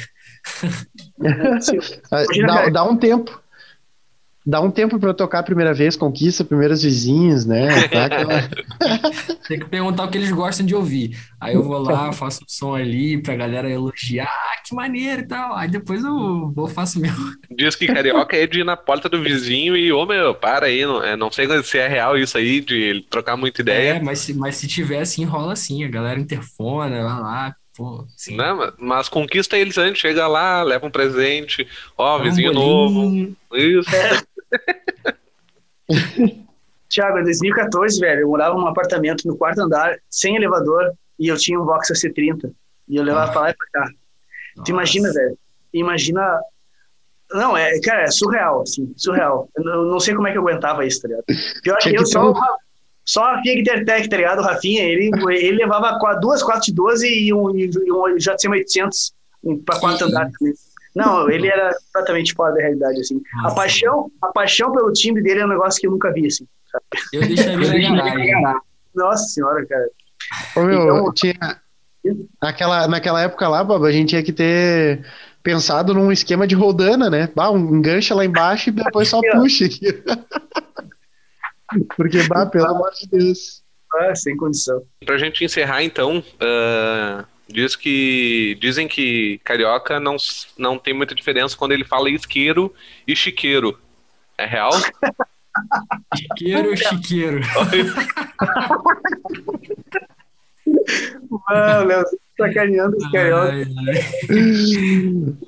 dá, 2.47 2.69
dá 2.69 2.83
um 2.85 2.95
tempo 2.95 3.40
dá 4.45 4.59
um 4.59 4.71
tempo 4.71 4.99
para 4.99 5.13
tocar 5.13 5.39
a 5.39 5.43
primeira 5.43 5.73
vez, 5.73 5.95
conquista 5.95 6.43
primeiros 6.43 6.81
vizinhos, 6.81 7.45
né? 7.45 7.87
Tá 7.87 8.05
aquela... 8.05 8.49
Tem 9.47 9.59
que 9.59 9.65
perguntar 9.65 10.05
o 10.05 10.09
que 10.09 10.17
eles 10.17 10.31
gostam 10.31 10.65
de 10.65 10.75
ouvir. 10.75 11.17
Aí 11.39 11.53
eu 11.53 11.63
vou 11.63 11.79
lá, 11.79 12.11
faço 12.13 12.43
o 12.43 12.45
som 12.47 12.75
ali 12.75 13.21
pra 13.21 13.35
galera 13.35 13.69
elogiar, 13.69 14.27
ah, 14.27 14.61
que 14.65 14.73
maneiro 14.73 15.21
e 15.21 15.27
tal. 15.27 15.55
Aí 15.55 15.69
depois 15.69 16.03
eu 16.03 16.51
vou 16.51 16.67
faço 16.67 16.99
meu. 16.99 17.13
Diz 17.55 17.75
que 17.75 17.87
carioca 17.87 18.35
é 18.35 18.47
de 18.47 18.61
ir 18.61 18.65
na 18.65 18.77
porta 18.77 19.07
do 19.09 19.21
vizinho 19.21 19.75
e, 19.75 19.91
ô 19.91 20.05
meu, 20.05 20.33
para 20.33 20.67
aí, 20.67 20.85
não, 20.85 21.03
é, 21.03 21.15
não 21.15 21.31
sei 21.31 21.47
se 21.63 21.77
é 21.77 21.87
real 21.87 22.17
isso 22.17 22.37
aí, 22.37 22.61
de 22.61 23.05
trocar 23.09 23.37
muita 23.37 23.61
ideia. 23.61 23.95
É, 23.95 24.01
mas 24.01 24.19
se, 24.19 24.33
mas 24.33 24.55
se 24.55 24.67
tiver 24.67 25.01
assim, 25.01 25.23
rola 25.23 25.53
assim, 25.53 25.83
a 25.83 25.89
galera 25.89 26.19
interfona, 26.19 27.03
vai 27.03 27.19
lá, 27.21 27.55
Pô, 27.75 28.05
Não, 28.31 28.73
mas 28.77 29.07
conquista 29.07 29.57
eles 29.57 29.77
antes, 29.77 30.01
chega 30.01 30.27
lá, 30.27 30.61
leva 30.61 30.85
um 30.85 30.91
presente, 30.91 31.65
ó, 31.97 32.19
um 32.19 32.23
vizinho 32.23 32.53
bolinho. 32.53 32.67
novo. 32.69 33.37
Isso. 33.53 33.89
Tiago, 36.89 37.19
em 37.19 37.23
2014, 37.23 37.99
velho, 37.99 38.21
eu 38.21 38.27
morava 38.27 38.55
num 38.55 38.67
apartamento 38.67 39.25
no 39.25 39.37
quarto 39.37 39.61
andar, 39.61 39.97
sem 40.09 40.35
elevador, 40.35 40.91
e 41.17 41.27
eu 41.27 41.37
tinha 41.37 41.59
um 41.59 41.65
Vox 41.65 41.89
AC30. 41.89 42.51
E 42.87 42.97
eu 42.97 43.03
levava 43.03 43.29
ah. 43.29 43.31
pra 43.31 43.41
lá 43.41 43.49
e 43.51 43.53
pra 43.53 43.67
cá. 43.71 43.89
Nossa. 44.57 44.65
Tu 44.65 44.71
imagina, 44.71 45.13
velho? 45.13 45.37
Imagina. 45.73 46.41
Não, 47.31 47.55
é, 47.55 47.79
cara, 47.79 48.03
é 48.03 48.11
surreal, 48.11 48.63
assim, 48.63 48.93
surreal. 48.97 49.47
Eu 49.55 49.85
não 49.85 50.01
sei 50.01 50.13
como 50.13 50.27
é 50.27 50.33
que 50.33 50.37
eu 50.37 50.41
aguentava 50.41 50.85
isso, 50.85 51.01
tá 51.01 51.07
ligado? 51.07 51.23
Pior 51.63 51.77
que, 51.77 51.91
que 51.91 51.97
eu 51.97 52.05
só, 52.05 52.33
só 53.05 53.23
a 53.23 53.37
Rafinha 53.37 53.61
Intertech, 53.61 54.09
tá 54.09 54.17
ligado? 54.17 54.39
O 54.39 54.43
Rafinha, 54.43 54.83
ele, 54.83 55.09
ele 55.29 55.57
levava 55.57 55.97
duas 56.19 56.43
412 56.43 57.07
e 57.07 57.33
um, 57.33 57.55
e 57.55 57.69
um 57.89 58.17
JCM 58.17 58.57
800 58.57 59.13
pra 59.65 59.79
quatro 59.79 60.07
andares 60.07 60.33
também. 60.37 60.53
Não, 60.95 61.29
ele 61.29 61.47
era 61.47 61.71
completamente 61.85 62.33
fora 62.33 62.53
da 62.53 62.61
realidade, 62.61 62.99
assim. 62.99 63.21
Nossa. 63.35 63.53
A 63.53 63.55
paixão, 63.55 64.11
a 64.21 64.27
paixão 64.27 64.71
pelo 64.71 64.91
time 64.91 65.21
dele 65.21 65.41
é 65.41 65.45
um 65.45 65.49
negócio 65.49 65.79
que 65.79 65.87
eu 65.87 65.91
nunca 65.91 66.11
vi, 66.11 66.27
assim. 66.27 66.47
Sabe? 66.71 66.85
Eu 67.13 67.27
deixaria 67.27 68.41
na 68.41 68.59
Nossa 68.93 69.23
senhora, 69.25 69.65
cara. 69.65 69.89
Ô, 70.55 70.61
meu, 70.61 70.81
então, 70.81 71.13
tinha... 71.13 71.61
Naquela, 72.41 72.87
naquela 72.87 73.21
época 73.21 73.47
lá, 73.47 73.63
Bob, 73.63 73.87
a 73.87 73.91
gente 73.91 74.09
tinha 74.09 74.23
que 74.23 74.33
ter 74.33 75.05
pensado 75.43 75.93
num 75.93 76.11
esquema 76.11 76.47
de 76.47 76.55
rodana, 76.55 77.09
né? 77.09 77.29
Bah, 77.35 77.51
um 77.51 77.81
gancho 77.81 78.15
lá 78.15 78.25
embaixo 78.25 78.69
e 78.69 78.71
depois 78.71 79.07
só 79.07 79.21
puxa 79.21 79.65
aqui. 79.65 79.87
Porque, 81.95 82.23
bah, 82.23 82.47
pelo 82.47 82.67
amor 82.67 82.91
de 82.91 83.07
Deus. 83.07 83.63
Ah, 83.93 84.15
sem 84.15 84.35
condição. 84.35 84.81
Pra 85.05 85.17
gente 85.17 85.43
encerrar, 85.43 85.83
então, 85.83 86.19
uh, 86.19 87.25
Diz 87.51 87.75
que 87.75 88.57
dizem 88.59 88.87
que 88.87 89.39
carioca 89.43 89.99
não, 89.99 90.15
não 90.57 90.77
tem 90.77 90.93
muita 90.93 91.13
diferença 91.13 91.57
quando 91.57 91.73
ele 91.73 91.83
fala 91.83 92.09
isqueiro 92.09 92.73
e 93.07 93.15
chiqueiro. 93.15 93.79
É 94.37 94.45
real? 94.45 94.71
Chiqueiro 96.15 96.69
ou 96.69 96.77
chiqueiro? 96.77 97.41
Mano, 101.49 101.87
Léo, 101.87 102.03
sacaneando 102.37 102.97
os 102.97 103.11
carioca. 103.11 103.67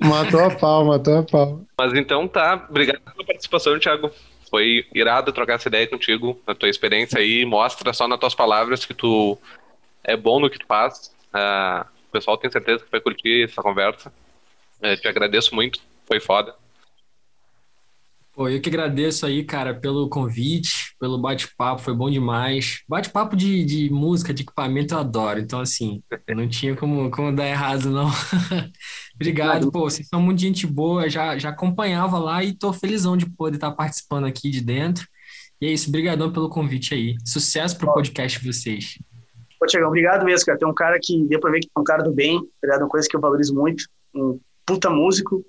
matou 0.00 0.44
a 0.44 0.50
pau, 0.50 0.84
matou 0.84 1.18
a 1.18 1.22
pau. 1.22 1.64
Mas 1.78 1.94
então 1.94 2.28
tá, 2.28 2.66
obrigado 2.68 3.00
pela 3.00 3.26
participação, 3.26 3.78
Thiago. 3.78 4.10
Foi 4.50 4.86
irado 4.94 5.32
trocar 5.32 5.54
essa 5.54 5.68
ideia 5.68 5.86
contigo, 5.86 6.38
a 6.46 6.54
tua 6.54 6.68
experiência 6.68 7.18
aí, 7.18 7.44
mostra 7.44 7.92
só 7.92 8.06
nas 8.06 8.20
tuas 8.20 8.34
palavras 8.34 8.84
que 8.84 8.94
tu 8.94 9.38
é 10.02 10.16
bom 10.16 10.38
no 10.38 10.50
que 10.50 10.58
tu 10.58 10.66
faz. 10.66 11.12
Uh, 11.34 11.84
pessoal 12.14 12.38
tem 12.38 12.50
certeza 12.50 12.84
que 12.84 12.90
vai 12.90 13.00
curtir 13.00 13.44
essa 13.44 13.60
conversa. 13.60 14.12
É, 14.80 14.96
te 14.96 15.08
agradeço 15.08 15.54
muito, 15.54 15.80
foi 16.06 16.20
foda. 16.20 16.54
Pô, 18.32 18.48
eu 18.48 18.60
que 18.60 18.68
agradeço 18.68 19.26
aí, 19.26 19.44
cara, 19.44 19.72
pelo 19.72 20.08
convite, 20.08 20.94
pelo 20.98 21.18
bate-papo, 21.18 21.80
foi 21.80 21.94
bom 21.94 22.10
demais. 22.10 22.82
Bate-papo 22.88 23.36
de, 23.36 23.64
de 23.64 23.90
música, 23.90 24.34
de 24.34 24.42
equipamento, 24.42 24.94
eu 24.94 24.98
adoro. 24.98 25.38
Então, 25.38 25.60
assim, 25.60 26.02
não 26.34 26.48
tinha 26.48 26.74
como, 26.74 27.10
como 27.10 27.34
dar 27.34 27.46
errado, 27.46 27.90
não. 27.90 28.10
Obrigado, 29.14 29.70
pô, 29.70 29.88
vocês 29.88 30.08
são 30.08 30.20
muito 30.20 30.40
gente 30.40 30.66
boa, 30.66 31.08
já, 31.08 31.38
já 31.38 31.50
acompanhava 31.50 32.18
lá 32.18 32.42
e 32.42 32.52
tô 32.52 32.72
felizão 32.72 33.16
de 33.16 33.30
poder 33.30 33.56
estar 33.56 33.70
participando 33.70 34.26
aqui 34.26 34.50
de 34.50 34.60
dentro. 34.60 35.06
E 35.60 35.66
é 35.66 35.72
isso, 35.72 35.90
brigadão 35.90 36.32
pelo 36.32 36.48
convite 36.48 36.92
aí. 36.92 37.14
Sucesso 37.24 37.78
pro 37.78 37.94
podcast 37.94 38.40
de 38.40 38.52
vocês. 38.52 38.98
Pô, 39.58 39.66
Tiagão, 39.66 39.88
obrigado 39.88 40.24
mesmo, 40.24 40.46
cara. 40.46 40.58
Tem 40.58 40.68
um 40.68 40.74
cara 40.74 40.98
que 41.02 41.24
deu 41.26 41.40
pra 41.40 41.50
ver 41.50 41.60
que 41.60 41.68
é 41.74 41.80
um 41.80 41.84
cara 41.84 42.02
do 42.02 42.12
bem, 42.12 42.40
tá 42.60 42.78
Uma 42.78 42.88
coisa 42.88 43.08
que 43.08 43.16
eu 43.16 43.20
valorizo 43.20 43.54
muito. 43.54 43.84
Um 44.14 44.38
puta 44.66 44.90
músico, 44.90 45.44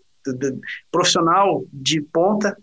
profissional 0.92 1.64
de 1.72 2.02
ponta. 2.02 2.58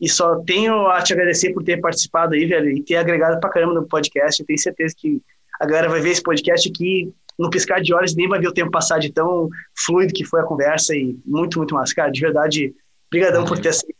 E 0.00 0.08
só 0.08 0.36
tenho 0.44 0.86
a 0.88 1.02
te 1.02 1.12
agradecer 1.12 1.52
por 1.52 1.64
ter 1.64 1.80
participado 1.80 2.34
aí, 2.34 2.46
velho, 2.46 2.70
e 2.70 2.82
ter 2.82 2.96
agregado 2.96 3.40
pra 3.40 3.50
caramba 3.50 3.74
no 3.74 3.86
podcast. 3.86 4.40
Eu 4.40 4.46
tenho 4.46 4.58
certeza 4.58 4.94
que 4.96 5.20
a 5.60 5.66
galera 5.66 5.88
vai 5.88 6.00
ver 6.00 6.10
esse 6.10 6.22
podcast 6.22 6.68
aqui 6.68 7.12
no 7.38 7.50
piscar 7.50 7.80
de 7.80 7.94
olhos 7.94 8.16
nem 8.16 8.28
vai 8.28 8.40
ver 8.40 8.48
o 8.48 8.52
tempo 8.52 8.70
passar 8.70 8.98
de 8.98 9.12
tão 9.12 9.48
fluido 9.76 10.12
que 10.12 10.24
foi 10.24 10.40
a 10.40 10.44
conversa 10.44 10.94
e 10.94 11.16
muito, 11.24 11.58
muito 11.58 11.74
massa. 11.74 11.94
Cara, 11.94 12.10
de 12.10 12.20
verdade, 12.20 12.74
brigadão 13.10 13.44
por 13.44 13.58
ter 13.58 13.68
aceito. 13.68 13.96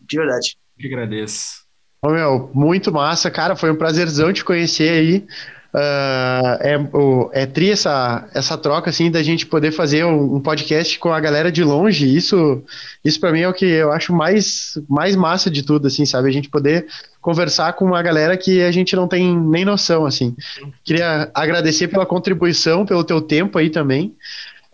De 0.00 0.16
verdade. 0.16 0.56
Eu 0.76 0.82
que 0.82 0.94
agradeço. 0.94 1.64
Ô, 2.02 2.10
meu, 2.10 2.50
muito 2.52 2.90
massa, 2.90 3.30
cara. 3.30 3.54
Foi 3.54 3.70
um 3.70 3.76
prazerzão 3.76 4.32
te 4.32 4.44
conhecer 4.44 4.90
aí. 4.90 5.26
Uh, 5.72 6.58
é, 6.60 7.42
é 7.42 7.46
tri 7.46 7.70
essa, 7.70 8.28
essa 8.34 8.58
troca, 8.58 8.90
assim, 8.90 9.10
da 9.10 9.22
gente 9.22 9.46
poder 9.46 9.70
fazer 9.70 10.04
um, 10.04 10.36
um 10.36 10.40
podcast 10.40 10.98
com 10.98 11.12
a 11.12 11.20
galera 11.20 11.50
de 11.50 11.62
longe. 11.62 12.12
Isso, 12.14 12.62
isso 13.04 13.20
para 13.20 13.30
mim 13.32 13.40
é 13.40 13.48
o 13.48 13.54
que 13.54 13.66
eu 13.66 13.92
acho 13.92 14.12
mais, 14.12 14.78
mais 14.88 15.14
massa 15.14 15.48
de 15.48 15.62
tudo, 15.62 15.86
assim, 15.86 16.04
sabe? 16.04 16.28
A 16.28 16.32
gente 16.32 16.48
poder 16.48 16.86
conversar 17.20 17.74
com 17.74 17.84
uma 17.84 18.02
galera 18.02 18.36
que 18.36 18.62
a 18.62 18.72
gente 18.72 18.96
não 18.96 19.06
tem 19.06 19.36
nem 19.38 19.64
noção, 19.64 20.06
assim. 20.06 20.34
Queria 20.84 21.30
agradecer 21.32 21.86
pela 21.86 22.04
contribuição, 22.06 22.84
pelo 22.84 23.04
teu 23.04 23.20
tempo 23.20 23.56
aí 23.56 23.70
também. 23.70 24.14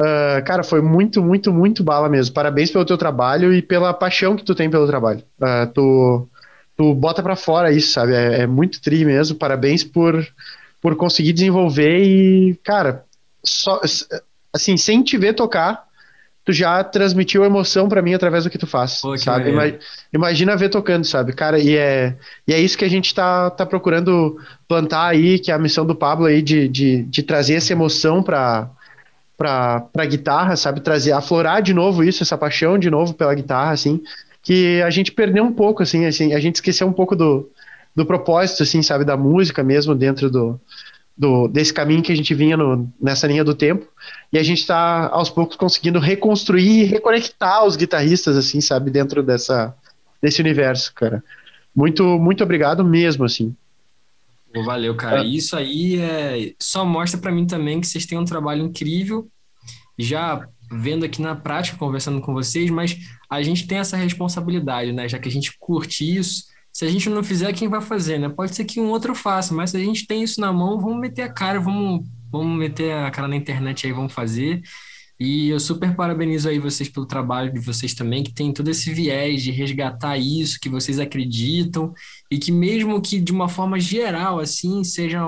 Uh, 0.01 0.45
cara, 0.45 0.63
foi 0.63 0.81
muito, 0.81 1.23
muito, 1.23 1.53
muito 1.53 1.85
bala 1.85 2.09
mesmo. 2.09 2.35
Parabéns 2.35 2.71
pelo 2.71 2.85
teu 2.85 2.97
trabalho 2.97 3.53
e 3.53 3.61
pela 3.61 3.93
paixão 3.93 4.37
que 4.37 4.45
tu 4.45 4.55
tem 4.55 4.71
pelo 4.71 4.87
trabalho. 4.87 5.23
Uh, 5.41 5.67
tu, 5.75 6.29
tu 6.77 6.95
bota 6.95 7.23
para 7.23 7.37
fora 7.37 7.73
isso, 7.73 7.93
sabe? 7.93 8.15
É, 8.15 8.43
é 8.43 8.47
muito 8.47 8.81
tri 8.81 9.05
mesmo. 9.05 9.37
Parabéns 9.37 9.85
por 9.85 10.27
por 10.87 10.95
conseguir 10.95 11.33
desenvolver 11.33 11.99
e, 11.99 12.55
cara, 12.63 13.05
só 13.43 13.81
assim, 14.55 14.77
sem 14.77 15.03
te 15.03 15.19
ver 15.19 15.35
tocar, 15.35 15.85
tu 16.45 16.53
já 16.53 16.85
transmitiu 16.85 17.45
emoção 17.45 17.89
para 17.89 18.01
mim 18.01 18.15
através 18.15 18.45
do 18.45 18.51
que 18.51 18.57
tu 18.57 18.69
faz, 18.69 19.01
Pô, 19.01 19.19
sabe? 19.19 19.51
Imagina 20.15 20.57
ver 20.57 20.69
tocando, 20.69 21.05
sabe? 21.05 21.33
Cara, 21.33 21.59
e 21.59 21.77
é, 21.77 22.15
e 22.47 22.55
é 22.55 22.61
isso 22.61 22.79
que 22.79 22.85
a 22.85 22.89
gente 22.89 23.13
tá, 23.13 23.51
tá 23.51 23.67
procurando 23.67 24.39
plantar 24.69 25.09
aí, 25.09 25.41
que 25.41 25.51
é 25.51 25.55
a 25.55 25.59
missão 25.59 25.85
do 25.85 25.97
Pablo 25.97 26.27
aí 26.27 26.41
de, 26.41 26.69
de, 26.69 27.03
de 27.03 27.21
trazer 27.25 27.55
essa 27.55 27.73
emoção 27.73 28.23
para 28.23 28.71
pra, 29.37 29.81
pra 29.93 30.07
guitarra, 30.07 30.55
sabe? 30.55 30.81
Trazer, 30.81 31.11
aflorar 31.11 31.63
de 31.63 31.75
novo 31.75 32.05
isso, 32.05 32.23
essa 32.23 32.39
paixão 32.39 32.79
de 32.79 32.91
novo 32.91 33.13
pela 33.13 33.35
guitarra, 33.35 33.73
assim, 33.73 34.01
que 34.41 34.81
a 34.83 34.91
gente 34.91 35.11
perdeu 35.11 35.43
um 35.43 35.53
pouco, 35.53 35.83
assim, 35.83 36.07
assim 36.07 36.33
a 36.33 36.39
gente 36.39 36.55
esqueceu 36.55 36.87
um 36.87 36.93
pouco 36.93 37.17
do, 37.17 37.51
do 37.97 38.05
propósito, 38.05 38.63
assim, 38.63 38.83
sabe, 38.83 39.05
da 39.05 39.17
música 39.17 39.65
mesmo 39.65 39.95
dentro 39.95 40.31
do, 40.31 40.61
do 41.17 41.49
desse 41.49 41.73
caminho 41.73 42.03
que 42.03 42.13
a 42.13 42.17
gente 42.17 42.35
vinha 42.35 42.57
no, 42.57 42.93
nessa 43.01 43.27
linha 43.27 43.43
do 43.43 43.55
tempo. 43.55 43.89
E 44.31 44.39
a 44.39 44.43
gente 44.43 44.61
está 44.61 45.09
aos 45.09 45.31
poucos 45.31 45.57
conseguindo 45.57 45.99
reconstruir 45.99 46.83
e 46.83 46.85
reconectar 46.85 47.65
os 47.65 47.75
guitarristas, 47.75 48.37
assim, 48.37 48.61
sabe, 48.61 48.91
dentro 48.91 49.23
dessa 49.23 49.75
desse 50.21 50.41
universo, 50.41 50.93
cara. 50.95 51.25
Muito, 51.75 52.03
muito 52.19 52.43
obrigado 52.43 52.85
mesmo, 52.85 53.25
assim. 53.25 53.55
Valeu, 54.65 54.95
cara. 54.95 55.23
É. 55.23 55.27
Isso 55.27 55.57
aí 55.57 56.01
é 56.01 56.55
só 56.61 56.85
mostra 56.85 57.21
para 57.21 57.33
mim 57.33 57.47
também 57.47 57.81
que 57.81 57.87
vocês 57.87 58.07
têm 58.07 58.19
um 58.19 58.25
trabalho 58.25 58.65
incrível. 58.65 59.29
Já 59.99 60.47
vendo 60.71 61.05
aqui 61.05 61.23
na 61.23 61.35
prática, 61.35 61.77
conversando 61.79 62.21
com 62.21 62.33
vocês, 62.33 62.71
mas 62.71 62.97
a 63.31 63.43
gente 63.43 63.67
tem 63.67 63.79
essa 63.79 63.97
responsabilidade, 63.97 64.93
né? 64.93 65.09
Já 65.09 65.19
que 65.19 65.29
a 65.29 65.33
gente 65.33 65.57
curte 65.59 66.17
isso, 66.17 66.45
se 66.77 66.85
a 66.85 66.91
gente 66.91 67.09
não 67.09 67.25
fizer, 67.25 67.55
quem 67.55 67.69
vai 67.69 67.81
fazer, 67.81 68.19
né? 68.19 68.29
Pode 68.29 68.55
ser 68.55 68.67
que 68.67 68.79
um 68.79 68.91
outro 68.91 69.15
faça, 69.15 69.55
mas 69.55 69.71
se 69.71 69.79
a 69.79 69.81
gente 69.81 70.07
tem 70.07 70.23
isso 70.23 70.39
na 70.43 70.53
mão, 70.53 70.79
vamos 70.79 71.01
meter 71.01 71.23
a 71.23 71.33
cara, 71.33 71.59
vamos, 71.59 72.07
vamos 72.31 72.59
meter 72.59 72.93
a 72.93 73.11
cara 73.11 73.27
na 73.27 73.35
internet 73.35 73.87
aí, 73.87 73.95
vamos 73.95 74.13
fazer. 74.13 74.61
E 75.19 75.49
eu 75.49 75.59
super 75.59 75.97
parabenizo 75.97 76.51
aí 76.51 76.59
vocês 76.59 76.87
pelo 76.91 77.07
trabalho 77.07 77.51
de 77.51 77.61
vocês 77.61 77.95
também, 77.95 78.23
que 78.23 78.31
tem 78.31 78.53
todo 78.53 78.69
esse 78.69 78.93
viés 78.93 79.43
de 79.43 79.51
resgatar 79.51 80.19
isso, 80.19 80.61
que 80.61 80.69
vocês 80.69 81.01
acreditam, 81.01 81.95
e 82.31 82.37
que 82.37 82.53
mesmo 82.53 83.01
que 83.01 83.19
de 83.19 83.33
uma 83.33 83.49
forma 83.49 83.81
geral, 83.81 84.39
assim, 84.39 84.85
seja, 84.85 85.23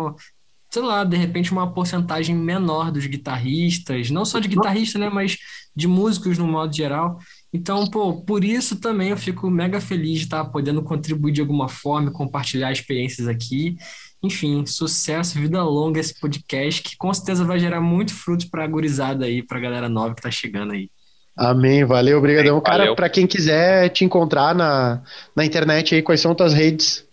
sei 0.70 0.82
lá, 0.82 1.02
de 1.02 1.16
repente 1.16 1.50
uma 1.50 1.72
porcentagem 1.72 2.36
menor 2.36 2.92
dos 2.92 3.06
guitarristas, 3.06 4.10
não 4.10 4.26
só 4.26 4.38
de 4.38 4.48
guitarrista, 4.48 4.98
né, 4.98 5.08
mas 5.08 5.38
de 5.74 5.88
músicos 5.88 6.36
no 6.36 6.46
modo 6.46 6.76
geral, 6.76 7.18
então, 7.52 7.86
pô, 7.86 8.14
por 8.22 8.44
isso 8.44 8.76
também 8.76 9.10
eu 9.10 9.16
fico 9.16 9.50
mega 9.50 9.80
feliz 9.80 10.18
de 10.18 10.24
estar 10.24 10.44
podendo 10.46 10.82
contribuir 10.82 11.32
de 11.32 11.40
alguma 11.40 11.68
forma, 11.68 12.10
compartilhar 12.10 12.70
experiências 12.70 13.26
aqui. 13.26 13.76
Enfim, 14.22 14.66
sucesso, 14.66 15.38
vida 15.38 15.62
longa 15.62 16.00
esse 16.00 16.18
podcast, 16.18 16.82
que 16.82 16.96
com 16.96 17.12
certeza 17.14 17.44
vai 17.44 17.58
gerar 17.58 17.80
muito 17.80 18.12
frutos 18.12 18.46
para 18.46 18.64
a 18.64 18.66
gurizada 18.66 19.24
aí, 19.24 19.42
para 19.42 19.58
a 19.58 19.60
galera 19.60 19.88
nova 19.88 20.14
que 20.14 20.20
está 20.20 20.30
chegando 20.30 20.72
aí. 20.72 20.90
Amém, 21.36 21.84
valeu, 21.84 22.18
obrigadão. 22.18 22.60
Cara, 22.60 22.94
para 22.96 23.08
quem 23.08 23.26
quiser 23.26 23.88
te 23.90 24.04
encontrar 24.04 24.54
na, 24.54 25.02
na 25.36 25.44
internet 25.44 25.94
aí, 25.94 26.02
quais 26.02 26.20
são 26.20 26.34
tuas 26.34 26.52
redes? 26.52 27.06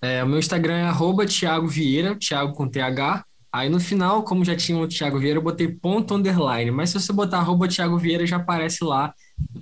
É, 0.00 0.22
o 0.22 0.28
meu 0.28 0.38
Instagram 0.38 0.76
é 0.76 0.84
arroba 0.84 1.26
Thiago 1.26 1.66
Vieira, 1.66 2.14
Thiago 2.14 2.52
com 2.52 2.68
TH. 2.68 3.24
Aí 3.52 3.68
no 3.68 3.80
final, 3.80 4.22
como 4.22 4.44
já 4.44 4.54
tinha 4.54 4.78
o 4.78 4.86
Thiago 4.86 5.18
Vieira, 5.18 5.38
eu 5.38 5.42
botei 5.42 5.66
ponto 5.66 6.14
underline. 6.14 6.70
Mas 6.70 6.90
se 6.90 7.00
você 7.00 7.12
botar 7.12 7.38
arroba 7.38 7.66
Thiago 7.66 7.98
Vieira, 7.98 8.24
já 8.24 8.36
aparece 8.36 8.84
lá. 8.84 9.12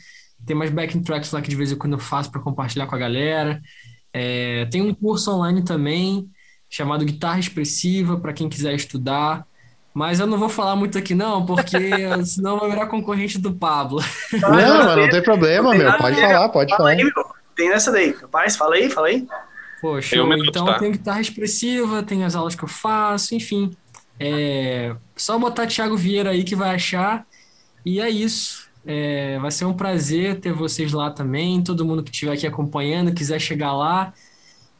Tem 0.44 0.54
mais 0.54 0.70
backing 0.70 1.02
tracks 1.02 1.32
lá 1.32 1.40
que 1.40 1.48
de 1.48 1.56
vez 1.56 1.72
em 1.72 1.76
quando 1.76 1.94
eu 1.94 1.98
faço 1.98 2.30
para 2.30 2.40
compartilhar 2.40 2.86
com 2.86 2.94
a 2.94 2.98
galera. 2.98 3.60
É, 4.12 4.66
tem 4.66 4.82
um 4.82 4.94
curso 4.94 5.32
online 5.32 5.64
também 5.64 6.30
chamado 6.68 7.04
Guitarra 7.04 7.40
Expressiva 7.40 8.20
para 8.20 8.32
quem 8.32 8.48
quiser 8.48 8.74
estudar. 8.74 9.44
Mas 9.96 10.20
eu 10.20 10.26
não 10.26 10.36
vou 10.36 10.50
falar 10.50 10.76
muito 10.76 10.98
aqui, 10.98 11.14
não, 11.14 11.46
porque 11.46 11.78
senão 12.26 12.58
vai 12.58 12.68
virar 12.68 12.86
concorrente 12.86 13.38
do 13.38 13.54
Pablo. 13.54 13.98
Não, 14.30 14.50
mas 14.50 14.96
não 14.98 15.08
tem 15.08 15.22
problema, 15.22 15.74
meu. 15.74 15.90
Pode 15.96 16.20
falar, 16.20 16.50
pode 16.50 16.68
fala 16.68 16.90
falar. 16.90 16.90
Aí, 16.90 17.02
meu. 17.02 17.26
Tem 17.56 17.72
essa 17.72 17.90
daí. 17.90 18.14
Rapaz, 18.20 18.58
fala 18.58 18.74
aí, 18.74 18.90
fala 18.90 19.06
aí. 19.06 19.26
Poxa, 19.80 20.16
então 20.46 20.66
tá. 20.66 20.78
tem 20.78 20.92
guitarra 20.92 21.22
expressiva, 21.22 22.02
tem 22.02 22.24
as 22.24 22.36
aulas 22.36 22.54
que 22.54 22.62
eu 22.62 22.68
faço, 22.68 23.34
enfim. 23.34 23.74
É 24.20 24.94
só 25.16 25.38
botar 25.38 25.66
Thiago 25.66 25.96
Vieira 25.96 26.28
aí 26.28 26.44
que 26.44 26.54
vai 26.54 26.74
achar. 26.74 27.26
E 27.82 27.98
é 27.98 28.10
isso. 28.10 28.68
É, 28.84 29.38
vai 29.38 29.50
ser 29.50 29.64
um 29.64 29.72
prazer 29.72 30.40
ter 30.40 30.52
vocês 30.52 30.92
lá 30.92 31.10
também. 31.10 31.62
Todo 31.62 31.86
mundo 31.86 32.02
que 32.02 32.10
estiver 32.10 32.32
aqui 32.32 32.46
acompanhando, 32.46 33.14
quiser 33.14 33.40
chegar 33.40 33.72
lá. 33.72 34.12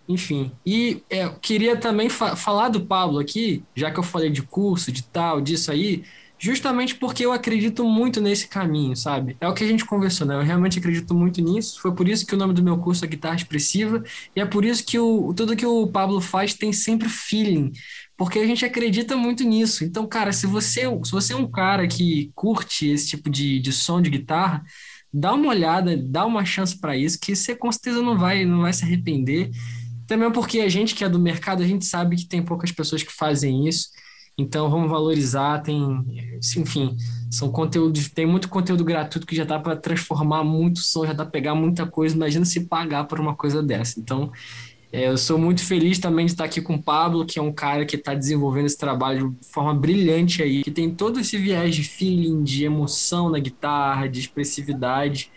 Enfim, 0.08 0.52
e 0.64 1.02
é, 1.10 1.28
queria 1.28 1.76
também 1.76 2.08
fa 2.08 2.36
falar 2.36 2.68
do 2.68 2.86
Pablo 2.86 3.18
aqui, 3.18 3.64
já 3.74 3.90
que 3.90 3.98
eu 3.98 4.04
falei 4.04 4.30
de 4.30 4.42
curso, 4.42 4.92
de 4.92 5.02
tal, 5.02 5.40
disso 5.40 5.70
aí, 5.72 6.04
justamente 6.38 6.94
porque 6.94 7.24
eu 7.24 7.32
acredito 7.32 7.84
muito 7.84 8.20
nesse 8.20 8.46
caminho, 8.46 8.94
sabe? 8.96 9.36
É 9.40 9.48
o 9.48 9.54
que 9.54 9.64
a 9.64 9.66
gente 9.66 9.84
conversou, 9.84 10.26
né? 10.26 10.36
Eu 10.36 10.42
realmente 10.42 10.78
acredito 10.78 11.14
muito 11.14 11.40
nisso. 11.40 11.80
Foi 11.80 11.94
por 11.94 12.08
isso 12.08 12.26
que 12.26 12.34
o 12.34 12.38
nome 12.38 12.54
do 12.54 12.62
meu 12.62 12.78
curso 12.78 13.04
é 13.04 13.08
Guitarra 13.08 13.36
Expressiva, 13.36 14.02
e 14.34 14.40
é 14.40 14.44
por 14.46 14.64
isso 14.64 14.84
que 14.84 14.98
o, 14.98 15.32
tudo 15.34 15.56
que 15.56 15.66
o 15.66 15.86
Pablo 15.88 16.20
faz 16.20 16.54
tem 16.54 16.72
sempre 16.72 17.08
feeling, 17.08 17.72
porque 18.16 18.38
a 18.38 18.46
gente 18.46 18.64
acredita 18.64 19.16
muito 19.16 19.44
nisso. 19.44 19.84
Então, 19.84 20.06
cara, 20.06 20.32
se 20.32 20.46
você, 20.46 20.82
se 21.02 21.10
você 21.10 21.32
é 21.32 21.36
um 21.36 21.50
cara 21.50 21.86
que 21.88 22.30
curte 22.34 22.88
esse 22.88 23.08
tipo 23.08 23.28
de, 23.30 23.58
de 23.60 23.72
som 23.72 24.00
de 24.00 24.10
guitarra, 24.10 24.62
dá 25.12 25.32
uma 25.34 25.48
olhada, 25.48 25.96
dá 25.96 26.24
uma 26.26 26.44
chance 26.44 26.78
para 26.78 26.96
isso, 26.96 27.18
que 27.18 27.34
você 27.34 27.56
com 27.56 27.72
certeza 27.72 28.02
não 28.02 28.18
vai, 28.18 28.44
não 28.44 28.60
vai 28.60 28.72
se 28.72 28.84
arrepender. 28.84 29.50
Também 30.06 30.30
porque 30.30 30.60
a 30.60 30.68
gente 30.68 30.94
que 30.94 31.04
é 31.04 31.08
do 31.08 31.18
mercado, 31.18 31.62
a 31.62 31.66
gente 31.66 31.84
sabe 31.84 32.16
que 32.16 32.26
tem 32.26 32.42
poucas 32.42 32.70
pessoas 32.70 33.02
que 33.02 33.12
fazem 33.12 33.66
isso. 33.68 33.88
Então 34.38 34.68
vamos 34.68 34.90
valorizar, 34.90 35.62
tem, 35.62 35.80
enfim, 36.56 36.94
são 37.30 37.50
conteúdos, 37.50 38.10
tem 38.10 38.26
muito 38.26 38.50
conteúdo 38.50 38.84
gratuito 38.84 39.26
que 39.26 39.34
já 39.34 39.44
dá 39.44 39.58
para 39.58 39.74
transformar 39.74 40.44
muito 40.44 40.80
som, 40.80 41.06
já 41.06 41.14
dá 41.14 41.24
para 41.24 41.32
pegar 41.32 41.54
muita 41.54 41.86
coisa. 41.86 42.14
Imagina 42.14 42.44
se 42.44 42.66
pagar 42.66 43.04
por 43.04 43.18
uma 43.18 43.34
coisa 43.34 43.62
dessa. 43.62 43.98
Então, 43.98 44.30
é, 44.92 45.08
eu 45.08 45.16
sou 45.16 45.38
muito 45.38 45.64
feliz 45.64 45.98
também 45.98 46.26
de 46.26 46.32
estar 46.32 46.44
aqui 46.44 46.60
com 46.60 46.74
o 46.74 46.82
Pablo, 46.82 47.24
que 47.24 47.38
é 47.38 47.42
um 47.42 47.52
cara 47.52 47.84
que 47.86 47.96
está 47.96 48.14
desenvolvendo 48.14 48.66
esse 48.66 48.78
trabalho 48.78 49.34
de 49.40 49.48
forma 49.48 49.74
brilhante 49.74 50.42
aí, 50.42 50.62
que 50.62 50.70
tem 50.70 50.90
todo 50.90 51.18
esse 51.18 51.36
viés 51.38 51.74
de 51.74 51.82
feeling, 51.82 52.42
de 52.44 52.64
emoção 52.64 53.30
na 53.30 53.38
guitarra, 53.38 54.06
de 54.06 54.20
expressividade. 54.20 55.30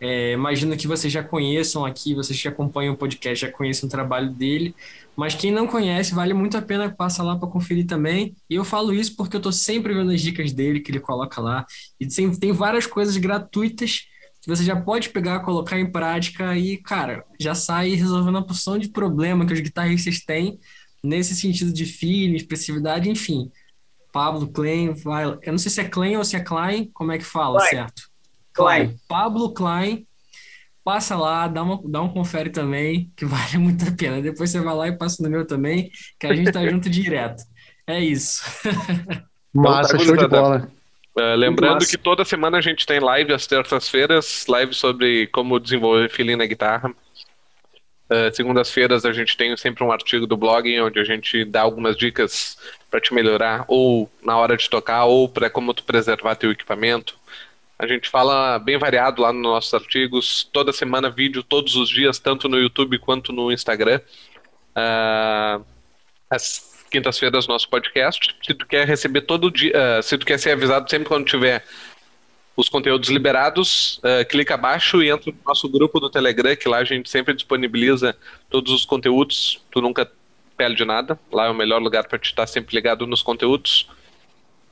É, 0.00 0.32
imagino 0.32 0.76
que 0.76 0.86
vocês 0.86 1.12
já 1.12 1.22
conheçam 1.22 1.84
aqui, 1.84 2.14
vocês 2.14 2.40
que 2.40 2.48
acompanham 2.48 2.94
o 2.94 2.96
podcast 2.96 3.46
já 3.46 3.50
conhecem 3.50 3.86
o 3.86 3.90
trabalho 3.90 4.30
dele, 4.30 4.74
mas 5.16 5.34
quem 5.34 5.50
não 5.50 5.66
conhece, 5.66 6.14
vale 6.14 6.34
muito 6.34 6.56
a 6.56 6.62
pena 6.62 6.90
passar 6.90 7.22
lá 7.22 7.36
para 7.36 7.48
conferir 7.48 7.86
também. 7.86 8.36
E 8.50 8.54
eu 8.54 8.64
falo 8.64 8.92
isso 8.92 9.16
porque 9.16 9.36
eu 9.36 9.38
estou 9.38 9.52
sempre 9.52 9.94
vendo 9.94 10.10
as 10.10 10.20
dicas 10.20 10.52
dele 10.52 10.80
que 10.80 10.90
ele 10.90 11.00
coloca 11.00 11.40
lá. 11.40 11.64
E 11.98 12.06
tem, 12.06 12.30
tem 12.32 12.52
várias 12.52 12.86
coisas 12.86 13.16
gratuitas 13.16 14.02
que 14.42 14.48
você 14.48 14.62
já 14.62 14.76
pode 14.76 15.08
pegar, 15.08 15.40
colocar 15.40 15.80
em 15.80 15.90
prática 15.90 16.56
e, 16.56 16.76
cara, 16.76 17.24
já 17.40 17.54
sai 17.54 17.94
resolvendo 17.94 18.36
uma 18.36 18.46
porção 18.46 18.78
de 18.78 18.88
problema 18.90 19.46
que 19.46 19.52
os 19.52 19.60
guitarristas 19.60 20.20
têm 20.20 20.60
nesse 21.02 21.34
sentido 21.34 21.72
de 21.72 21.86
feeling, 21.86 22.36
expressividade, 22.36 23.08
enfim. 23.08 23.50
Pablo 24.12 24.46
Klein, 24.48 24.92
vai, 24.92 25.24
eu 25.24 25.52
não 25.52 25.58
sei 25.58 25.70
se 25.70 25.80
é 25.80 25.84
Klein 25.84 26.16
ou 26.16 26.24
se 26.24 26.36
é 26.36 26.40
Klein, 26.40 26.90
como 26.92 27.12
é 27.12 27.18
que 27.18 27.24
fala, 27.24 27.58
Klein. 27.58 27.70
certo? 27.70 28.02
Klein. 28.56 28.96
Pablo 29.06 29.52
Klein. 29.52 30.06
Passa 30.82 31.16
lá, 31.16 31.48
dá, 31.48 31.64
uma, 31.64 31.80
dá 31.84 32.00
um 32.00 32.08
confere 32.08 32.48
também, 32.48 33.10
que 33.16 33.24
vale 33.26 33.58
muito 33.58 33.86
a 33.86 33.92
pena. 33.92 34.22
Depois 34.22 34.50
você 34.50 34.60
vai 34.60 34.74
lá 34.74 34.88
e 34.88 34.96
passa 34.96 35.22
no 35.22 35.28
meu 35.28 35.46
também, 35.46 35.90
que 36.18 36.26
a 36.26 36.34
gente 36.34 36.52
tá 36.52 36.64
junto 36.68 36.88
direto. 36.88 37.42
É 37.86 38.00
isso. 38.00 38.42
Massa, 39.52 39.96
então, 39.96 39.98
tá 39.98 40.04
show 40.04 40.16
de 40.16 40.28
bola. 40.28 40.70
Uh, 41.18 41.34
lembrando 41.34 41.86
que 41.86 41.96
toda 41.96 42.26
semana 42.26 42.58
a 42.58 42.60
gente 42.60 42.84
tem 42.84 43.00
live 43.00 43.32
às 43.32 43.46
terças-feiras, 43.46 44.44
live 44.46 44.74
sobre 44.74 45.26
como 45.28 45.58
desenvolver 45.58 46.10
feeling 46.10 46.36
na 46.36 46.44
guitarra. 46.44 46.90
Uh, 48.08 48.34
Segundas-feiras 48.34 49.04
a 49.06 49.12
gente 49.12 49.36
tem 49.36 49.56
sempre 49.56 49.82
um 49.82 49.90
artigo 49.90 50.26
do 50.26 50.36
blog 50.36 50.78
onde 50.80 51.00
a 51.00 51.04
gente 51.04 51.44
dá 51.44 51.62
algumas 51.62 51.96
dicas 51.96 52.58
para 52.90 53.00
te 53.00 53.14
melhorar, 53.14 53.64
ou 53.66 54.10
na 54.22 54.36
hora 54.36 54.56
de 54.56 54.68
tocar, 54.68 55.06
ou 55.06 55.28
para 55.28 55.48
como 55.48 55.72
tu 55.72 55.84
preservar 55.84 56.36
teu 56.36 56.50
equipamento. 56.50 57.18
A 57.78 57.86
gente 57.86 58.08
fala 58.08 58.58
bem 58.58 58.78
variado 58.78 59.20
lá 59.20 59.32
nos 59.32 59.42
nossos 59.42 59.74
artigos, 59.74 60.48
toda 60.50 60.72
semana 60.72 61.10
vídeo, 61.10 61.42
todos 61.42 61.76
os 61.76 61.90
dias, 61.90 62.18
tanto 62.18 62.48
no 62.48 62.58
YouTube 62.58 62.98
quanto 62.98 63.32
no 63.32 63.52
Instagram. 63.52 64.00
Uh, 64.70 65.64
as 66.30 66.84
quintas-feiras 66.90 67.46
nosso 67.46 67.68
podcast. 67.68 68.34
Se 68.42 68.54
tu 68.54 68.66
quer 68.66 68.86
receber 68.86 69.22
todo 69.22 69.50
dia, 69.50 69.72
uh, 69.72 70.02
se 70.02 70.16
tu 70.16 70.24
quer 70.24 70.38
ser 70.38 70.52
avisado 70.52 70.88
sempre 70.88 71.06
quando 71.06 71.26
tiver 71.26 71.64
os 72.56 72.70
conteúdos 72.70 73.10
liberados, 73.10 73.98
uh, 73.98 74.26
clica 74.26 74.54
abaixo 74.54 75.02
e 75.02 75.10
entra 75.10 75.30
no 75.30 75.38
nosso 75.46 75.68
grupo 75.68 76.00
do 76.00 76.08
Telegram, 76.08 76.56
que 76.56 76.68
lá 76.68 76.78
a 76.78 76.84
gente 76.84 77.10
sempre 77.10 77.34
disponibiliza 77.34 78.16
todos 78.48 78.72
os 78.72 78.86
conteúdos, 78.86 79.62
tu 79.70 79.82
nunca 79.82 80.10
perde 80.56 80.82
nada, 80.86 81.18
lá 81.30 81.46
é 81.46 81.50
o 81.50 81.54
melhor 81.54 81.82
lugar 81.82 82.08
para 82.08 82.18
te 82.18 82.30
estar 82.30 82.46
sempre 82.46 82.74
ligado 82.74 83.06
nos 83.06 83.20
conteúdos. 83.20 83.86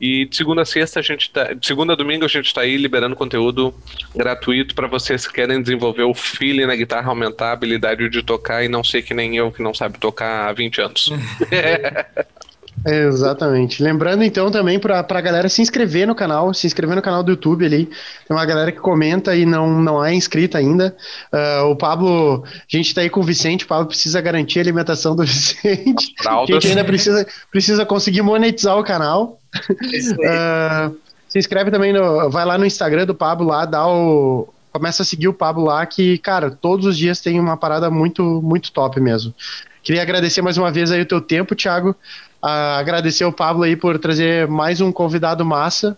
E 0.01 0.27
de 0.27 0.37
segunda 0.37 0.62
a 0.62 0.65
sexta, 0.65 0.99
a 1.01 1.03
gente 1.03 1.31
tá, 1.31 1.53
de 1.53 1.66
segunda 1.66 1.93
a 1.93 1.97
domingo, 1.97 2.25
a 2.25 2.29
gente 2.29 2.47
está 2.47 2.62
aí 2.62 2.77
liberando 2.77 3.15
conteúdo 3.15 3.73
gratuito 4.15 4.75
para 4.75 4.89
vocês 4.89 5.27
que 5.27 5.33
querem 5.33 5.62
desenvolver 5.62 6.03
o 6.03 6.12
feeling 6.12 6.66
na 6.66 6.75
guitarra, 6.75 7.09
aumentar 7.09 7.51
a 7.51 7.53
habilidade 7.53 8.09
de 8.09 8.23
tocar 8.23 8.65
e 8.65 8.69
não 8.69 8.83
ser 8.83 9.03
que 9.03 9.15
nem 9.15 9.37
eu 9.37 9.53
que 9.53 9.62
não 9.62 9.73
sabe 9.73 9.99
tocar 9.99 10.49
há 10.49 10.53
20 10.53 10.81
anos. 10.81 11.11
Exatamente. 12.86 13.82
Lembrando 13.82 14.24
então 14.24 14.51
também 14.51 14.78
para 14.78 15.01
a 15.09 15.20
galera 15.20 15.48
se 15.48 15.62
inscrever 15.62 16.06
no 16.06 16.14
canal, 16.14 16.52
se 16.52 16.66
inscrever 16.66 16.96
no 16.96 17.02
canal 17.02 17.22
do 17.22 17.30
YouTube 17.30 17.64
ali. 17.64 17.86
Tem 17.86 18.36
uma 18.36 18.44
galera 18.44 18.72
que 18.72 18.78
comenta 18.78 19.34
e 19.34 19.46
não, 19.46 19.80
não 19.80 20.05
é 20.05 20.14
inscrita 20.14 20.59
ainda. 20.59 20.94
Uh, 21.32 21.70
o 21.70 21.76
Pablo, 21.76 22.44
a 22.44 22.76
gente 22.76 22.88
está 22.88 23.01
aí 23.01 23.09
com 23.09 23.20
o 23.20 23.24
Vicente, 23.24 23.64
o 23.64 23.68
Pablo 23.68 23.86
precisa 23.86 24.20
garantir 24.20 24.59
a 24.59 24.62
alimentação 24.62 25.14
do 25.14 25.22
Vicente. 25.24 26.14
A 26.26 26.44
gente 26.46 26.68
ainda 26.68 26.84
precisa, 26.84 27.26
precisa 27.51 27.86
conseguir 27.86 28.22
monetizar 28.22 28.76
o 28.78 28.84
canal. 28.84 29.38
Uh, 29.55 30.96
se 31.28 31.38
inscreve 31.38 31.70
também 31.70 31.92
no. 31.92 32.28
Vai 32.30 32.44
lá 32.44 32.59
no 32.59 32.66
Instagram 32.66 33.06
do 33.06 33.14
Pablo 33.14 33.46
lá, 33.46 33.64
dá 33.64 33.86
o. 33.86 34.48
Começa 34.72 35.02
a 35.02 35.06
seguir 35.06 35.28
o 35.28 35.32
Pablo 35.32 35.64
lá, 35.64 35.86
que, 35.86 36.18
cara, 36.18 36.51
todos 36.51 36.84
os 36.84 36.98
dias 36.98 37.20
tem 37.20 37.38
uma 37.38 37.56
parada 37.56 37.88
muito, 37.88 38.42
muito 38.42 38.72
top 38.72 39.01
mesmo. 39.01 39.32
Queria 39.84 40.02
agradecer 40.02 40.42
mais 40.42 40.59
uma 40.59 40.72
vez 40.72 40.90
aí 40.90 41.01
o 41.02 41.06
teu 41.06 41.20
tempo, 41.20 41.55
Thiago 41.55 41.94
agradecer 42.45 43.25
o 43.25 43.33
Pablo 43.33 43.62
aí 43.62 43.75
por 43.75 43.99
trazer 43.99 44.47
mais 44.47 44.81
um 44.81 44.93
convidado 44.93 45.45
massa. 45.45 45.97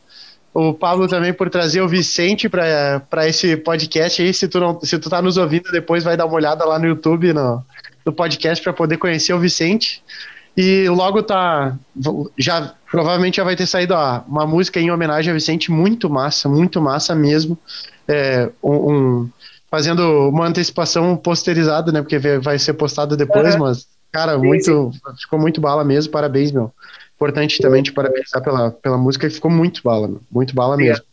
O 0.55 0.73
Pablo 0.73 1.09
também 1.09 1.32
por 1.32 1.51
trazer 1.51 1.81
o 1.81 1.89
Vicente 1.89 2.48
para 2.48 3.28
esse 3.28 3.56
podcast 3.56 4.23
aí. 4.23 4.32
Se 4.32 4.48
tu, 4.48 4.60
não, 4.60 4.81
se 4.81 4.98
tu 4.98 5.10
tá 5.10 5.20
nos 5.20 5.36
ouvindo, 5.36 5.70
depois 5.70 6.05
vai 6.05 6.16
dar 6.16 6.24
uma 6.24 6.35
olhada 6.35 6.64
lá 6.64 6.78
no 6.78 6.86
YouTube, 6.86 7.32
no, 7.32 7.62
no 8.05 8.12
podcast, 8.12 8.62
para 8.62 8.73
poder 8.73 8.97
conhecer 8.97 9.35
o 9.35 9.39
Vicente. 9.39 10.02
E 10.56 10.89
logo 10.89 11.23
tá. 11.23 11.77
Já 12.39 12.73
provavelmente 12.90 13.36
já 13.36 13.44
vai 13.44 13.56
ter 13.56 13.66
saído 13.66 13.93
ó, 13.94 14.23
uma 14.27 14.47
música 14.47 14.81
em 14.81 14.90
homenagem 14.90 15.31
a 15.31 15.35
Vicente, 15.35 15.70
muito 15.70 16.09
massa, 16.09 16.48
muito 16.48 16.81
massa 16.81 17.14
mesmo. 17.14 17.59
É, 18.09 18.48
um, 18.62 18.93
um, 18.93 19.31
fazendo 19.70 20.28
uma 20.31 20.47
antecipação 20.47 21.16
posterizada, 21.16 21.93
né? 21.93 22.01
Porque 22.01 22.18
vai 22.39 22.59
ser 22.59 22.73
postado 22.74 23.16
depois, 23.16 23.55
é. 23.56 23.59
mas 23.59 23.86
Cara, 24.12 24.34
sim, 24.34 24.46
muito. 24.46 24.90
Ficou 25.20 25.38
muito 25.38 25.60
bala 25.60 25.84
mesmo, 25.84 26.12
parabéns, 26.12 26.52
meu. 26.52 26.72
Importante 27.14 27.60
também 27.60 27.82
te 27.82 27.92
parabenizar 27.92 28.42
pela, 28.42 28.70
pela 28.70 28.98
música, 28.98 29.28
que 29.28 29.34
ficou 29.34 29.50
muito 29.50 29.80
bala, 29.82 30.06
meu. 30.06 30.20
Muito 30.30 30.54
bala 30.54 30.76
mesmo. 30.76 31.04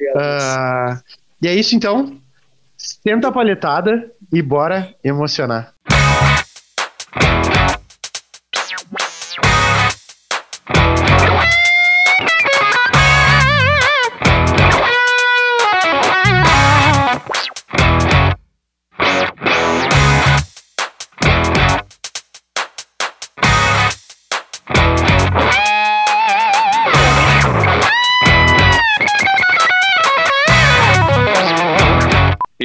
Uh, 0.00 1.00
e 1.40 1.48
é 1.48 1.54
isso 1.54 1.74
então. 1.74 2.16
Senta 2.76 3.28
a 3.28 3.32
palhetada 3.32 4.10
e 4.32 4.42
bora 4.42 4.94
emocionar. 5.04 5.72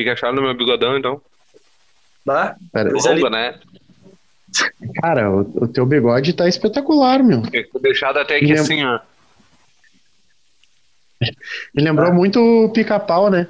Que 0.08 0.12
acharam 0.12 0.36
do 0.36 0.42
meu 0.42 0.56
bigodão, 0.56 0.98
então? 0.98 1.22
Bah, 2.26 2.56
Pera, 2.72 2.92
longo, 2.92 3.30
né? 3.30 3.60
Cara, 5.02 5.30
o, 5.30 5.42
o, 5.64 5.68
teu 5.68 5.86
bigode 5.86 6.32
tá 6.34 6.48
espetacular, 6.48 7.22
meu. 7.22 7.44
Ficou 7.44 7.82
deixado 7.82 8.18
até 8.18 8.38
aqui 8.38 8.54
assim, 8.54 8.84
ó. 8.86 9.00
Me 11.74 11.84
lembrou 11.84 12.10
ah. 12.10 12.14
muito 12.14 12.40
o 12.40 12.70
pica-pau, 12.72 13.30
né? 13.30 13.50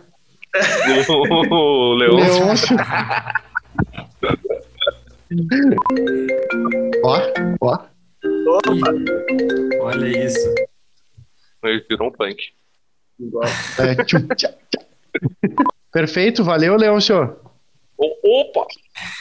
o 1.08 1.94
Leôncio. 1.94 2.76
ó, 7.04 7.20
ó. 7.62 7.74
Opa. 8.48 8.94
Olha 9.82 10.26
isso. 10.26 10.56
Ele 11.64 11.86
virou 11.88 12.08
um 12.08 12.12
punk. 12.12 12.42
É, 13.80 14.04
tchum, 14.04 14.28
tchá, 14.30 14.50
tchá. 14.70 15.68
Perfeito, 15.92 16.44
valeu, 16.44 16.76
Leôncio. 16.76 17.38
Opa! 17.98 18.68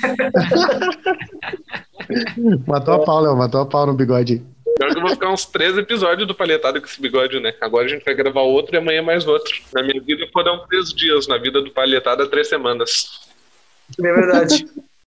matou 2.67 2.95
a 2.95 3.05
pau, 3.05 3.21
Léo, 3.21 3.37
matou 3.37 3.61
a 3.61 3.67
pau 3.67 3.87
no 3.87 3.95
bigode. 3.95 4.43
Pior 4.77 4.91
que 4.91 4.99
eu 4.99 5.03
vou 5.03 5.11
ficar 5.11 5.33
uns 5.33 5.47
três 5.47 5.79
episódios 5.79 6.29
do 6.29 6.35
palhetado 6.35 6.81
com 6.81 6.87
esse 6.87 7.01
bigode, 7.01 7.41
né? 7.41 7.55
Agora 7.63 7.87
a 7.87 7.89
gente 7.89 8.05
vai 8.05 8.15
gravar 8.15 8.43
outro 8.43 8.77
e 8.77 8.79
amanhã 8.79 9.01
mais 9.01 9.27
outro. 9.27 9.55
Na 9.73 9.83
minha 9.83 10.01
vida 10.03 10.29
foram 10.33 10.67
três 10.67 10.93
dias, 10.93 11.27
na 11.27 11.39
vida 11.39 11.63
do 11.63 11.71
palhetado, 11.71 12.29
três 12.29 12.49
semanas. 12.49 13.27
É 13.99 14.13
verdade. 14.13 14.67